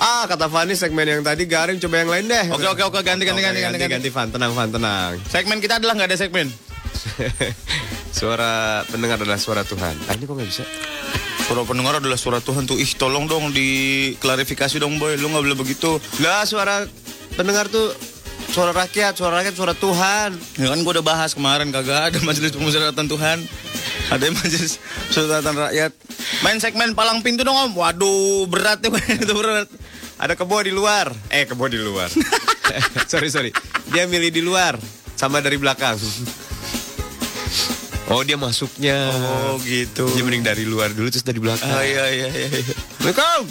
ah, 0.02 0.26
kata 0.26 0.50
Fani 0.50 0.74
segmen 0.74 1.06
yang 1.06 1.22
tadi 1.22 1.46
garing 1.46 1.78
coba 1.78 2.02
yang 2.02 2.10
lain 2.10 2.26
deh. 2.26 2.50
Oke 2.50 2.66
oke 2.66 2.82
oke 2.82 3.00
ganti 3.06 3.30
ganti 3.30 3.46
ganti 3.46 3.62
ganti 3.62 3.78
ganti. 3.78 3.94
ganti 3.94 4.10
Fan, 4.10 4.34
tenang 4.34 4.58
Fan, 4.58 4.74
tenang. 4.74 5.22
Segmen 5.30 5.62
kita 5.62 5.78
adalah 5.78 5.94
nggak 5.94 6.10
ada 6.10 6.18
segmen. 6.18 6.50
suara 8.20 8.84
pendengar 8.90 9.22
adalah 9.22 9.40
suara 9.40 9.62
Tuhan. 9.68 9.96
Ah, 10.08 10.14
ini 10.16 10.24
kok 10.26 10.36
nggak 10.36 10.50
bisa? 10.50 10.64
Suara 11.46 11.62
pendengar 11.62 12.02
adalah 12.02 12.18
suara 12.18 12.40
Tuhan 12.42 12.66
tuh. 12.66 12.80
Ih 12.82 12.90
tolong 12.98 13.30
dong 13.30 13.54
diklarifikasi 13.54 14.82
dong 14.82 14.98
boy. 14.98 15.14
Lu 15.20 15.30
nggak 15.30 15.44
boleh 15.46 15.60
begitu. 15.60 16.02
Lah, 16.24 16.42
suara 16.48 16.88
pendengar 17.38 17.70
tuh 17.70 17.94
suara 18.50 18.72
rakyat, 18.74 19.14
suara 19.20 19.44
rakyat, 19.44 19.54
suara 19.54 19.74
Tuhan. 19.78 20.30
Ya 20.58 20.68
kan 20.74 20.80
gue 20.82 20.92
udah 20.96 21.06
bahas 21.06 21.36
kemarin 21.36 21.70
kagak 21.70 22.14
ada 22.14 22.18
majelis 22.24 22.56
pemusyawaratan 22.56 23.08
Tuhan. 23.12 23.38
Ada 24.10 24.26
majelis 24.32 24.82
pemusyawaratan 25.12 25.56
rakyat. 25.70 25.92
Main 26.42 26.58
segmen 26.64 26.98
palang 26.98 27.22
pintu 27.22 27.46
dong 27.46 27.56
om. 27.56 27.72
Waduh 27.78 28.48
berat 28.50 28.82
ya 28.82 28.90
itu 29.22 29.34
berat. 29.36 29.70
Ada 30.16 30.40
kebo 30.40 30.64
di 30.64 30.72
luar. 30.72 31.12
Eh, 31.28 31.44
kebo 31.44 31.68
di 31.68 31.76
luar. 31.76 32.08
sorry, 33.12 33.28
sorry. 33.28 33.52
Dia 33.92 34.08
milih 34.08 34.32
di 34.32 34.40
luar 34.40 34.80
sama 35.20 35.44
dari 35.44 35.60
belakang. 35.60 36.00
Oh, 38.06 38.22
dia 38.22 38.38
masuknya. 38.38 39.10
Oh 39.10 39.58
gitu. 39.66 40.06
Dia 40.14 40.22
mending 40.22 40.46
dari 40.46 40.62
luar 40.62 40.94
dulu 40.94 41.10
terus 41.10 41.26
dari 41.26 41.42
belakang. 41.42 41.66
Oh 41.74 41.82
iya 41.82 42.06
iya 42.14 42.30
iya. 42.30 42.48
iya. 42.54 42.76
Assalamualaikum. 43.02 43.44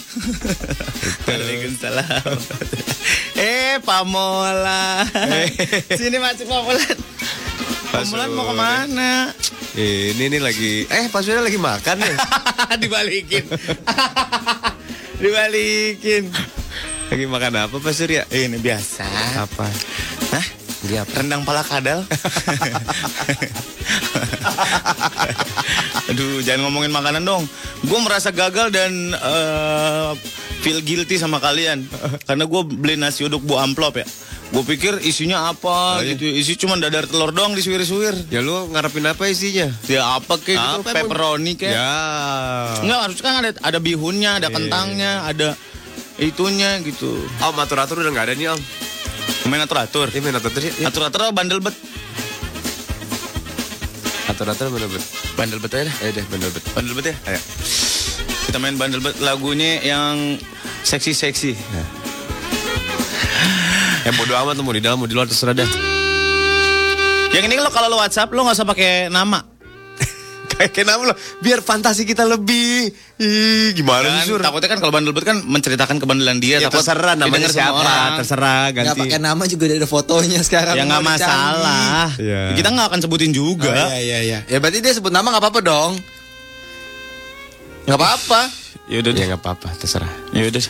Waalaikumsalam. 1.27 2.39
eh 3.35 3.75
Pamolan. 3.83 5.11
Sini 5.91 6.23
masuk 6.23 6.47
Pamolan. 6.47 6.99
Pamolan 7.91 8.31
mau 8.31 8.47
ke 8.47 8.55
mana? 8.55 9.35
Ini 9.75 10.23
nih 10.31 10.39
lagi 10.39 10.87
eh 10.87 11.11
Pak 11.11 11.21
Surya 11.27 11.43
lagi 11.43 11.59
makan 11.59 11.97
nih. 11.99 12.17
Dibalikin. 12.83 13.45
Dibalikin. 15.23 16.31
lagi 17.11 17.27
makan 17.27 17.53
apa 17.59 17.77
Pak 17.83 17.91
Surya? 17.91 18.23
Ini 18.31 18.55
biasa. 18.63 19.03
Apa? 19.43 19.67
Hah? 20.31 20.64
Dia 20.85 21.03
apa? 21.03 21.13
Rendang 21.17 21.43
pala 21.43 21.63
kadal. 21.63 22.05
Aduh, 26.05 26.45
jangan 26.45 26.69
ngomongin 26.69 26.93
makanan 26.93 27.25
dong. 27.25 27.49
Gue 27.83 27.99
merasa 28.01 28.29
gagal 28.29 28.69
dan 28.69 28.93
eh, 29.13 30.11
feel 30.61 30.81
guilty 30.81 31.17
sama 31.17 31.41
kalian. 31.41 31.89
Karena 32.23 32.45
gue 32.45 32.61
beli 32.67 32.95
nasi 32.95 33.25
uduk 33.25 33.41
bu 33.41 33.57
amplop 33.57 33.97
ya. 33.97 34.07
Gue 34.53 34.63
pikir 34.63 35.01
isinya 35.03 35.51
apa 35.51 35.99
Oh, 35.99 36.05
iya. 36.05 36.15
gitu. 36.15 36.29
Isi 36.29 36.55
cuma 36.55 36.77
dadar 36.77 37.09
telur 37.09 37.33
doang 37.33 37.57
disuir-suir. 37.57 38.15
Ya 38.29 38.39
lu 38.39 38.69
ngarepin 38.71 39.03
apa 39.03 39.27
isinya? 39.27 39.67
Ya 39.89 40.05
apa 40.15 40.37
kayak 40.37 40.59
gitu, 40.61 40.79
emang? 40.79 40.85
pepperoni 40.87 41.53
kayak. 41.57 41.75
Ya. 41.75 41.97
Enggak, 42.85 43.01
harusnya 43.03 43.23
kan 43.25 43.35
ada 43.41 43.51
ada 43.59 43.79
bihunnya, 43.81 44.31
ada 44.39 44.49
Iya, 44.49 44.55
kentangnya, 44.55 45.13
ada 45.25 45.49
itunya 46.21 46.79
gitu. 46.85 47.19
Om 47.41 47.57
atur-atur 47.59 47.99
udah 47.99 48.13
nggak 48.13 48.27
ada 48.31 48.35
nih 48.37 48.49
Om. 48.53 48.61
Main 49.45 49.61
atur-atur. 49.63 50.09
Ini 50.11 50.21
main 50.25 50.37
atur-atur 50.37 50.63
ya. 50.65 50.73
Atur-atur 50.89 51.31
bandel 51.31 51.61
bet. 51.61 51.77
Atur-atur 54.33 54.73
bener 54.73 54.89
bet. 54.91 55.05
Bandel 55.39 55.61
bet 55.63 55.73
aja 55.77 55.85
dah. 55.87 55.97
Eh 56.03 56.11
deh 56.11 56.25
bener 56.33 56.51
bet. 56.51 56.65
Bandel 56.75 56.95
bet 56.97 57.07
ya? 57.13 57.15
Ayo. 57.29 57.41
Kita 58.51 58.59
main 58.59 58.75
bandel 58.75 59.05
bet 59.05 59.21
lagunya 59.23 59.85
yang 59.85 60.41
seksi-seksi. 60.83 61.53
Ya 64.05 64.11
bodo 64.21 64.37
amat 64.37 64.61
mau 64.61 64.75
di 64.75 64.85
dalam 64.85 65.01
mau 65.01 65.09
di 65.09 65.17
luar 65.17 65.31
terserah 65.31 65.57
dah. 65.57 65.69
Yang 67.33 67.45
ini 67.49 67.57
lo 67.57 67.73
kalau 67.73 67.89
lo 67.89 67.97
WhatsApp 68.01 68.33
lo 68.35 68.45
nggak 68.45 68.57
usah 68.59 68.69
pakai 68.69 69.09
nama. 69.09 69.54
Kayak 70.55 70.73
kenapa 70.73 71.03
lo? 71.05 71.15
Biar 71.39 71.61
fantasi 71.61 72.03
kita 72.03 72.23
lebih. 72.23 72.89
Ih, 73.17 73.71
gimana 73.73 74.07
Kan, 74.09 74.15
sih 74.21 74.31
Sur? 74.31 74.39
takutnya 74.39 74.67
kan 74.67 74.79
kalau 74.79 74.91
bandel 74.91 75.11
bet 75.11 75.23
kan 75.23 75.39
menceritakan 75.41 75.99
kebandelan 75.99 76.39
dia. 76.39 76.59
Ya 76.59 76.67
takut 76.67 76.83
terserah 76.83 77.15
namanya 77.15 77.47
siapa, 77.47 77.75
orang. 77.77 78.11
terserah 78.19 78.63
Nggak 78.69 78.85
ganti. 78.87 79.01
pakai 79.05 79.19
nama 79.19 79.43
juga 79.45 79.65
ada 79.69 79.87
fotonya 79.87 80.41
sekarang. 80.41 80.75
Ya 80.75 80.83
nggak 80.85 81.05
masalah. 81.05 82.07
Iya. 82.17 82.55
Kita 82.55 82.69
nggak 82.71 82.87
akan 82.89 83.01
sebutin 83.01 83.31
Oh, 83.31 83.37
juga. 83.37 83.71
iya 83.91 83.99
iya 83.99 84.19
iya. 84.21 84.39
Ya 84.47 84.59
berarti 84.59 84.79
dia 84.79 84.91
sebut 84.91 85.11
nama 85.11 85.29
nggak 85.29 85.43
apa-apa 85.43 85.61
dong. 85.61 85.93
Nggak 87.85 87.97
apa-apa. 87.97 88.41
Ya 88.85 88.97
udah, 89.01 89.13
Ya 89.13 89.25
nggak 89.27 89.41
apa-apa, 89.41 89.69
terserah. 89.77 90.11
ya 90.31 90.45
udah. 90.45 90.61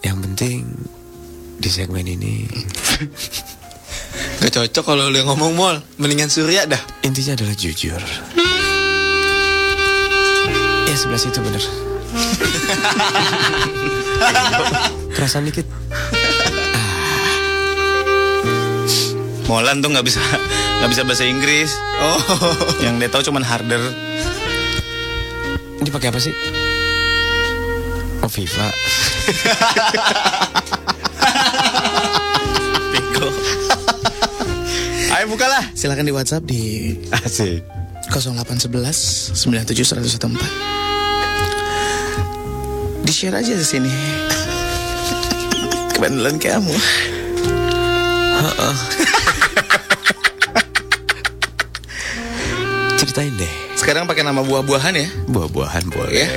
Yang 0.00 0.16
penting 0.20 0.58
di 1.56 1.68
segmen 1.68 2.02
ini 2.04 2.50
Gak 4.34 4.50
cocok 4.52 4.84
kalau 4.84 5.06
lu 5.06 5.16
yang 5.16 5.30
ngomong 5.30 5.54
mall. 5.54 5.76
Mendingan 5.96 6.26
Surya 6.26 6.66
dah. 6.66 6.80
intinya 7.00 7.32
adalah 7.32 7.54
jujur. 7.54 8.02
Ya 10.92 11.00
sebelah 11.00 11.16
situ 11.16 11.40
bener. 11.40 11.64
Kerasan 15.16 15.48
dikit. 15.48 15.64
Molan 19.48 19.80
tuh 19.80 19.88
nggak 19.88 20.04
bisa 20.04 20.20
nggak 20.84 20.90
bisa 20.92 21.02
bahasa 21.08 21.24
Inggris. 21.24 21.72
Oh. 21.96 22.20
Yang 22.84 22.94
dia 23.00 23.08
tahu 23.08 23.24
cuman 23.24 23.40
harder. 23.40 23.80
Ini 25.80 25.88
pakai 25.88 26.12
apa 26.12 26.20
sih? 26.20 26.36
Oh. 28.20 28.28
Ayo 35.16 35.24
Ayo 35.24 35.24
bukalah. 35.32 35.64
Silakan 35.72 36.04
di 36.04 36.12
WhatsApp 36.12 36.44
di 36.44 36.92
Asik. 37.16 37.81
0811 38.12 39.32
97 39.32 40.20
114. 40.20 40.36
Di 43.02 43.12
share 43.12 43.40
aja 43.40 43.56
di 43.56 43.64
sini. 43.64 43.88
Kebandelan 45.96 46.36
kamu. 46.36 46.76
Ceritain 53.00 53.32
deh. 53.38 53.52
Sekarang 53.78 54.04
pakai 54.04 54.26
nama 54.26 54.44
buah-buahan 54.44 54.94
ya. 54.94 55.08
Buah-buahan 55.32 55.84
boleh. 55.88 56.20
Ya. 56.20 56.28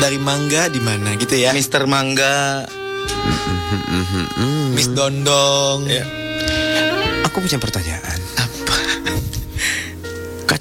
Dari 0.00 0.16
mangga 0.16 0.72
di 0.72 0.80
mana 0.80 1.12
gitu 1.20 1.36
ya? 1.36 1.52
Mister 1.52 1.84
Mangga. 1.84 2.64
Miss 4.72 4.88
Dondong. 4.90 5.84
Ya. 5.84 6.08
Aku 7.28 7.44
punya 7.44 7.60
pertanyaan. 7.60 8.18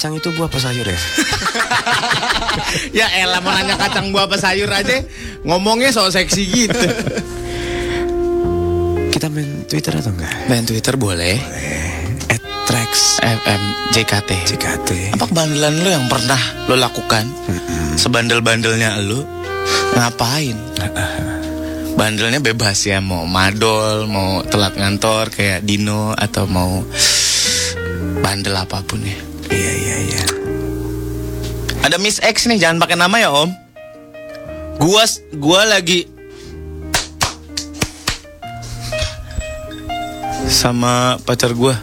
Kacang 0.02 0.18
itu 0.18 0.34
buah 0.34 0.50
apa 0.50 0.58
sayur 0.58 0.82
ya? 0.90 0.98
Ya 3.06 3.06
elah 3.22 3.38
mau 3.38 3.54
nanya 3.54 3.78
kacang 3.78 4.10
buah 4.10 4.26
apa 4.26 4.34
sayur 4.34 4.66
aja 4.66 5.06
ngomongnya 5.46 5.94
so 5.94 6.10
seksi 6.10 6.42
gitu. 6.42 6.90
Kita 9.14 9.30
main 9.30 9.62
Twitter 9.70 9.94
atau 9.94 10.10
enggak? 10.10 10.34
Main 10.50 10.66
Twitter 10.66 10.98
boleh. 10.98 11.38
Trax 12.66 13.22
FM 13.22 13.62
JKT. 13.94 14.30
JKT. 14.50 14.90
Apa 15.22 15.30
kebandelan 15.30 15.86
lu 15.86 15.94
yang 15.94 16.10
pernah 16.10 16.42
lo 16.66 16.82
lakukan? 16.82 17.30
Sebandel-bandelnya 17.94 18.98
lu 19.06 19.22
ngapain? 20.02 20.58
Bandelnya 22.02 22.42
bebas 22.42 22.90
ya, 22.90 23.06
mau 23.06 23.30
madol, 23.30 24.10
mau 24.10 24.42
telat 24.50 24.74
ngantor 24.82 25.30
kayak 25.30 25.62
Dino 25.62 26.18
atau 26.18 26.50
mau 26.50 26.82
bandel 28.26 28.58
apa 28.58 28.82
pun 28.82 29.06
ya. 29.06 29.31
Iya 29.52 29.72
iya 29.76 29.98
iya. 30.08 30.24
Ada 31.84 32.00
Miss 32.00 32.24
X 32.24 32.48
nih, 32.48 32.58
jangan 32.58 32.80
pakai 32.80 32.96
nama 32.96 33.16
ya 33.20 33.30
Om. 33.36 33.52
Gua 34.82 35.04
gua 35.38 35.62
lagi 35.68 36.10
sama 40.48 41.22
pacar 41.22 41.54
gua 41.54 41.78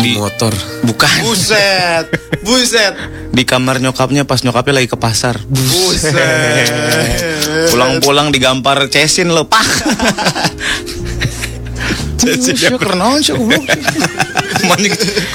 di 0.00 0.16
motor. 0.16 0.52
Bukan. 0.86 1.26
Buset. 1.26 2.06
Buset. 2.46 2.94
Di 3.32 3.42
kamar 3.42 3.82
nyokapnya 3.82 4.22
pas 4.22 4.40
nyokapnya 4.44 4.78
lagi 4.82 4.88
ke 4.88 4.98
pasar. 4.98 5.40
Buset. 5.48 6.70
Pulang-pulang 7.72 8.30
digampar 8.30 8.86
cesin 8.92 9.32
lo, 9.34 9.48
pak. 9.48 9.66
Siapa 12.16 12.80
kenaon 12.80 13.20
sih 13.20 13.36
goblok. 13.36 13.60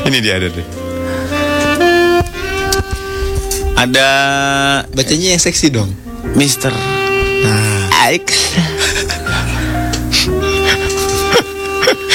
Ini 0.08 0.18
dia 0.24 0.40
ada 0.40 0.48
deh. 0.48 0.64
Ada 3.76 4.08
Bacanya 4.96 5.36
yang 5.36 5.42
seksi 5.44 5.68
dong. 5.68 5.92
Mister 6.32 6.72
Nah, 7.44 8.08
X 8.16 8.56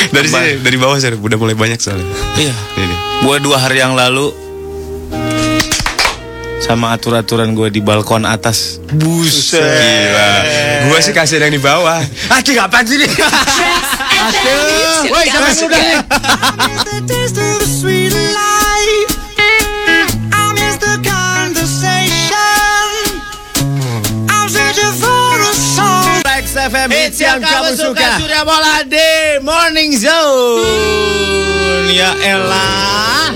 Dari 0.09 0.25
sini, 0.33 0.65
dari 0.65 0.77
bawah 0.81 0.97
sih 0.97 1.13
udah 1.13 1.37
mulai 1.37 1.53
banyak 1.53 1.77
soalnya. 1.77 2.09
Iya 2.41 2.57
Ini. 2.73 2.95
Gue 3.21 3.37
dua 3.37 3.61
hari 3.61 3.85
yang 3.85 3.93
lalu 3.93 4.33
Sama 6.59 6.93
atur-aturan 6.93 7.55
gue 7.55 7.71
di 7.71 7.81
balkon 7.81 8.27
atas 8.27 8.83
Buset. 8.93 9.63
Gila. 9.63 10.31
Gua 10.91 10.99
sih 10.99 11.15
kasih 11.15 11.39
yang 11.39 11.55
di 11.55 11.61
bawah. 11.61 12.03
Aki 12.37 12.53
kapan 12.55 12.83
sih 12.85 12.97
nih? 12.99 13.11
Aduh, 14.19 15.11
Woi, 15.15 15.25
jangan 15.27 15.51
udah 15.55 15.81
FM 26.69 26.91
hits 26.93 27.17
yang 27.17 27.41
kamu 27.41 27.73
suka. 27.73 28.21
Sudah 28.21 28.45
mulai 28.45 28.85
di 28.85 29.41
Morning 29.41 29.89
Zone. 29.97 30.61
Ya 31.89 32.13
elah. 32.21 33.33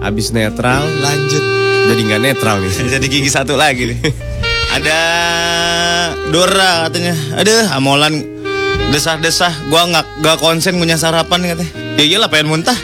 Abis 0.00 0.32
netral, 0.32 0.88
lanjut. 1.04 1.69
Jadi 1.88 2.00
nggak 2.04 2.20
netral 2.20 2.60
nih. 2.60 2.72
Jadi 2.98 3.06
gigi 3.08 3.30
satu 3.32 3.56
lagi 3.56 3.88
nih. 3.94 3.98
Ada 4.70 4.98
Dora 6.30 6.86
katanya. 6.86 7.14
Aduh, 7.38 7.66
amolan 7.74 8.22
desah-desah. 8.92 9.52
Gua 9.72 9.86
nggak 9.88 10.06
nggak 10.22 10.36
konsen 10.38 10.76
punya 10.78 10.94
sarapan 11.00 11.42
katanya. 11.54 11.72
Ya 11.98 12.04
iyalah 12.06 12.28
pengen 12.30 12.48
muntah. 12.52 12.76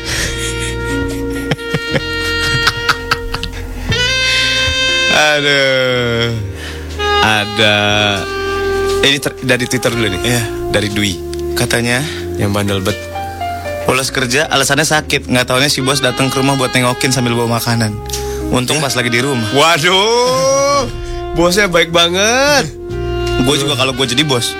Aduh. 5.36 6.34
Ada 7.26 7.74
ini 9.02 9.18
ter- 9.18 9.42
dari 9.42 9.66
Twitter 9.66 9.90
dulu 9.90 10.06
nih. 10.10 10.22
Iya. 10.22 10.42
Dari 10.66 10.90
Dwi 10.92 11.16
Katanya 11.56 12.02
yang 12.36 12.52
bandel 12.52 12.84
bet. 12.84 12.98
Bolos 13.86 14.10
kerja 14.10 14.50
alasannya 14.50 14.82
sakit 14.82 15.30
Nggak 15.30 15.46
taunya 15.46 15.70
si 15.70 15.78
bos 15.78 16.02
datang 16.02 16.26
ke 16.26 16.42
rumah 16.42 16.58
buat 16.58 16.74
nengokin 16.74 17.14
sambil 17.14 17.38
bawa 17.38 17.62
makanan 17.62 17.94
Untung 18.52 18.78
pas 18.78 18.94
lagi 18.94 19.10
di 19.10 19.20
rumah 19.20 19.46
Waduh. 19.52 20.86
Bosnya 21.36 21.68
baik 21.68 21.92
banget. 21.92 22.70
Gue 23.44 23.56
juga 23.60 23.76
kalau 23.76 23.92
gue 23.92 24.06
jadi 24.08 24.24
bos 24.24 24.56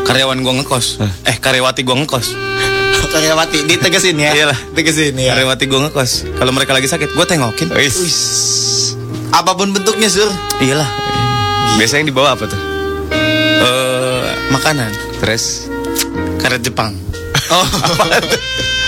Karyawan 0.00 0.42
gue 0.42 0.52
ngekos 0.64 0.98
Eh 1.22 1.36
karyawati 1.38 1.86
gue 1.86 1.96
ngekos 2.02 2.26
Karyawati 3.14 3.66
ditegesin 3.68 4.16
ya. 4.16 4.32
Iyalah. 4.32 4.58
Tegesin 4.74 5.14
ya. 5.14 5.34
Karyawati 5.36 5.64
gue 5.68 5.80
ngekos 5.86 6.10
Kalau 6.40 6.50
mereka 6.50 6.72
lagi 6.72 6.88
sakit 6.88 7.12
gue 7.14 7.26
tengokin 7.28 7.68
Wis. 7.76 7.98
Apa 9.30 9.54
pun 9.54 9.70
bentuknya, 9.70 10.10
Sur. 10.10 10.26
Iyalah 10.58 10.88
Biasanya 11.78 12.02
yang 12.02 12.10
dibawa 12.10 12.34
apa 12.34 12.50
tuh? 12.50 12.60
Eh, 13.60 14.28
Makanan 14.50 14.90
Terus 15.22 15.68
Karet 16.40 16.64
Jepang 16.64 16.96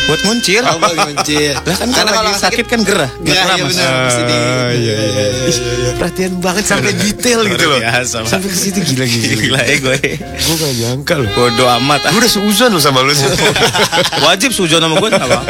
Oh, 0.02 0.10
buat 0.10 0.22
muncir. 0.26 0.66
Oh, 0.66 0.78
bagi 0.78 0.98
mencir. 0.98 1.54
Lah 1.56 1.76
kan 1.78 1.86
Karena 1.86 2.10
kalau 2.10 2.26
lagi 2.26 2.42
sakit 2.42 2.66
kan 2.66 2.80
gerah. 2.82 3.06
Gerah, 3.22 3.54
iya 3.54 3.62
Mas. 3.62 3.78
Mesti 3.78 4.22
di- 4.22 4.34
iya, 4.34 4.94
iya, 4.98 5.24
iya. 5.30 5.90
Perhatian 5.94 6.42
banget 6.42 6.64
sampai 6.66 6.90
detail 6.90 7.46
gitu 7.46 7.70
loh. 7.70 7.78
biasa. 7.78 8.26
Sampai 8.26 8.50
ke 8.50 8.58
situ 8.58 8.82
gila 8.82 9.06
gila. 9.06 9.34
Gila 9.38 9.60
ya 9.62 9.76
gue. 9.78 9.98
Gue 10.18 10.54
gak 10.58 10.72
nyangka 10.76 11.14
loh. 11.22 11.30
Bodoh 11.32 11.68
amat. 11.78 12.10
Gue 12.10 12.18
udah 12.18 12.32
seuzon 12.34 12.70
loh 12.70 12.82
sama 12.82 13.02
lu. 13.02 13.14
Wajib 14.26 14.50
sujon 14.50 14.78
sama 14.78 14.98
gue 14.98 15.10
apa? 15.10 15.40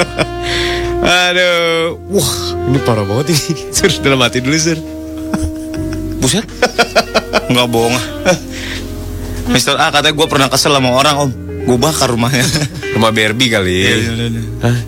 Aduh, 1.03 1.97
wah 2.13 2.33
ini 2.69 2.79
parah 2.81 3.05
banget 3.05 3.33
ini. 3.33 3.53
Sur, 3.77 3.89
dalam 4.01 4.21
hati 4.21 4.39
dulu 4.39 4.55
sur. 4.55 4.77
Buset. 6.21 6.45
Enggak 7.49 7.67
bohong. 7.69 7.97
Mister 9.49 9.75
A 9.75 9.89
katanya 9.89 10.13
gue 10.13 10.27
pernah 10.29 10.49
kesel 10.49 10.77
sama 10.77 10.93
orang 10.93 11.17
om. 11.19 11.31
Gue 11.65 11.77
bakar 11.77 12.13
rumahnya. 12.13 12.45
Rumah 12.93 13.11
Barbie 13.11 13.51
kali. 13.51 13.77
Hah? 14.61 14.79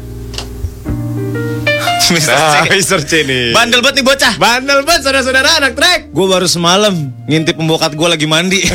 Mister 2.14 2.36
Nah, 2.36 2.68
C. 2.68 2.68
Mister 2.70 3.01
C 3.01 3.24
nih. 3.24 3.56
Bandel 3.56 3.81
banget 3.81 4.05
nih 4.05 4.06
bocah. 4.06 4.35
Bandel 4.36 4.85
banget 4.85 5.09
saudara-saudara 5.09 5.56
anak 5.56 5.72
trek. 5.72 6.12
Gue 6.12 6.26
baru 6.28 6.44
semalam 6.44 6.93
ngintip 7.24 7.56
pembokat 7.56 7.97
gue 7.97 8.09
lagi 8.09 8.26
mandi. 8.28 8.60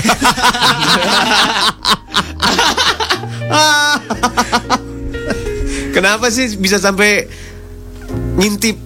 Kenapa 5.95 6.29
sih 6.29 6.53
bisa 6.57 6.77
sampai 6.77 7.27
ngintip 8.37 8.77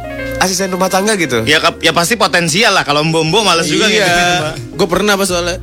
asisten 0.44 0.68
rumah 0.70 0.88
tangga 0.88 1.16
gitu? 1.16 1.42
ya 1.44 1.58
kap- 1.58 1.80
ya 1.80 1.90
pasti 1.90 2.14
potensial 2.14 2.72
lah 2.72 2.84
kalau 2.84 3.02
mbok-mbok 3.02 3.42
males 3.42 3.66
juga. 3.66 3.88
Iya. 3.88 4.54
Gue 4.70 4.86
pernah 4.86 5.16
pas 5.16 5.24
soalnya. 5.24 5.58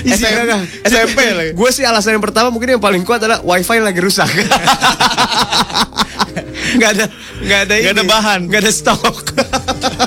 SMP, 0.00 0.48
SMP 0.82 1.18
lagi. 1.30 1.50
Gue 1.52 1.70
sih 1.70 1.84
alasan 1.84 2.16
yang 2.16 2.24
pertama 2.24 2.48
mungkin 2.48 2.72
yang 2.72 2.82
paling 2.82 3.04
kuat 3.04 3.20
adalah 3.20 3.40
wifi 3.42 3.78
lagi 3.78 4.00
rusak. 4.00 4.26
Gak 6.72 6.90
ada, 6.94 7.04
gak 7.42 7.60
ada, 7.66 7.74
Nggak 7.76 7.94
ada 7.94 8.04
bahan. 8.04 8.40
gak 8.46 8.60
ada 8.62 8.70
stok. 8.70 9.14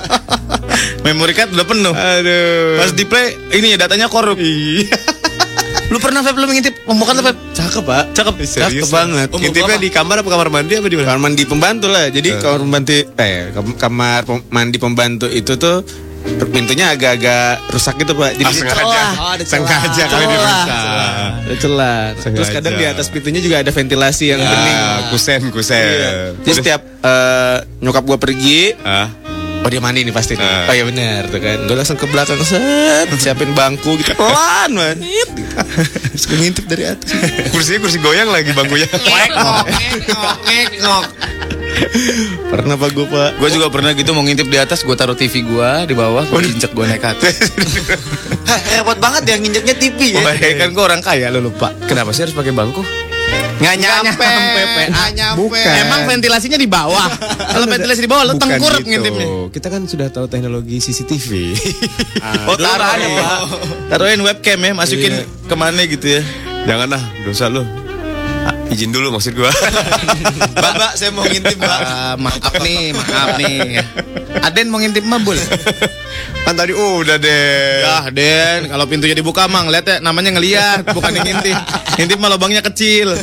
Memory 1.05 1.33
card 1.33 1.51
udah 1.51 1.67
penuh. 1.67 1.93
Aduh. 1.93 2.79
Pas 2.79 2.91
di 2.91 3.03
play 3.03 3.27
ini 3.53 3.75
ya 3.75 3.77
datanya 3.77 4.07
korup. 4.07 4.39
Iya. 4.39 4.87
Lu 5.93 6.01
pernah 6.01 6.25
Feb 6.25 6.33
lu 6.35 6.49
ngintip 6.49 6.73
pembokat 6.83 7.13
lu 7.13 7.21
Feb? 7.21 7.37
Cakep 7.53 7.83
pak. 7.85 8.03
Cakep. 8.11 8.33
Cakep 8.41 8.89
banget. 8.89 9.27
Oh, 9.29 9.37
Ngintipnya 9.37 9.77
di 9.77 9.89
kamar 9.89 10.25
apa 10.25 10.29
kamar 10.31 10.49
mandi 10.49 10.73
apa 10.73 10.89
di 10.89 10.97
mana? 10.97 11.05
Kamar 11.07 11.21
mandi 11.21 11.43
pembantu 11.45 11.85
lah. 11.85 12.09
Jadi 12.09 12.29
kamar 12.35 12.61
mandi 12.65 12.97
eh 13.13 13.53
kam- 13.53 13.77
kamar 13.77 14.25
pem- 14.25 14.45
mandi 14.49 14.77
pembantu 14.77 15.29
itu 15.29 15.53
tuh 15.53 15.85
pintunya 16.49 16.89
agak-agak 16.89 17.69
rusak 17.69 17.93
gitu 17.99 18.15
pak. 18.15 18.33
Jadi 18.33 18.41
Ah, 18.43 18.55
sengaja. 18.55 18.81
celah. 18.81 19.11
Oh, 19.13 19.29
ada 19.29 19.43
celah. 19.43 19.67
Sengaja 19.69 20.03
kali 20.03 20.23
Celah. 20.23 20.31
dirusak. 20.33 20.67
Ada 21.43 21.55
celah. 21.59 21.99
Terus 22.17 22.49
kadang 22.49 22.73
di 22.73 22.85
atas 22.87 23.07
pintunya 23.13 23.37
juga 23.37 23.55
ada 23.61 23.69
ventilasi 23.69 24.25
yang 24.27 24.41
bening. 24.41 24.77
Ah, 24.79 24.99
kusen, 25.13 25.41
kusen. 25.51 25.77
Iya. 25.77 26.09
Jadi 26.41 26.53
setiap 26.57 26.81
eh, 27.03 27.57
nyokap 27.79 28.01
gua 28.01 28.17
pergi, 28.17 28.73
Ah. 28.81 29.11
Oh 29.63 29.69
dia 29.71 29.79
mandi 29.79 30.03
nih 30.03 30.13
pasti 30.13 30.35
nih. 30.35 30.43
Ah. 30.43 30.69
Oh 30.69 30.73
iya 30.75 30.83
benar 30.83 31.31
tuh 31.31 31.39
kan. 31.39 31.57
Gue 31.65 31.75
langsung 31.79 31.97
ke 31.97 32.05
belakang 32.11 32.39
set, 32.43 33.07
siapin 33.17 33.55
bangku 33.55 33.95
gitu. 33.97 34.11
Pelan 34.13 34.71
banget. 34.75 34.97
Terus 36.13 36.23
gua 36.29 36.37
ngintip 36.43 36.65
dari 36.67 36.83
atas. 36.91 37.09
Kursinya 37.55 37.79
kursi 37.87 37.97
goyang 38.03 38.29
lagi 38.29 38.51
bangkunya. 38.51 38.87
Pernah 42.53 42.75
pak 42.77 42.89
gue 42.93 43.05
pak. 43.09 43.29
Gue 43.41 43.49
juga 43.49 43.67
pernah 43.73 43.97
gitu 43.97 44.13
mau 44.13 44.21
ngintip 44.21 44.45
di 44.45 44.61
atas, 44.61 44.85
gue 44.85 44.93
taruh 44.93 45.17
TV 45.17 45.41
gue 45.41 45.69
di 45.89 45.95
bawah, 45.97 46.21
gue 46.27 46.39
injek 46.45 46.69
gue 46.75 46.85
naik 46.85 47.01
atas. 47.01 47.49
Repot 48.77 48.97
banget 49.01 49.33
ya 49.33 49.35
nginjeknya 49.41 49.75
TV 49.81 49.99
ya. 50.13 50.21
Wah, 50.21 50.37
ya 50.37 50.53
kan 50.59 50.69
gue 50.69 50.83
orang 50.83 51.01
kaya 51.01 51.33
lo 51.33 51.41
lupa. 51.41 51.73
Kenapa 51.89 52.13
sih 52.13 52.29
harus 52.29 52.35
pakai 52.37 52.53
bangku? 52.53 52.85
Nggak 53.53 53.75
nyampe. 53.79 54.27
PA 54.91 55.05
nyampe. 55.09 55.39
Bukan. 55.39 55.73
Emang 55.79 56.01
ventilasinya 56.03 56.59
di 56.59 56.67
bawah. 56.67 57.07
Kalau 57.37 57.65
ventilasi 57.65 58.01
di 58.01 58.09
bawah 58.11 58.23
lo 58.27 58.33
tengkurap 58.35 58.83
ngintipnya. 58.83 59.23
gitu. 59.23 59.47
Kita 59.51 59.67
kan 59.69 59.81
sudah 59.87 60.07
tahu 60.11 60.25
teknologi 60.27 60.77
CCTV. 60.79 61.29
Oh 62.43 62.55
taruhin, 62.55 63.11
taruhin 63.87 64.19
webcam 64.19 64.59
ya, 64.59 64.71
masukin 64.73 65.13
ke 65.47 65.55
mana 65.55 65.83
gitu 65.83 66.19
ya. 66.19 66.21
Jangan 66.63 66.87
lah, 66.91 67.03
dosa 67.23 67.47
lu. 67.47 67.63
Ah, 68.43 68.55
izin 68.67 68.91
dulu 68.91 69.15
maksud 69.15 69.33
gua. 69.35 69.47
Mbak, 70.59 70.73
mbak, 70.75 70.91
saya 70.99 71.11
mau 71.15 71.23
ngintip 71.23 71.57
mbak. 71.59 71.79
maaf 72.19 72.53
nih, 72.59 72.91
maaf 72.91 73.29
nih. 73.39 73.79
Aden 74.43 74.67
mau 74.67 74.79
ngintip 74.79 75.03
mah 75.07 75.19
boleh. 75.19 75.43
kan 76.43 76.53
tadi 76.55 76.75
udah 76.75 77.17
deh. 77.19 77.83
Ya, 77.83 78.07
Den, 78.11 78.67
kalau 78.67 78.85
pintunya 78.87 79.15
dibuka 79.15 79.47
mang, 79.47 79.71
lihat 79.71 79.85
ya, 79.87 79.97
namanya 79.99 80.35
ngeliat, 80.35 80.87
bukan 80.91 81.11
yang 81.15 81.27
ngintip. 81.27 81.57
Ngintip 81.99 82.17
mah 82.19 82.29
lubangnya 82.31 82.61
kecil. 82.63 83.15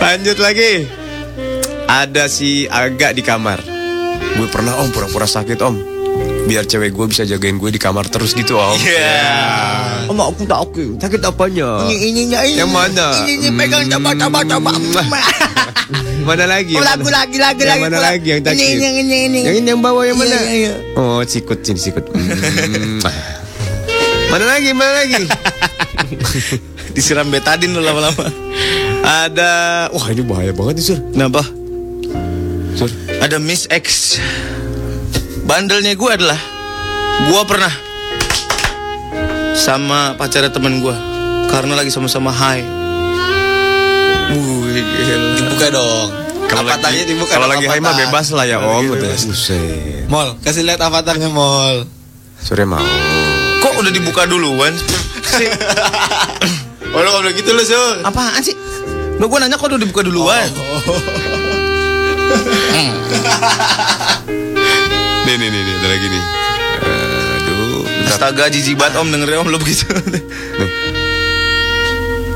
Lanjut 0.00 0.38
lagi. 0.38 0.86
Ada 1.90 2.30
si 2.30 2.70
Aga 2.70 3.10
di 3.10 3.22
kamar. 3.22 3.58
Gue 4.38 4.46
pernah 4.46 4.78
om 4.78 4.90
pura-pura 4.94 5.26
sakit 5.26 5.58
om. 5.66 5.89
Biar 6.50 6.66
cewek 6.66 6.90
gue 6.90 7.06
bisa 7.06 7.22
jagain 7.22 7.54
gue 7.56 7.70
di 7.70 7.78
kamar 7.78 8.10
terus 8.10 8.34
gitu 8.34 8.58
om. 8.58 8.74
Iya. 8.74 9.22
Om 10.10 10.18
aku 10.18 10.42
tak 10.42 10.58
oke. 10.60 10.98
Sakit 10.98 11.22
apanya? 11.22 11.86
Ininya 11.86 12.42
ini. 12.42 12.58
Yang 12.58 12.70
mana? 12.74 13.06
Ini 13.22 13.32
ini 13.38 13.48
pegang 13.54 13.86
coba 13.88 14.10
coba 14.18 14.38
coba. 14.42 14.70
Mana 16.26 16.44
lagi? 16.44 16.74
Yang 16.74 16.84
Lagu 16.84 17.06
mana? 17.06 17.16
lagi 17.16 17.36
lagi 17.38 17.60
Yang 17.62 17.70
lagi. 17.70 17.82
mana 17.86 17.98
lagi 18.02 18.26
yang 18.28 18.42
sakit? 18.42 18.58
Ini 18.60 18.74
ini 18.76 18.90
ini 19.00 19.16
ini. 19.24 19.40
Yang 19.40 19.56
ini 19.56 19.68
yang 19.70 19.80
bawah 19.80 20.02
yang 20.04 20.18
Iya, 20.18 20.26
mana? 20.26 20.36
iya, 20.36 20.52
iya. 20.52 20.74
Oh, 20.94 21.22
sikut 21.22 21.62
sini 21.62 21.80
sikut. 21.80 22.04
Hmm. 22.10 23.00
mana 24.28 24.44
lagi? 24.44 24.70
Mana 24.74 24.92
lagi? 25.00 25.22
Disiram 26.94 27.30
betadin 27.30 27.72
lo 27.72 27.80
lama-lama. 27.80 28.26
Ada 29.00 29.50
wah 29.88 30.06
ini 30.10 30.22
bahaya 30.22 30.50
banget 30.50 30.74
nih, 30.76 30.84
Sur. 30.84 30.98
Kenapa? 31.08 31.42
Sur. 32.74 32.90
Ada 33.16 33.38
Miss 33.38 33.64
X. 33.66 34.18
Bandelnya 35.44 35.92
gue 35.96 36.10
adalah 36.10 36.40
gue 37.28 37.42
pernah 37.44 37.72
sama 39.56 40.16
pacarnya 40.16 40.48
temen 40.48 40.80
gue 40.80 40.96
karena 41.50 41.74
lagi 41.76 41.90
sama-sama 41.92 42.30
high. 42.32 42.64
Wih. 44.30 44.84
Dibuka 45.36 45.66
dong. 45.74 46.08
Kalau 46.50 46.66
lagi, 46.66 47.06
dibuka 47.06 47.38
kalau 47.38 47.46
dong, 47.46 47.54
lagi 47.58 47.66
high 47.70 47.82
mah 47.82 47.94
bebas 47.94 48.26
lah 48.34 48.44
ya 48.46 48.58
om. 48.58 48.82
Bebas. 48.82 49.26
Mall, 50.10 50.38
kasih 50.42 50.66
lihat 50.66 50.82
avatarnya 50.82 51.30
mall. 51.30 51.86
Sore 52.40 52.64
mau. 52.66 52.82
Kok 53.62 53.84
udah 53.84 53.92
dibuka 53.92 54.24
duluan? 54.24 54.72
Oh 56.90 56.98
lu 56.98 57.08
ngomong 57.12 57.34
gitu 57.38 57.54
lu 57.54 57.62
Sul. 57.62 58.02
Apaan 58.02 58.42
sih? 58.42 58.56
Lo 59.20 59.28
gue 59.28 59.38
nanya 59.38 59.60
kok 59.60 59.68
udah 59.68 59.78
dibuka 59.78 60.00
duluan? 60.02 60.48
Nih 65.30 65.38
nih 65.38 65.46
nih, 65.46 65.62
nih 65.62 65.74
ada 65.78 65.88
lagi 65.94 66.06
nih. 66.10 66.24
Aduh, 67.38 67.86
bentar. 67.86 68.18
Astaga 68.18 68.50
jijik 68.50 68.74
banget 68.74 68.98
om 68.98 69.14
dengerin 69.14 69.46
om 69.46 69.46
lo 69.46 69.62
begitu. 69.62 69.86
Nih. 70.10 70.22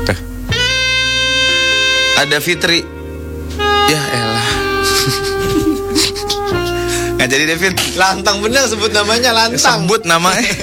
Dah. 0.07 0.19
Ada 2.23 2.39
Fitri. 2.39 2.87
Ya 3.91 3.99
elah. 3.99 4.47
Nggak 7.19 7.27
jadi 7.27 7.43
David. 7.51 7.73
Lantang 7.99 8.39
bener 8.39 8.63
sebut 8.63 8.95
namanya 8.95 9.35
lantang. 9.35 9.83
Sebut 9.83 10.07
namanya. 10.07 10.55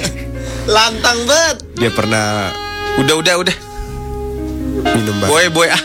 Lantang 0.65 1.29
banget. 1.29 1.61
Dia 1.77 1.93
pernah 1.93 2.49
udah 2.97 3.15
udah 3.21 3.35
udah. 3.45 3.57
minum 4.89 5.21
batu. 5.21 5.37
Boy 5.37 5.53
boy 5.53 5.69
ah. 5.69 5.83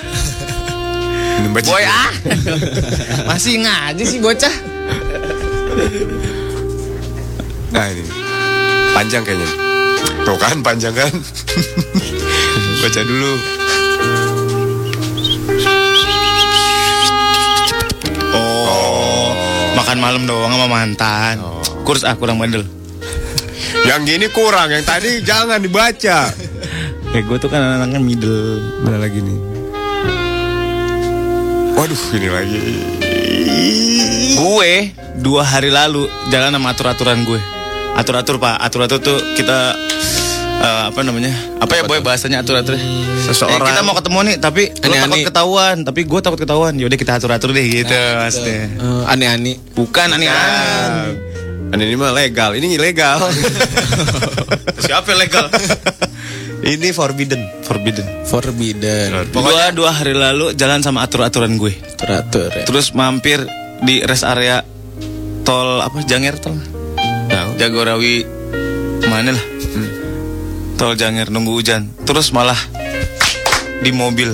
Minum. 1.44 1.60
Boy 1.60 1.84
ah. 1.84 2.12
Masih 3.36 3.68
ngaji 3.68 4.04
sih 4.08 4.24
bocah. 4.24 4.56
Nah 7.68 7.86
ini 7.92 8.04
panjang 8.96 9.24
kayaknya. 9.28 9.50
Tuh 10.24 10.38
kan 10.40 10.64
panjang 10.64 10.96
kan. 10.96 11.12
Baca 12.84 13.02
dulu. 13.04 13.34
Oh. 18.32 19.28
Makan 19.76 19.98
malam 20.00 20.24
doang 20.24 20.52
sama 20.56 20.68
mantan. 20.72 21.36
Kurs 21.84 22.08
ah 22.08 22.16
kurang 22.16 22.40
bandel. 22.40 22.64
Yang 23.88 24.02
gini 24.04 24.28
kurang, 24.32 24.72
yang 24.72 24.84
tadi 24.84 25.24
jangan 25.24 25.64
dibaca. 25.64 26.32
Ya 27.16 27.20
gue 27.24 27.38
tuh 27.40 27.48
kan 27.48 27.64
anak-anaknya 27.64 28.00
middle. 28.04 28.60
Mana 28.84 29.00
lagi 29.00 29.20
nih? 29.24 29.40
Waduh, 31.76 32.02
ini 32.16 32.28
lagi. 32.28 32.60
Gue 34.36 34.92
dua 35.18 35.42
hari 35.48 35.72
lalu 35.72 36.12
jalan 36.28 36.52
sama 36.52 36.76
atur-aturan 36.76 37.24
gue. 37.24 37.57
Atur-atur 37.98 38.38
pak, 38.38 38.62
atur-atur 38.62 39.00
tuh 39.02 39.18
kita 39.34 39.74
eh, 40.62 40.84
apa 40.94 41.00
namanya? 41.02 41.34
Apa 41.58 41.82
ya 41.82 41.84
boy 41.84 42.00
bahasanya 42.06 42.46
atur-atur? 42.46 42.78
Seseorang. 43.26 43.58
Eh, 43.58 43.70
kita 43.74 43.82
mau 43.82 43.96
ketemu 43.98 44.20
nih, 44.24 44.36
tapi 44.38 44.64
lo 44.70 44.78
takut 44.78 44.94
Aneh-aneh. 44.94 45.26
ketahuan, 45.26 45.76
tapi 45.82 46.00
gue 46.06 46.20
takut 46.22 46.40
ketahuan. 46.40 46.74
Yaudah 46.78 46.98
kita 46.98 47.18
atur-atur 47.18 47.50
deh 47.52 47.66
gitu, 47.66 47.92
maksudnya. 47.92 48.70
Eh, 48.70 49.12
aneh-aneh. 49.12 49.58
Bukan 49.74 50.08
aneh 50.14 50.30
Kan 51.68 51.84
ini 51.84 52.00
mah 52.00 52.16
legal, 52.16 52.56
ini 52.56 52.80
ilegal. 52.80 53.28
Siapa 54.88 55.12
yang 55.12 55.20
legal? 55.20 55.52
Ini 56.64 56.96
forbidden. 56.96 57.42
Forbidden. 57.68 58.08
Forbidden. 58.24 59.36
Gua 59.36 59.68
dua 59.76 59.92
hari 59.92 60.16
lalu 60.16 60.56
jalan 60.56 60.80
sama 60.80 61.04
atur-aturan 61.04 61.60
gue. 61.60 61.76
Teratur 62.00 62.56
ya. 62.56 62.64
Terus 62.64 62.96
mampir 62.96 63.44
di 63.84 64.00
rest 64.00 64.24
area 64.24 64.64
tol 65.44 65.84
apa 65.84 66.08
Janger 66.08 66.40
tol. 66.40 66.56
Jagorawi 67.58 68.24
mana 69.08 69.34
lah. 69.34 69.46
Tol 70.78 70.94
Janger 70.94 71.34
nunggu 71.34 71.58
hujan. 71.58 71.90
Terus 72.06 72.30
malah 72.30 72.58
di 73.82 73.90
mobil. 73.94 74.30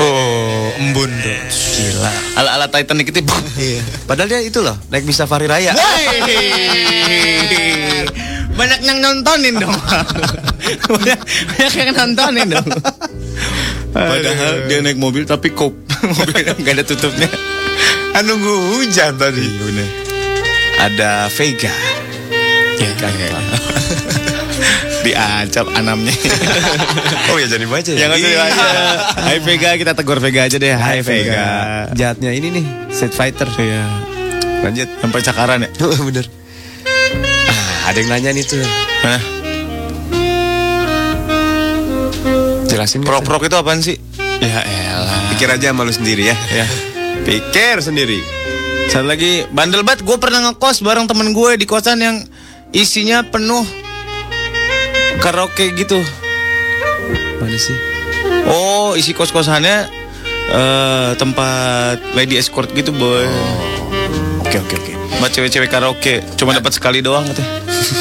Oh, 0.00 0.68
embun 0.80 1.08
tuh. 1.08 1.38
Gila. 1.48 2.12
Ala-ala 2.40 2.66
Titanic 2.68 3.12
itu. 3.12 3.20
Iya. 3.56 3.80
Padahal 4.04 4.28
dia 4.28 4.40
itu 4.44 4.60
loh, 4.60 4.76
naik 4.92 5.04
bis 5.04 5.16
safari 5.16 5.48
raya. 5.48 5.72
banyak 8.58 8.80
yang 8.82 8.98
nontonin 8.98 9.54
dong. 9.54 9.76
banyak, 10.90 11.20
banyak 11.54 11.74
yang 11.78 11.90
nontonin 11.94 12.48
dong. 12.52 12.68
Padahal 13.92 14.52
dia 14.68 14.78
naik 14.84 14.98
mobil 15.00 15.24
tapi 15.24 15.52
kop. 15.52 15.72
Mobilnya 16.18 16.54
nggak 16.54 16.74
ada 16.78 16.84
tutupnya. 16.84 17.28
Kan 18.14 18.22
nunggu 18.26 18.54
hujan 18.76 19.14
tadi. 19.16 19.46
Ada 20.78 21.26
Vega. 21.32 21.72
Ya, 22.78 22.94
Diancap 25.06 25.66
anamnya. 25.74 26.14
Oh 27.28 27.36
ya 27.36 27.44
jadi 27.44 27.66
baca 27.68 27.90
ya. 27.92 28.08
Yang 28.08 28.10
ngerti 28.24 28.30
aja. 28.40 28.66
Hai 29.20 29.38
Vega, 29.44 29.70
kita 29.76 29.92
tegur 29.92 30.18
Vega 30.22 30.48
aja 30.48 30.56
deh. 30.56 30.72
Hai 30.72 31.04
Vega. 31.04 31.46
Jahatnya 31.92 32.32
ini 32.32 32.48
nih, 32.54 32.64
Street 32.88 33.12
Fighter. 33.12 33.48
Iya. 33.58 33.84
Lanjut. 34.64 34.88
Sampai 35.02 35.20
cakaran 35.20 35.58
ya. 35.66 35.70
Bener. 36.08 36.26
Ah, 37.46 37.92
ada 37.92 37.98
yang 38.00 38.08
nanya 38.08 38.30
nih 38.32 38.44
tuh. 38.48 38.64
Mana? 39.04 39.18
Jelasin 42.68 43.02
nggak, 43.04 43.10
Prok-prok 43.12 43.42
itu 43.48 43.56
apaan 43.60 43.80
sih? 43.84 43.96
Ya 44.40 44.62
elah. 44.64 45.34
Pikir 45.34 45.48
aja 45.52 45.74
malu 45.74 45.92
sendiri 45.92 46.30
ya. 46.32 46.36
Ya. 46.54 46.66
Pikir 47.26 47.82
sendiri. 47.82 48.22
Satu 48.88 49.04
lagi 49.04 49.44
bandel 49.52 49.84
banget 49.84 50.00
gue 50.00 50.16
pernah 50.16 50.48
ngekos 50.48 50.80
bareng 50.80 51.04
temen 51.04 51.36
gue 51.36 51.60
di 51.60 51.68
kosan 51.68 52.00
yang 52.00 52.16
isinya 52.72 53.24
penuh 53.24 53.64
karaoke 55.18 55.72
gitu. 55.74 55.98
Mana 57.40 57.56
sih? 57.58 57.76
Oh 58.48 58.94
isi 58.96 59.12
kos 59.16 59.32
kosannya 59.32 59.88
eh 60.48 61.10
tempat 61.16 62.00
lady 62.16 62.36
escort 62.36 62.68
gitu 62.72 62.92
boy. 62.92 63.24
Oke 64.44 64.60
oke 64.60 64.74
oke. 64.76 64.92
Buat 65.18 65.30
cewek-cewek 65.34 65.70
karaoke 65.70 66.22
cuma 66.36 66.54
dapat 66.54 66.72
sekali 66.76 67.00
doang 67.00 67.26
katanya. 67.28 67.50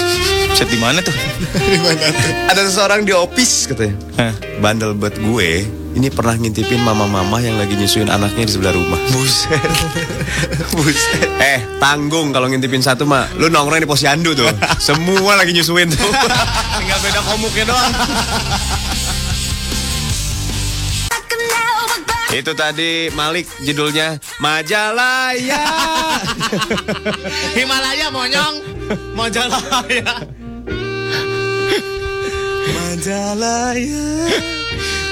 Chat 0.57 0.69
di 0.69 0.80
mana 0.80 0.99
tuh? 1.06 1.14
Ada 2.49 2.68
seseorang 2.68 3.06
di 3.06 3.14
office 3.14 3.69
katanya. 3.69 3.95
Hah? 4.18 4.34
Bandel 4.57 4.98
buat 4.98 5.14
gue. 5.18 5.87
Ini 5.98 6.14
pernah 6.14 6.38
ngintipin 6.38 6.78
mama-mama 6.86 7.41
yang 7.41 7.57
lagi 7.57 7.74
nyusuin 7.74 8.06
anaknya 8.06 8.45
di 8.45 8.53
sebelah 8.53 8.69
rumah. 8.69 9.02
Buset. 9.18 9.57
Buset. 10.78 11.26
Eh, 11.41 11.65
tanggung 11.82 12.30
kalau 12.30 12.45
ngintipin 12.45 12.86
satu 12.86 13.10
mah. 13.10 13.26
Lu 13.41 13.49
nongkrong 13.49 13.82
di 13.82 13.90
posyandu 13.90 14.38
tuh. 14.38 14.45
Semua 14.78 15.34
lagi 15.34 15.57
nyusuin 15.57 15.90
tuh. 15.90 15.98
Tinggal 16.78 16.99
beda 17.02 17.22
komuknya 17.26 17.65
doang. 17.74 17.94
Itu 22.30 22.53
tadi 22.53 23.10
Malik 23.18 23.49
judulnya 23.65 24.22
Majalaya. 24.38 25.65
Himalaya 27.57 28.14
monyong, 28.14 28.56
Majalaya. 29.18 30.14
Majalaya. 32.69 34.66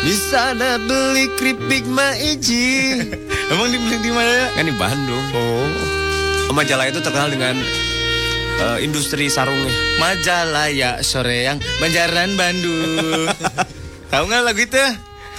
Di 0.06 0.14
sana 0.14 0.78
beli 0.78 1.34
keripik 1.34 1.90
maiji. 1.90 3.02
Emang 3.52 3.74
dibeli 3.74 3.98
di 4.06 4.12
mana 4.14 4.30
ya? 4.30 4.48
Kan 4.54 4.70
di 4.70 4.76
Bandung. 4.78 5.26
Oh. 5.34 5.66
Majalaya 6.54 6.94
itu 6.94 7.02
terkenal 7.02 7.34
dengan 7.34 7.58
eh, 8.62 8.78
industri 8.86 9.34
sarungnya. 9.34 9.74
Majalaya 9.98 11.02
sore 11.02 11.50
yang 11.50 11.58
Banjaran 11.82 12.38
Bandung. 12.38 13.34
Tahu 14.14 14.24
nggak 14.30 14.42
lagu 14.46 14.62
itu? 14.62 14.86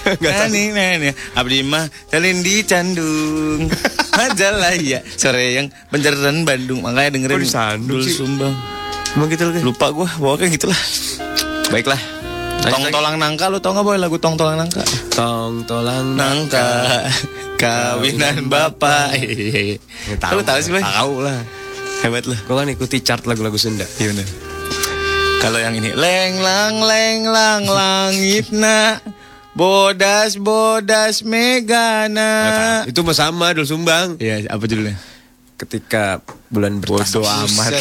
Gak 0.03 0.51
nih, 0.51 0.75
nih, 0.75 0.91
nih. 0.99 1.13
Abdi 1.31 1.63
mah 1.63 1.87
di 2.11 2.55
Candung. 2.67 3.71
Majalaya 4.19 4.99
sore 5.15 5.63
yang 5.63 5.71
Banjaran 5.87 6.43
Bandung. 6.43 6.83
Makanya 6.83 7.15
dengerin 7.15 7.47
Sandung 7.47 8.03
Dul? 8.03 8.11
Sumbang. 8.11 8.55
Emang 9.15 9.31
gitu 9.31 9.47
loh. 9.47 9.71
Lupa 9.71 9.95
gua, 9.95 10.11
pokoknya 10.11 10.51
gitulah. 10.59 10.81
Baiklah. 11.71 12.16
Tong 12.63 12.83
tolang 12.89 13.15
nangka 13.21 13.45
lu 13.53 13.61
tau 13.61 13.71
nggak 13.75 13.85
boy 13.85 13.97
lagu 14.01 14.17
tong 14.17 14.35
tolang 14.35 14.57
nangka? 14.57 14.83
Tong 15.13 15.63
tolang 15.69 16.17
Nangka 16.17 17.05
kawinan 17.57 18.49
bapak. 18.49 19.17
Lu 20.33 20.41
tahu 20.41 20.59
sih 20.61 20.71
boy? 20.73 20.83
Tahu 20.83 21.13
lah. 21.21 21.39
Hebat 22.05 22.29
lu. 22.29 22.35
Gue 22.35 22.55
kan 22.55 22.69
ikuti 22.69 23.01
chart 23.01 23.25
lagu-lagu 23.25 23.57
Sunda. 23.57 23.85
Iya 23.97 24.13
bener. 24.13 24.27
Kalau 25.37 25.61
yang 25.61 25.77
ini 25.77 25.93
leng 25.93 26.41
lang 26.41 26.81
leng 26.81 27.29
lang 27.29 27.61
langitna 27.69 29.01
bodas 29.57 30.37
bodas 30.37 31.25
megana. 31.25 32.85
Itu 32.85 33.01
mah 33.01 33.17
sama 33.17 33.53
Dul 33.57 33.65
Sumbang. 33.65 34.21
Iya, 34.21 34.49
apa 34.49 34.63
judulnya? 34.69 34.97
Ketika 35.57 36.21
bulan 36.47 36.77
bertas. 36.77 37.11
Bodoh 37.11 37.25
amat. 37.25 37.73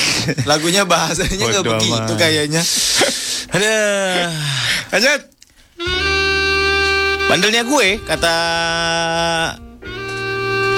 Lagunya 0.44 0.82
bahasanya 0.82 1.36
nggak 1.36 1.64
begitu 1.76 1.92
amat. 1.92 2.16
kayaknya. 2.16 2.62
Aduh. 3.52 4.32
Lanjut. 4.90 5.20
Bandelnya 7.26 7.62
gue 7.62 8.00
kata 8.00 8.34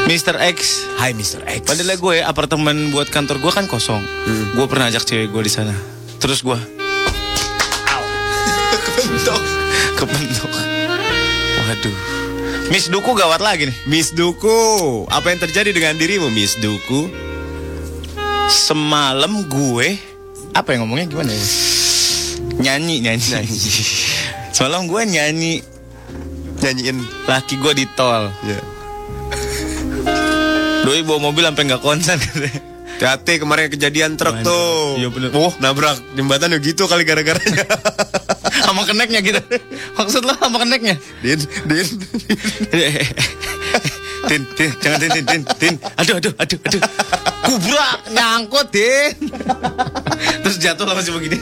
Mr. 0.09 0.41
X. 0.43 0.89
Hai 0.97 1.15
Mr. 1.15 1.45
X. 1.47 1.63
Bandelnya 1.65 1.95
gue 1.95 2.19
apartemen 2.19 2.91
buat 2.91 3.07
kantor 3.07 3.39
gue 3.39 3.53
kan 3.53 3.71
kosong. 3.71 4.03
Gue 4.53 4.67
pernah 4.67 4.91
ajak 4.91 5.07
cewek 5.07 5.31
gue 5.31 5.43
di 5.45 5.53
sana. 5.53 5.77
Terus 6.19 6.43
gue 6.43 6.59
Kebentok. 8.89 9.43
kebentuk. 9.95 10.51
Waduh. 11.61 12.18
Miss 12.69 12.87
Duku 12.87 13.17
gawat 13.17 13.41
lagi 13.41 13.69
nih. 13.69 13.77
Miss 13.89 14.13
Duku. 14.13 14.53
Apa 15.09 15.33
yang 15.33 15.41
terjadi 15.41 15.73
dengan 15.73 15.97
dirimu 15.97 16.29
Miss 16.29 16.55
Duku? 16.61 17.09
Semalam 18.49 19.45
gue 19.45 19.97
apa 20.53 20.69
yang 20.73 20.85
ngomongnya 20.85 21.09
gimana 21.09 21.33
ya? 21.33 21.47
Nyanyi, 22.59 23.01
nyanyi. 23.01 23.25
Semalam 24.53 24.89
gue 24.89 25.03
nyanyi 25.05 25.61
Nyanyiin. 26.59 26.99
laki 27.25 27.55
gue 27.57 27.73
di 27.75 27.87
tol. 27.95 28.29
Ya. 28.43 28.61
Doi 30.83 31.05
bawa 31.05 31.31
mobil 31.31 31.45
sampai 31.45 31.65
nggak 31.69 31.83
konsen. 31.85 32.19
Hati 32.99 33.39
kemarin 33.39 33.71
kejadian 33.71 34.19
truk 34.19 34.43
Mana? 34.43 34.49
tuh. 34.49 34.99
Iya, 34.99 35.09
bener. 35.13 35.31
Oh, 35.31 35.53
nabrak 35.63 36.03
jembatan 36.19 36.51
ya 36.51 36.59
gitu 36.59 36.91
kali 36.91 37.07
gara-garanya. 37.07 37.63
sama 38.63 38.83
keneknya 38.85 39.21
gitu. 39.23 39.41
Maksud 39.99 40.23
lo 40.25 40.35
sama 40.39 40.63
keneknya? 40.63 40.97
din, 41.23 41.41
din. 41.67 41.87
tin, 44.29 44.43
tin, 44.59 44.71
jangan 44.83 44.99
tin, 45.01 45.11
tin, 45.11 45.25
tin, 45.25 45.43
tin. 45.57 45.75
Aduh, 45.97 46.19
aduh, 46.19 46.33
aduh, 46.37 46.59
aduh. 46.67 46.83
Kubrak 47.47 47.99
nyangkut, 48.13 48.67
tin. 48.75 49.15
Terus 50.45 50.57
jatuh 50.61 50.85
lah 50.85 50.95
masih 50.99 51.15
begini. 51.17 51.39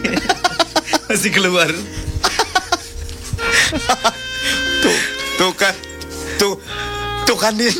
masih 1.08 1.30
keluar. 1.32 1.70
tuh, 4.82 4.96
tuh 5.40 5.52
kan. 5.56 5.74
Tuh, 6.36 6.54
tuh 7.24 7.36
kan 7.40 7.56
din. 7.56 7.72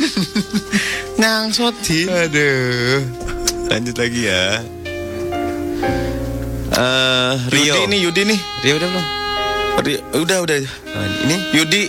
Ngangsot, 1.20 1.74
tin. 1.84 2.08
Aduh. 2.08 3.04
Lanjut 3.66 3.96
lagi 3.98 4.30
ya. 4.30 4.62
Eh, 6.76 7.34
Rio. 7.50 7.72
Yudi 7.72 7.82
nih, 7.88 8.00
Yudi 8.04 8.22
nih. 8.28 8.40
Rio 8.62 8.74
udah 8.76 8.88
belum? 8.90 9.06
Ri- 9.82 10.02
Udah, 10.14 10.38
udah. 10.42 10.56
Nah, 10.62 11.06
ini 11.28 11.36
Yudi, 11.52 11.82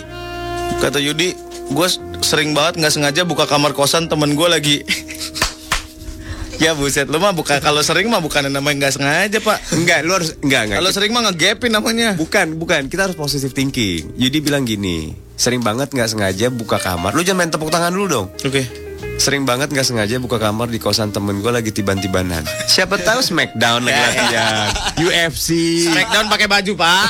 kata 0.78 1.00
Yudi, 1.00 1.32
gue 1.68 1.88
sering 2.20 2.52
banget 2.52 2.80
nggak 2.80 2.92
sengaja 2.92 3.22
buka 3.24 3.48
kamar 3.48 3.72
kosan 3.72 4.06
temen 4.06 4.36
gue 4.36 4.48
lagi. 4.48 4.76
ya 6.62 6.74
buset, 6.74 7.06
lu 7.06 7.22
mah 7.22 7.32
buka 7.32 7.62
kalau 7.62 7.80
sering 7.80 8.10
mah 8.10 8.18
bukan 8.18 8.50
namanya 8.50 8.86
nggak 8.86 8.94
sengaja 8.98 9.38
pak. 9.38 9.58
enggak, 9.72 9.98
lu 10.04 10.12
harus 10.12 10.36
enggak 10.42 10.68
enggak. 10.68 10.78
Kalau 10.82 10.90
sering 10.92 11.10
mah 11.14 11.22
ngegapin 11.30 11.70
namanya. 11.72 12.08
Bukan, 12.18 12.58
bukan. 12.58 12.90
Kita 12.90 13.08
harus 13.08 13.16
positive 13.16 13.54
thinking. 13.54 14.14
Yudi 14.18 14.38
bilang 14.42 14.66
gini, 14.66 15.14
sering 15.38 15.62
banget 15.64 15.90
nggak 15.90 16.10
sengaja 16.10 16.50
buka 16.50 16.76
kamar. 16.76 17.14
Lu 17.16 17.22
jangan 17.22 17.46
main 17.46 17.50
tepuk 17.50 17.70
tangan 17.70 17.94
dulu 17.94 18.06
dong. 18.06 18.26
Oke. 18.42 18.87
Sering 19.18 19.42
banget 19.42 19.74
nggak 19.74 19.82
sengaja 19.82 20.22
buka 20.22 20.38
kamar 20.38 20.70
di 20.70 20.78
kosan 20.78 21.10
temen 21.10 21.42
gue 21.42 21.50
lagi 21.50 21.74
tiban-tibanan. 21.74 22.46
Siapa 22.70 22.94
tahu 23.02 23.18
Smackdown 23.18 23.82
lagi 23.82 23.98
latihan, 23.98 24.70
UFC. 25.04 25.82
Smackdown 25.90 26.30
pakai 26.30 26.46
baju 26.46 26.72
pak. 26.78 27.06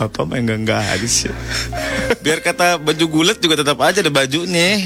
Apa 0.00 0.20
mah 0.28 0.36
enggak 0.36 0.58
enggak 0.60 0.82
habis 0.84 1.28
ya. 1.28 1.34
Biar 2.20 2.44
kata 2.44 2.76
baju 2.76 3.04
gulet 3.08 3.40
juga 3.40 3.64
tetap 3.64 3.80
aja 3.80 4.04
ada 4.04 4.12
bajunya. 4.12 4.84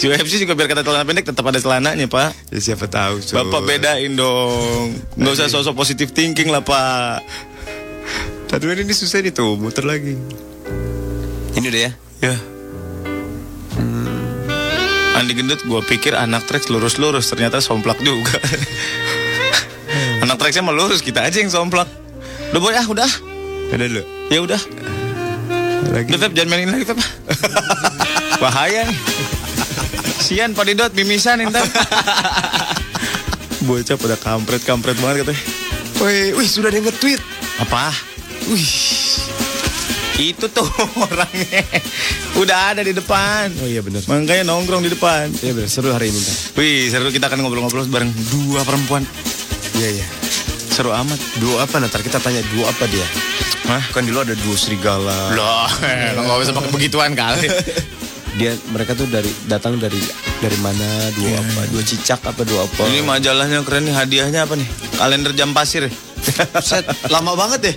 UFC 0.00 0.40
juga 0.40 0.54
biar 0.54 0.70
kata 0.70 0.86
celana 0.86 1.04
pendek 1.04 1.26
tetap 1.28 1.44
ada 1.44 1.58
celananya, 1.60 2.06
Pak. 2.08 2.54
Ya 2.54 2.60
siapa 2.62 2.88
tahu. 2.88 3.20
Sur. 3.20 3.42
Bapak 3.42 3.68
bedain 3.68 4.14
dong. 4.16 4.96
Nggak 5.18 5.32
usah 5.36 5.46
sosok 5.50 5.76
positif 5.76 6.14
thinking 6.16 6.48
lah, 6.48 6.64
Pak. 6.64 7.20
Tadi 8.48 8.64
ini 8.66 8.94
susah 8.94 9.20
nih 9.22 9.34
tuh, 9.34 9.54
muter 9.60 9.84
lagi. 9.86 10.16
Ini 11.58 11.66
udah 11.66 11.80
ya. 11.80 11.92
Ya. 12.20 12.34
Andi 15.20 15.32
Gendut 15.36 15.60
gue 15.66 15.80
pikir 15.84 16.16
anak 16.16 16.48
trek 16.48 16.64
lurus-lurus 16.70 17.28
ternyata 17.28 17.60
somplak 17.60 18.00
juga. 18.00 18.40
anak 20.24 20.36
treknya 20.40 20.64
lurus 20.70 21.02
kita 21.02 21.26
aja 21.26 21.42
yang 21.42 21.52
somplak. 21.52 21.88
Udah 22.54 22.60
boy 22.60 22.74
ah 22.74 22.86
udah. 22.88 23.10
Ada 23.70 23.84
dulu. 23.86 24.02
Ya 24.30 24.38
udah. 24.40 24.60
Lagi. 25.90 26.08
Udah 26.14 26.20
Feb 26.24 26.32
jangan 26.38 26.48
mainin 26.54 26.70
lagi 26.70 26.86
Feb. 26.86 26.98
Bahaya 28.42 28.88
nih. 28.88 28.98
Sian 30.20 30.54
Pak 30.54 30.64
Didot 30.70 30.92
mimisan 30.94 31.42
ntar. 31.50 31.66
Bocah 33.66 33.96
pada 34.00 34.16
kampret-kampret 34.16 34.96
banget 35.04 35.26
katanya. 35.26 35.42
Wih, 36.00 36.32
wih 36.32 36.48
sudah 36.48 36.72
ada 36.72 36.80
yang 36.80 36.88
nge-tweet. 36.88 37.20
Apa? 37.60 37.92
Wih. 38.48 39.29
Itu 40.20 40.52
tuh 40.52 40.68
orangnya. 41.08 41.64
Udah 42.36 42.76
ada 42.76 42.84
di 42.84 42.92
depan. 42.92 43.48
Oh 43.64 43.68
iya 43.68 43.80
benar. 43.80 44.04
Makanya 44.04 44.44
nongkrong 44.44 44.84
di 44.84 44.92
depan. 44.92 45.32
Iya 45.40 45.56
benar, 45.56 45.68
seru 45.72 45.88
hari 45.96 46.12
ini 46.12 46.20
ntar. 46.20 46.36
Wih, 46.60 46.92
seru 46.92 47.08
kita 47.08 47.32
akan 47.32 47.40
ngobrol-ngobrol 47.40 47.88
bareng 47.88 48.12
dua 48.28 48.60
perempuan. 48.68 49.00
Iya 49.80 49.88
iya. 49.96 50.06
Seru 50.68 50.92
amat. 50.92 51.16
Duo 51.40 51.56
apa 51.56 51.80
ntar 51.80 52.04
kita 52.04 52.20
tanya 52.20 52.44
duo 52.52 52.68
apa 52.68 52.84
dia? 52.84 53.08
Hah? 53.72 53.80
Kan 53.96 54.04
dulu 54.04 54.20
ada 54.20 54.36
duo 54.36 54.52
serigala. 54.52 55.32
Loh, 55.32 55.68
lo 56.14 56.20
gak 56.28 56.38
bisa 56.44 56.52
pakai 56.52 56.70
begituan 56.70 57.16
kali. 57.16 57.48
Dia 58.30 58.54
mereka 58.70 58.94
tuh 58.94 59.10
dari 59.10 59.26
datang 59.50 59.74
dari 59.74 59.98
dari 60.38 60.58
mana? 60.62 60.86
Duo 61.18 61.34
apa? 61.34 61.66
Duo 61.66 61.82
cicak 61.82 62.22
apa 62.22 62.46
duo 62.46 62.62
apa? 62.62 62.86
Ini 62.86 63.02
majalahnya 63.02 63.66
keren 63.66 63.90
nih, 63.90 63.94
hadiahnya 63.96 64.46
apa 64.46 64.54
nih? 64.54 64.68
Kalender 64.94 65.34
jam 65.34 65.50
pasir. 65.50 65.90
Set, 66.62 66.86
lama 67.10 67.34
banget 67.34 67.72
deh. 67.72 67.76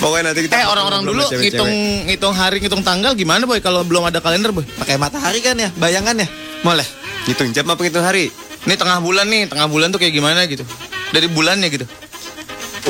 Pokoknya 0.00 0.32
nanti 0.32 0.40
kita 0.46 0.54
Eh 0.58 0.66
orang-orang 0.66 1.02
dulu 1.02 1.22
sama 1.22 1.32
cewek-cewek. 1.36 1.52
ngitung 1.52 1.72
ngitung 2.08 2.34
hari 2.34 2.56
ngitung 2.62 2.82
tanggal 2.82 3.12
gimana 3.14 3.42
boy 3.44 3.60
kalau 3.62 3.82
belum 3.82 4.08
ada 4.08 4.18
kalender 4.22 4.50
boy? 4.50 4.64
Pakai 4.64 4.96
matahari 4.98 5.40
kan 5.42 5.58
ya, 5.58 5.68
bayangan 5.78 6.16
ya. 6.18 6.28
Boleh. 6.62 6.86
Hitung 7.26 7.50
jam 7.54 7.66
apa 7.70 7.82
hitung 7.82 8.02
hari? 8.02 8.30
Ini 8.62 8.74
tengah 8.78 9.02
bulan 9.02 9.26
nih, 9.26 9.50
tengah 9.50 9.66
bulan 9.66 9.90
tuh 9.90 9.98
kayak 9.98 10.14
gimana 10.14 10.46
gitu? 10.46 10.62
Dari 11.10 11.26
bulannya 11.26 11.66
gitu. 11.70 11.86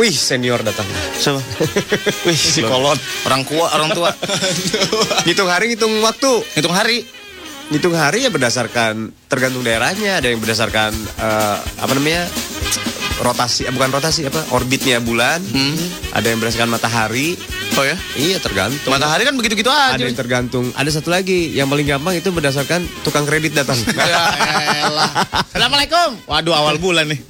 Wih, 0.01 0.13
senior 0.13 0.65
datang. 0.65 0.89
Siapa? 1.21 1.41
Wih, 2.29 2.37
si 2.37 2.65
kolot. 2.65 2.97
Orang 3.29 3.45
tua, 3.45 3.69
orang 3.77 3.93
tua. 3.93 4.09
Hitung 5.29 5.53
hari, 5.53 5.77
hitung 5.77 6.01
waktu. 6.01 6.41
Ngitung 6.57 6.73
hari. 6.73 7.05
Hitung 7.69 7.97
hari 7.97 8.25
ya 8.25 8.31
berdasarkan 8.33 9.13
tergantung 9.29 9.61
daerahnya. 9.61 10.21
Ada 10.21 10.33
yang 10.33 10.41
berdasarkan 10.41 10.97
eh, 10.97 11.57
apa 11.61 11.93
namanya 11.93 12.25
rotasi, 13.23 13.65
eh, 13.65 13.73
bukan 13.73 13.91
rotasi 13.95 14.27
apa 14.27 14.43
orbitnya 14.53 14.99
bulan. 14.99 15.39
Ada 16.13 16.27
yang 16.35 16.39
berdasarkan 16.43 16.71
matahari. 16.71 17.39
Oh 17.73 17.85
ya? 17.87 17.97
Iya 18.19 18.37
tergantung. 18.43 18.91
Matahari 18.93 19.23
kan 19.25 19.35
begitu-gitu 19.39 19.71
aja. 19.73 19.97
Ada 19.97 20.05
yang 20.05 20.19
tergantung. 20.19 20.69
Ada 20.77 21.01
satu 21.01 21.09
lagi 21.09 21.55
yang 21.57 21.71
paling 21.71 21.89
gampang 21.89 22.19
itu 22.19 22.29
berdasarkan 22.29 22.85
tukang 23.07 23.25
kredit 23.25 23.55
datang. 23.57 23.79
Ya 24.03 24.85
elah. 24.85 25.11
Assalamualaikum. 25.47 26.27
Waduh 26.27 26.53
awal 26.53 26.77
bulan 26.83 27.07
nih. 27.09 27.23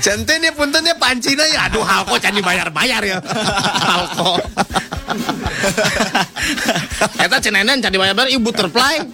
Centen 0.00 0.40
ya 0.40 0.52
puntennya 0.56 0.96
pancina 0.96 1.44
ya. 1.44 1.68
Aduh 1.68 1.84
halko 1.84 2.16
can 2.18 2.34
dibayar-bayar 2.34 3.02
ya. 3.04 3.18
halko. 3.88 4.40
Eta 7.24 7.36
cenenen 7.40 7.84
can 7.84 7.92
dibayar-bayar 7.92 8.32
ibu 8.32 8.48
butterfly. 8.48 9.04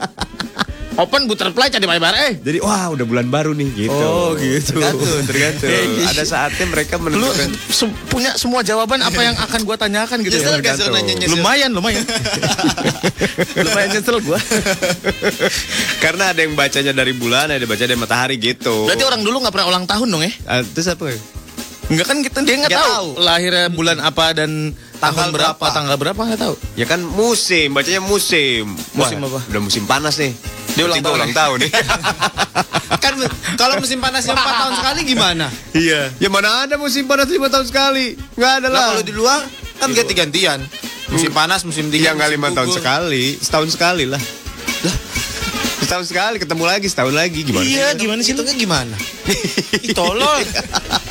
Open 1.01 1.25
butterfly 1.25 1.67
can 1.67 1.81
dibayar-bayar 1.81 2.17
eh. 2.23 2.33
Jadi 2.39 2.61
wah 2.61 2.89
udah 2.89 3.03
bulan 3.03 3.27
baru 3.27 3.51
nih 3.53 3.69
gitu. 3.81 3.97
Oh, 3.97 4.37
gitu. 4.37 4.77
Tergantung, 4.77 5.25
tergantung. 5.25 5.71
Gitu. 5.71 6.05
Ada 6.11 6.25
saatnya 6.25 6.67
mereka 6.67 6.95
Lu 6.95 7.09
menentukan. 7.09 7.49
se- 7.67 7.97
punya 8.07 8.37
semua 8.37 8.61
jawaban 8.61 9.01
apa 9.01 9.17
yang 9.19 9.33
akan 9.35 9.61
gua 9.63 9.75
tanyakan 9.75 10.21
gitu 10.21 10.37
Nyesel 10.37 10.61
ya. 10.61 10.77
gak 10.77 10.93
nanya 10.93 11.15
nyesel? 11.17 11.33
Lumayan, 11.33 11.71
lumayan. 11.73 12.05
lumayan 13.65 13.89
nyesel 13.91 14.17
gua. 14.21 14.37
Karena 16.05 16.25
ada 16.31 16.41
yang 16.41 16.53
bacanya 16.53 16.93
dari 16.93 17.13
bulan, 17.13 17.49
ada 17.49 17.59
yang 17.59 17.71
baca 17.71 17.81
dari 17.81 17.97
matahari 17.97 18.37
gitu. 18.37 18.85
Berarti 18.85 19.05
orang 19.05 19.21
dulu 19.21 19.41
nggak 19.41 19.55
pernah 19.55 19.69
ulang 19.69 19.85
tahun 19.87 20.07
dong 20.07 20.23
ya? 20.23 20.33
Ah, 20.45 20.61
terus 20.63 20.87
apa? 20.87 21.09
ya? 21.09 21.19
Enggak 21.89 22.07
kan 22.07 22.17
kita 22.21 22.39
dia 22.41 22.55
nggak 22.57 22.71
Nggak 22.71 22.83
tahu. 22.83 22.93
tahu. 22.93 23.09
lahirnya 23.19 23.67
bulan 23.69 23.99
apa 23.99 24.27
dan 24.33 24.77
tahun 25.01 25.17
Tanggal 25.17 25.31
berapa, 25.33 25.57
berapa. 25.57 25.67
tanggal 25.73 25.97
berapa 25.97 26.21
nggak 26.21 26.41
tahu. 26.45 26.55
Ya 26.77 26.85
kan 26.85 27.01
musim, 27.01 27.73
bacanya 27.73 28.05
musim. 28.05 28.69
Musim 28.93 29.17
Wah, 29.25 29.29
apa? 29.33 29.41
Udah 29.49 29.61
musim 29.65 29.83
panas 29.89 30.21
nih. 30.21 30.37
Dia 30.77 30.85
ulang 30.87 31.01
tahun 31.01 31.17
ulang 31.17 31.35
tahun 31.35 31.57
nih. 31.67 31.73
Kan 33.01 33.17
kalau 33.57 33.81
musim 33.81 33.97
panasnya 33.97 34.37
4 34.37 34.45
tahun 34.45 34.75
sekali 34.77 35.01
gimana? 35.09 35.47
Iya. 35.73 36.13
Ya 36.21 36.29
mana 36.29 36.69
ada 36.69 36.77
musim 36.77 37.09
panas 37.09 37.33
lima 37.33 37.49
tahun 37.49 37.65
sekali? 37.65 38.13
Nggak 38.37 38.53
ada 38.61 38.69
Lah 38.69 38.93
kalau 38.93 39.03
di 39.07 39.15
luar 39.17 39.41
kan 39.81 39.89
ganti-gantian. 39.97 40.61
Musim 41.09 41.33
panas, 41.33 41.65
musim 41.65 41.89
dingin. 41.89 42.13
Iya 42.13 42.19
nggak 42.19 42.31
lima 42.37 42.49
tahun 42.53 42.71
sekali, 42.77 43.41
setahun 43.41 43.73
sekali 43.73 44.05
lah. 44.05 44.21
Setahun 45.81 46.07
sekali 46.07 46.37
ketemu 46.39 46.65
lagi, 46.69 46.87
setahun 46.87 47.15
lagi 47.17 47.41
gimana? 47.43 47.67
Iya, 47.67 47.99
gimana 47.99 48.21
sih? 48.23 48.31
Hitungnya 48.31 48.55
gimana? 48.55 48.95
Ih, 49.87 49.91
tolol. 49.91 50.45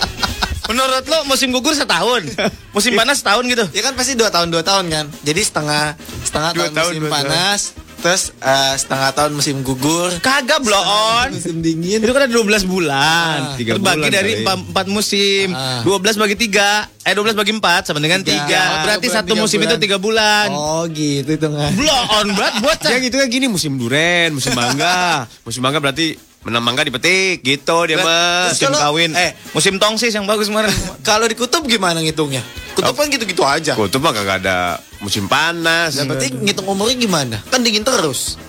Menurut 0.70 1.02
lo 1.04 1.26
musim 1.26 1.50
gugur 1.50 1.74
setahun, 1.74 2.30
musim 2.76 2.94
panas 2.94 3.20
setahun 3.20 3.42
gitu. 3.44 3.66
Ya 3.72 3.82
kan 3.82 3.94
pasti 3.94 4.14
dua 4.14 4.30
tahun 4.30 4.48
dua 4.48 4.62
tahun 4.62 4.86
kan. 4.88 5.06
Jadi 5.20 5.42
setengah 5.42 5.98
setengah 6.22 6.50
Dua 6.54 6.62
tahun, 6.64 6.74
tahun, 6.76 6.88
musim 6.88 7.02
dua 7.02 7.10
tahun. 7.10 7.18
panas, 7.26 7.60
terus 8.00 8.22
eh, 8.38 8.76
setengah 8.78 9.10
tahun 9.12 9.32
musim 9.34 9.56
gugur, 9.60 10.14
Kagak 10.20 10.62
blow 10.62 10.78
on. 10.78 11.34
musim 11.34 11.58
dingin. 11.60 12.00
Itu 12.00 12.14
kan 12.14 12.22
ada 12.22 12.32
12 12.32 12.64
bulan. 12.64 13.38
Ah, 13.44 13.58
tiga 13.58 13.76
Terbagi 13.76 13.98
bulan 13.98 14.14
dari 14.14 14.34
kali. 14.40 14.70
4, 14.70 14.88
musim. 14.88 15.48
Ah. 15.52 15.82
12 15.82 16.22
bagi 16.22 16.36
3. 16.38 16.86
Eh 17.02 17.14
12 17.14 17.34
bagi 17.34 17.52
4 17.52 17.82
sama 17.84 17.98
dengan 17.98 18.22
3. 18.22 18.30
Tiga. 18.30 18.64
Berarti 18.86 19.08
Tiga 19.10 19.16
satu 19.18 19.34
bulan, 19.34 19.42
musim 19.42 19.58
tiga 19.58 19.74
itu 19.74 19.78
3 19.90 19.98
bulan. 19.98 20.48
Oh 20.54 20.86
gitu 20.86 21.30
hitungan. 21.34 21.72
Blow 21.74 22.02
on 22.16 22.28
berat 22.38 22.56
bocah. 22.62 22.90
Yang 22.94 23.04
itu 23.10 23.16
kan 23.18 23.28
gini 23.28 23.46
musim 23.50 23.74
duren, 23.76 24.30
musim 24.32 24.54
mangga. 24.54 25.26
musim 25.50 25.66
mangga 25.66 25.82
berarti 25.82 26.29
menang 26.40 26.64
mangga 26.64 26.82
dipetik 26.82 27.42
gitu 27.42 27.78
dia 27.84 28.00
mah. 28.00 28.48
Musim 28.48 28.72
kalau- 28.72 28.82
kawin. 28.96 29.12
eh. 29.12 29.36
musim 29.52 29.76
tongsis 29.76 30.12
yang 30.12 30.24
bagus 30.24 30.48
kemarin. 30.48 30.72
Kalau 31.08 31.26
di 31.26 31.36
kutub 31.36 31.66
gimana 31.66 32.00
ngitungnya? 32.00 32.40
Kutub 32.74 32.96
kan 32.96 33.08
gitu-gitu 33.08 33.44
aja. 33.44 33.76
Kutub 33.76 34.00
mah 34.00 34.12
kagak 34.12 34.40
ada 34.40 34.80
musim 35.00 35.28
panas. 35.28 35.96
Nah, 35.96 36.08
berarti 36.08 36.32
ngitung 36.32 36.64
umurnya 36.66 36.96
gimana? 36.96 37.38
Kan 37.46 37.60
dingin 37.60 37.84
terus. 37.84 38.40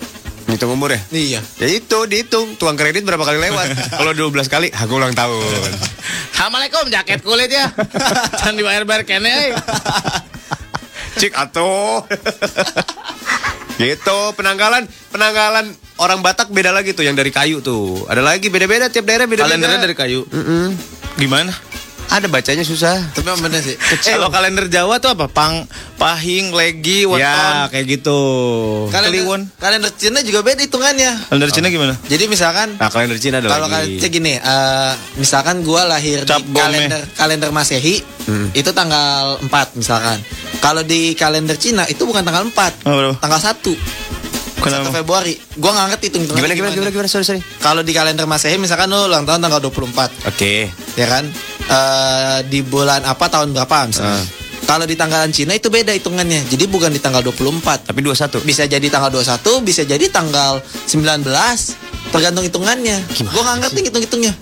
Ngitung 0.47 0.71
umur 0.71 0.89
ya? 0.89 0.99
Iya. 1.11 1.39
Ya 1.57 1.67
itu 1.69 1.97
dihitung 2.05 2.55
tukang 2.55 2.75
kredit 2.75 3.03
berapa 3.03 3.21
kali 3.21 3.39
lewat. 3.41 3.67
Kalau 3.99 4.11
12 4.11 4.47
kali, 4.47 4.67
aku 4.71 4.91
ulang 4.95 5.11
tahun. 5.11 5.43
Assalamualaikum 6.33 6.87
jaket 6.87 7.19
kulit 7.21 7.51
ya. 7.51 7.69
Jangan 8.35 8.55
dibayar-bayar 8.55 9.03
kene. 9.03 9.29
eh. 9.29 9.49
Cik 11.13 11.35
atuh. 11.35 12.07
gitu 13.77 14.17
penanggalan 14.33 14.85
penanggalan 15.09 15.73
orang 16.01 16.19
Batak 16.25 16.49
beda 16.49 16.73
lagi 16.73 16.97
tuh 16.97 17.05
yang 17.05 17.13
dari 17.13 17.29
kayu 17.29 17.61
tuh. 17.61 18.09
Ada 18.09 18.25
lagi 18.25 18.49
beda-beda 18.49 18.89
tiap 18.89 19.05
daerah 19.05 19.29
beda-beda. 19.29 19.53
Kalendernya 19.53 19.79
dari 19.85 19.95
kayu. 19.95 20.25
Gimana? 21.15 21.53
Ada 22.11 22.27
bacanya 22.27 22.67
susah. 22.67 22.99
Tapi 23.15 23.23
bener 23.39 23.63
sih. 23.63 23.79
Eh, 24.11 24.19
kalau 24.19 24.27
kalender 24.27 24.67
Jawa 24.67 24.99
tuh 24.99 25.15
apa? 25.15 25.31
Pang, 25.31 25.63
pahing, 25.95 26.51
legi, 26.51 27.07
weton. 27.07 27.23
Ya 27.23 27.71
kayak 27.71 27.87
gitu. 27.87 28.19
Kliwon. 28.91 29.47
Kalender, 29.55 29.55
kalender 29.55 29.91
Cina 29.95 30.19
juga 30.19 30.43
beda 30.43 30.59
hitungannya. 30.59 31.31
Kalender 31.31 31.49
Cina 31.55 31.67
gimana? 31.71 31.95
Jadi 32.11 32.27
misalkan 32.27 32.75
Nah 32.75 32.91
kalender 32.91 33.15
Cina 33.15 33.39
ada 33.39 33.47
kalau 33.47 33.71
kalender 33.71 34.09
gini, 34.11 34.35
eh, 34.35 34.91
misalkan 35.15 35.63
gua 35.63 35.87
lahir 35.87 36.27
Cap 36.27 36.43
di 36.43 36.51
kalender 36.51 36.99
kalender 37.15 37.49
Masehi 37.55 38.03
itu 38.51 38.69
tanggal 38.75 39.39
4 39.47 39.79
misalkan. 39.79 40.19
Kalau 40.59 40.83
di 40.83 41.15
kalender 41.15 41.55
Cina 41.55 41.87
itu 41.87 42.03
bukan 42.03 42.27
tanggal 42.27 42.43
4, 42.43 42.91
Oh, 42.91 43.15
tanggal 43.23 43.39
1. 43.39 43.71
Kenapa? 44.61 44.93
1 44.93 44.97
Februari. 45.01 45.33
Gua 45.57 45.71
nggak 45.73 45.87
ngerti 45.97 46.05
hitung 46.13 46.23
Gimana 46.29 46.53
gimana 46.53 46.71
gimana 46.77 46.91
gimana 46.93 47.09
sorry 47.09 47.25
sorry. 47.25 47.41
Kalau 47.59 47.81
di 47.81 47.91
kalender 47.91 48.29
Masehi 48.29 48.61
misalkan 48.61 48.93
lu 48.93 49.09
ulang 49.09 49.25
tahun 49.25 49.41
tanggal 49.41 49.59
24, 49.59 50.29
Oke. 50.29 50.69
ya 50.93 51.07
kan? 51.09 51.25
Eh, 51.65 52.37
di 52.45 52.61
bulan 52.61 53.01
apa 53.03 53.25
tahun 53.25 53.57
berapa 53.57 53.89
misalnya. 53.89 54.21
Ah. 54.21 54.25
Kalau 54.61 54.85
di 54.87 54.95
tanggalan 54.95 55.33
Cina 55.33 55.57
itu 55.57 55.67
beda 55.67 55.91
hitungannya. 55.91 56.47
Jadi 56.47 56.63
bukan 56.69 56.93
di 56.93 57.01
tanggal 57.01 57.25
24. 57.25 57.89
Tapi 57.91 57.99
21. 58.05 58.39
Bisa 58.45 58.63
jadi 58.69 58.85
tanggal 58.87 59.09
21, 59.11 59.59
bisa 59.65 59.81
jadi 59.83 60.05
tanggal 60.07 60.61
19. 60.87 61.25
Tergantung 62.13 62.45
hitungannya. 62.45 62.97
Gua 63.33 63.41
nggak 63.41 63.57
ngerti 63.67 63.79
hitung-hitungnya. 63.89 64.33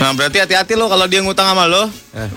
Nah 0.00 0.16
berarti 0.16 0.40
hati-hati 0.40 0.80
lo 0.80 0.88
kalau 0.88 1.04
dia 1.04 1.20
ngutang 1.20 1.44
sama 1.44 1.68
lo 1.68 1.84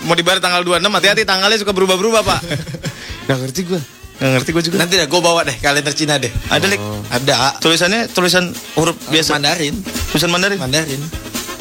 Mau 0.04 0.20
dibayar 0.20 0.44
tanggal 0.44 0.68
26 0.68 0.84
hati-hati 0.84 1.24
tanggalnya 1.24 1.56
suka 1.56 1.72
berubah-berubah 1.72 2.22
pak 2.28 2.40
Gak 3.32 3.38
ngerti 3.40 3.62
gue. 3.64 3.80
Gak 4.14 4.30
ngerti 4.30 4.50
gue 4.52 4.64
juga 4.64 4.76
Nanti 4.78 4.94
dah 4.96 5.08
gue 5.08 5.22
bawa 5.22 5.42
deh 5.42 5.58
kalender 5.58 5.92
Cina 5.92 6.16
deh. 6.18 6.30
Ada 6.48 6.66
lik 6.66 6.80
Ada. 7.10 7.58
Tulisannya 7.58 8.08
tulisan 8.08 8.54
huruf 8.76 8.96
biasa 9.08 9.36
Mandarin. 9.36 9.76
Tulisan 10.10 10.30
Mandarin 10.30 10.60
Mandarin. 10.60 11.02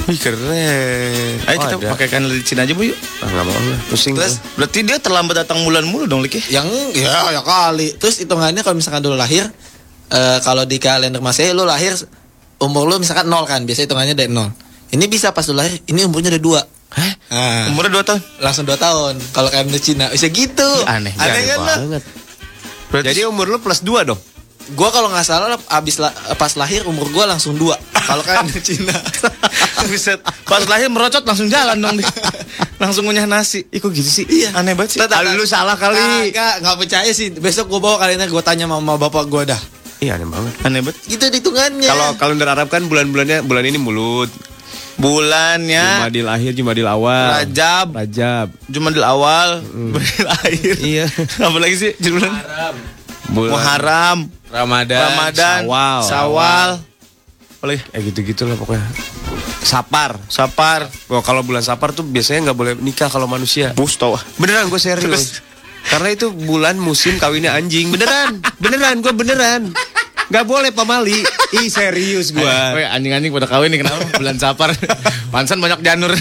Wih 0.02 0.18
keren 0.18 0.50
Ayo 1.46 1.56
Oh, 1.56 1.62
kita 1.62 1.76
ada. 1.78 1.88
pakai 1.94 2.06
kalender 2.10 2.42
Cina 2.42 2.66
aja 2.66 2.74
bu 2.74 2.90
yuk 2.90 2.98
Ah, 3.22 3.30
gak 3.30 3.44
mau 3.46 3.54
lah. 3.54 3.78
Pusing. 3.86 4.14
Terus 4.14 4.36
gua. 4.36 4.66
Berarti 4.66 4.78
dia 4.82 4.98
terlambat 4.98 5.34
datang 5.38 5.62
bulan 5.62 5.86
mulu 5.86 6.04
dong 6.04 6.20
Lik 6.20 6.42
ya 6.42 6.60
yang 6.60 6.68
ya 6.92 7.30
ya 7.30 7.40
kali. 7.40 7.94
Terus 7.96 8.18
hitungannya 8.18 8.60
kalau 8.60 8.74
misalkan 8.74 9.00
dulu 9.00 9.14
lahir 9.14 9.46
eh, 10.10 10.38
kalau 10.42 10.66
di 10.66 10.76
kalender 10.76 11.22
Masehi 11.22 11.54
lu 11.54 11.62
lahir 11.62 11.94
umur 12.62 12.86
lu 12.86 12.98
misalkan 12.98 13.26
nol 13.26 13.42
kan, 13.42 13.66
biasa 13.66 13.86
hitungannya 13.86 14.14
dari 14.14 14.30
nol. 14.30 14.50
Ini 14.92 15.08
bisa 15.08 15.32
pas 15.32 15.42
lu 15.50 15.56
lahir, 15.56 15.82
ini 15.88 16.04
umurnya 16.04 16.30
udah 16.30 16.42
dua. 16.42 16.60
Hah? 16.92 17.12
Nah, 17.32 17.72
Umurnya 17.72 17.96
2 17.96 18.04
tahun. 18.04 18.20
langsung 18.44 18.68
dua 18.68 18.76
tahun. 18.76 19.16
Kalau 19.32 19.48
di 19.48 19.80
Cina, 19.80 20.12
bisa 20.12 20.28
gitu. 20.28 20.68
Aneh, 20.84 21.08
Aneh 21.16 21.42
kan 21.48 21.58
lo? 21.64 21.74
Banget. 22.92 23.16
Jadi 23.16 23.20
umur 23.24 23.48
lu 23.48 23.58
plus 23.58 23.80
2 23.80 24.04
dong. 24.04 24.20
Gua 24.78 24.94
kalau 24.94 25.10
nggak 25.10 25.26
salah 25.26 25.58
abis 25.74 25.98
la- 25.98 26.14
pas 26.38 26.54
lahir 26.54 26.86
umur 26.86 27.10
gua 27.10 27.26
langsung 27.26 27.58
dua. 27.58 27.74
Kalau 27.90 28.22
di 28.46 28.62
Cina. 28.70 28.94
Buset. 29.90 30.22
Pas 30.46 30.62
lahir 30.70 30.86
merocot 30.86 31.26
langsung 31.26 31.50
jalan 31.50 31.74
dong 31.82 31.98
dia. 31.98 32.06
langsung 32.82 33.02
ngunyah 33.02 33.26
nasi. 33.26 33.66
Ih 33.74 33.82
kok 33.82 33.90
gitu 33.90 34.06
sih? 34.06 34.24
Iya. 34.30 34.54
Aneh 34.54 34.78
banget 34.78 34.94
sih. 34.94 34.98
Ah, 35.02 35.18
lu 35.34 35.42
salah 35.50 35.74
kali. 35.74 36.30
Enggak, 36.30 36.62
nggak 36.62 36.76
percaya 36.78 37.10
sih. 37.10 37.34
Besok 37.34 37.74
gua 37.74 37.80
bawa 37.82 37.96
kalian 38.06 38.22
gua 38.30 38.44
tanya 38.46 38.70
sama 38.70 38.94
bapak 38.94 39.26
gua 39.26 39.42
dah. 39.42 39.58
Iya 39.98 40.14
aneh 40.18 40.30
banget. 40.30 40.54
Aneh 40.62 40.80
banget. 40.86 40.98
Gitu 41.10 41.24
hitungannya. 41.26 41.88
Kalau 41.90 42.08
kalender 42.14 42.46
Arab 42.46 42.70
kan 42.70 42.86
bulan-bulannya 42.86 43.42
bulan 43.42 43.66
ini 43.66 43.78
mulut. 43.82 44.30
Bulannya 45.00 46.04
Jumadil 46.04 46.26
akhir, 46.28 46.52
Jumadil 46.56 46.86
awal. 46.88 47.28
Rajab, 47.42 47.86
Rajab. 47.96 48.46
Jumadil 48.68 49.04
awal, 49.04 49.64
Jumadil 49.64 50.26
akhir. 50.28 50.74
Iya. 50.80 51.06
Apa 51.48 51.58
lagi 51.58 51.76
sih 51.80 51.92
bulan? 52.00 52.32
Bulan 53.32 53.50
Muharram, 53.56 54.18
Ramadan. 54.52 55.00
Ramadan. 55.08 55.60
Syawal. 56.04 56.70
Apa 57.62 57.64
lagi? 57.64 57.80
Eh 57.94 58.00
gitu-gitu 58.10 58.44
lah 58.44 58.58
pokoknya. 58.58 58.84
Sapar. 59.62 60.18
Sapar. 60.26 60.90
Wah, 61.06 61.22
kalau 61.22 61.46
bulan 61.46 61.62
Sapar 61.62 61.94
tuh 61.94 62.02
biasanya 62.02 62.50
nggak 62.50 62.58
boleh 62.58 62.72
nikah 62.82 63.08
kalau 63.08 63.30
manusia. 63.30 63.70
Bus 63.72 63.94
tau. 63.96 64.18
Beneran 64.36 64.68
gue 64.68 64.80
serius. 64.82 65.40
Karena 65.86 66.14
itu 66.14 66.30
bulan 66.30 66.78
musim 66.78 67.18
kawinnya 67.18 67.54
anjing. 67.54 67.90
Beneran, 67.90 68.38
beneran 68.58 69.02
gue 69.02 69.14
beneran. 69.14 69.62
Gak 70.30 70.44
boleh 70.46 70.70
pamali. 70.70 71.18
Ih 71.52 71.68
serius 71.68 72.30
gue. 72.30 72.44
Weh, 72.44 72.86
anjing-anjing 72.86 73.32
pada 73.32 73.48
kawin 73.48 73.72
nih 73.74 73.80
kenapa? 73.82 74.00
Bulan 74.16 74.36
Sapar. 74.38 74.70
Pansan 75.32 75.58
banyak 75.58 75.80
janur. 75.82 76.12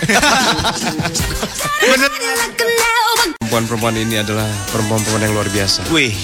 Perempuan-perempuan 3.42 3.96
ini 4.00 4.16
adalah 4.20 4.48
perempuan-perempuan 4.72 5.22
yang 5.28 5.34
luar 5.36 5.48
biasa. 5.52 5.86
Wih. 5.92 6.16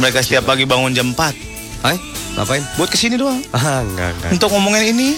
Mereka 0.00 0.24
setiap 0.24 0.48
pagi 0.48 0.64
bangun 0.64 0.96
jam 0.96 1.12
4 1.12 1.84
Hai, 1.84 2.00
ngapain? 2.38 2.64
buat 2.80 2.88
ke 2.88 2.96
sini 2.96 3.20
doang. 3.20 3.44
Ah, 3.52 3.84
enggak, 3.84 4.16
enggak. 4.16 4.30
Untuk 4.32 4.48
ngomongin 4.48 4.96
ini. 4.96 5.08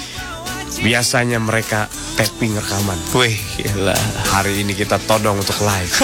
Biasanya 0.81 1.39
mereka 1.39 1.87
tapping 2.19 2.59
rekaman. 2.59 2.99
Wih, 3.15 3.39
gila. 3.59 3.95
Hari 4.35 4.67
ini 4.67 4.75
kita 4.75 4.99
todong 5.03 5.39
untuk 5.39 5.59
live. 5.63 5.93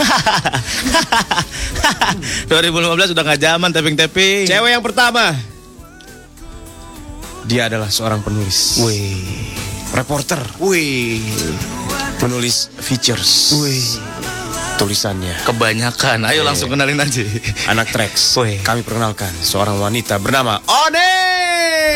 2015 2.50 3.14
udah 3.14 3.24
gak 3.24 3.40
zaman 3.40 3.70
tapping-tapping. 3.74 4.46
Cewek 4.46 4.70
yang 4.70 4.84
pertama. 4.84 5.34
Dia 7.50 7.66
adalah 7.66 7.90
seorang 7.90 8.22
penulis. 8.22 8.78
Wih. 8.84 9.18
Reporter. 9.90 10.38
Wih. 10.62 11.18
Penulis 12.22 12.70
features. 12.78 13.58
Wih. 13.58 13.98
Tulisannya. 14.78 15.34
Kebanyakan. 15.44 16.30
Ayo 16.30 16.46
langsung 16.46 16.70
kenalin 16.70 17.00
aja. 17.02 17.26
Anak 17.68 17.90
Trax. 17.90 18.38
Wih. 18.38 18.62
Kami 18.62 18.86
perkenalkan 18.86 19.34
seorang 19.42 19.76
wanita 19.82 20.16
bernama 20.22 20.62
Oni. 20.62 21.12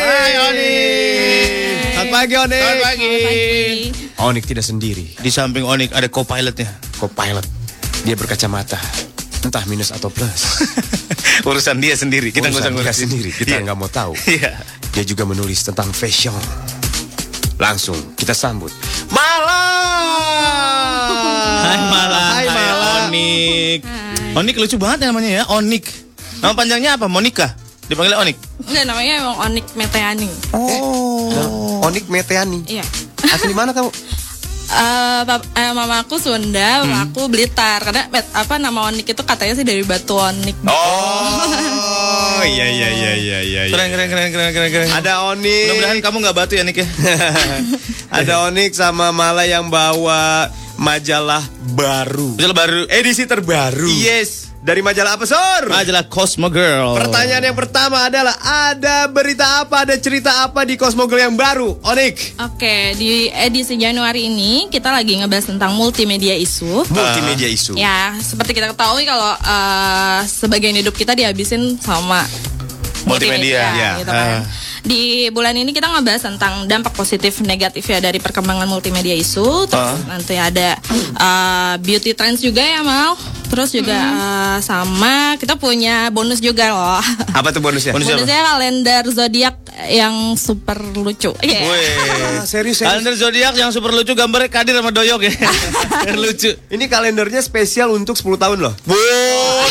Hai 0.05 0.33
Oni. 0.51 0.94
Selamat 2.15 2.31
pagi. 2.31 2.55
Selamat 2.55 2.79
pagi. 2.79 3.15
Onik 4.23 4.43
tidak 4.47 4.63
sendiri. 4.63 5.03
Di 5.19 5.27
samping 5.27 5.67
Onik 5.67 5.91
ada 5.91 6.07
co-pilotnya. 6.07 6.71
Co-pilot. 6.95 7.43
Dia 8.07 8.15
berkacamata. 8.15 8.79
Entah 9.43 9.59
minus 9.67 9.91
atau 9.91 10.07
plus. 10.07 10.63
Urusan 11.49 11.83
dia 11.83 11.91
sendiri. 11.91 12.31
Kita 12.31 12.47
nggak 12.47 12.55
usah 12.55 12.71
Urusan 12.71 12.79
dia 12.79 12.83
ngurusin. 12.87 13.03
sendiri. 13.11 13.29
Kita 13.35 13.59
Iya. 13.59 13.67
nggak 13.67 13.75
mau 13.75 13.91
tahu. 13.91 14.15
Iya. 14.31 14.63
Dia 14.95 15.03
juga 15.03 15.27
menulis 15.27 15.59
tentang 15.59 15.91
fashion. 15.91 16.39
Langsung 17.59 17.99
kita 18.15 18.31
sambut. 18.31 18.71
Mala. 19.11 19.63
Hai 21.67 21.79
Mala. 21.83 22.21
Hai 22.31 22.47
Mala. 22.47 22.87
Onik. 23.11 23.79
Onik 24.39 24.55
lucu 24.55 24.79
banget 24.79 25.03
ya 25.03 25.07
namanya 25.11 25.29
ya. 25.35 25.43
Onik. 25.51 25.83
Nama 26.39 26.55
panjangnya 26.55 26.95
apa? 26.95 27.11
Monica. 27.11 27.59
Dipanggil 27.91 28.15
Onik. 28.15 28.39
Enggak 28.71 28.87
namanya 28.87 29.13
emang 29.19 29.35
Onik 29.51 29.67
Meteani. 29.75 30.31
Oh. 30.55 31.64
Onik 31.85 32.09
Meteani. 32.09 32.65
Iya. 32.65 32.81
Asli 33.29 33.53
mana 33.53 33.69
kamu? 33.69 33.89
Eh, 34.65 35.21
pap- 35.23 35.45
eh, 35.53 35.71
mama 35.71 36.01
aku 36.01 36.17
Sunda, 36.17 36.81
mama 36.81 37.05
aku 37.05 37.29
Blitar. 37.29 37.85
Karena 37.85 38.09
met- 38.09 38.33
apa 38.33 38.57
nama 38.57 38.89
Onik 38.89 39.05
itu 39.05 39.21
katanya 39.21 39.53
sih 39.53 39.61
dari 39.61 39.85
batu 39.85 40.17
Onik. 40.17 40.57
Oh, 40.65 42.41
iya 42.41 42.65
iya 42.65 42.89
iya 42.89 43.11
iya 43.13 43.37
iya. 43.45 43.61
Keren 43.69 43.93
keren 43.93 44.07
keren 44.09 44.29
keren 44.33 44.49
keren 44.51 44.69
keren. 44.73 44.89
Ada 44.89 45.29
Onik. 45.29 45.69
Mudah-mudahan 45.69 45.99
kamu 46.01 46.15
nggak 46.19 46.35
batu 46.35 46.53
ya 46.57 46.63
Nik 46.65 46.77
ya. 46.81 46.87
Ada 48.17 48.49
Onik 48.49 48.73
sama 48.73 49.13
Mala 49.13 49.45
yang 49.45 49.69
bawa 49.69 50.49
majalah 50.75 51.45
baru. 51.71 52.33
Majalah 52.33 52.57
baru. 52.57 52.81
Edisi 52.89 53.29
terbaru. 53.29 53.85
Yes. 53.87 54.49
Dari 54.65 54.81
majalah 54.81 55.13
apa, 55.13 55.29
Sor? 55.29 55.69
Majalah 55.69 56.09
Cosmo 56.09 56.49
Girl. 56.49 56.97
Pertanyaan 56.97 57.53
yang 57.53 57.53
pertama 57.53 58.09
adalah 58.09 58.33
ada 58.41 59.05
berita 59.05 59.61
apa, 59.61 59.85
ada 59.85 59.93
cerita 60.01 60.41
apa 60.41 60.65
di 60.65 60.73
Cosmo 60.73 61.05
Girl 61.05 61.21
yang 61.21 61.37
baru? 61.37 61.77
Onik. 61.85 62.41
Oke, 62.41 62.97
di 62.97 63.29
edisi 63.29 63.77
Januari 63.77 64.25
ini 64.25 64.65
kita 64.73 64.89
lagi 64.89 65.21
ngebahas 65.21 65.53
tentang 65.53 65.77
multimedia 65.77 66.33
isu. 66.33 66.81
Multimedia 66.89 67.45
isu. 67.45 67.77
Ya, 67.77 68.17
seperti 68.17 68.57
kita 68.57 68.73
ketahui 68.73 69.05
kalau 69.05 69.37
eh, 69.37 70.19
sebagian 70.25 70.73
hidup 70.73 70.97
kita 70.97 71.13
dihabisin 71.13 71.77
sama 71.77 72.25
Multimedia. 73.05 73.61
Ya. 73.69 73.91
gitu 74.01 74.09
kan. 74.09 74.49
Di 74.85 75.33
bulan 75.33 75.57
ini 75.57 75.73
kita 75.73 75.89
ngebahas 75.89 76.29
tentang 76.29 76.69
dampak 76.69 76.93
positif 76.93 77.41
negatif 77.41 77.81
ya 77.89 77.97
dari 77.97 78.21
perkembangan 78.21 78.69
multimedia 78.69 79.17
isu. 79.17 79.65
Terus 79.65 80.05
nanti 80.05 80.37
ada 80.37 80.77
uh, 81.17 81.73
beauty 81.81 82.13
trends 82.13 82.45
juga 82.45 82.61
ya 82.61 82.85
Mal. 82.85 83.17
Terus 83.45 83.69
juga 83.73 83.97
uh, 83.97 84.57
sama 84.61 85.37
kita 85.41 85.57
punya 85.57 86.09
bonus 86.13 86.41
juga 86.41 86.69
loh. 86.69 87.01
Apa 87.39 87.49
tuh 87.49 87.61
bonusnya? 87.61 87.93
Bonusnya 87.93 88.17
apa? 88.17 88.25
Bonusnya 88.25 88.41
kalender 88.45 89.03
zodiak 89.09 89.55
yang 89.91 90.39
super 90.39 90.79
lucu. 90.95 91.31
Iya. 91.43 91.59
Wih. 91.67 91.89
Ah, 92.41 92.45
serius, 92.51 92.79
serius. 92.79 92.89
Kalender 92.89 93.13
zodiak 93.19 93.53
yang 93.59 93.69
super 93.75 93.91
lucu 93.91 94.15
gambarnya 94.15 94.49
Kadir 94.49 94.73
sama 94.79 94.91
Doyok 94.95 95.21
ya. 95.27 95.33
Lucu. 96.23 96.55
Ini 96.71 96.85
kalendernya 96.87 97.43
spesial 97.43 97.91
untuk 97.91 98.15
10 98.15 98.39
tahun 98.39 98.57
loh. 98.63 98.73
Bu, 98.87 98.95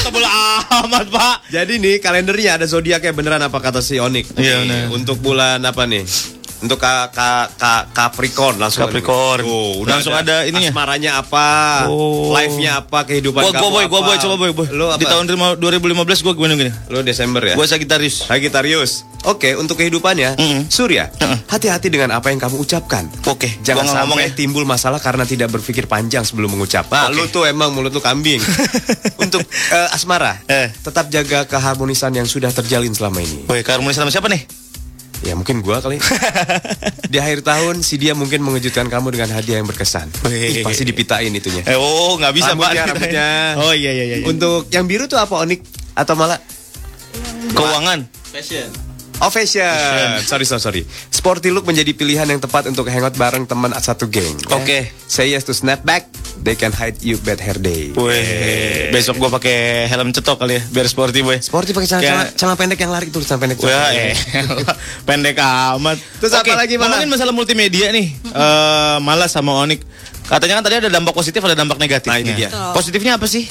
tebel 0.04 0.24
amat, 0.24 1.06
Pak. 1.08 1.36
Jadi 1.48 1.80
nih 1.80 1.96
kalendernya 2.04 2.60
ada 2.60 2.66
zodiaknya 2.68 3.12
beneran 3.16 3.42
apa 3.42 3.58
kata 3.58 3.80
si 3.80 3.96
Onik? 3.96 4.36
Iya, 4.36 4.60
Nih, 4.64 4.68
bener. 4.68 4.92
Untuk 5.04 5.20
bulan 5.20 5.60
apa 5.60 5.84
nih? 5.84 6.08
Untuk 6.64 6.80
ka, 6.80 7.12
ka, 7.12 7.52
ka- 7.52 7.92
Capricorn 7.92 8.56
langsung 8.56 8.88
Capricorn. 8.88 9.44
Tuh, 9.44 9.84
Langsung 9.84 10.16
ada 10.16 10.48
ininya. 10.48 10.72
Asmaranya 10.72 11.20
apa? 11.20 11.48
Oh. 11.92 12.32
Live-nya 12.32 12.80
apa? 12.80 13.04
Kehidupan 13.04 13.44
Gua, 13.44 13.52
kamu 13.52 13.60
gua 13.60 13.68
boy, 13.68 13.84
gua 13.84 14.00
apa? 14.00 14.08
boy, 14.08 14.16
coba 14.16 14.34
boy, 14.40 14.50
boy. 14.56 14.66
Lu 14.72 14.88
apa? 14.88 14.96
Di 14.96 15.04
tahun 15.04 15.28
2015 15.28 15.60
gua 16.24 16.32
gimana 16.32 16.56
gini? 16.56 16.72
Lu 16.88 17.04
Desember 17.04 17.44
ya? 17.44 17.52
Gua 17.52 17.68
Sagittarius. 17.68 18.24
Sagittarius. 18.24 19.04
Oke, 19.24 19.52
untuk 19.52 19.76
kehidupannya, 19.76 20.36
Mm-mm. 20.36 20.60
Surya, 20.68 21.12
Mm-mm. 21.12 21.44
hati-hati 21.44 21.88
dengan 21.88 22.12
apa 22.12 22.28
yang 22.28 22.40
kamu 22.40 22.56
ucapkan. 22.56 23.12
Oke, 23.24 23.60
Jangan 23.60 23.84
gua 23.84 23.92
nggak 23.92 24.00
ngomong 24.00 24.18
sampai 24.20 24.32
ya. 24.32 24.36
timbul 24.36 24.64
masalah 24.64 25.00
karena 25.00 25.24
tidak 25.24 25.48
berpikir 25.50 25.84
panjang 25.84 26.24
sebelum 26.24 26.48
mengucap. 26.50 26.88
Nah, 26.88 27.08
Oke. 27.08 27.12
lu 27.14 27.24
tuh 27.28 27.44
emang 27.44 27.76
mulut 27.76 27.88
lu 27.88 28.00
kambing. 28.00 28.40
untuk 29.24 29.44
eh, 29.68 29.88
Asmara, 29.92 30.40
Eh. 30.44 30.72
tetap 30.74 31.08
jaga 31.08 31.44
keharmonisan 31.44 32.08
yang 32.10 32.24
sudah 32.24 32.48
terjalin 32.50 32.92
selama 32.92 33.20
ini. 33.20 33.44
Boy, 33.44 33.60
harmonis 33.60 33.96
sama 33.96 34.08
siapa 34.08 34.28
nih? 34.28 34.63
Ya 35.24 35.32
mungkin 35.32 35.64
gua 35.64 35.80
kali. 35.80 35.96
Di 37.12 37.16
akhir 37.16 37.40
tahun 37.40 37.80
si 37.80 37.96
dia 37.96 38.12
mungkin 38.12 38.44
mengejutkan 38.44 38.92
kamu 38.92 39.16
dengan 39.16 39.32
hadiah 39.32 39.64
yang 39.64 39.68
berkesan. 39.68 40.12
Ih, 40.28 40.60
pasti 40.60 40.84
dipitain 40.84 41.32
itunya. 41.32 41.64
Eh, 41.64 41.80
oh, 41.80 42.20
nggak 42.20 42.32
bisa, 42.36 42.52
Rambutnya, 42.52 42.84
Pak. 42.84 42.92
rambutnya. 42.92 43.28
Oh, 43.64 43.72
iya, 43.72 43.90
iya, 43.96 44.04
iya. 44.04 44.16
Untuk 44.28 44.68
yang 44.68 44.84
biru 44.84 45.08
tuh 45.08 45.16
apa 45.16 45.40
Onik 45.40 45.64
atau 45.96 46.12
malah 46.12 46.36
Keuangan. 47.54 48.04
Oh 49.22 49.30
fashion. 49.30 50.18
Sorry 50.26 50.42
sorry 50.42 50.62
sorry. 50.62 50.82
Sporty 51.10 51.54
look 51.54 51.62
menjadi 51.62 51.94
pilihan 51.94 52.26
yang 52.26 52.42
tepat 52.42 52.66
untuk 52.66 52.90
hangout 52.90 53.14
bareng 53.14 53.46
teman 53.46 53.70
satu 53.78 54.10
geng. 54.10 54.26
ya. 54.50 54.58
Oke. 54.58 54.90
Say 55.06 55.30
yes 55.30 55.46
to 55.46 55.54
snapback. 55.54 56.10
They 56.44 56.58
can 56.58 56.74
hide 56.74 56.98
you 57.00 57.16
bad 57.22 57.38
hair 57.38 57.56
day. 57.56 57.94
Wih, 57.94 58.90
besok 58.90 59.16
gua 59.22 59.30
pakai 59.32 59.86
helm 59.86 60.12
cetok 60.12 60.44
kali 60.44 60.58
ya, 60.58 60.62
biar 60.74 60.84
sporty 60.90 61.22
boy. 61.24 61.38
Sporty 61.40 61.72
pakai 61.72 61.88
celana, 61.88 62.26
celana 62.36 62.58
pendek 62.58 62.84
yang 62.84 62.92
lari 62.92 63.08
celana 63.08 63.40
pendek. 63.40 63.62
Wah, 63.64 63.94
eh, 63.94 64.12
pendek 65.08 65.38
amat. 65.40 65.96
Terus 66.20 66.34
apa 66.36 66.44
Oke, 66.44 66.52
lagi, 66.52 66.74
Mala? 66.76 67.00
Ngomongin 67.00 67.08
masalah 67.16 67.32
multimedia 67.32 67.88
nih, 67.94 68.12
eh 68.12 68.96
malas 69.00 69.32
sama 69.32 69.56
Onik. 69.56 69.86
Katanya 70.24 70.60
kan 70.60 70.64
tadi 70.64 70.76
ada 70.80 70.88
dampak 70.88 71.12
positif, 71.12 71.40
ada 71.44 71.52
dampak 71.52 71.76
negatif. 71.76 72.08
Nah, 72.08 72.18
ini 72.18 72.32
dia. 72.32 72.48
Betul. 72.48 72.72
Positifnya 72.72 73.12
apa 73.20 73.26
sih? 73.28 73.44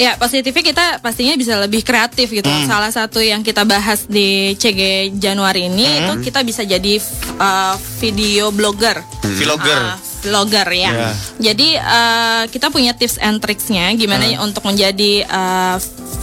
Ya 0.00 0.16
positifnya 0.16 0.64
kita 0.64 0.86
pastinya 1.02 1.34
bisa 1.34 1.58
lebih 1.58 1.82
kreatif 1.82 2.30
gitu. 2.30 2.48
Salah 2.64 2.94
satu 2.94 3.18
yang 3.18 3.42
kita 3.42 3.66
bahas 3.66 4.06
di 4.06 4.54
CG 4.56 5.12
Januari 5.18 5.66
ini 5.66 6.06
itu 6.06 6.12
kita 6.30 6.46
bisa 6.46 6.62
jadi 6.62 7.02
uh, 7.36 7.74
video 7.98 8.54
blogger. 8.54 9.02
Vlogger. 9.26 9.80
Ah, 9.82 9.98
vlogger 10.22 10.68
ya. 10.70 10.90
Ya. 10.92 11.10
Jadi 11.42 11.68
uh, 11.74 12.42
kita 12.46 12.70
punya 12.70 12.94
tips 12.94 13.18
and 13.18 13.38
tricksnya 13.38 13.90
gimana 13.92 14.22
untuk 14.38 14.62
menjadi 14.62 15.26
uh, 15.26 15.76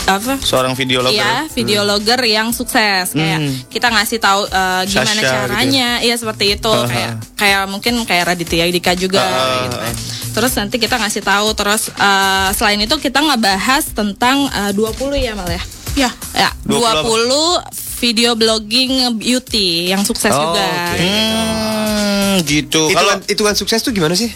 apa 0.08 0.40
Seorang 0.40 0.74
videologer. 0.74 1.20
Iya, 1.20 1.46
videologer 1.52 2.20
yang 2.24 2.50
sukses. 2.50 3.12
Kayak 3.12 3.40
Hmm. 3.40 3.54
kita 3.68 3.88
ngasih 3.90 4.18
tahu 4.18 4.42
eh, 4.44 4.82
gimana 4.86 5.12
Sasha 5.12 5.22
gitu 5.22 5.30
caranya. 5.46 5.90
Iya 6.00 6.16
seperti 6.16 6.46
itu. 6.56 6.72
Aha. 6.72 6.88
Kayak 6.88 7.12
kayak 7.36 7.64
mungkin 7.68 7.94
kayak 8.04 8.24
Raditya 8.26 8.66
Dika 8.68 8.96
juga 8.96 9.20
Ah, 9.20 9.64
gitu 9.64 9.78
kan. 9.78 9.94
Terus 10.30 10.52
nanti 10.56 10.76
kita 10.78 10.96
ngasih 10.96 11.22
tahu 11.22 11.48
terus 11.54 11.92
eh, 11.92 12.50
selain 12.54 12.80
itu 12.80 12.96
kita 12.96 13.20
ngebahas 13.20 13.84
tentang 13.92 14.48
eh, 14.50 14.72
20 14.74 15.20
ya 15.20 15.36
Mal 15.36 15.52
ya. 15.52 15.64
Ya. 15.98 16.10
Ya, 16.34 16.50
20 16.64 16.80
apa? 16.80 17.02
20 17.04 18.00
video 18.00 18.32
blogging 18.34 18.92
beauty 19.14 19.92
yang 19.92 20.02
sukses 20.02 20.32
Oh, 20.32 20.40
juga. 20.50 20.64
oke. 20.64 20.96
Hmm, 20.98 21.99
gitu. 22.42 22.82
Kalau 22.88 23.16
Hitungan, 23.16 23.20
hitungan 23.26 23.56
sukses 23.56 23.80
tuh 23.80 23.92
gimana 23.92 24.14
sih? 24.14 24.30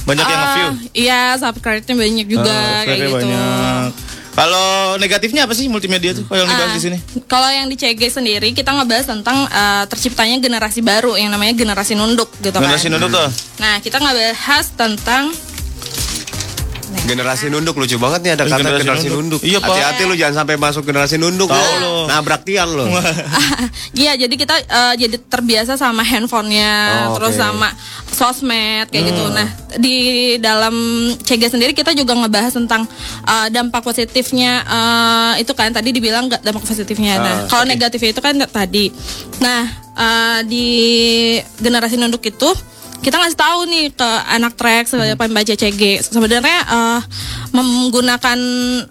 banyak 0.00 0.24
yang 0.24 0.32
Ah, 0.34 0.44
nge-view. 0.46 0.70
Iya, 0.98 1.20
subscribe-nya 1.36 1.94
banyak 1.94 2.26
juga 2.26 2.50
Ah, 2.50 2.82
kayak 2.82 2.98
gitu. 3.00 3.14
banyak. 3.16 3.88
Kalau 4.30 4.68
negatifnya 4.96 5.44
apa 5.44 5.52
sih 5.52 5.66
multimedia 5.66 6.10
tuh? 6.12 6.24
Kalau 6.24 6.38
yang 6.38 6.48
dibahas 6.48 6.70
Ah, 6.70 6.74
di 6.74 6.80
sini? 6.80 6.96
Kalau 7.26 7.48
yang 7.48 7.66
di 7.66 7.76
CG 7.76 8.00
sendiri 8.10 8.48
kita 8.50 8.72
ngebahas 8.72 9.06
tentang 9.08 9.44
eh, 9.44 9.84
terciptanya 9.86 10.38
generasi 10.38 10.80
baru 10.80 11.14
yang 11.14 11.28
namanya 11.28 11.52
generasi 11.52 11.92
nunduk 11.92 12.30
gitu 12.38 12.54
Generasi 12.54 12.86
kan. 12.86 12.96
nunduk 12.96 13.10
tuh. 13.12 13.28
Nah, 13.58 13.78
kita 13.78 13.98
ngebahas 13.98 14.64
tentang 14.72 15.34
Generasi 17.10 17.44
nunduk 17.46 17.74
lucu 17.74 17.96
banget 17.96 18.20
nih 18.22 18.32
ada 18.32 18.44
kata 18.44 18.56
Generasi 18.56 18.80
generasi, 18.80 19.06
nunduk. 19.08 19.18
nunduk. 19.36 19.40
Iya, 19.42 19.58
Pak. 19.58 19.68
Hati-hati 19.68 20.02
lu 20.04 20.14
jangan 20.14 20.34
sampai 20.38 20.54
masuk 20.56 20.82
generasi 20.84 21.14
nunduk 21.16 21.48
Tahu 21.48 21.58
lu. 21.76 21.82
lu. 21.82 21.94
Nabrak 22.06 22.42
tiang 22.42 22.70
lu. 22.70 22.86
Iya, 23.92 24.14
jadi 24.16 24.34
kita 24.34 24.54
eh, 24.56 24.94
jadi 24.96 25.16
terbiasa 25.20 25.74
sama 25.74 26.00
handphonenya, 26.00 26.72
Oh, 27.06 27.18
terus 27.18 27.36
sama 27.36 27.68
sosmed 28.08 28.88
kayak 28.88 29.04
gitu. 29.06 29.22
Hmm. 29.22 29.34
Nah, 29.34 29.48
di 29.76 29.96
dalam 30.38 30.74
CG 31.16 31.48
sendiri 31.48 31.72
kita 31.72 31.92
juga 31.92 32.14
ngebahas 32.14 32.52
tentang 32.52 32.86
eh, 33.24 33.48
dampak 33.50 33.82
positifnya 33.82 34.52
eh, 34.62 35.42
itu 35.42 35.52
kan 35.52 35.70
tadi 35.70 35.90
dibilang 35.90 36.26
nggak 36.26 36.40
dampak 36.40 36.64
positifnya. 36.64 37.14
Nah, 37.16 37.28
Ah, 37.30 37.38
kalau 37.46 37.64
negatifnya 37.64 38.10
itu 38.10 38.20
kan 38.20 38.34
tadi. 38.42 38.88
Nah, 39.38 39.62
eh, 39.92 40.38
di 40.44 40.66
generasi 41.56 41.94
nunduk 41.94 42.22
itu 42.22 42.48
kita 43.00 43.16
ngasih 43.16 43.38
tahu 43.38 43.60
nih 43.64 43.96
ke 43.96 44.10
anak 44.28 44.52
track 44.54 44.84
sebagai 44.84 45.16
Hmm. 45.16 45.22
pembaca 45.24 45.54
CG 45.56 45.82
sebenarnya 46.04 46.58
eh, 46.68 47.00
menggunakan 47.50 48.38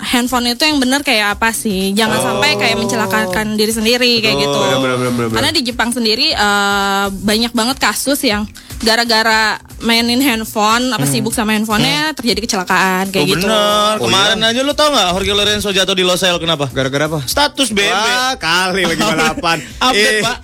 handphone 0.01 0.51
itu 0.51 0.65
yang 0.65 0.81
benar 0.81 1.05
kayak 1.05 1.37
apa 1.37 1.53
sih 1.53 1.93
jangan 1.93 2.17
sampai 2.19 2.57
kayak 2.57 2.75
mencelakakan 2.75 3.53
diri 3.53 3.69
sendiri 3.69 4.19
kayak 4.19 4.37
gitu 4.41 4.59
benar, 4.59 4.79
benar, 4.81 4.97
benar, 4.97 5.11
benar. 5.13 5.35
karena 5.37 5.49
di 5.53 5.61
Jepang 5.61 5.89
sendiri 5.93 6.33
eh, 6.33 7.05
banyak 7.13 7.53
banget 7.53 7.77
kasus 7.77 8.19
yang 8.25 8.49
gara-gara 8.79 9.59
mainin 9.79 10.19
handphone 10.19 10.91
apa 10.91 11.03
sibuk 11.03 11.31
sama 11.31 11.51
handphonenya 11.51 12.15
terjadi 12.15 12.39
kecelakaan 12.43 13.11
kayak 13.11 13.19
Hmm. 13.19 13.31
oh, 13.31 13.35
gitu 13.35 13.45
bener. 13.47 13.95
Oh, 13.99 14.07
Kemarin 14.07 14.39
aja 14.41 14.61
lu 14.63 14.73
tau 14.73 14.89
nggak 14.89 15.07
Jorge 15.13 15.33
Lorenzo 15.33 15.69
jatuh 15.69 15.95
di 15.95 16.03
Losail 16.03 16.35
kenapa? 16.37 16.67
Gara-gara 16.71 17.05
apa? 17.05 17.19
Status 17.23 17.71
BB. 17.71 17.87
Wah, 17.87 18.33
kali 18.35 18.83
lagi 18.83 18.99
balapan. 18.99 19.57
Update, 19.87 20.19
Ih, 20.19 20.23
Pak. 20.23 20.37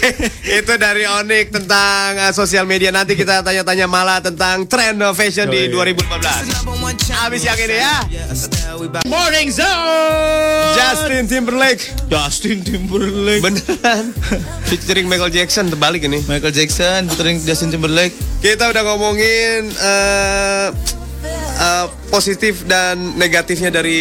itu 0.58 0.72
dari 0.76 1.02
Onik 1.04 1.46
tentang 1.50 2.08
uh, 2.20 2.32
sosial 2.32 2.62
media. 2.64 2.90
Nanti 2.90 3.14
kita 3.14 3.42
tanya-tanya 3.42 3.86
malah 3.86 4.18
tentang 4.18 4.66
tren 4.66 4.98
uh, 4.98 5.14
fashion 5.14 5.46
di 5.46 5.70
2015. 5.70 6.66
Habis 7.16 7.42
yang 7.42 7.58
ini 7.58 7.76
ya. 7.78 7.96
Morning 9.06 9.48
Zone. 9.48 10.74
Justin 10.74 11.24
Timberlake. 11.26 11.82
Justin 12.06 12.62
Timberlake. 12.62 13.42
Beneran. 13.42 14.14
Featuring 14.70 15.06
Michael 15.06 15.30
Jackson 15.30 15.70
terbalik 15.70 16.02
ini. 16.02 16.22
Michael 16.26 16.50
Jackson, 16.50 17.06
featuring 17.06 17.38
Justin 17.40 17.70
Timberlake. 17.70 17.75
Kita 18.36 18.68
udah 18.70 18.82
ngomongin 18.84 19.68
eh, 19.72 20.68
eh, 21.56 21.86
positif 22.12 22.62
dan 22.68 23.16
negatifnya 23.18 23.72
dari 23.74 24.00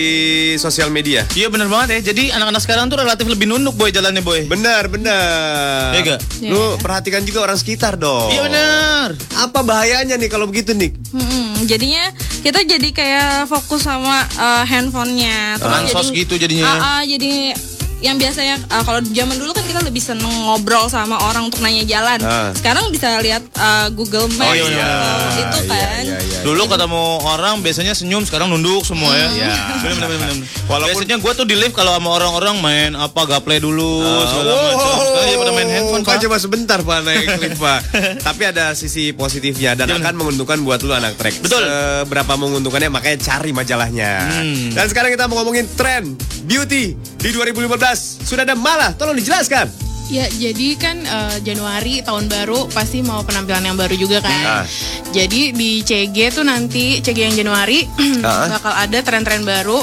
sosial 0.62 0.94
media. 0.94 1.26
Iya 1.34 1.50
bener 1.50 1.66
banget 1.68 2.00
ya. 2.00 2.14
Jadi 2.14 2.30
anak-anak 2.30 2.62
sekarang 2.62 2.86
tuh 2.92 3.02
relatif 3.02 3.26
lebih 3.26 3.50
nunduk 3.50 3.74
boy 3.74 3.90
jalannya 3.90 4.22
boy. 4.22 4.46
Benar, 4.46 4.88
benar. 4.92 5.96
Iya 5.98 6.02
nggak? 6.04 6.20
Lu 6.52 6.78
perhatikan 6.80 7.26
juga 7.26 7.48
orang 7.48 7.58
sekitar 7.58 7.98
dong. 7.98 8.30
Iya 8.30 8.42
bener. 8.46 9.08
Apa 9.40 9.66
bahayanya 9.66 10.16
nih 10.20 10.30
kalau 10.30 10.46
begitu 10.46 10.76
nih? 10.76 10.94
Mm-mm, 11.16 11.66
jadinya 11.66 12.12
kita 12.46 12.62
jadi 12.62 12.90
kayak 12.94 13.50
fokus 13.50 13.88
sama 13.88 14.24
eh, 14.36 14.64
handphonenya 14.70 15.58
terus 15.58 15.76
Ansos 15.90 16.08
jadi 16.12 16.20
gitu 16.22 16.34
jadinya. 16.38 16.66
Ah, 16.70 16.78
ah, 17.00 17.02
jadi 17.08 17.56
yang 17.98 18.16
biasanya 18.16 18.60
eh, 18.60 18.84
kalau 18.84 19.00
zaman 19.02 19.36
dulu 19.36 19.52
kan 19.52 19.64
kita 19.64 19.82
lebih 19.82 19.98
seneng 19.98 20.30
ngobrol 20.46 20.86
sama 20.86 21.16
orang 21.22 21.48
untuk 21.48 21.60
nanya 21.60 21.82
jalan 21.84 22.20
Ah. 22.20 22.52
sekarang 22.52 22.88
bisa 22.90 23.18
lihat 23.20 23.42
eh, 23.50 23.88
Google 23.92 24.28
Maps 24.32 24.46
Oh, 24.46 24.54
iya. 24.54 24.92
gitu. 25.34 25.42
itu 25.42 25.60
kan 25.66 26.04
Dulu 26.46 26.70
ketemu 26.70 27.04
orang 27.26 27.56
biasanya 27.60 27.92
senyum, 27.92 28.22
sekarang 28.22 28.46
nunduk 28.48 28.86
semua 28.86 29.10
ya. 29.12 29.28
Iya. 29.34 29.50
Bener, 29.82 29.98
bener, 29.98 30.08
bener, 30.12 30.36
bener. 30.38 30.86
biasanya 30.86 31.18
gue 31.18 31.32
tuh 31.34 31.42
di 31.44 31.56
lift 31.56 31.74
kalau 31.74 31.90
sama 31.92 32.10
orang-orang 32.12 32.56
main 32.60 32.92
apa 32.94 33.26
gaple 33.26 33.58
dulu 33.58 34.06
segala 34.24 34.54
macam. 34.54 34.94
Sekarang 34.94 35.26
ya 35.26 35.38
pada 35.40 35.52
main 35.52 35.70
handphone 35.72 36.04
Pak. 36.06 36.18
cuma 36.22 36.38
sebentar 36.38 36.80
Pak 36.80 37.00
naik 37.02 37.26
lift 37.42 37.58
Pak. 37.58 37.80
Tapi 38.22 38.42
ada 38.46 38.66
sisi 38.74 39.10
positifnya 39.12 39.74
dan 39.74 39.90
akan 39.92 40.14
menguntungkan 40.16 40.62
buat 40.62 40.82
lu 40.82 40.94
anak 40.94 41.18
trek. 41.18 41.34
Betul. 41.42 41.66
Berapa 42.06 42.34
menguntungkannya 42.36 42.94
makanya 42.94 43.18
cari 43.26 43.50
majalahnya. 43.50 44.12
Hmm. 44.22 44.70
Dan 44.72 44.86
sekarang 44.86 45.10
kita 45.10 45.26
mau 45.26 45.42
ngomongin 45.42 45.66
tren 45.74 46.14
beauty 46.46 46.94
di 47.18 47.30
2015. 47.32 47.85
Sudah 47.94 48.42
ada 48.42 48.58
malah, 48.58 48.98
tolong 48.98 49.14
dijelaskan. 49.14 49.86
Ya, 50.06 50.30
jadi 50.30 50.78
kan 50.78 51.02
eh, 51.02 51.38
Januari 51.42 51.98
tahun 52.06 52.30
baru 52.30 52.70
pasti 52.70 53.02
mau 53.02 53.26
penampilan 53.26 53.66
yang 53.66 53.74
baru 53.74 53.98
juga 53.98 54.22
kan. 54.22 54.62
Ah. 54.62 54.66
Jadi 55.10 55.50
di 55.50 55.82
CG 55.82 56.30
tuh 56.30 56.46
nanti 56.46 57.02
CG 57.02 57.26
yang 57.26 57.34
Januari 57.34 57.90
Ah. 58.22 58.54
bakal 58.54 58.70
ada 58.70 59.02
tren-tren 59.02 59.42
baru 59.42 59.82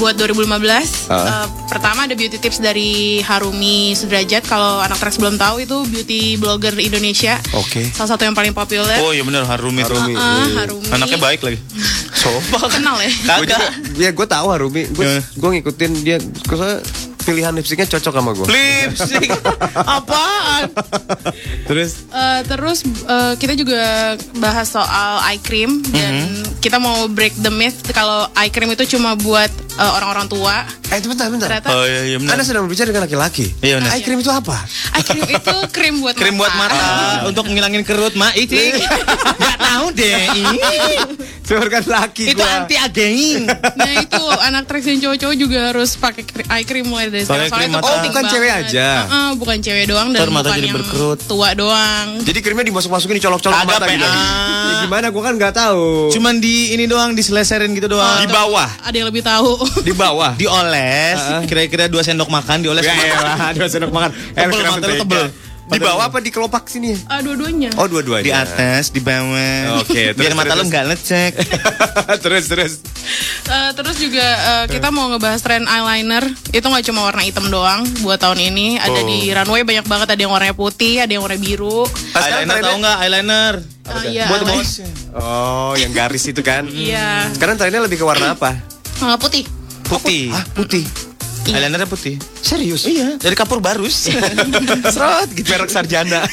buat 0.00 0.16
2015. 0.16 1.12
Ah. 1.12 1.44
Eh, 1.44 1.46
pertama 1.68 2.08
ada 2.08 2.16
beauty 2.16 2.40
tips 2.40 2.64
dari 2.64 3.20
Harumi 3.20 3.92
Sudrajat. 3.92 4.48
Kalau 4.48 4.80
anak 4.80 5.04
trans 5.04 5.20
belum 5.20 5.36
tahu 5.36 5.60
itu 5.60 5.76
beauty 5.84 6.40
blogger 6.40 6.72
Indonesia. 6.80 7.36
Oke. 7.52 7.92
Salah 7.92 8.16
satu 8.16 8.24
yang 8.24 8.32
paling 8.32 8.56
populer. 8.56 9.04
Oh 9.04 9.12
iya 9.12 9.20
bener 9.20 9.44
Harumi. 9.44 9.84
Harumi. 9.84 10.16
Ah, 10.16 10.64
Harumi. 10.64 10.88
Anaknya 10.96 11.20
baik 11.20 11.44
lagi. 11.44 11.60
Sopak. 12.24 12.72
Kenal 12.72 12.96
ya? 13.04 13.12
Juga, 13.36 13.56
ya 14.00 14.10
gue 14.16 14.26
tahu 14.26 14.46
Harumi. 14.48 14.88
Gue 14.96 15.20
gue 15.20 15.48
ngikutin 15.60 15.92
dia. 16.00 16.16
Soalnya 16.48 16.80
pilihan 17.20 17.52
lipstiknya 17.52 17.86
cocok 17.88 18.12
sama 18.12 18.30
gue. 18.32 18.46
Lipstick. 18.46 19.30
Apaan? 19.96 20.70
Terus 21.64 21.90
Eh, 22.08 22.40
terus 22.44 22.78
eh, 22.84 23.34
kita 23.36 23.52
juga 23.54 23.82
bahas 24.34 24.66
soal 24.66 25.22
eye 25.24 25.38
cream 25.38 25.80
dan 25.86 26.24
Mhm. 26.24 26.58
kita 26.58 26.76
mau 26.76 27.06
break 27.06 27.36
the 27.38 27.50
myth 27.50 27.76
kalau 27.90 28.26
eye 28.34 28.48
cream 28.48 28.68
itu 28.68 28.84
cuma 28.88 29.14
buat 29.14 29.48
eh, 29.74 29.90
orang-orang 29.92 30.26
tua. 30.26 30.66
Eh 30.88 30.98
bentar 31.00 31.28
bentar. 31.28 31.46
Ternyata 31.46 31.68
Oh 31.70 31.84
iya 31.84 32.02
iya 32.06 32.16
bener. 32.16 32.32
Anda 32.32 32.42
sedang 32.42 32.64
berbicara 32.64 32.88
dengan 32.88 33.04
laki-laki. 33.04 33.46
Iya 33.60 33.78
bener. 33.78 33.90
Eye 33.90 34.02
cream 34.02 34.18
itu 34.18 34.28
apa? 34.28 34.56
eye 34.92 35.04
cream 35.04 35.24
itu 35.36 35.56
krim 35.70 35.94
buat 35.98 36.14
Krim 36.14 36.34
buat 36.34 36.50
mata 36.52 36.88
untuk 37.28 37.46
ngilangin 37.46 37.82
kerut 37.82 38.14
mak 38.14 38.34
itu 38.34 38.56
nggak 38.56 39.58
tahu 39.60 39.86
deh 39.92 40.16
ini 40.32 40.58
Seorang 41.44 41.84
laki 41.86 42.24
itu 42.28 42.36
gua. 42.36 42.60
anti 42.60 42.76
aging 42.76 43.48
Nah 43.48 43.92
itu 43.96 44.20
anak 44.38 44.64
dan 44.68 45.00
cowok-cowok 45.00 45.36
juga 45.38 45.58
harus 45.70 45.94
pakai 45.94 46.24
eye 46.50 46.64
cream 46.64 46.88
mulai 46.88 47.08
dari. 47.20 47.26
Soalnya 47.26 47.50
krim 47.50 47.64
itu 47.64 47.74
mata. 47.74 47.86
Oh, 47.86 47.98
bukan 48.00 48.22
cewek 48.24 48.48
banget. 48.48 48.66
aja. 48.68 48.88
Heeh, 49.02 49.30
bukan 49.34 49.56
cewek 49.58 49.84
doang 49.86 50.08
dan 50.08 50.18
Ntar 50.18 50.30
mata 50.30 50.42
bukan 50.44 50.56
jadi 50.56 50.66
yang 50.66 50.76
berkerut. 50.76 51.18
tua 51.24 51.48
doang. 51.52 52.06
Jadi 52.20 52.38
krimnya 52.38 52.64
dimasuk-masukin 52.64 53.16
dicolok-colok 53.16 53.58
mata 53.60 53.86
gitu. 53.86 54.06
Ya, 54.68 54.74
gimana 54.80 55.06
gua 55.08 55.22
kan 55.24 55.34
nggak 55.34 55.54
tahu. 55.54 56.10
cuman 56.10 56.34
di 56.36 56.72
ini 56.72 56.84
doang 56.84 57.12
diseleserin 57.12 57.72
gitu 57.72 57.88
doang 57.88 58.20
di 58.20 58.28
bawah, 58.28 58.68
Ada 58.80 58.96
yang 58.96 59.08
lebih 59.08 59.22
tahu. 59.22 59.50
di 59.88 59.92
bawah. 59.92 60.32
dioles 60.34 61.18
kira-kira 61.44 61.86
dua 61.86 62.00
sendok 62.00 62.26
makan 62.26 62.60
dioles 62.60 62.82
Ya 62.82 62.92
mata. 62.92 63.06
elah, 63.08 63.50
dua 63.52 63.66
sendok 63.66 63.90
makan. 63.90 64.10
Tebel, 64.30 64.60
mata 64.62 64.86
lu 64.86 64.96
tebel. 64.98 65.24
Di 65.68 65.78
bawah 65.78 66.08
apa 66.08 66.18
di 66.18 66.28
kelopak 66.28 66.64
sini? 66.66 66.96
Ah, 67.04 67.20
dua-duanya. 67.20 67.76
Oh, 67.76 67.84
dua-duanya. 67.84 68.24
di 68.24 68.32
atas 68.32 68.88
di 68.88 68.98
bawah 68.98 69.80
Oke, 69.80 70.10
biar 70.10 70.32
terus, 70.32 70.34
mata 70.34 70.52
lu 70.52 70.56
terus. 70.58 70.68
nggak 70.68 70.84
lecek 70.86 71.32
terus 72.24 72.44
terus. 72.46 72.72
Eh, 73.44 73.70
terus 73.72 73.96
juga 73.96 74.26
eh, 74.26 74.64
kita 74.66 74.88
mau 74.88 75.08
ngebahas 75.08 75.40
tren 75.40 75.64
eyeliner. 75.64 76.24
Itu 76.50 76.66
nggak 76.66 76.84
cuma 76.84 77.04
warna 77.04 77.20
hitam 77.20 77.48
doang 77.48 77.84
buat 78.00 78.16
tahun 78.16 78.40
ini. 78.42 78.76
Ada 78.76 78.96
Oh. 78.96 79.06
di 79.06 79.18
runway 79.28 79.62
banyak 79.62 79.84
banget. 79.84 80.08
Ada 80.08 80.20
yang 80.20 80.32
warnanya 80.32 80.52
putih, 80.52 80.94
ada 80.98 81.10
yang 81.10 81.20
warna 81.20 81.36
biru. 81.36 81.84
eyeliner 82.10 82.56
tahu 82.58 82.76
nggak 82.78 82.96
eyeliner 82.98 83.54
Ah, 83.84 84.04
iya, 84.04 84.28
buat 84.28 84.44
bos 84.44 84.84
Oh, 85.14 85.72
yang 85.74 85.92
garis 85.92 86.24
itu 86.24 86.40
kan. 86.40 86.64
Iya. 86.88 87.28
Sekarang 87.32 87.56
trennya 87.56 87.80
lebih 87.80 87.96
ke 87.96 88.04
warna 88.04 88.32
apa? 88.32 88.56
Eh, 88.98 89.16
putih. 89.16 89.44
putih 89.84 90.28
Hah, 90.28 90.44
putih. 90.52 90.84
Eyelinernya 91.50 91.88
putih 91.88 92.16
Serius? 92.40 92.84
iya 92.84 93.16
dari 93.16 93.34
kapur 93.34 93.58
barus 93.58 94.08
Serot 94.94 95.28
gitu. 95.32 95.48
Merek 95.48 95.70
sarjana. 95.70 96.24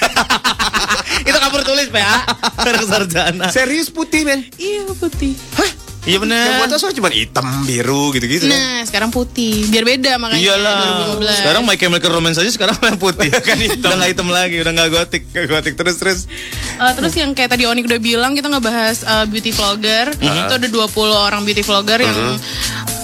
itu 1.30 1.38
kapur 1.38 1.62
tulis 1.64 1.88
PA 1.90 2.26
merek 2.62 2.86
sarjana 2.86 3.48
Serius 3.50 3.88
putih, 3.90 4.28
men. 4.28 4.44
Iya 4.58 4.90
putih. 4.96 5.34
iya 6.06 6.18
Yang 6.18 6.22
bener 6.22 6.70
buat 6.70 6.94
cuma 6.94 7.10
hitam, 7.10 7.46
biru 7.66 8.14
gitu-gitu. 8.14 8.46
Nah, 8.46 8.86
sekarang 8.86 9.10
putih. 9.10 9.66
Biar 9.74 9.82
beda 9.82 10.22
makanya. 10.22 10.38
Iyalah. 10.38 11.18
2015. 11.18 11.42
Sekarang 11.42 11.62
My 11.66 11.78
Chemical 11.82 12.12
Romance 12.14 12.38
aja 12.38 12.52
sekarang 12.54 12.78
yang 12.78 13.00
putih. 13.10 13.34
kan 13.34 13.58
hitam. 13.58 13.90
Udah 13.90 13.98
gak 14.06 14.10
hitam 14.14 14.28
lagi, 14.30 14.56
udah 14.62 14.72
gak 14.78 14.90
gotik. 14.94 15.24
Gotik 15.34 15.74
terus 15.74 15.98
terus. 15.98 16.20
Eh, 16.78 16.94
terus 16.94 17.14
yang 17.18 17.34
kayak 17.34 17.58
tadi 17.58 17.66
Onik 17.66 17.90
udah 17.90 17.98
bilang 17.98 18.38
kita 18.38 18.54
ngebahas 18.54 19.02
eh, 19.02 19.26
beauty 19.26 19.50
vlogger. 19.50 20.14
Mhm. 20.14 20.40
Itu 20.46 20.54
ada 20.62 20.68
20 20.70 20.94
orang 21.10 21.42
beauty 21.42 21.66
vlogger 21.66 21.98
yang 22.06 22.38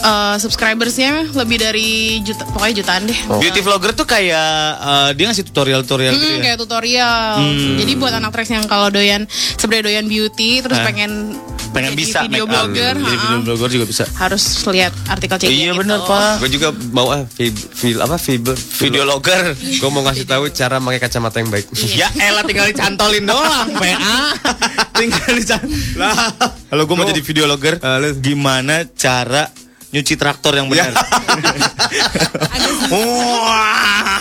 eh, 0.01 0.35
subscribersnya 0.37 1.11
lebih 1.31 1.57
dari 1.57 1.89
juta 2.19 2.43
pokoknya 2.47 2.75
jutaan 2.77 3.01
deh. 3.03 3.19
Beauty 3.31 3.59
vlogger 3.59 3.91
tuh 3.91 4.03
kayak 4.03 4.49
eh, 4.75 5.09
dia 5.13 5.25
ngasih 5.27 5.45
tutorial-tutorial 5.45 6.11
gitu 6.11 6.23
Mm, 6.23 6.33
ya. 6.33 6.41
kayak 6.43 6.57
tutorial. 6.59 7.33
Hmm. 7.37 7.77
Jadi 7.77 7.91
buat 7.95 8.13
anak 8.13 8.31
tracks 8.31 8.51
yang 8.51 8.65
kalau 8.65 8.87
doyan 8.87 9.25
sebenarnya 9.55 9.83
doyan 9.91 10.05
beauty 10.05 10.59
terus 10.59 10.75
Hah? 10.75 10.85
pengen 10.85 11.37
Pengen 11.71 11.95
jadi 11.95 12.03
bisa 12.03 12.19
video 12.21 12.43
make 12.43 12.51
up. 12.51 12.67
blogger, 12.67 12.93
Jadi 12.93 13.07
ha-ha. 13.07 13.23
video 13.23 13.39
blogger 13.47 13.69
juga 13.71 13.85
bisa. 13.87 14.03
harus 14.13 14.43
lihat 14.67 14.91
artikel 15.07 15.37
CG 15.37 15.47
Iya 15.47 15.71
gitu. 15.71 15.79
bener 15.79 15.99
pak. 16.01 16.33
Gue 16.37 16.49
juga 16.51 16.67
mau 16.91 17.07
ah 17.07 17.23
fib, 17.23 17.55
fil- 17.55 17.95
apa 17.97 18.17
fiber 18.17 18.51
Videologger. 18.53 19.43
Gue 19.55 19.89
mau 19.89 20.03
ngasih 20.03 20.25
tahu 20.25 20.49
cara 20.49 20.77
pakai 20.77 20.99
kacamata 20.99 21.39
yang 21.39 21.47
baik. 21.47 21.71
Ya 21.89 22.11
elah 22.19 22.43
tinggal 22.43 22.67
dicantolin 22.67 23.23
doang 23.23 23.71
PA 23.71 24.19
Tinggal 24.99 25.31
dicantolin 25.33 25.95
Lah 25.95 26.11
Kalau 26.67 26.83
gue 26.83 26.93
mau 26.93 27.05
jadi 27.05 27.21
videologger 27.21 27.79
Gimana 28.19 28.83
cara 28.91 29.47
nyuci 29.91 30.15
traktor 30.15 30.53
yang 30.53 30.67
benar 30.67 30.91
Wah. 32.91 34.19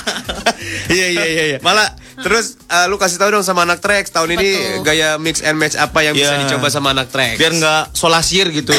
Iya 0.87 1.07
iya 1.09 1.25
iya. 1.25 1.45
iya. 1.49 1.59
Malah 1.61 1.87
terus 2.17 2.61
eh, 2.63 2.87
lu 2.87 2.95
kasih 2.95 3.17
tahu 3.17 3.33
dong 3.33 3.41
sama 3.41 3.65
anak 3.65 3.81
tracks 3.81 4.11
tahun 4.11 4.37
ini 4.37 4.49
gaya 4.81 5.17
mix 5.17 5.41
and 5.41 5.57
match 5.57 5.73
apa 5.75 6.03
yang 6.03 6.13
bisa 6.13 6.37
Iya. 6.37 6.41
dicoba 6.45 6.69
sama 6.69 6.93
anak 6.93 7.09
tracks. 7.09 7.39
Biar 7.39 7.53
nggak 7.53 7.83
solasir 7.93 8.47
gitu 8.51 8.75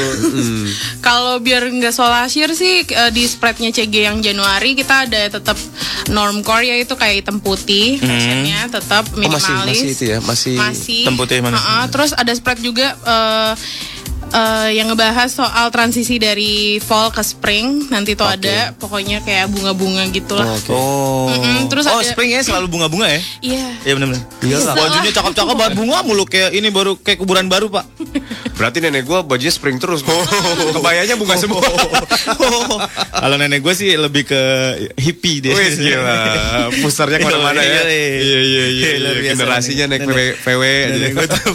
Kalau 1.05 1.39
biar 1.39 1.65
nggak 1.65 1.91
solasir 1.91 2.51
sih 2.51 2.85
eh, 2.85 3.09
di 3.09 3.23
spreadnya 3.25 3.71
CG 3.71 3.91
yang 4.03 4.19
Januari 4.19 4.71
kita 4.73 5.09
ada 5.09 5.27
tetap 5.29 5.57
normcore 6.07 6.69
yaitu 6.69 6.93
kayak 6.93 7.23
hitam 7.23 7.39
putih 7.39 7.97
Hmm. 7.97 8.07
fashionnya 8.07 8.59
tetap 8.69 9.03
Oh, 9.07 9.17
masih 9.19 9.51
minimalis. 9.51 9.77
masih 9.77 9.89
itu 9.89 10.03
ya, 10.05 10.17
masih 10.19 10.55
masih 10.55 10.99
hitam 11.01 11.15
putih 11.15 11.37
mana? 11.39 11.55
Ha-ha, 11.55 11.85
terus 11.87 12.11
ada 12.11 12.31
spread 12.31 12.59
juga 12.59 12.93
eh, 12.95 13.53
eh, 14.23 14.69
yang 14.73 14.87
ngebahas 14.87 15.27
soal 15.27 15.67
transisi 15.69 16.15
dari 16.15 16.53
fall 16.77 17.09
ke 17.09 17.19
spring 17.19 17.89
nanti 17.89 18.13
tuh 18.13 18.25
ada 18.25 18.71
pokoknya 18.75 19.19
kayak 19.21 19.49
bunga-bunga 19.49 20.05
gitulah 20.09 20.45
Oh 20.69 21.27
Mm-mm, 21.27 21.67
terus 21.67 21.85
Oh 21.85 21.97
ada- 21.97 22.05
spring 22.05 22.31
ya 22.31 22.41
selalu 22.41 22.69
bunga-bunga 22.69 23.07
ya 23.07 23.21
iya 23.41 23.65
Iya 23.81 23.93
benar-benar 23.97 24.23
Iyalah. 24.41 24.73
Bajunya 24.73 25.11
cakep-cakep 25.11 25.55
banget 25.55 25.73
bunga 25.73 25.97
mulu 26.01 26.23
Kayak 26.23 26.53
ini 26.53 26.69
baru 26.69 26.93
Kayak 26.95 27.17
kuburan 27.19 27.47
baru 27.47 27.67
pak 27.67 27.85
Berarti 28.51 28.77
nenek 28.77 29.09
gua 29.09 29.25
bajunya 29.25 29.49
spring 29.49 29.81
terus. 29.81 30.05
Kebayanya 30.05 31.17
bunga 31.17 31.33
semua. 31.33 31.65
Kalau 33.21 33.33
nenek 33.33 33.57
gue 33.57 33.73
sih 33.73 33.97
lebih 33.97 34.29
ke 34.29 34.41
hippie 35.01 35.41
dia 35.41 35.57
Wih 35.57 35.73
gila, 35.73 36.13
pusernya 36.77 37.17
ke 37.21 37.25
mana-mana 37.25 37.57
ya. 37.57 37.81
Iya 37.89 38.37
iya 38.37 38.65
iya. 38.69 38.89
luar 39.01 39.17
biasa. 39.17 39.33
Generasinya 39.33 39.85
VW, 39.97 40.19
VW. 40.37 40.63
Nenek 40.93 41.11
gue 41.11 41.27
tuh 41.27 41.53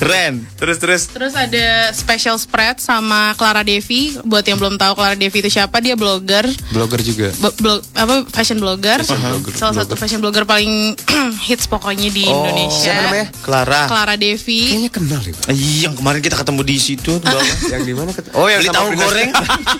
keren. 0.00 0.34
Terus 0.56 0.76
terus. 0.80 1.02
Terus 1.12 1.36
ada 1.36 1.92
special 1.98 2.36
spread 2.36 2.78
sama 2.78 3.34
Clara 3.34 3.60
Devi. 3.60 4.14
Buat 4.22 4.44
yang 4.44 4.56
belum 4.56 4.74
tahu 4.74 4.94
Clara 4.94 5.12
Devi 5.12 5.34
itu 5.36 5.50
siapa, 5.50 5.78
dia 5.78 5.92
blogger, 5.92 6.46
Blogger 6.70 7.00
juga. 7.00 7.28
Bo- 7.36 7.54
blog 7.54 7.82
apa 7.92 8.22
fashion 8.28 8.56
blogger. 8.56 9.02
Fashion 9.02 9.18
blogger, 9.20 9.52
Salah 9.52 9.74
satu 9.76 9.94
fashion 9.94 10.18
blogger 10.18 10.44
paling 10.44 10.94
hits 11.46 11.66
pokoknya 11.66 12.08
di 12.08 12.24
Oh, 12.24 12.40
Indonesia. 12.40 12.78
siapa 12.88 13.02
namanya? 13.04 13.26
Clara. 13.40 13.80
Clara 13.86 14.14
Devi. 14.14 14.60
Kayaknya 14.68 14.90
kenal 14.90 15.20
ya. 15.20 15.34
Iya, 15.48 15.76
yang 15.82 15.94
kemarin 15.94 16.20
kita 16.20 16.36
ketemu 16.36 16.60
di 16.62 16.76
situ. 16.78 17.12
Yang 17.68 17.82
di 17.84 17.92
mana? 17.92 18.10
Oh 18.32 18.46
yang 18.46 18.60
beli 18.60 18.70
tahu 18.70 18.88
Frida. 18.88 19.02
goreng. 19.02 19.30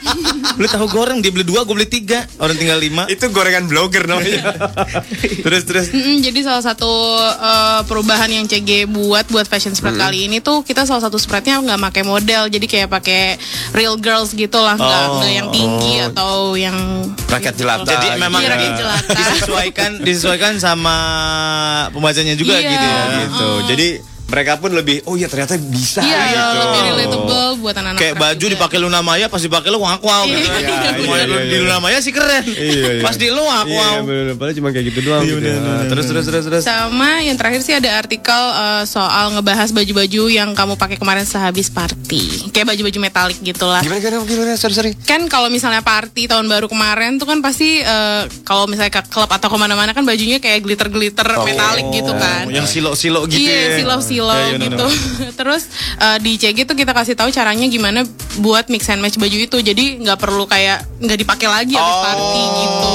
beli 0.56 0.68
tahu 0.68 0.86
goreng, 0.88 1.18
dia 1.18 1.30
beli 1.30 1.44
dua, 1.44 1.62
gue 1.62 1.74
beli 1.74 1.86
tiga. 1.86 2.26
Orang 2.36 2.54
tinggal 2.54 2.76
lima. 2.76 3.06
Itu 3.06 3.28
gorengan 3.28 3.64
blogger 3.64 4.04
namanya. 4.04 4.40
terus 5.44 5.62
terus. 5.64 5.86
Mm-mm, 5.88 6.20
jadi 6.20 6.40
salah 6.42 6.64
satu 6.64 6.90
eh, 7.20 7.80
perubahan 7.84 8.28
yang 8.28 8.44
CG 8.44 8.58
buat 8.86 9.28
buat 9.28 9.46
fashion 9.46 9.72
spread 9.72 9.90
Hmm. 9.90 10.04
kali 10.04 10.18
ini 10.24 10.38
tuh 10.38 10.62
kita 10.62 10.84
salah 10.84 11.00
satu 11.00 11.16
spreadnya 11.16 11.58
nggak 11.58 11.80
pakai 11.82 12.02
model, 12.08 12.48
jadi 12.48 12.64
kayak 12.64 12.88
pakai 12.88 13.36
real 13.70 13.94
girls 13.94 14.32
gitu 14.32 14.56
lah, 14.56 14.74
nggak 14.74 15.02
Oh, 15.04 15.20
nggak 15.20 15.32
yang 15.36 15.48
tinggi 15.52 15.94
atau 16.02 16.32
yang 16.56 16.76
Rakyat 17.28 17.54
jelata. 17.54 17.84
Jadi 17.86 18.08
memang 18.16 18.40
Iya, 18.40 18.48
rakyat 18.56 18.72
jelata. 18.74 19.10
disesuaikan 19.12 19.90
disesuaikan 20.00 20.52
sama 20.56 20.96
pembacanya 21.92 22.32
juga 22.32 22.56
Iya, 22.56 22.66
gitu 22.66 22.86
ya. 22.88 23.02
gitu. 23.22 23.48
Jadi 23.68 23.88
mereka 24.28 24.60
pun 24.60 24.70
lebih 24.70 25.00
oh 25.04 25.16
iya 25.16 25.24
ternyata 25.24 25.56
bisa 25.56 26.04
Iya, 26.04 26.20
gitu. 26.28 26.60
lebih 26.60 26.80
relatable 26.86 27.48
buat 27.58 27.74
anak-anak. 27.74 27.98
Kayak 27.98 28.14
baju 28.14 28.36
juga. 28.38 28.52
dipakai 28.54 28.78
Luna 28.78 29.00
Maya, 29.00 29.26
pas 29.26 29.40
dipakai 29.40 29.68
lu 29.68 29.80
ngaku 29.80 30.04
wow 30.04 30.24
gitu. 30.24 30.48
Iya, 30.48 30.90
Mau 31.00 31.16
iya, 31.16 31.24
lu 31.24 31.34
iya, 31.34 31.42
di 31.42 31.48
iya. 31.50 31.64
Luna 31.64 31.78
Maya 31.80 31.98
sih 31.98 32.12
keren. 32.12 32.44
Iya, 32.44 33.00
iya. 33.00 33.02
Pas 33.02 33.16
di 33.16 33.26
lu 33.28 33.40
ngaku 33.40 33.72
Iya, 33.72 33.80
wow. 33.80 33.96
bener, 34.04 34.24
padahal 34.36 34.54
cuma 34.54 34.68
kayak 34.68 34.86
gitu 34.92 35.00
doang. 35.02 35.22
gitu. 35.24 35.40
Nah, 35.40 35.82
terus 35.88 36.04
terus 36.06 36.24
terus 36.24 36.44
terus. 36.44 36.62
Sama 36.62 37.24
yang 37.24 37.34
terakhir 37.34 37.60
sih 37.64 37.72
ada 37.72 37.90
artikel 37.96 38.42
eh, 38.52 38.84
soal 38.84 39.32
ngebahas 39.32 39.72
baju-baju 39.72 40.22
yang 40.28 40.52
kamu 40.52 40.76
pakai 40.76 40.96
kemarin 41.00 41.24
sehabis 41.24 41.72
party. 41.72 42.52
Kayak 42.52 42.76
baju-baju 42.76 42.98
metalik 43.00 43.38
gitulah. 43.40 43.80
Gimana 43.80 43.98
gimana 43.98 44.16
gimana 44.22 44.52
sorry 44.54 44.74
sorry. 44.76 44.92
Kan 45.02 45.26
kalau 45.26 45.48
misalnya 45.48 45.80
party 45.80 46.28
tahun 46.28 46.46
baru 46.46 46.68
kemarin 46.68 47.16
tuh 47.16 47.24
kan 47.24 47.40
pasti 47.40 47.80
eh, 47.80 48.22
kalau 48.44 48.68
misalnya 48.68 48.92
ke 48.92 49.08
klub 49.08 49.32
atau 49.32 49.48
ke 49.48 49.56
mana-mana 49.56 49.90
kan 49.90 50.04
bajunya 50.04 50.36
kayak 50.36 50.60
glitter-glitter 50.62 51.26
metalik 51.42 51.88
gitu 51.90 52.12
kan. 52.12 52.44
Yang 52.52 52.76
silo-silo 52.76 53.24
gitu 53.24 53.40
iya, 53.40 53.80
ya. 53.80 53.88
Silau-silau 54.18 54.36
Ya, 54.40 54.46
iya, 54.50 54.66
gitu. 54.68 54.86
Terus 55.40 55.62
eh, 55.96 56.18
di 56.18 56.32
CG 56.34 56.58
tuh 56.64 56.74
kita 56.74 56.90
kasih 56.92 57.14
tahu 57.14 57.30
caranya 57.30 57.64
gimana 57.64 58.02
buat 58.38 58.66
mix 58.66 58.86
and 58.88 58.98
match 58.98 59.16
baju 59.16 59.38
itu. 59.38 59.56
Jadi 59.56 59.84
nggak 60.00 60.18
perlu 60.18 60.44
kayak 60.44 60.82
nggak 60.98 61.18
dipakai 61.18 61.46
lagi 61.46 61.74
habis 61.74 61.96
party 62.04 62.42
gitu. 62.56 62.90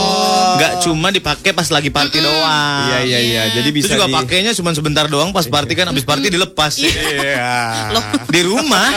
Nggak 0.53 0.73
cuma 0.81 1.07
dipakai 1.09 1.51
pas 1.51 1.67
lagi 1.67 1.89
party 1.89 2.17
doang. 2.19 2.83
Iya 2.85 2.99
iya 3.01 3.19
iya. 3.21 3.41
Jadi 3.53 3.69
Itu 3.69 3.77
bisa 3.79 3.93
juga 3.93 4.05
di- 4.05 4.15
pakainya 4.15 4.51
cuma 4.53 4.71
sebentar 4.71 5.05
doang 5.07 5.31
pas 5.31 5.45
party 5.45 5.73
kan 5.73 5.87
habis 5.87 6.03
party 6.03 6.27
dilepas. 6.29 6.73
Iya. 6.77 7.89
di 8.27 8.41
rumah. 8.43 8.89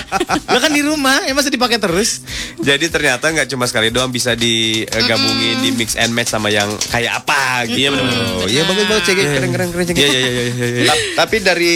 Lo 0.46 0.58
kan 0.58 0.70
di 0.70 0.80
rumah, 0.80 1.22
ya 1.22 1.32
masa 1.32 1.48
dipakai 1.48 1.76
terus? 1.76 2.22
Jadi 2.58 2.88
ternyata 2.88 3.28
nggak 3.28 3.46
cuma 3.46 3.64
sekali 3.64 3.88
doang 3.88 4.08
bisa 4.08 4.32
digabungin 4.34 5.60
di 5.60 5.70
mix 5.72 5.94
and 5.94 6.10
match 6.10 6.28
sama 6.28 6.48
yang 6.48 6.68
kayak 6.86 7.18
apa 7.18 7.64
gitu. 7.66 7.78
Iya, 7.78 7.88
bener-bener. 7.90 8.24
Oh, 8.36 8.46
Iya 8.46 8.62
bagus 8.64 8.84
banget 8.86 9.02
cek 9.04 9.16
keren 9.16 9.50
keren 9.50 9.68
keren. 9.70 9.84
Iya 9.88 10.08
iya 10.08 10.08
iya 10.08 10.20
iya, 10.20 10.44
iya. 10.46 10.66
iya. 10.76 10.86
Ta- 10.86 11.00
Tapi 11.18 11.36
dari 11.38 11.74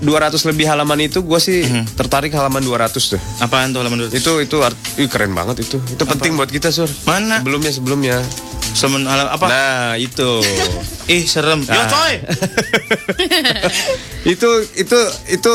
200 0.00 0.50
lebih 0.50 0.66
halaman 0.66 0.98
itu 1.02 1.20
gue 1.20 1.40
sih 1.40 1.62
tertarik 1.94 2.32
halaman 2.32 2.60
200 2.60 2.92
tuh. 2.96 3.20
Apaan 3.38 3.70
tuh 3.70 3.80
halaman 3.82 4.06
dulu? 4.06 4.10
Itu 4.12 4.40
itu 4.40 4.56
art, 4.60 4.76
ih, 4.96 5.06
keren 5.06 5.32
banget 5.32 5.64
itu. 5.64 5.76
Itu 5.90 6.04
penting 6.04 6.34
buat 6.34 6.48
kita 6.48 6.70
sur. 6.70 6.88
Mana? 7.04 7.40
Sebelumnya 7.40 7.70
sebelumnya. 7.70 8.16
Semen 8.70 9.02
alam 9.02 9.26
apa? 9.26 9.46
Nah 9.50 9.98
itu. 9.98 10.38
Ih 11.10 11.26
serem. 11.26 11.58
Yo 11.66 11.74
Nah. 11.74 11.90
coy. 11.90 12.14
itu 14.32 14.50
itu 14.76 14.98
itu 15.28 15.52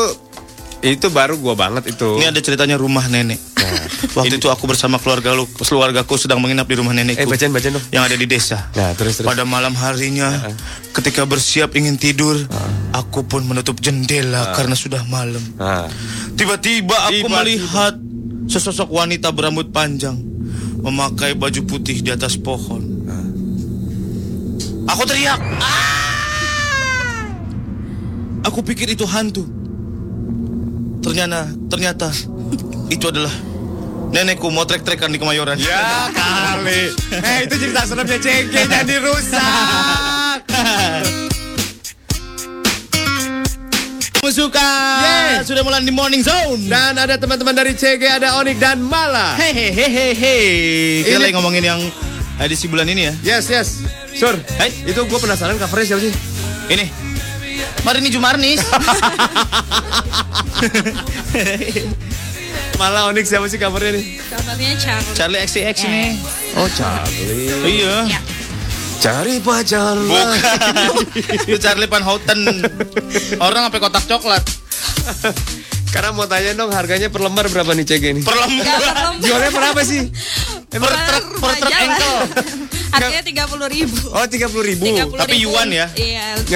itu 0.82 1.06
baru 1.08 1.40
gua 1.40 1.56
banget 1.56 1.96
itu. 1.96 2.20
Ini 2.20 2.28
ada 2.32 2.40
ceritanya 2.40 2.76
rumah 2.76 3.06
nenek. 3.08 3.38
Waktu 4.14 4.38
itu 4.38 4.46
aku 4.48 4.70
bersama 4.70 5.00
keluarga 5.02 5.34
lu, 5.34 5.48
keluargaku 5.50 6.14
sedang 6.16 6.38
menginap 6.38 6.68
di 6.68 6.76
rumah 6.78 6.94
nenekku. 6.94 7.24
Eh 7.24 7.28
bacain 7.28 7.50
bacain 7.50 7.74
dong. 7.74 7.84
yang 7.90 8.04
ada 8.06 8.14
di 8.14 8.24
desa. 8.28 8.70
Nah 8.76 8.94
terus 8.94 9.18
terus. 9.20 9.26
Pada 9.26 9.42
malam 9.42 9.74
harinya, 9.74 10.52
ketika 10.92 11.26
bersiap 11.26 11.74
ingin 11.74 11.98
tidur, 11.98 12.36
aku 12.94 13.26
pun 13.26 13.42
menutup 13.44 13.80
jendela 13.80 14.54
karena 14.54 14.76
sudah 14.78 15.02
malam. 15.08 15.42
Nah. 15.58 15.88
Tiba-tiba 16.36 16.96
aku 17.10 17.26
Tiba-tiba. 17.26 17.36
melihat 17.42 17.94
sesosok 18.46 18.92
wanita 18.92 19.32
berambut 19.34 19.72
panjang 19.74 20.14
memakai 20.78 21.34
baju 21.34 21.60
putih 21.66 21.98
di 21.98 22.14
atas 22.14 22.38
pohon. 22.38 22.84
Aku 24.86 25.02
teriak. 25.02 25.40
"Ah!" 25.58 25.98
Aku 28.46 28.62
pikir 28.62 28.86
itu 28.86 29.02
hantu. 29.02 29.42
Ternyata, 31.06 31.46
ternyata 31.70 32.10
itu 32.90 33.06
adalah 33.06 33.30
nenekku 34.10 34.50
mau 34.50 34.66
trek-trekan 34.66 35.06
di 35.06 35.22
Kemayoran. 35.22 35.54
Ya 35.54 36.10
kali. 36.10 36.90
Eh 37.14 37.46
itu 37.46 37.54
cerita 37.62 37.86
seremnya 37.86 38.18
CG 38.18 38.50
jadi 38.50 38.94
rusak. 39.06 40.42
Musuka 44.18 44.70
sudah 45.46 45.62
mulai 45.62 45.86
di 45.86 45.94
morning 45.94 46.26
zone. 46.26 46.66
Dan 46.66 46.98
ada 46.98 47.14
teman-teman 47.14 47.54
dari 47.54 47.78
CG 47.78 48.02
ada 48.02 48.42
Onik 48.42 48.58
dan 48.58 48.82
Mala. 48.82 49.38
Hehehehe. 49.38 50.36
Kita 51.06 51.22
lagi 51.22 51.38
ngomongin 51.38 51.62
yang 51.62 51.78
edisi 52.42 52.66
bulan 52.66 52.90
ini 52.90 53.06
ya. 53.06 53.14
Yes 53.22 53.46
yes. 53.46 53.86
Sur, 54.10 54.34
Hai, 54.58 54.74
itu 54.82 54.98
gue 55.06 55.18
penasaran 55.22 55.54
covernya 55.54 55.86
siapa 55.94 56.02
sih? 56.02 56.12
ini. 56.66 57.05
Marini 57.84 58.08
Jumarnis. 58.10 58.60
Malah 62.76 63.08
Onik 63.08 63.24
siapa 63.24 63.48
sih 63.48 63.56
covernya 63.56 63.96
nih? 63.96 64.04
Kabarnya 64.28 64.72
Charlie. 64.76 65.14
Charlie 65.16 65.40
XCX 65.48 65.76
ini. 65.88 66.04
Oh 66.60 66.68
Charlie. 66.76 67.80
Iya. 67.80 68.20
Cari 69.00 69.40
pacar. 69.40 69.96
Itu 71.46 71.56
Charlie 71.60 71.88
Van 71.88 72.04
Houten. 72.04 72.40
Orang 73.40 73.68
sampai 73.68 73.80
kotak 73.80 74.04
coklat. 74.08 74.44
Karena 75.88 76.10
mau 76.12 76.26
tanya 76.26 76.52
dong 76.52 76.70
harganya 76.70 77.08
per 77.08 77.20
lembar 77.20 77.48
berapa 77.48 77.72
nih 77.72 77.84
CG 77.84 78.04
ini? 78.12 78.20
Per 78.20 78.34
lembar. 78.34 78.78
Jualnya 79.18 79.50
berapa 79.50 79.80
sih? 79.80 80.02
Per 80.68 80.80
truk, 80.82 81.24
per 81.40 81.50
truk 81.56 81.72
engkel. 81.72 82.14
Harganya 82.96 83.22
tiga 83.22 83.44
puluh 83.44 83.68
ribu. 83.68 83.98
Oh, 84.08 84.24
30 84.24 84.48
ribu. 84.64 84.84
Tapi 85.12 85.34
yuan 85.42 85.68
ya? 85.68 85.84
Iya. 85.92 86.38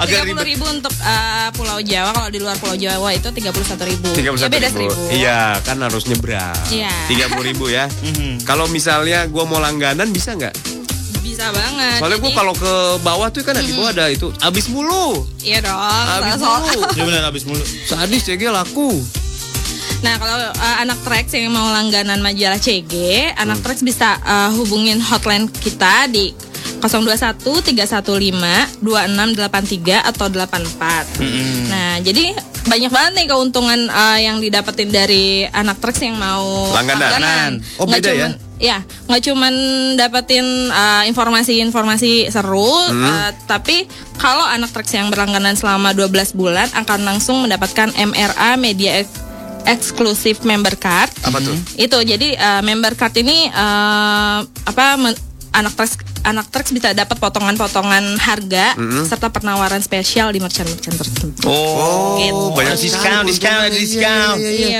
Tiga 0.00 0.20
puluh 0.26 0.42
ribu 0.42 0.64
untuk 0.66 0.90
eh, 0.96 1.48
Pulau 1.54 1.78
Jawa. 1.78 2.10
Kalau 2.10 2.30
di 2.30 2.40
luar 2.40 2.56
Pulau 2.58 2.74
Jawa 2.74 3.14
itu 3.14 3.28
tiga 3.30 3.54
puluh 3.54 3.62
satu 3.62 3.84
ribu. 3.84 4.10
31 4.10 4.34
Ya 4.34 4.48
beda 4.48 4.68
ribu. 4.68 4.74
seribu. 4.74 5.02
Iya, 5.12 5.40
kan 5.62 5.76
harus 5.78 6.02
nyebrang. 6.08 6.56
Iya. 6.66 6.90
30 7.30 7.48
ribu 7.52 7.70
ya. 7.70 7.86
Kalau 8.48 8.66
misalnya 8.66 9.28
gua 9.28 9.44
mau 9.44 9.62
langganan 9.62 10.10
bisa 10.10 10.34
nggak? 10.34 10.54
Bisa 11.24 11.48
banget. 11.50 11.98
Soalnya 11.98 12.20
Jadi- 12.20 12.36
kalau 12.36 12.52
ke 12.52 12.72
bawah 13.00 13.28
tuh 13.28 13.40
kan 13.40 13.56
di 13.56 13.72
bawah 13.72 13.90
ada 13.90 14.06
itu 14.06 14.28
habis 14.38 14.68
mulu. 14.68 15.24
Iya 15.40 15.64
dong. 15.64 15.80
Habis 15.80 16.36
soal- 16.36 16.60
mulu. 16.62 16.80
Ya 16.92 17.02
benar 17.02 17.22
habis 17.24 17.42
mulu. 17.42 17.64
Sadis 17.82 18.22
CG 18.22 18.44
laku. 18.46 19.00
Nah 20.00 20.20
kalau 20.20 20.36
uh, 20.36 20.76
anak 20.78 21.00
Trax 21.00 21.32
yang 21.32 21.48
mau 21.48 21.64
langganan 21.66 22.20
majalah 22.20 22.60
CG, 22.60 22.92
anak 23.32 23.56
Hmm. 23.56 23.64
Trax 23.64 23.80
bisa 23.80 24.20
uh, 24.20 24.52
hubungin 24.52 25.00
hotline 25.00 25.48
kita 25.48 26.06
di 26.06 26.36
021 26.78 27.40
315 27.40 28.84
2683 28.84 30.04
atau 30.04 30.28
84. 30.28 31.24
Nah 31.66 31.96
jadi 32.04 32.36
banyak 32.64 32.90
banget 32.90 33.12
nih 33.14 33.26
keuntungan 33.26 33.80
uh, 33.88 34.18
yang 34.18 34.40
didapetin 34.40 34.88
dari 34.88 35.48
anak 35.48 35.80
Trax 35.80 36.04
yang 36.04 36.16
mau 36.16 36.68
Langganan. 36.72 37.64
Oh, 37.76 37.88
Nggak 37.88 38.00
beda 38.00 38.12
ya? 38.12 38.28
cuman, 38.28 38.32
ya? 38.36 38.43
Nggak 38.56 39.22
cuman 39.22 39.54
dapetin 39.94 40.44
uh, 40.68 41.02
informasi-informasi 41.04 42.28
seru, 42.28 42.70
Hmm. 42.86 43.02
uh, 43.02 43.30
tapi 43.44 43.84
kalau 44.16 44.42
anak 44.42 44.70
Trax 44.70 44.92
yang 44.92 45.08
berlangganan 45.08 45.52
selama 45.52 45.90
12 45.90 46.08
bulan 46.32 46.70
akan 46.72 47.00
langsung 47.04 47.42
mendapatkan 47.42 47.90
MRA 47.92 48.54
Media 48.56 49.02
Exclusive 49.64 50.40
Member 50.42 50.76
Card. 50.76 51.10
Apa 51.22 51.40
tuh? 51.40 51.56
Itu 51.74 51.98
jadi 51.98 52.36
uh, 52.36 52.60
member 52.60 52.94
card 52.94 53.16
ini 53.16 53.48
uh, 53.48 54.38
apa 54.44 54.84
anak 55.50 55.72
Trax 55.72 55.90
anak 56.20 56.48
Trax 56.48 56.68
bisa 56.70 56.92
dapat 56.92 57.16
potongan-potongan 57.16 58.16
harga 58.16 58.76
Mhm. 58.76 59.04
serta 59.04 59.28
penawaran 59.28 59.80
spesial 59.80 60.30
di 60.30 60.40
merchant-merchant 60.40 60.96
tertentu. 60.96 61.44
Oh, 61.44 62.16
Gitu. 62.16 62.44
banyak 62.52 62.76
diskon, 62.78 63.22
diskon, 63.24 63.68
diskon. 63.70 64.36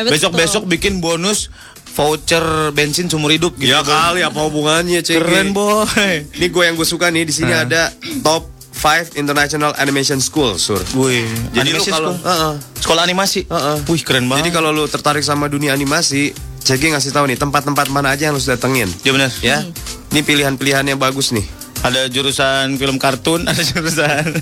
Besok-besok 0.09 0.65
bikin 0.67 1.01
bonus 1.01 1.49
voucher 1.95 2.43
bensin 2.71 3.07
seumur 3.07 3.31
hidup 3.31 3.55
gitu. 3.55 3.71
Ya 3.71 3.81
kali 3.81 4.21
apa 4.21 4.39
hubungannya 4.43 5.01
CG? 5.01 5.23
Keren 5.23 5.55
boy. 5.55 5.87
Ini 6.35 6.47
gue 6.51 6.63
yang 6.63 6.75
gue 6.75 6.85
suka 6.85 7.09
nih 7.09 7.23
di 7.23 7.33
sini 7.33 7.51
Ah. 7.51 7.63
ada 7.63 7.83
top 8.21 8.51
5 8.75 9.15
International 9.15 9.71
Animation 9.79 10.19
School, 10.19 10.59
Sur. 10.59 10.83
Wih, 10.99 11.25
Jadi 11.55 11.71
lu 11.71 11.81
kalau 11.81 12.13
school? 12.13 12.27
Heeh. 12.27 12.55
Sekolah 12.77 13.03
animasi. 13.03 13.47
Wih, 13.87 14.03
keren 14.03 14.27
banget. 14.27 14.45
Jadi 14.45 14.51
kalau 14.53 14.75
lu 14.75 14.85
tertarik 14.85 15.23
sama 15.23 15.47
dunia 15.47 15.73
animasi, 15.73 16.35
CG 16.61 16.91
ngasih 16.91 17.15
tahu 17.15 17.31
nih 17.31 17.39
tempat-tempat 17.39 17.87
mana 17.89 18.13
aja 18.13 18.29
yang 18.29 18.35
lu 18.35 18.43
harus 18.43 18.51
datengin. 18.51 18.91
Ya 19.07 19.15
benar. 19.15 19.31
Ya. 19.41 19.63
Ini 20.11 20.21
pilihan-pilihan 20.21 20.85
yang 20.85 20.99
bagus 20.99 21.31
nih. 21.31 21.47
Ada 21.85 22.09
jurusan 22.09 22.81
film 22.81 22.97
kartun, 22.97 23.45
ada 23.45 23.61
jurusan. 23.61 24.33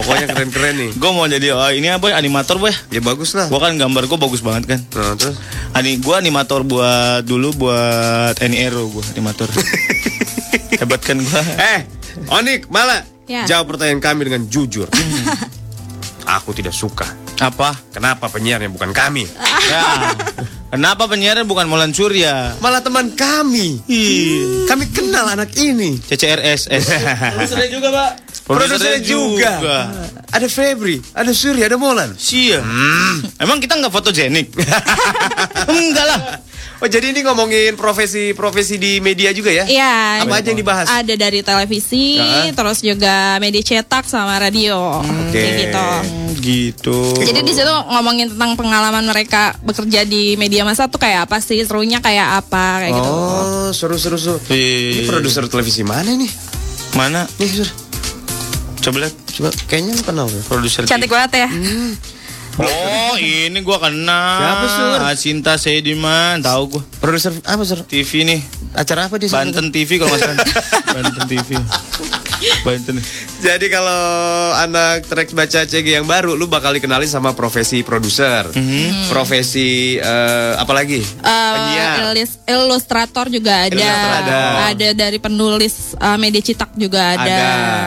Pokoknya 0.00 0.32
keren-keren 0.32 0.74
nih. 0.80 0.90
gue 0.96 1.10
mau 1.12 1.28
jadi 1.28 1.52
oh, 1.52 1.68
ini 1.68 1.92
apa 1.92 2.16
animator 2.16 2.56
boy. 2.56 2.72
Ya 2.88 3.04
bagus 3.04 3.36
lah. 3.36 3.52
Gue 3.52 3.60
kan 3.60 3.76
gambar 3.76 4.08
gue 4.08 4.16
bagus 4.16 4.40
banget 4.40 4.64
kan. 4.64 4.80
Nah, 4.96 5.12
terus 5.14 5.36
Ani, 5.76 6.00
gue 6.00 6.14
animator 6.16 6.64
buat 6.64 7.20
dulu 7.22 7.52
buat 7.54 8.34
Ero 8.40 8.88
gue 8.88 9.04
animator. 9.12 9.46
Hebat 10.80 11.04
kan 11.04 11.20
gue. 11.20 11.42
Eh, 11.60 11.80
Onik, 12.32 12.72
malah 12.72 13.04
Ya. 13.30 13.46
jawab 13.46 13.70
pertanyaan 13.70 14.02
kami 14.02 14.26
dengan 14.26 14.42
jujur. 14.50 14.90
Aku 16.38 16.54
tidak 16.54 16.70
suka. 16.70 17.10
Apa? 17.42 17.74
Kenapa 17.90 18.30
penyiarnya 18.30 18.70
bukan 18.70 18.94
kami? 18.94 19.26
Ya. 19.66 20.14
Kenapa 20.70 21.10
penyiaran 21.10 21.50
bukan 21.50 21.66
Molan 21.66 21.90
Surya? 21.90 22.54
Malah 22.62 22.78
teman 22.78 23.10
kami. 23.18 23.82
Kami 24.70 24.84
kenal 24.94 25.26
anak 25.34 25.50
ini. 25.58 25.98
CCRSS. 25.98 26.86
Produsernya 27.34 27.68
juga, 27.74 27.88
Pak. 27.90 28.10
Produsernya 28.46 29.00
juga. 29.02 29.50
Ada 30.30 30.46
Febri, 30.46 31.02
ada 31.10 31.34
Surya, 31.34 31.66
ada 31.66 31.74
Molan. 31.74 32.14
Sia. 32.14 32.62
Emang 33.42 33.58
kita 33.58 33.74
nggak 33.82 33.90
fotogenik? 33.90 34.54
Enggak 35.70 36.06
lah. 36.06 36.20
Oh 36.80 36.88
jadi 36.88 37.12
ini 37.12 37.20
ngomongin 37.20 37.76
profesi-profesi 37.76 38.80
di 38.80 39.04
media 39.04 39.36
juga 39.36 39.52
ya? 39.52 39.68
Iya. 39.68 40.24
Apa 40.24 40.40
aja 40.40 40.48
yang 40.48 40.60
dibahas? 40.64 40.88
Ada 40.88 41.12
dari 41.12 41.44
televisi, 41.44 42.16
Heeh. 42.16 42.56
terus 42.56 42.80
juga 42.80 43.36
media 43.36 43.60
cetak 43.60 44.08
sama 44.08 44.40
radio. 44.40 45.04
Kayak 45.28 45.52
gitu. 45.68 45.86
Gitu. 46.40 46.98
Jadi 47.20 47.44
di 47.44 47.52
situ 47.52 47.68
ngomongin 47.68 48.32
tentang 48.32 48.56
pengalaman 48.56 49.04
mereka 49.04 49.52
bekerja 49.60 50.08
di 50.08 50.40
media 50.40 50.64
massa 50.64 50.88
tuh 50.88 50.96
kayak 50.96 51.28
apa 51.28 51.44
sih, 51.44 51.60
serunya 51.68 52.00
kayak 52.00 52.48
apa 52.48 52.88
kayak 52.88 52.96
gitu. 52.96 53.12
Oh, 53.12 53.68
seru-seru 53.76 54.16
seru. 54.16 54.40
Ini 54.48 55.04
produser 55.04 55.44
televisi 55.52 55.84
mana 55.84 56.16
nih? 56.16 56.32
Mana? 56.96 57.28
Nih, 57.36 57.60
Sur. 57.60 57.68
Coba 58.80 59.04
lihat. 59.04 59.14
Coba 59.36 59.52
kayaknya 59.68 60.00
lu 60.00 60.02
kenal 60.02 60.26
ya. 60.32 60.40
Produser. 60.48 60.88
Cantik 60.88 61.12
banget 61.12 61.44
ya. 61.44 61.48
Oh, 62.58 63.14
ini 63.20 63.58
gua 63.62 63.78
kenal. 63.78 64.42
Siapa, 64.42 64.66
Sur? 64.66 64.98
Asinta 65.06 65.52
Sediman, 65.54 66.42
tahu 66.42 66.78
gua. 66.78 66.82
Produser 66.98 67.30
apa, 67.46 67.62
Sur? 67.62 67.86
TV 67.86 68.26
nih. 68.26 68.40
Acara 68.74 69.06
apa 69.06 69.18
dia? 69.18 69.30
Banten 69.30 69.70
TV 69.70 69.98
kalau 70.02 70.10
nggak 70.14 70.22
salah. 70.22 70.38
Banten 70.98 71.24
TV. 71.30 71.48
Banten. 72.66 72.96
Jadi 73.40 73.72
kalau 73.72 74.04
anak 74.52 75.08
track 75.08 75.32
baca 75.32 75.64
CG 75.64 75.96
yang 75.96 76.04
baru, 76.04 76.36
lu 76.36 76.44
bakal 76.44 76.76
dikenalin 76.76 77.08
sama 77.08 77.32
profesi 77.32 77.80
produser, 77.80 78.44
profesi 79.08 79.96
eh, 79.96 80.52
apa 80.60 80.68
lagi? 80.76 81.00
Eh, 81.00 81.52
Penyiar. 81.56 82.12
ilustrator 82.44 83.32
juga 83.32 83.64
ada. 83.64 83.72
Ilustrator 83.72 84.44
ada. 84.76 84.88
dari 84.92 85.16
penulis 85.16 85.96
eh, 85.96 86.18
media 86.20 86.44
cetak 86.44 86.76
juga 86.76 87.16
ada. 87.16 87.24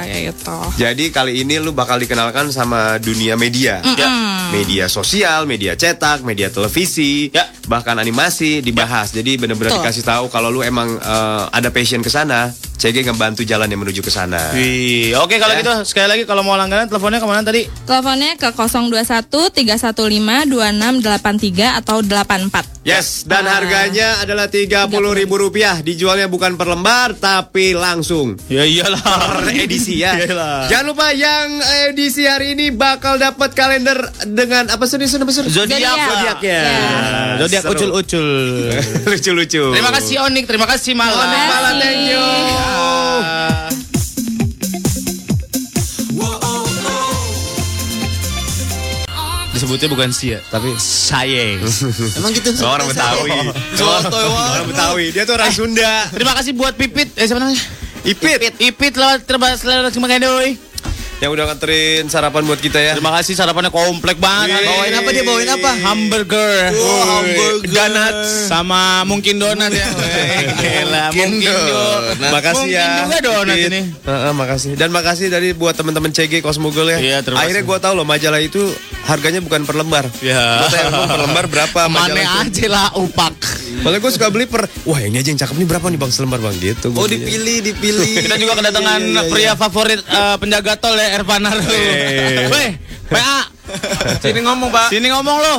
Ada. 0.02 0.10
Gitu. 0.10 0.58
Jadi 0.82 1.06
kali 1.14 1.46
ini 1.46 1.62
lu 1.62 1.70
bakal 1.70 2.02
dikenalkan 2.02 2.50
sama 2.50 2.98
dunia 2.98 3.38
media. 3.38 3.78
Ya. 3.94 4.10
Media 4.50 4.90
sosial, 4.90 5.46
media 5.46 5.78
cetak, 5.78 6.26
media 6.26 6.50
televisi, 6.50 7.30
Ya. 7.30 7.46
bahkan 7.70 7.94
animasi 8.02 8.66
dibahas. 8.66 9.14
Jadi 9.14 9.38
bener-bener 9.38 9.78
dikasih 9.78 10.02
tahu 10.02 10.34
kalau 10.34 10.50
lu 10.50 10.66
emang 10.66 10.98
eh, 10.98 11.44
ada 11.54 11.70
passion 11.70 12.02
ke 12.02 12.10
sana, 12.10 12.50
CG 12.84 13.00
ngebantu 13.08 13.48
jalan 13.48 13.72
yang 13.72 13.80
menuju 13.80 14.04
ke 14.04 14.12
sana. 14.12 14.52
Wih, 14.52 15.16
oke 15.16 15.40
kalau 15.40 15.56
Ya. 15.56 15.64
gitu 15.64 15.72
sekali 15.88 16.12
lagi 16.12 16.24
kalau 16.28 16.44
mau 16.44 16.60
langganan 16.60 16.92
teleponnya 16.92 17.24
ke 17.24 17.28
mana 17.32 17.40
tadi? 17.40 17.64
Teleponnya 17.88 18.36
ke 18.36 18.52
021 18.52 19.48
315 19.56 20.44
2683 20.52 21.80
atau 21.80 22.04
84. 22.04 22.73
Yes, 22.84 23.24
dan 23.24 23.48
Ah. 23.48 23.64
harganya 23.64 24.20
adalah 24.20 24.52
tiga 24.52 24.92
ribu 25.16 25.40
rupiah. 25.40 25.80
Dijualnya 25.80 26.28
bukan 26.28 26.60
per 26.60 26.68
lembar, 26.68 27.16
tapi 27.16 27.72
langsung. 27.72 28.36
Ya 28.52 28.68
iyalah. 28.68 29.00
Per 29.00 29.56
edisi 29.56 30.04
ya. 30.04 30.20
Iyalah. 30.20 30.68
Jangan 30.68 30.86
lupa 30.92 31.16
yang 31.16 31.64
edisi 31.88 32.28
hari 32.28 32.60
ini 32.60 32.76
bakal 32.76 33.16
dapat 33.16 33.56
kalender 33.56 33.96
dengan 34.28 34.68
apa 34.68 34.84
sih 34.84 35.00
apa 35.00 35.32
sih? 35.32 35.48
Zodiak. 35.48 35.80
Zodiak 35.80 36.40
ya. 36.44 36.62
Nah, 36.64 37.32
Zodiak 37.40 37.64
ucul-ucul. 37.72 38.28
Lucu-lucu. 39.16 39.64
Terima 39.72 39.92
kasih 39.96 40.16
Onik, 40.28 40.44
terima 40.44 40.68
kasih 40.68 40.92
Mala. 40.92 41.24
Onik, 41.24 41.44
Mala, 41.48 41.72
thank 41.80 42.04
you. 42.12 43.03
Disebutnya 49.74 49.90
bukan 49.90 50.14
sia, 50.14 50.38
tapi 50.54 50.70
sayeng. 50.78 51.58
Emang 52.22 52.30
gitu 52.30 52.54
Oh, 52.62 52.78
orang 52.78 52.86
Betawi. 52.94 53.34
Orang 53.82 54.70
Betawi. 54.70 55.06
Dia 55.10 55.26
tuh 55.26 55.34
orang 55.34 55.50
Sunda. 55.50 56.14
Terima 56.14 56.38
kasih 56.38 56.54
buat 56.54 56.78
Pipit. 56.78 57.10
Eh 57.18 57.26
siapa 57.26 57.42
namanya? 57.42 57.58
Ipit. 58.06 58.54
Ipit 58.62 58.94
lewat 58.94 59.26
terbas 59.26 59.66
lewat 59.66 59.90
cuma 59.98 60.06
doi. 60.14 60.62
Yang 61.24 61.40
udah 61.40 61.46
nganterin 61.48 62.04
sarapan 62.12 62.44
buat 62.44 62.60
kita 62.60 62.84
ya. 62.84 62.94
Terima 63.00 63.16
kasih 63.16 63.32
sarapannya 63.32 63.72
komplek 63.72 64.20
banget. 64.20 64.60
Wih. 64.60 64.68
Bawain 64.68 64.92
apa 64.92 65.10
dia 65.16 65.24
bawain 65.24 65.48
apa? 65.48 65.72
Hamburger. 65.80 66.76
Oh, 66.76 67.04
hamburger. 67.08 67.72
Donuts 67.72 68.52
sama 68.52 69.08
mungkin 69.08 69.40
donat 69.40 69.72
ya. 69.72 69.88
Gila, 70.60 71.16
mungkin 71.16 71.30
donat. 71.48 72.28
Makasih 72.28 72.68
mungkin 72.68 72.76
ya. 72.76 73.08
juga 73.08 73.18
donat 73.24 73.56
ini. 73.56 73.82
Heeh, 74.04 74.32
makasih. 74.36 74.72
Dan 74.76 74.92
makasih 74.92 75.32
dari 75.32 75.56
buat 75.56 75.72
teman-teman 75.72 76.12
CG 76.12 76.44
Cosmogol 76.44 76.92
ya. 76.92 77.00
Iya, 77.00 77.18
terima 77.24 77.40
Akhirnya 77.40 77.64
gua 77.64 77.80
tahu 77.80 78.04
loh 78.04 78.04
majalah 78.04 78.44
itu 78.44 78.60
harganya 79.08 79.40
bukan 79.40 79.64
per 79.64 79.80
lembar. 79.80 80.04
Ya. 80.20 80.60
Gua 80.60 80.68
tanya 80.68 80.92
emang 80.92 81.08
per 81.08 81.22
lembar 81.24 81.46
berapa 81.48 81.80
Mana 81.88 82.12
majalah 82.12 82.20
itu? 82.20 82.36
aja 82.52 82.66
lah 82.68 82.88
upak. 83.00 83.36
Makanya 83.74 84.00
gue 84.00 84.12
suka 84.16 84.28
beli 84.30 84.46
per 84.48 84.64
Wah 84.86 85.02
ini 85.02 85.20
aja 85.20 85.28
yang 85.28 85.40
cakep 85.42 85.60
nih 85.60 85.68
berapa 85.68 85.86
nih 85.90 86.00
bang 86.00 86.12
selembar 86.14 86.40
bang 86.40 86.56
gitu 86.56 86.94
Oh 86.94 87.04
dipilih, 87.04 87.60
dipilih. 87.60 88.22
Kita 88.22 88.38
juga 88.38 88.54
kedatangan 88.56 89.02
Iya, 89.02 89.12
iya, 89.12 89.22
iya. 89.26 89.32
pria 89.34 89.54
favorit 89.58 90.00
eh, 90.00 90.36
penjaga 90.40 90.78
tol 90.78 90.96
ya 90.96 91.13
Ervanaro. 91.14 91.62
Eh. 91.70 92.50
Weh, 92.50 92.72
PA. 93.14 93.46
Sini 94.20 94.40
ngomong, 94.42 94.70
Pak. 94.74 94.88
Sini 94.90 95.08
ngomong 95.14 95.38
lo. 95.38 95.56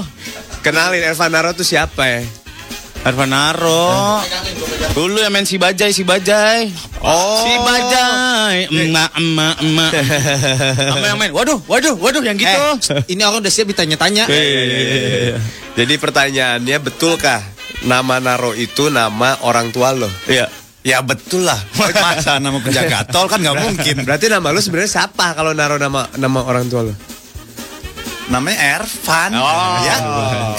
Kenalin 0.64 1.04
Elvanaro 1.04 1.52
tuh 1.54 1.62
siapa 1.62 2.02
ya? 2.08 2.20
Ervanaro. 3.04 4.24
Dulu 4.96 5.20
yang 5.20 5.28
main 5.28 5.44
si 5.44 5.60
Bajai, 5.60 5.92
si 5.92 6.08
Bajai. 6.08 6.72
Oh. 7.04 7.44
Si 7.44 7.52
Bajai. 7.60 8.72
Emak, 8.72 9.12
emak, 9.20 9.56
emak. 9.60 9.92
Apa 10.96 11.06
yang 11.12 11.18
main? 11.20 11.30
Waduh, 11.36 11.60
waduh, 11.68 11.94
waduh 12.00 12.22
yang 12.24 12.40
gitu. 12.40 12.48
Eh, 12.48 13.12
ini 13.12 13.20
orang 13.20 13.44
udah 13.44 13.52
siap 13.52 13.68
ditanya-tanya. 13.68 14.24
Eh. 14.32 15.36
Jadi 15.76 15.94
pertanyaannya 16.00 16.76
betulkah 16.80 17.44
nama 17.84 18.24
Naro 18.24 18.56
itu 18.56 18.88
nama 18.88 19.36
orang 19.44 19.68
tua 19.68 19.92
lo? 19.92 20.08
Iya. 20.24 20.48
Ya 20.84 21.00
betul 21.00 21.48
lah. 21.48 21.56
Masa 21.80 22.36
nama 22.36 22.60
penjaga 22.60 23.08
tol 23.08 23.24
kan 23.24 23.40
nggak 23.40 23.56
mungkin. 23.56 24.04
Berarti 24.04 24.28
nama 24.28 24.52
lu 24.52 24.60
sebenarnya 24.60 25.00
siapa 25.00 25.32
kalau 25.32 25.56
naruh 25.56 25.80
nama 25.80 26.04
nama 26.20 26.44
orang 26.44 26.68
tua 26.68 26.84
lu? 26.84 26.94
Namanya 28.28 28.80
Ervan. 28.80 29.36
Oh. 29.36 29.80
Ya. 29.84 29.96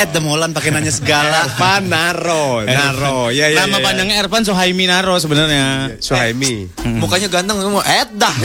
Ed 0.02 0.14
Demolan 0.14 0.53
pakai 0.53 0.69
nanya 0.73 0.93
segala. 0.93 1.49
Ervan 1.49 1.89
Naro, 1.89 2.61
Naro. 2.65 3.34
Ya 3.34 3.49
ya. 3.49 3.65
Nama 3.65 3.77
ya, 3.77 3.77
ya. 3.81 3.85
panjangnya 3.85 4.15
Ervan 4.22 4.41
Sohaimi 4.45 4.85
Naro 4.85 5.18
sebenarnya. 5.18 5.97
Suhaimi. 5.97 6.69
Mukanya 6.97 7.30
ganteng 7.30 7.61
ngomong 7.61 7.85
Edah. 7.85 8.35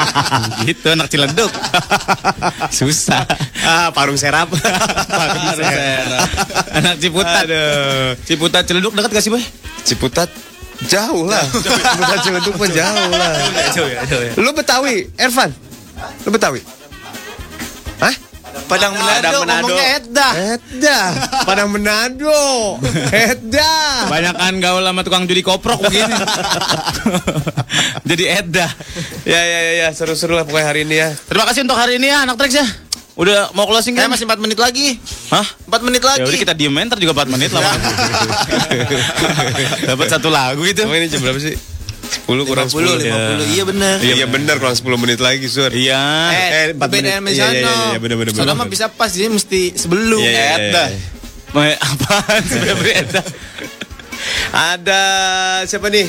gitu 0.68 0.88
anak 0.92 1.08
Ciledug. 1.12 1.52
Susah. 2.76 3.28
Ah, 3.60 3.88
parung 3.92 4.16
serap. 4.16 4.48
Parung 4.52 5.48
serap. 5.52 6.28
Anak 6.80 6.96
Ciputat. 7.00 7.44
Aduh. 7.44 8.16
Ciputat 8.24 8.62
Ciledug 8.64 8.92
dekat 8.96 9.16
gak 9.16 9.24
sih, 9.24 9.32
Boy? 9.32 9.44
Ciputat 9.84 10.32
jauh 10.84 11.24
lah. 11.24 11.44
Ciputat 11.48 12.18
Ciledug 12.20 12.54
pun 12.60 12.68
jauh 12.68 13.10
lah. 13.12 13.32
Jauh 13.72 13.88
ya, 13.88 14.00
jauh 14.04 14.22
ya. 14.22 14.32
Lu 14.36 14.50
Betawi, 14.52 15.08
Ervan? 15.16 15.50
Lu 16.24 16.30
Betawi? 16.30 16.60
Hah? 18.04 18.14
Padang 18.66 18.98
Manado, 18.98 19.46
ngomongnya 19.46 19.86
Edah. 20.00 20.32
Edah. 20.58 21.06
Padang 21.46 21.68
Manado. 21.70 22.42
Edah. 23.14 24.10
Banyakan 24.10 24.54
gaul 24.58 24.82
sama 24.82 25.00
tukang 25.06 25.24
judi 25.30 25.44
koprok 25.46 25.86
begini. 25.86 26.14
Jadi 28.10 28.24
Edah. 28.26 28.70
Ya 29.22 29.38
ya 29.38 29.58
ya, 29.62 29.72
ya. 29.86 29.88
seru-seru 29.94 30.34
lah 30.34 30.42
pokoknya 30.42 30.66
hari 30.66 30.82
ini 30.82 30.96
ya. 30.98 31.14
Terima 31.14 31.46
kasih 31.46 31.62
untuk 31.62 31.78
hari 31.78 32.02
ini 32.02 32.10
ya 32.10 32.26
anak 32.26 32.34
Trax 32.42 32.52
ya. 32.58 32.66
Udah 33.16 33.48
mau 33.56 33.64
closing 33.64 33.96
Eh 33.96 34.04
kan? 34.04 34.12
masih 34.12 34.28
4 34.28 34.44
menit 34.44 34.60
lagi. 34.60 35.00
Hah? 35.32 35.46
4 35.64 35.88
menit 35.88 36.04
lagi. 36.04 36.20
Ya 36.20 36.28
udah 36.28 36.40
kita 36.44 36.52
diem 36.52 36.76
ntar 36.84 37.00
juga 37.00 37.16
4 37.16 37.32
menit 37.32 37.48
lah. 37.48 37.64
Dapat 39.88 40.06
satu 40.12 40.28
lagu 40.28 40.60
itu. 40.68 40.84
Emang 40.84 41.00
ini 41.00 41.08
jam 41.08 41.24
berapa 41.24 41.40
sih? 41.40 41.56
10 42.28 42.44
kurang 42.44 42.68
50, 42.68 43.08
10. 43.08 43.48
50. 43.48 43.56
Iya 43.56 43.64
bener. 43.64 43.96
Iya 44.04 44.14
iya 44.20 44.28
benar 44.28 44.60
kurang 44.60 44.76
10 44.76 44.84
menit 45.00 45.24
lagi, 45.24 45.48
Sur. 45.48 45.72
Iya. 45.72 46.28
Eh, 46.28 46.76
empat 46.76 46.92
beda 46.92 47.16
menit. 47.16 47.16
sama 47.16 47.32
Iya, 47.32 47.48
iya, 47.48 47.56
iya, 47.56 47.72
iya, 47.96 48.00
bener, 48.04 48.20
bener, 48.20 48.36
Soalnya 48.36 48.52
mah 48.52 48.68
bisa 48.68 48.92
pas, 48.92 49.08
jadi 49.08 49.32
mesti 49.32 49.72
sebelum. 49.80 50.20
Iya, 50.20 50.30
iya, 50.30 50.56
iya, 50.60 50.84
iya. 50.92 51.00
Mau 51.56 51.64
apaan 51.64 52.42
sebenarnya? 52.44 53.24
Ada 54.52 55.02
siapa 55.64 55.88
nih? 55.88 56.04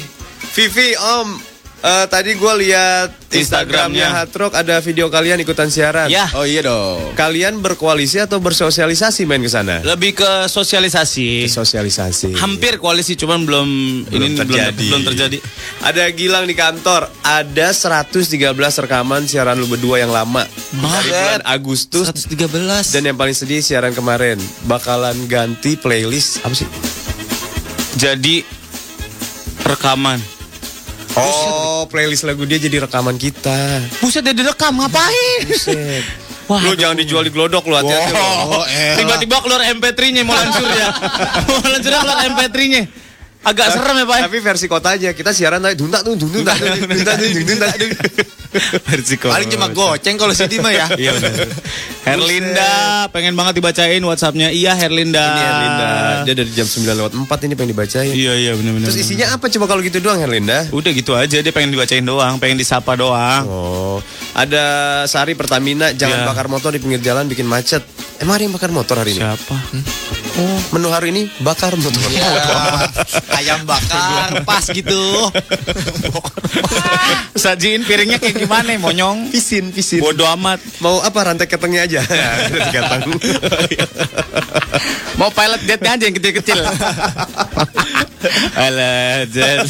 Vivi 0.57 0.91
Om. 0.99 1.56
Eh, 1.77 2.05
tadi 2.09 2.33
gue 2.33 2.53
lihat 2.65 3.13
Instagramnya 3.29 3.37
Instagramnya. 3.37 4.07
Hard 4.09 4.33
Rock 4.33 4.53
ada 4.57 4.81
video 4.81 5.13
kalian 5.13 5.37
ikutan 5.45 5.69
siaran. 5.69 6.09
Ya. 6.09 6.25
Oh 6.33 6.41
iya 6.41 6.65
dong. 6.65 7.13
Kalian 7.13 7.61
berkoalisi 7.61 8.17
atau 8.17 8.41
bersosialisasi 8.41 9.29
main 9.29 9.45
ke 9.45 9.51
sana? 9.51 9.85
Lebih 9.85 10.17
ke 10.17 10.31
sosialisasi. 10.49 11.45
Sosialisasi. 11.45 12.33
Hampir 12.33 12.81
koalisi 12.81 13.13
cuman 13.13 13.45
belum, 13.45 13.69
ini 14.09 14.33
terjadi. 14.33 14.73
belum, 14.73 14.89
belum 14.89 15.01
terjadi. 15.13 15.37
Ada 15.85 16.09
Gilang 16.17 16.49
di 16.49 16.57
kantor. 16.57 17.13
Ada 17.21 17.69
113 17.77 18.41
rekaman 18.57 19.29
siaran 19.29 19.61
lu 19.61 19.69
berdua 19.69 20.01
yang 20.01 20.09
lama. 20.09 20.49
Dari 20.73 21.13
bulan 21.13 21.41
Agustus 21.45 22.09
113. 22.09 22.89
dan 22.89 23.05
yang 23.05 23.17
paling 23.21 23.37
sedih 23.37 23.61
siaran 23.61 23.93
kemarin 23.93 24.41
bakalan 24.65 25.13
ganti 25.29 25.77
playlist 25.77 26.41
apa 26.41 26.57
sih? 26.57 26.65
Jadi 28.01 28.41
rekaman. 29.61 30.36
Oh, 31.15 31.87
playlist 31.87 32.27
lagu 32.27 32.43
dia 32.43 32.59
jadi 32.59 32.83
rekaman 32.83 33.15
kita. 33.15 33.79
Buset 34.03 34.25
dia 34.25 34.35
direkam 34.35 34.75
ngapain? 34.75 35.39
Buset. 35.47 36.03
Wah, 36.47 36.63
lu 36.63 36.79
jangan 36.79 36.95
dijual 36.95 37.27
di 37.27 37.31
glodok 37.31 37.67
lu 37.67 37.75
hati-hati 37.75 38.11
lu. 38.15 38.23
Oh, 38.55 38.63
Tiba-tiba 38.95 39.35
keluar 39.43 39.61
MP3-nya 39.67 40.23
mau 40.23 40.31
lansur 40.31 40.63
ya. 40.63 40.89
mau 41.47 41.59
lansur 41.59 41.91
keluar 41.91 42.19
MP3-nya. 42.23 42.81
Agak 43.47 43.67
serem 43.71 43.95
ya, 43.95 44.05
Pak. 44.05 44.17
ya? 44.19 44.23
Tapi 44.27 44.37
versi 44.43 44.65
kota 44.67 44.89
aja. 44.91 45.09
Kita 45.15 45.31
siaran 45.31 45.63
tadi 45.63 45.79
duntak 45.79 46.03
tuh, 46.03 46.19
duntak 46.19 46.55
tuh, 46.59 46.67
duntak 46.83 47.15
tuh, 47.15 47.29
duntak 47.31 47.71
tuh. 47.79 47.89
Versi 48.83 49.15
Paling 49.19 49.49
cuma 49.51 49.67
goceng 49.69 50.15
kalau 50.15 50.31
CD 50.31 50.59
mah 50.59 50.71
ya. 50.71 50.87
Iya 50.97 51.11
benar. 51.13 51.35
Herlinda, 52.03 52.71
pengen 53.11 53.35
banget 53.35 53.59
dibacain 53.59 53.99
WhatsApp-nya. 53.99 54.49
Iya 54.49 54.71
Herlinda. 54.73 55.19
Ini 55.21 55.41
Herlinda. 55.43 55.87
Dia 56.23 56.33
dari 56.33 56.51
jam 56.51 56.65
9 56.65 56.87
lewat 56.87 57.11
4 57.13 57.45
ini 57.45 57.53
pengen 57.53 57.71
dibacain. 57.75 58.11
Iya 58.11 58.33
iya 58.35 58.51
benar-benar. 58.55 58.87
Terus 58.87 58.99
isinya 58.99 59.35
apa 59.35 59.45
coba 59.47 59.65
kalau 59.67 59.81
gitu 59.83 59.99
doang 59.99 60.17
Herlinda? 60.17 60.67
Udah 60.71 60.91
gitu 60.91 61.13
aja 61.13 61.37
dia 61.37 61.51
pengen 61.51 61.75
dibacain 61.75 62.01
doang, 62.01 62.39
pengen 62.39 62.55
disapa 62.55 62.95
doang. 62.95 63.43
Oh, 63.45 63.97
ada 64.33 64.63
Sari 65.05 65.35
Pertamina 65.35 65.91
jangan 65.91 66.23
Ya. 66.23 66.25
bakar 66.25 66.47
motor 66.47 66.71
di 66.71 66.79
pinggir 66.79 67.03
jalan 67.03 67.27
bikin 67.27 67.45
macet. 67.45 67.83
Emang 68.17 68.39
ada 68.39 68.43
yang 68.47 68.55
bakar 68.55 68.71
motor 68.73 68.97
hari 68.97 69.13
ini? 69.13 69.21
Siapa? 69.21 69.55
Oh, 70.37 70.59
menu 70.77 70.93
hari 70.93 71.09
ini 71.09 71.25
bakar 71.41 71.73
motor. 71.73 71.97
Ayam 73.33 73.65
bakar 73.65 74.45
pas 74.45 74.69
gitu. 74.69 75.01
Sajiin 77.41 77.81
piringnya 77.81 78.21
kayak 78.21 78.45
gimana, 78.45 78.77
monyong? 78.77 79.33
Pisin, 79.33 79.73
pisin. 79.73 79.97
Bodoh 79.97 80.29
amat. 80.37 80.61
Mau 80.77 81.01
apa 81.01 81.33
rantai 81.33 81.49
ketengnya 81.49 81.89
aja? 81.89 82.01
Tiga 82.69 82.81
tang. 82.85 83.01
Mau 85.17 85.33
pilot 85.33 85.61
jet-nya 85.65 85.97
aja 85.97 86.03
yang 86.05 86.15
kecil-kecil. 86.21 86.59
Alah, 88.53 89.25
jet. 89.25 89.65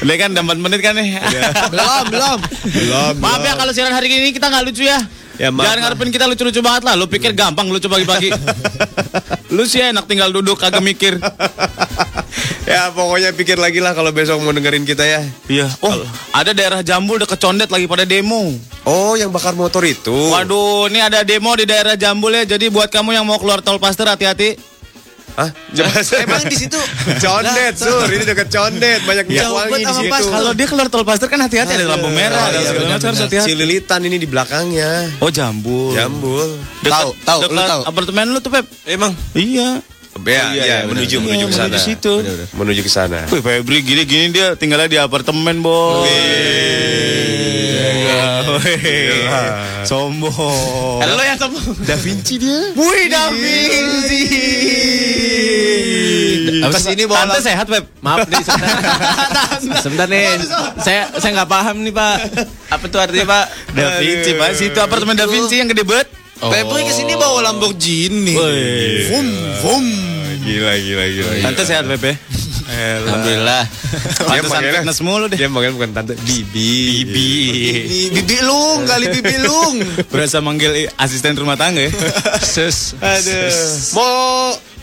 Udah 0.00 0.16
kan 0.16 0.28
udah 0.32 0.44
4 0.48 0.64
menit 0.64 0.80
kan 0.80 0.96
nih. 0.96 1.20
belum, 1.72 2.04
belum. 2.08 2.38
Belum. 2.72 3.14
Maaf 3.20 3.40
ya 3.44 3.52
kalau 3.56 3.72
siaran 3.76 3.92
hari 3.92 4.08
ini 4.08 4.32
kita 4.32 4.48
nggak 4.48 4.64
lucu 4.64 4.88
ya. 4.88 5.00
Ya, 5.40 5.48
maaf, 5.48 5.64
Jangan 5.64 5.72
maaf. 5.72 5.84
ngarepin 5.96 6.10
kita 6.12 6.24
lucu-lucu 6.28 6.60
banget 6.60 6.82
lah. 6.84 6.94
Lu 7.00 7.08
pikir 7.08 7.32
gampang 7.32 7.64
lucu 7.72 7.88
pagi-pagi. 7.88 8.28
lu 9.56 9.64
sih 9.64 9.80
enak 9.80 10.04
tinggal 10.04 10.28
duduk 10.28 10.60
kagak 10.60 10.84
mikir. 10.84 11.16
ya 12.68 12.92
pokoknya 12.92 13.32
pikir 13.32 13.56
lagi 13.56 13.80
lah 13.80 13.96
kalau 13.96 14.12
besok 14.12 14.36
mau 14.44 14.52
dengerin 14.52 14.84
kita 14.84 15.00
ya. 15.00 15.24
Iya. 15.48 15.72
Oh, 15.80 15.96
ada 16.36 16.52
daerah 16.52 16.84
Jambul 16.84 17.24
deket 17.24 17.40
Condet 17.40 17.72
lagi 17.72 17.88
pada 17.88 18.04
demo. 18.04 18.52
Oh, 18.84 19.16
yang 19.16 19.32
bakar 19.32 19.56
motor 19.56 19.80
itu. 19.88 20.12
Waduh, 20.12 20.92
ini 20.92 21.00
ada 21.00 21.24
demo 21.24 21.56
di 21.56 21.64
daerah 21.64 21.96
Jambul 21.96 22.36
ya. 22.36 22.44
Jadi 22.44 22.68
buat 22.68 22.92
kamu 22.92 23.16
yang 23.16 23.24
mau 23.24 23.40
keluar 23.40 23.64
tol 23.64 23.80
Paster 23.80 24.12
hati-hati. 24.12 24.69
Hah? 25.40 25.50
Emang 26.20 26.44
di 26.44 26.56
situ 26.58 26.76
Condet, 27.16 27.72
Sur. 27.74 28.04
Ini 28.04 28.24
dekat 28.24 28.48
Condet, 28.48 29.00
banyak 29.02 29.24
minyak 29.24 29.48
wangi 29.48 29.72
di 29.74 29.84
sama 29.86 30.00
situ. 30.00 30.12
pas. 30.12 30.20
Kalau 30.22 30.52
dia 30.52 30.66
keluar 30.68 30.86
tol 30.86 31.00
Paster 31.02 31.26
kan 31.26 31.40
hati-hati 31.40 31.72
ada 31.72 31.86
lampu 31.88 32.08
merah, 32.10 32.44
ada 32.46 32.60
segala 32.60 32.86
macam 32.92 33.08
harus 33.08 33.20
hati-hati. 33.24 33.48
Cililitan 33.48 34.00
ini 34.04 34.16
di 34.16 34.28
belakangnya. 34.28 35.16
Oh, 35.18 35.32
Jambul. 35.32 35.96
Jambul. 35.96 36.60
Dekat- 36.80 37.00
Tahu, 37.00 37.10
tahu, 37.24 37.40
lu 37.48 37.60
tahu. 37.62 37.82
Apartemen 37.88 38.26
lu 38.28 38.38
tuh, 38.38 38.52
Pep. 38.52 38.68
Emang 38.84 39.16
Iya. 39.32 39.80
Ya, 40.20 40.52
iya, 40.52 40.64
ya, 40.66 40.76
benar. 40.84 40.90
menuju 40.90 41.16
Iya, 41.16 41.22
menuju 41.22 41.44
ke 41.46 41.54
sana. 41.54 41.66
menuju 41.70 41.78
situ. 41.80 42.14
Menuju 42.52 42.80
ke 42.82 42.90
sana. 42.90 43.18
Wih, 43.30 43.40
Febri 43.40 43.78
gini-gini 43.80 44.34
dia 44.34 44.58
tinggalnya 44.58 44.90
di 44.90 44.98
apartemen. 44.98 45.62
Wih, 45.62 46.10
Sombong. 49.86 51.00
Lo 51.00 51.22
yang 51.24 51.38
sombong. 51.40 51.62
Da 51.86 51.96
Vinci 51.96 52.36
dia. 52.36 52.74
Wih, 52.76 53.06
Da 53.08 53.30
Vinci. 53.32 54.22
Pas 56.60 56.84
ini 56.86 57.02
bawa 57.08 57.26
Tante 57.26 57.40
sehat, 57.42 57.66
Pep. 57.66 57.84
Maaf 58.04 58.28
nih 58.28 58.42
sebentar. 58.44 58.78
sebentar 59.82 60.06
nih. 60.06 60.38
Saya 60.78 61.08
saya 61.18 61.30
nggak 61.40 61.50
paham 61.50 61.82
nih 61.82 61.90
Pak. 61.94 62.16
Apa 62.68 62.84
tuh 62.86 63.00
artinya 63.00 63.26
Pak? 63.26 63.44
Da 63.72 63.98
Vinci, 63.98 64.30
Pak. 64.36 64.50
Situ 64.54 64.78
apartemen 64.78 65.16
Da 65.16 65.26
Vinci 65.26 65.58
yang 65.58 65.66
gede 65.70 65.82
banget. 65.82 66.19
Febri 66.40 66.80
ke 66.88 66.92
sini 66.96 67.12
bawa 67.20 67.52
Lamborghini. 67.52 68.32
Vum, 69.12 69.28
vum. 69.60 69.86
Gila, 70.40 70.72
gila, 70.80 71.04
gila. 71.12 71.32
Tante 71.44 71.62
sehat, 71.68 71.84
Pep 71.84 72.00
ya? 72.00 72.14
Alhamdulillah. 72.70 73.62
Pantesan 74.24 74.60
fitness 74.62 75.00
mulu 75.02 75.26
deh. 75.28 75.36
Dia 75.36 75.50
manggil 75.50 75.74
bukan 75.74 75.90
tante, 75.92 76.14
Bibi. 76.16 77.04
Bibi. 77.04 77.30
Bibi, 77.52 78.00
bibi 78.14 78.38
lung, 78.46 78.86
kali 78.86 79.06
bibi 79.10 79.36
lung. 79.42 79.76
Berasa 80.12 80.38
manggil 80.40 80.88
asisten 80.96 81.34
rumah 81.36 81.58
tangga 81.58 81.82
ya. 81.84 81.92
Sus. 82.40 82.94
Aduh. 83.02 83.52
Mau 83.98 84.14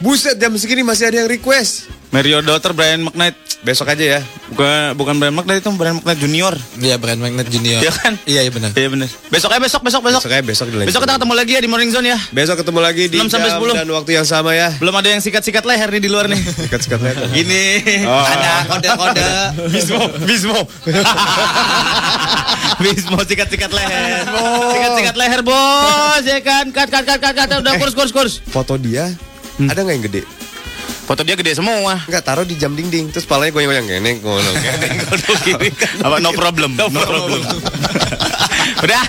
buset 0.04 0.38
jam 0.38 0.54
segini 0.60 0.84
masih 0.84 1.10
ada 1.10 1.26
yang 1.26 1.30
request. 1.32 1.90
Mario 2.18 2.42
Daughter 2.42 2.74
Brian 2.74 3.06
McKnight. 3.06 3.38
Besok 3.62 3.94
aja 3.94 4.18
ya. 4.18 4.20
Bukan 4.50 4.98
bukan 4.98 5.22
Brian 5.22 5.38
McKnight 5.38 5.62
itu 5.62 5.70
Brian 5.78 6.02
McKnight 6.02 6.18
Junior. 6.18 6.54
Iya, 6.82 6.98
brand 6.98 7.22
magnet 7.22 7.46
junior. 7.46 7.78
Iya 7.78 7.94
kan? 7.94 8.18
Iya, 8.26 8.42
iya 8.42 8.52
benar. 8.54 8.74
Iya 8.74 8.90
benar. 8.90 9.06
Besok 9.30 9.54
ya 9.54 9.60
besok 9.62 9.82
besok 9.86 10.02
besok. 10.02 10.22
Besok 10.26 10.34
aja 10.34 10.42
besok 10.42 10.66
dilanjut. 10.74 10.90
Besok 10.90 11.02
kita 11.06 11.14
ketemu 11.22 11.34
lagi 11.38 11.52
ya 11.54 11.62
di 11.62 11.70
Morning 11.70 11.92
Zone 11.94 12.08
ya. 12.10 12.18
Besok 12.34 12.66
ketemu 12.66 12.80
lagi 12.82 13.04
di 13.06 13.18
6 13.22 13.30
sampai 13.30 13.50
jam 13.54 13.62
10. 13.62 13.78
dan 13.86 13.90
waktu 13.94 14.12
yang 14.18 14.26
sama 14.26 14.58
ya. 14.58 14.74
Belum 14.82 14.98
ada 14.98 15.10
yang 15.14 15.22
sikat-sikat 15.22 15.62
leher 15.62 15.90
nih 15.94 16.02
di 16.02 16.10
luar 16.10 16.26
nih. 16.26 16.42
Sikat-sikat 16.66 17.00
leher. 17.06 17.22
Gini. 17.38 17.66
Oh. 18.10 18.26
Ada 18.26 18.52
kode-kode. 18.66 19.26
Bismo, 19.78 20.02
Bismo. 20.26 20.60
Bismo 22.82 23.18
sikat-sikat 23.22 23.72
leher. 23.78 24.26
Sikat-sikat 24.74 25.16
leher, 25.22 25.42
Bos. 25.46 26.24
Ya 26.26 26.42
kan? 26.42 26.66
Kat 26.74 26.90
kat 26.90 27.06
kat 27.06 27.20
kat 27.22 27.34
kat 27.38 27.50
udah 27.62 27.74
kurs 27.78 27.94
kurs 27.94 28.10
kurs. 28.10 28.34
Foto 28.50 28.74
dia 28.82 29.14
ada 29.58 29.82
nggak 29.82 29.96
yang 29.98 30.06
gede? 30.06 30.22
Foto 31.08 31.24
dia 31.24 31.40
gede 31.40 31.56
semua. 31.56 32.04
Enggak, 32.04 32.20
taruh 32.28 32.44
di 32.44 32.60
jam 32.60 32.76
dinding. 32.76 33.16
Terus 33.16 33.24
palanya 33.24 33.56
goyang-goyang 33.56 33.88
gini, 33.88 34.20
ngono. 34.20 34.52
gini. 35.48 35.72
Apa 36.04 36.20
no 36.20 36.36
problem? 36.36 36.76
No, 36.76 36.92
problem. 36.92 37.40
Udah. 38.84 39.04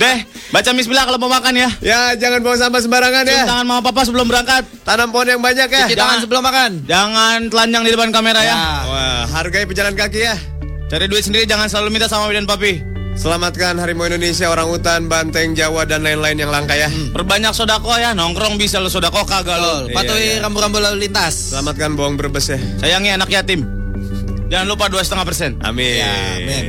Deh, 0.00 0.24
baca 0.48 0.70
bismillah 0.72 1.04
kalau 1.04 1.20
mau 1.20 1.28
makan 1.28 1.52
ya. 1.60 1.68
Ya, 1.84 2.16
jangan 2.16 2.40
bawa 2.40 2.56
sampah 2.56 2.80
sembarangan 2.80 3.22
ya. 3.28 3.44
Cium 3.44 3.50
tangan 3.52 3.64
mama 3.68 3.82
papa 3.84 4.00
sebelum 4.08 4.32
berangkat. 4.32 4.64
Tanam 4.80 5.12
pohon 5.12 5.28
yang 5.28 5.42
banyak 5.44 5.68
ya. 5.68 5.84
Cuci 5.84 5.98
tangan 6.00 6.18
sebelum 6.24 6.40
makan. 6.40 6.70
Jangan 6.88 7.38
telanjang 7.52 7.82
di 7.84 7.90
depan 7.92 8.08
kamera 8.16 8.40
ya. 8.40 8.56
Wah, 8.88 9.22
hargai 9.28 9.68
pejalan 9.68 9.92
kaki 9.92 10.20
ya. 10.24 10.40
Cari 10.88 11.04
duit 11.04 11.22
sendiri 11.22 11.44
jangan 11.44 11.68
selalu 11.68 12.00
minta 12.00 12.08
sama 12.08 12.32
dan 12.32 12.48
papi. 12.48 12.80
Selamatkan 13.12 13.76
harimau 13.76 14.08
Indonesia, 14.08 14.48
orang 14.48 14.70
hutan, 14.70 15.04
banteng, 15.04 15.52
Jawa 15.52 15.84
dan 15.84 16.00
lain-lain 16.00 16.40
yang 16.40 16.48
langka 16.48 16.72
ya. 16.72 16.88
Perbanyak 17.12 17.52
sodako 17.52 17.92
ya, 17.94 18.16
nongkrong 18.16 18.56
bisa 18.56 18.80
lo 18.80 18.88
sodako 18.88 19.22
kagak 19.24 19.60
lo. 19.60 19.90
Patuhi 19.90 20.16
Iya, 20.16 20.32
iya. 20.38 20.44
rambu-rambu 20.46 20.80
lalu 20.80 21.04
lintas. 21.04 21.52
Selamatkan 21.52 21.94
bawang 21.94 22.16
berbes 22.16 22.48
ya. 22.48 22.58
Sayangi 22.80 23.12
anak 23.12 23.28
yatim. 23.28 23.66
Jangan 24.48 24.66
lupa 24.66 24.88
dua 24.88 25.04
setengah 25.04 25.24
persen. 25.24 25.50
Amin. 25.60 26.00
Ya, 26.00 26.10
amin. 26.38 26.64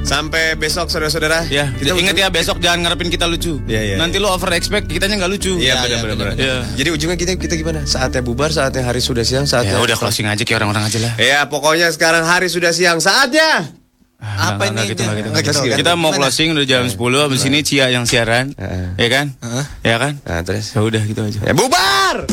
Sampai 0.00 0.56
besok 0.56 0.88
saudara-saudara. 0.88 1.44
Ya, 1.46 1.68
Kita 1.70 1.92
ingat 1.92 2.16
ya 2.16 2.32
besok 2.32 2.56
jangan 2.58 2.80
ngarepin 2.82 3.12
kita 3.12 3.28
lucu. 3.28 3.60
Iya, 3.68 3.80
iya, 3.84 3.94
Nanti 4.00 4.16
lo 4.16 4.32
over 4.32 4.56
expect, 4.56 4.88
kitanya 4.88 5.20
nggak 5.20 5.30
lucu. 5.30 5.60
Iya 5.60 5.68
Ya, 5.68 5.74
benar 5.76 5.90
ya, 5.90 5.98
benar 6.00 6.16
benar, 6.16 6.32
benar. 6.32 6.40
Iya. 6.40 6.56
Jadi 6.80 6.88
ujungnya 6.90 7.16
kita 7.20 7.30
kita 7.36 7.54
gimana? 7.54 7.84
Saatnya 7.84 8.24
bubar, 8.24 8.48
saatnya 8.48 8.82
hari 8.82 8.98
sudah 8.98 9.22
siang, 9.22 9.44
saatnya. 9.44 9.76
Ya 9.76 9.84
udah 9.84 9.94
closing 9.94 10.24
aja 10.26 10.40
kayak 10.40 10.64
orang-orang 10.64 10.88
aja 10.88 10.98
lah. 10.98 11.12
Ya 11.20 11.44
pokoknya 11.46 11.92
sekarang 11.92 12.24
hari 12.24 12.48
sudah 12.48 12.72
siang, 12.72 12.98
saatnya. 12.98 13.76
Apa 14.20 14.68
Nggak, 14.68 14.70
nggak 14.70 14.84
ini? 14.84 14.90
gitu, 14.92 15.00
gitu, 15.00 15.28
nggak 15.32 15.44
gitu, 15.48 15.58
gitu. 15.64 15.72
kan? 15.72 15.78
Kita 15.80 15.92
mau 15.96 16.12
closing 16.12 16.52
udah 16.52 16.66
jam 16.68 16.84
10 16.84 17.00
Habis 17.00 17.42
ini 17.48 17.58
Cia 17.64 17.88
yang 17.88 18.04
siaran 18.04 18.52
Heeh. 18.52 19.00
Ya 19.00 19.08
kan? 19.08 19.26
Ya 19.80 19.96
kan? 19.96 20.12
Nah 20.28 20.44
terus. 20.44 20.76
Ya 20.76 20.80
udah 20.84 21.00
gitu 21.00 21.20
aja 21.24 21.40
Ya 21.40 21.52
bubar. 21.56 22.28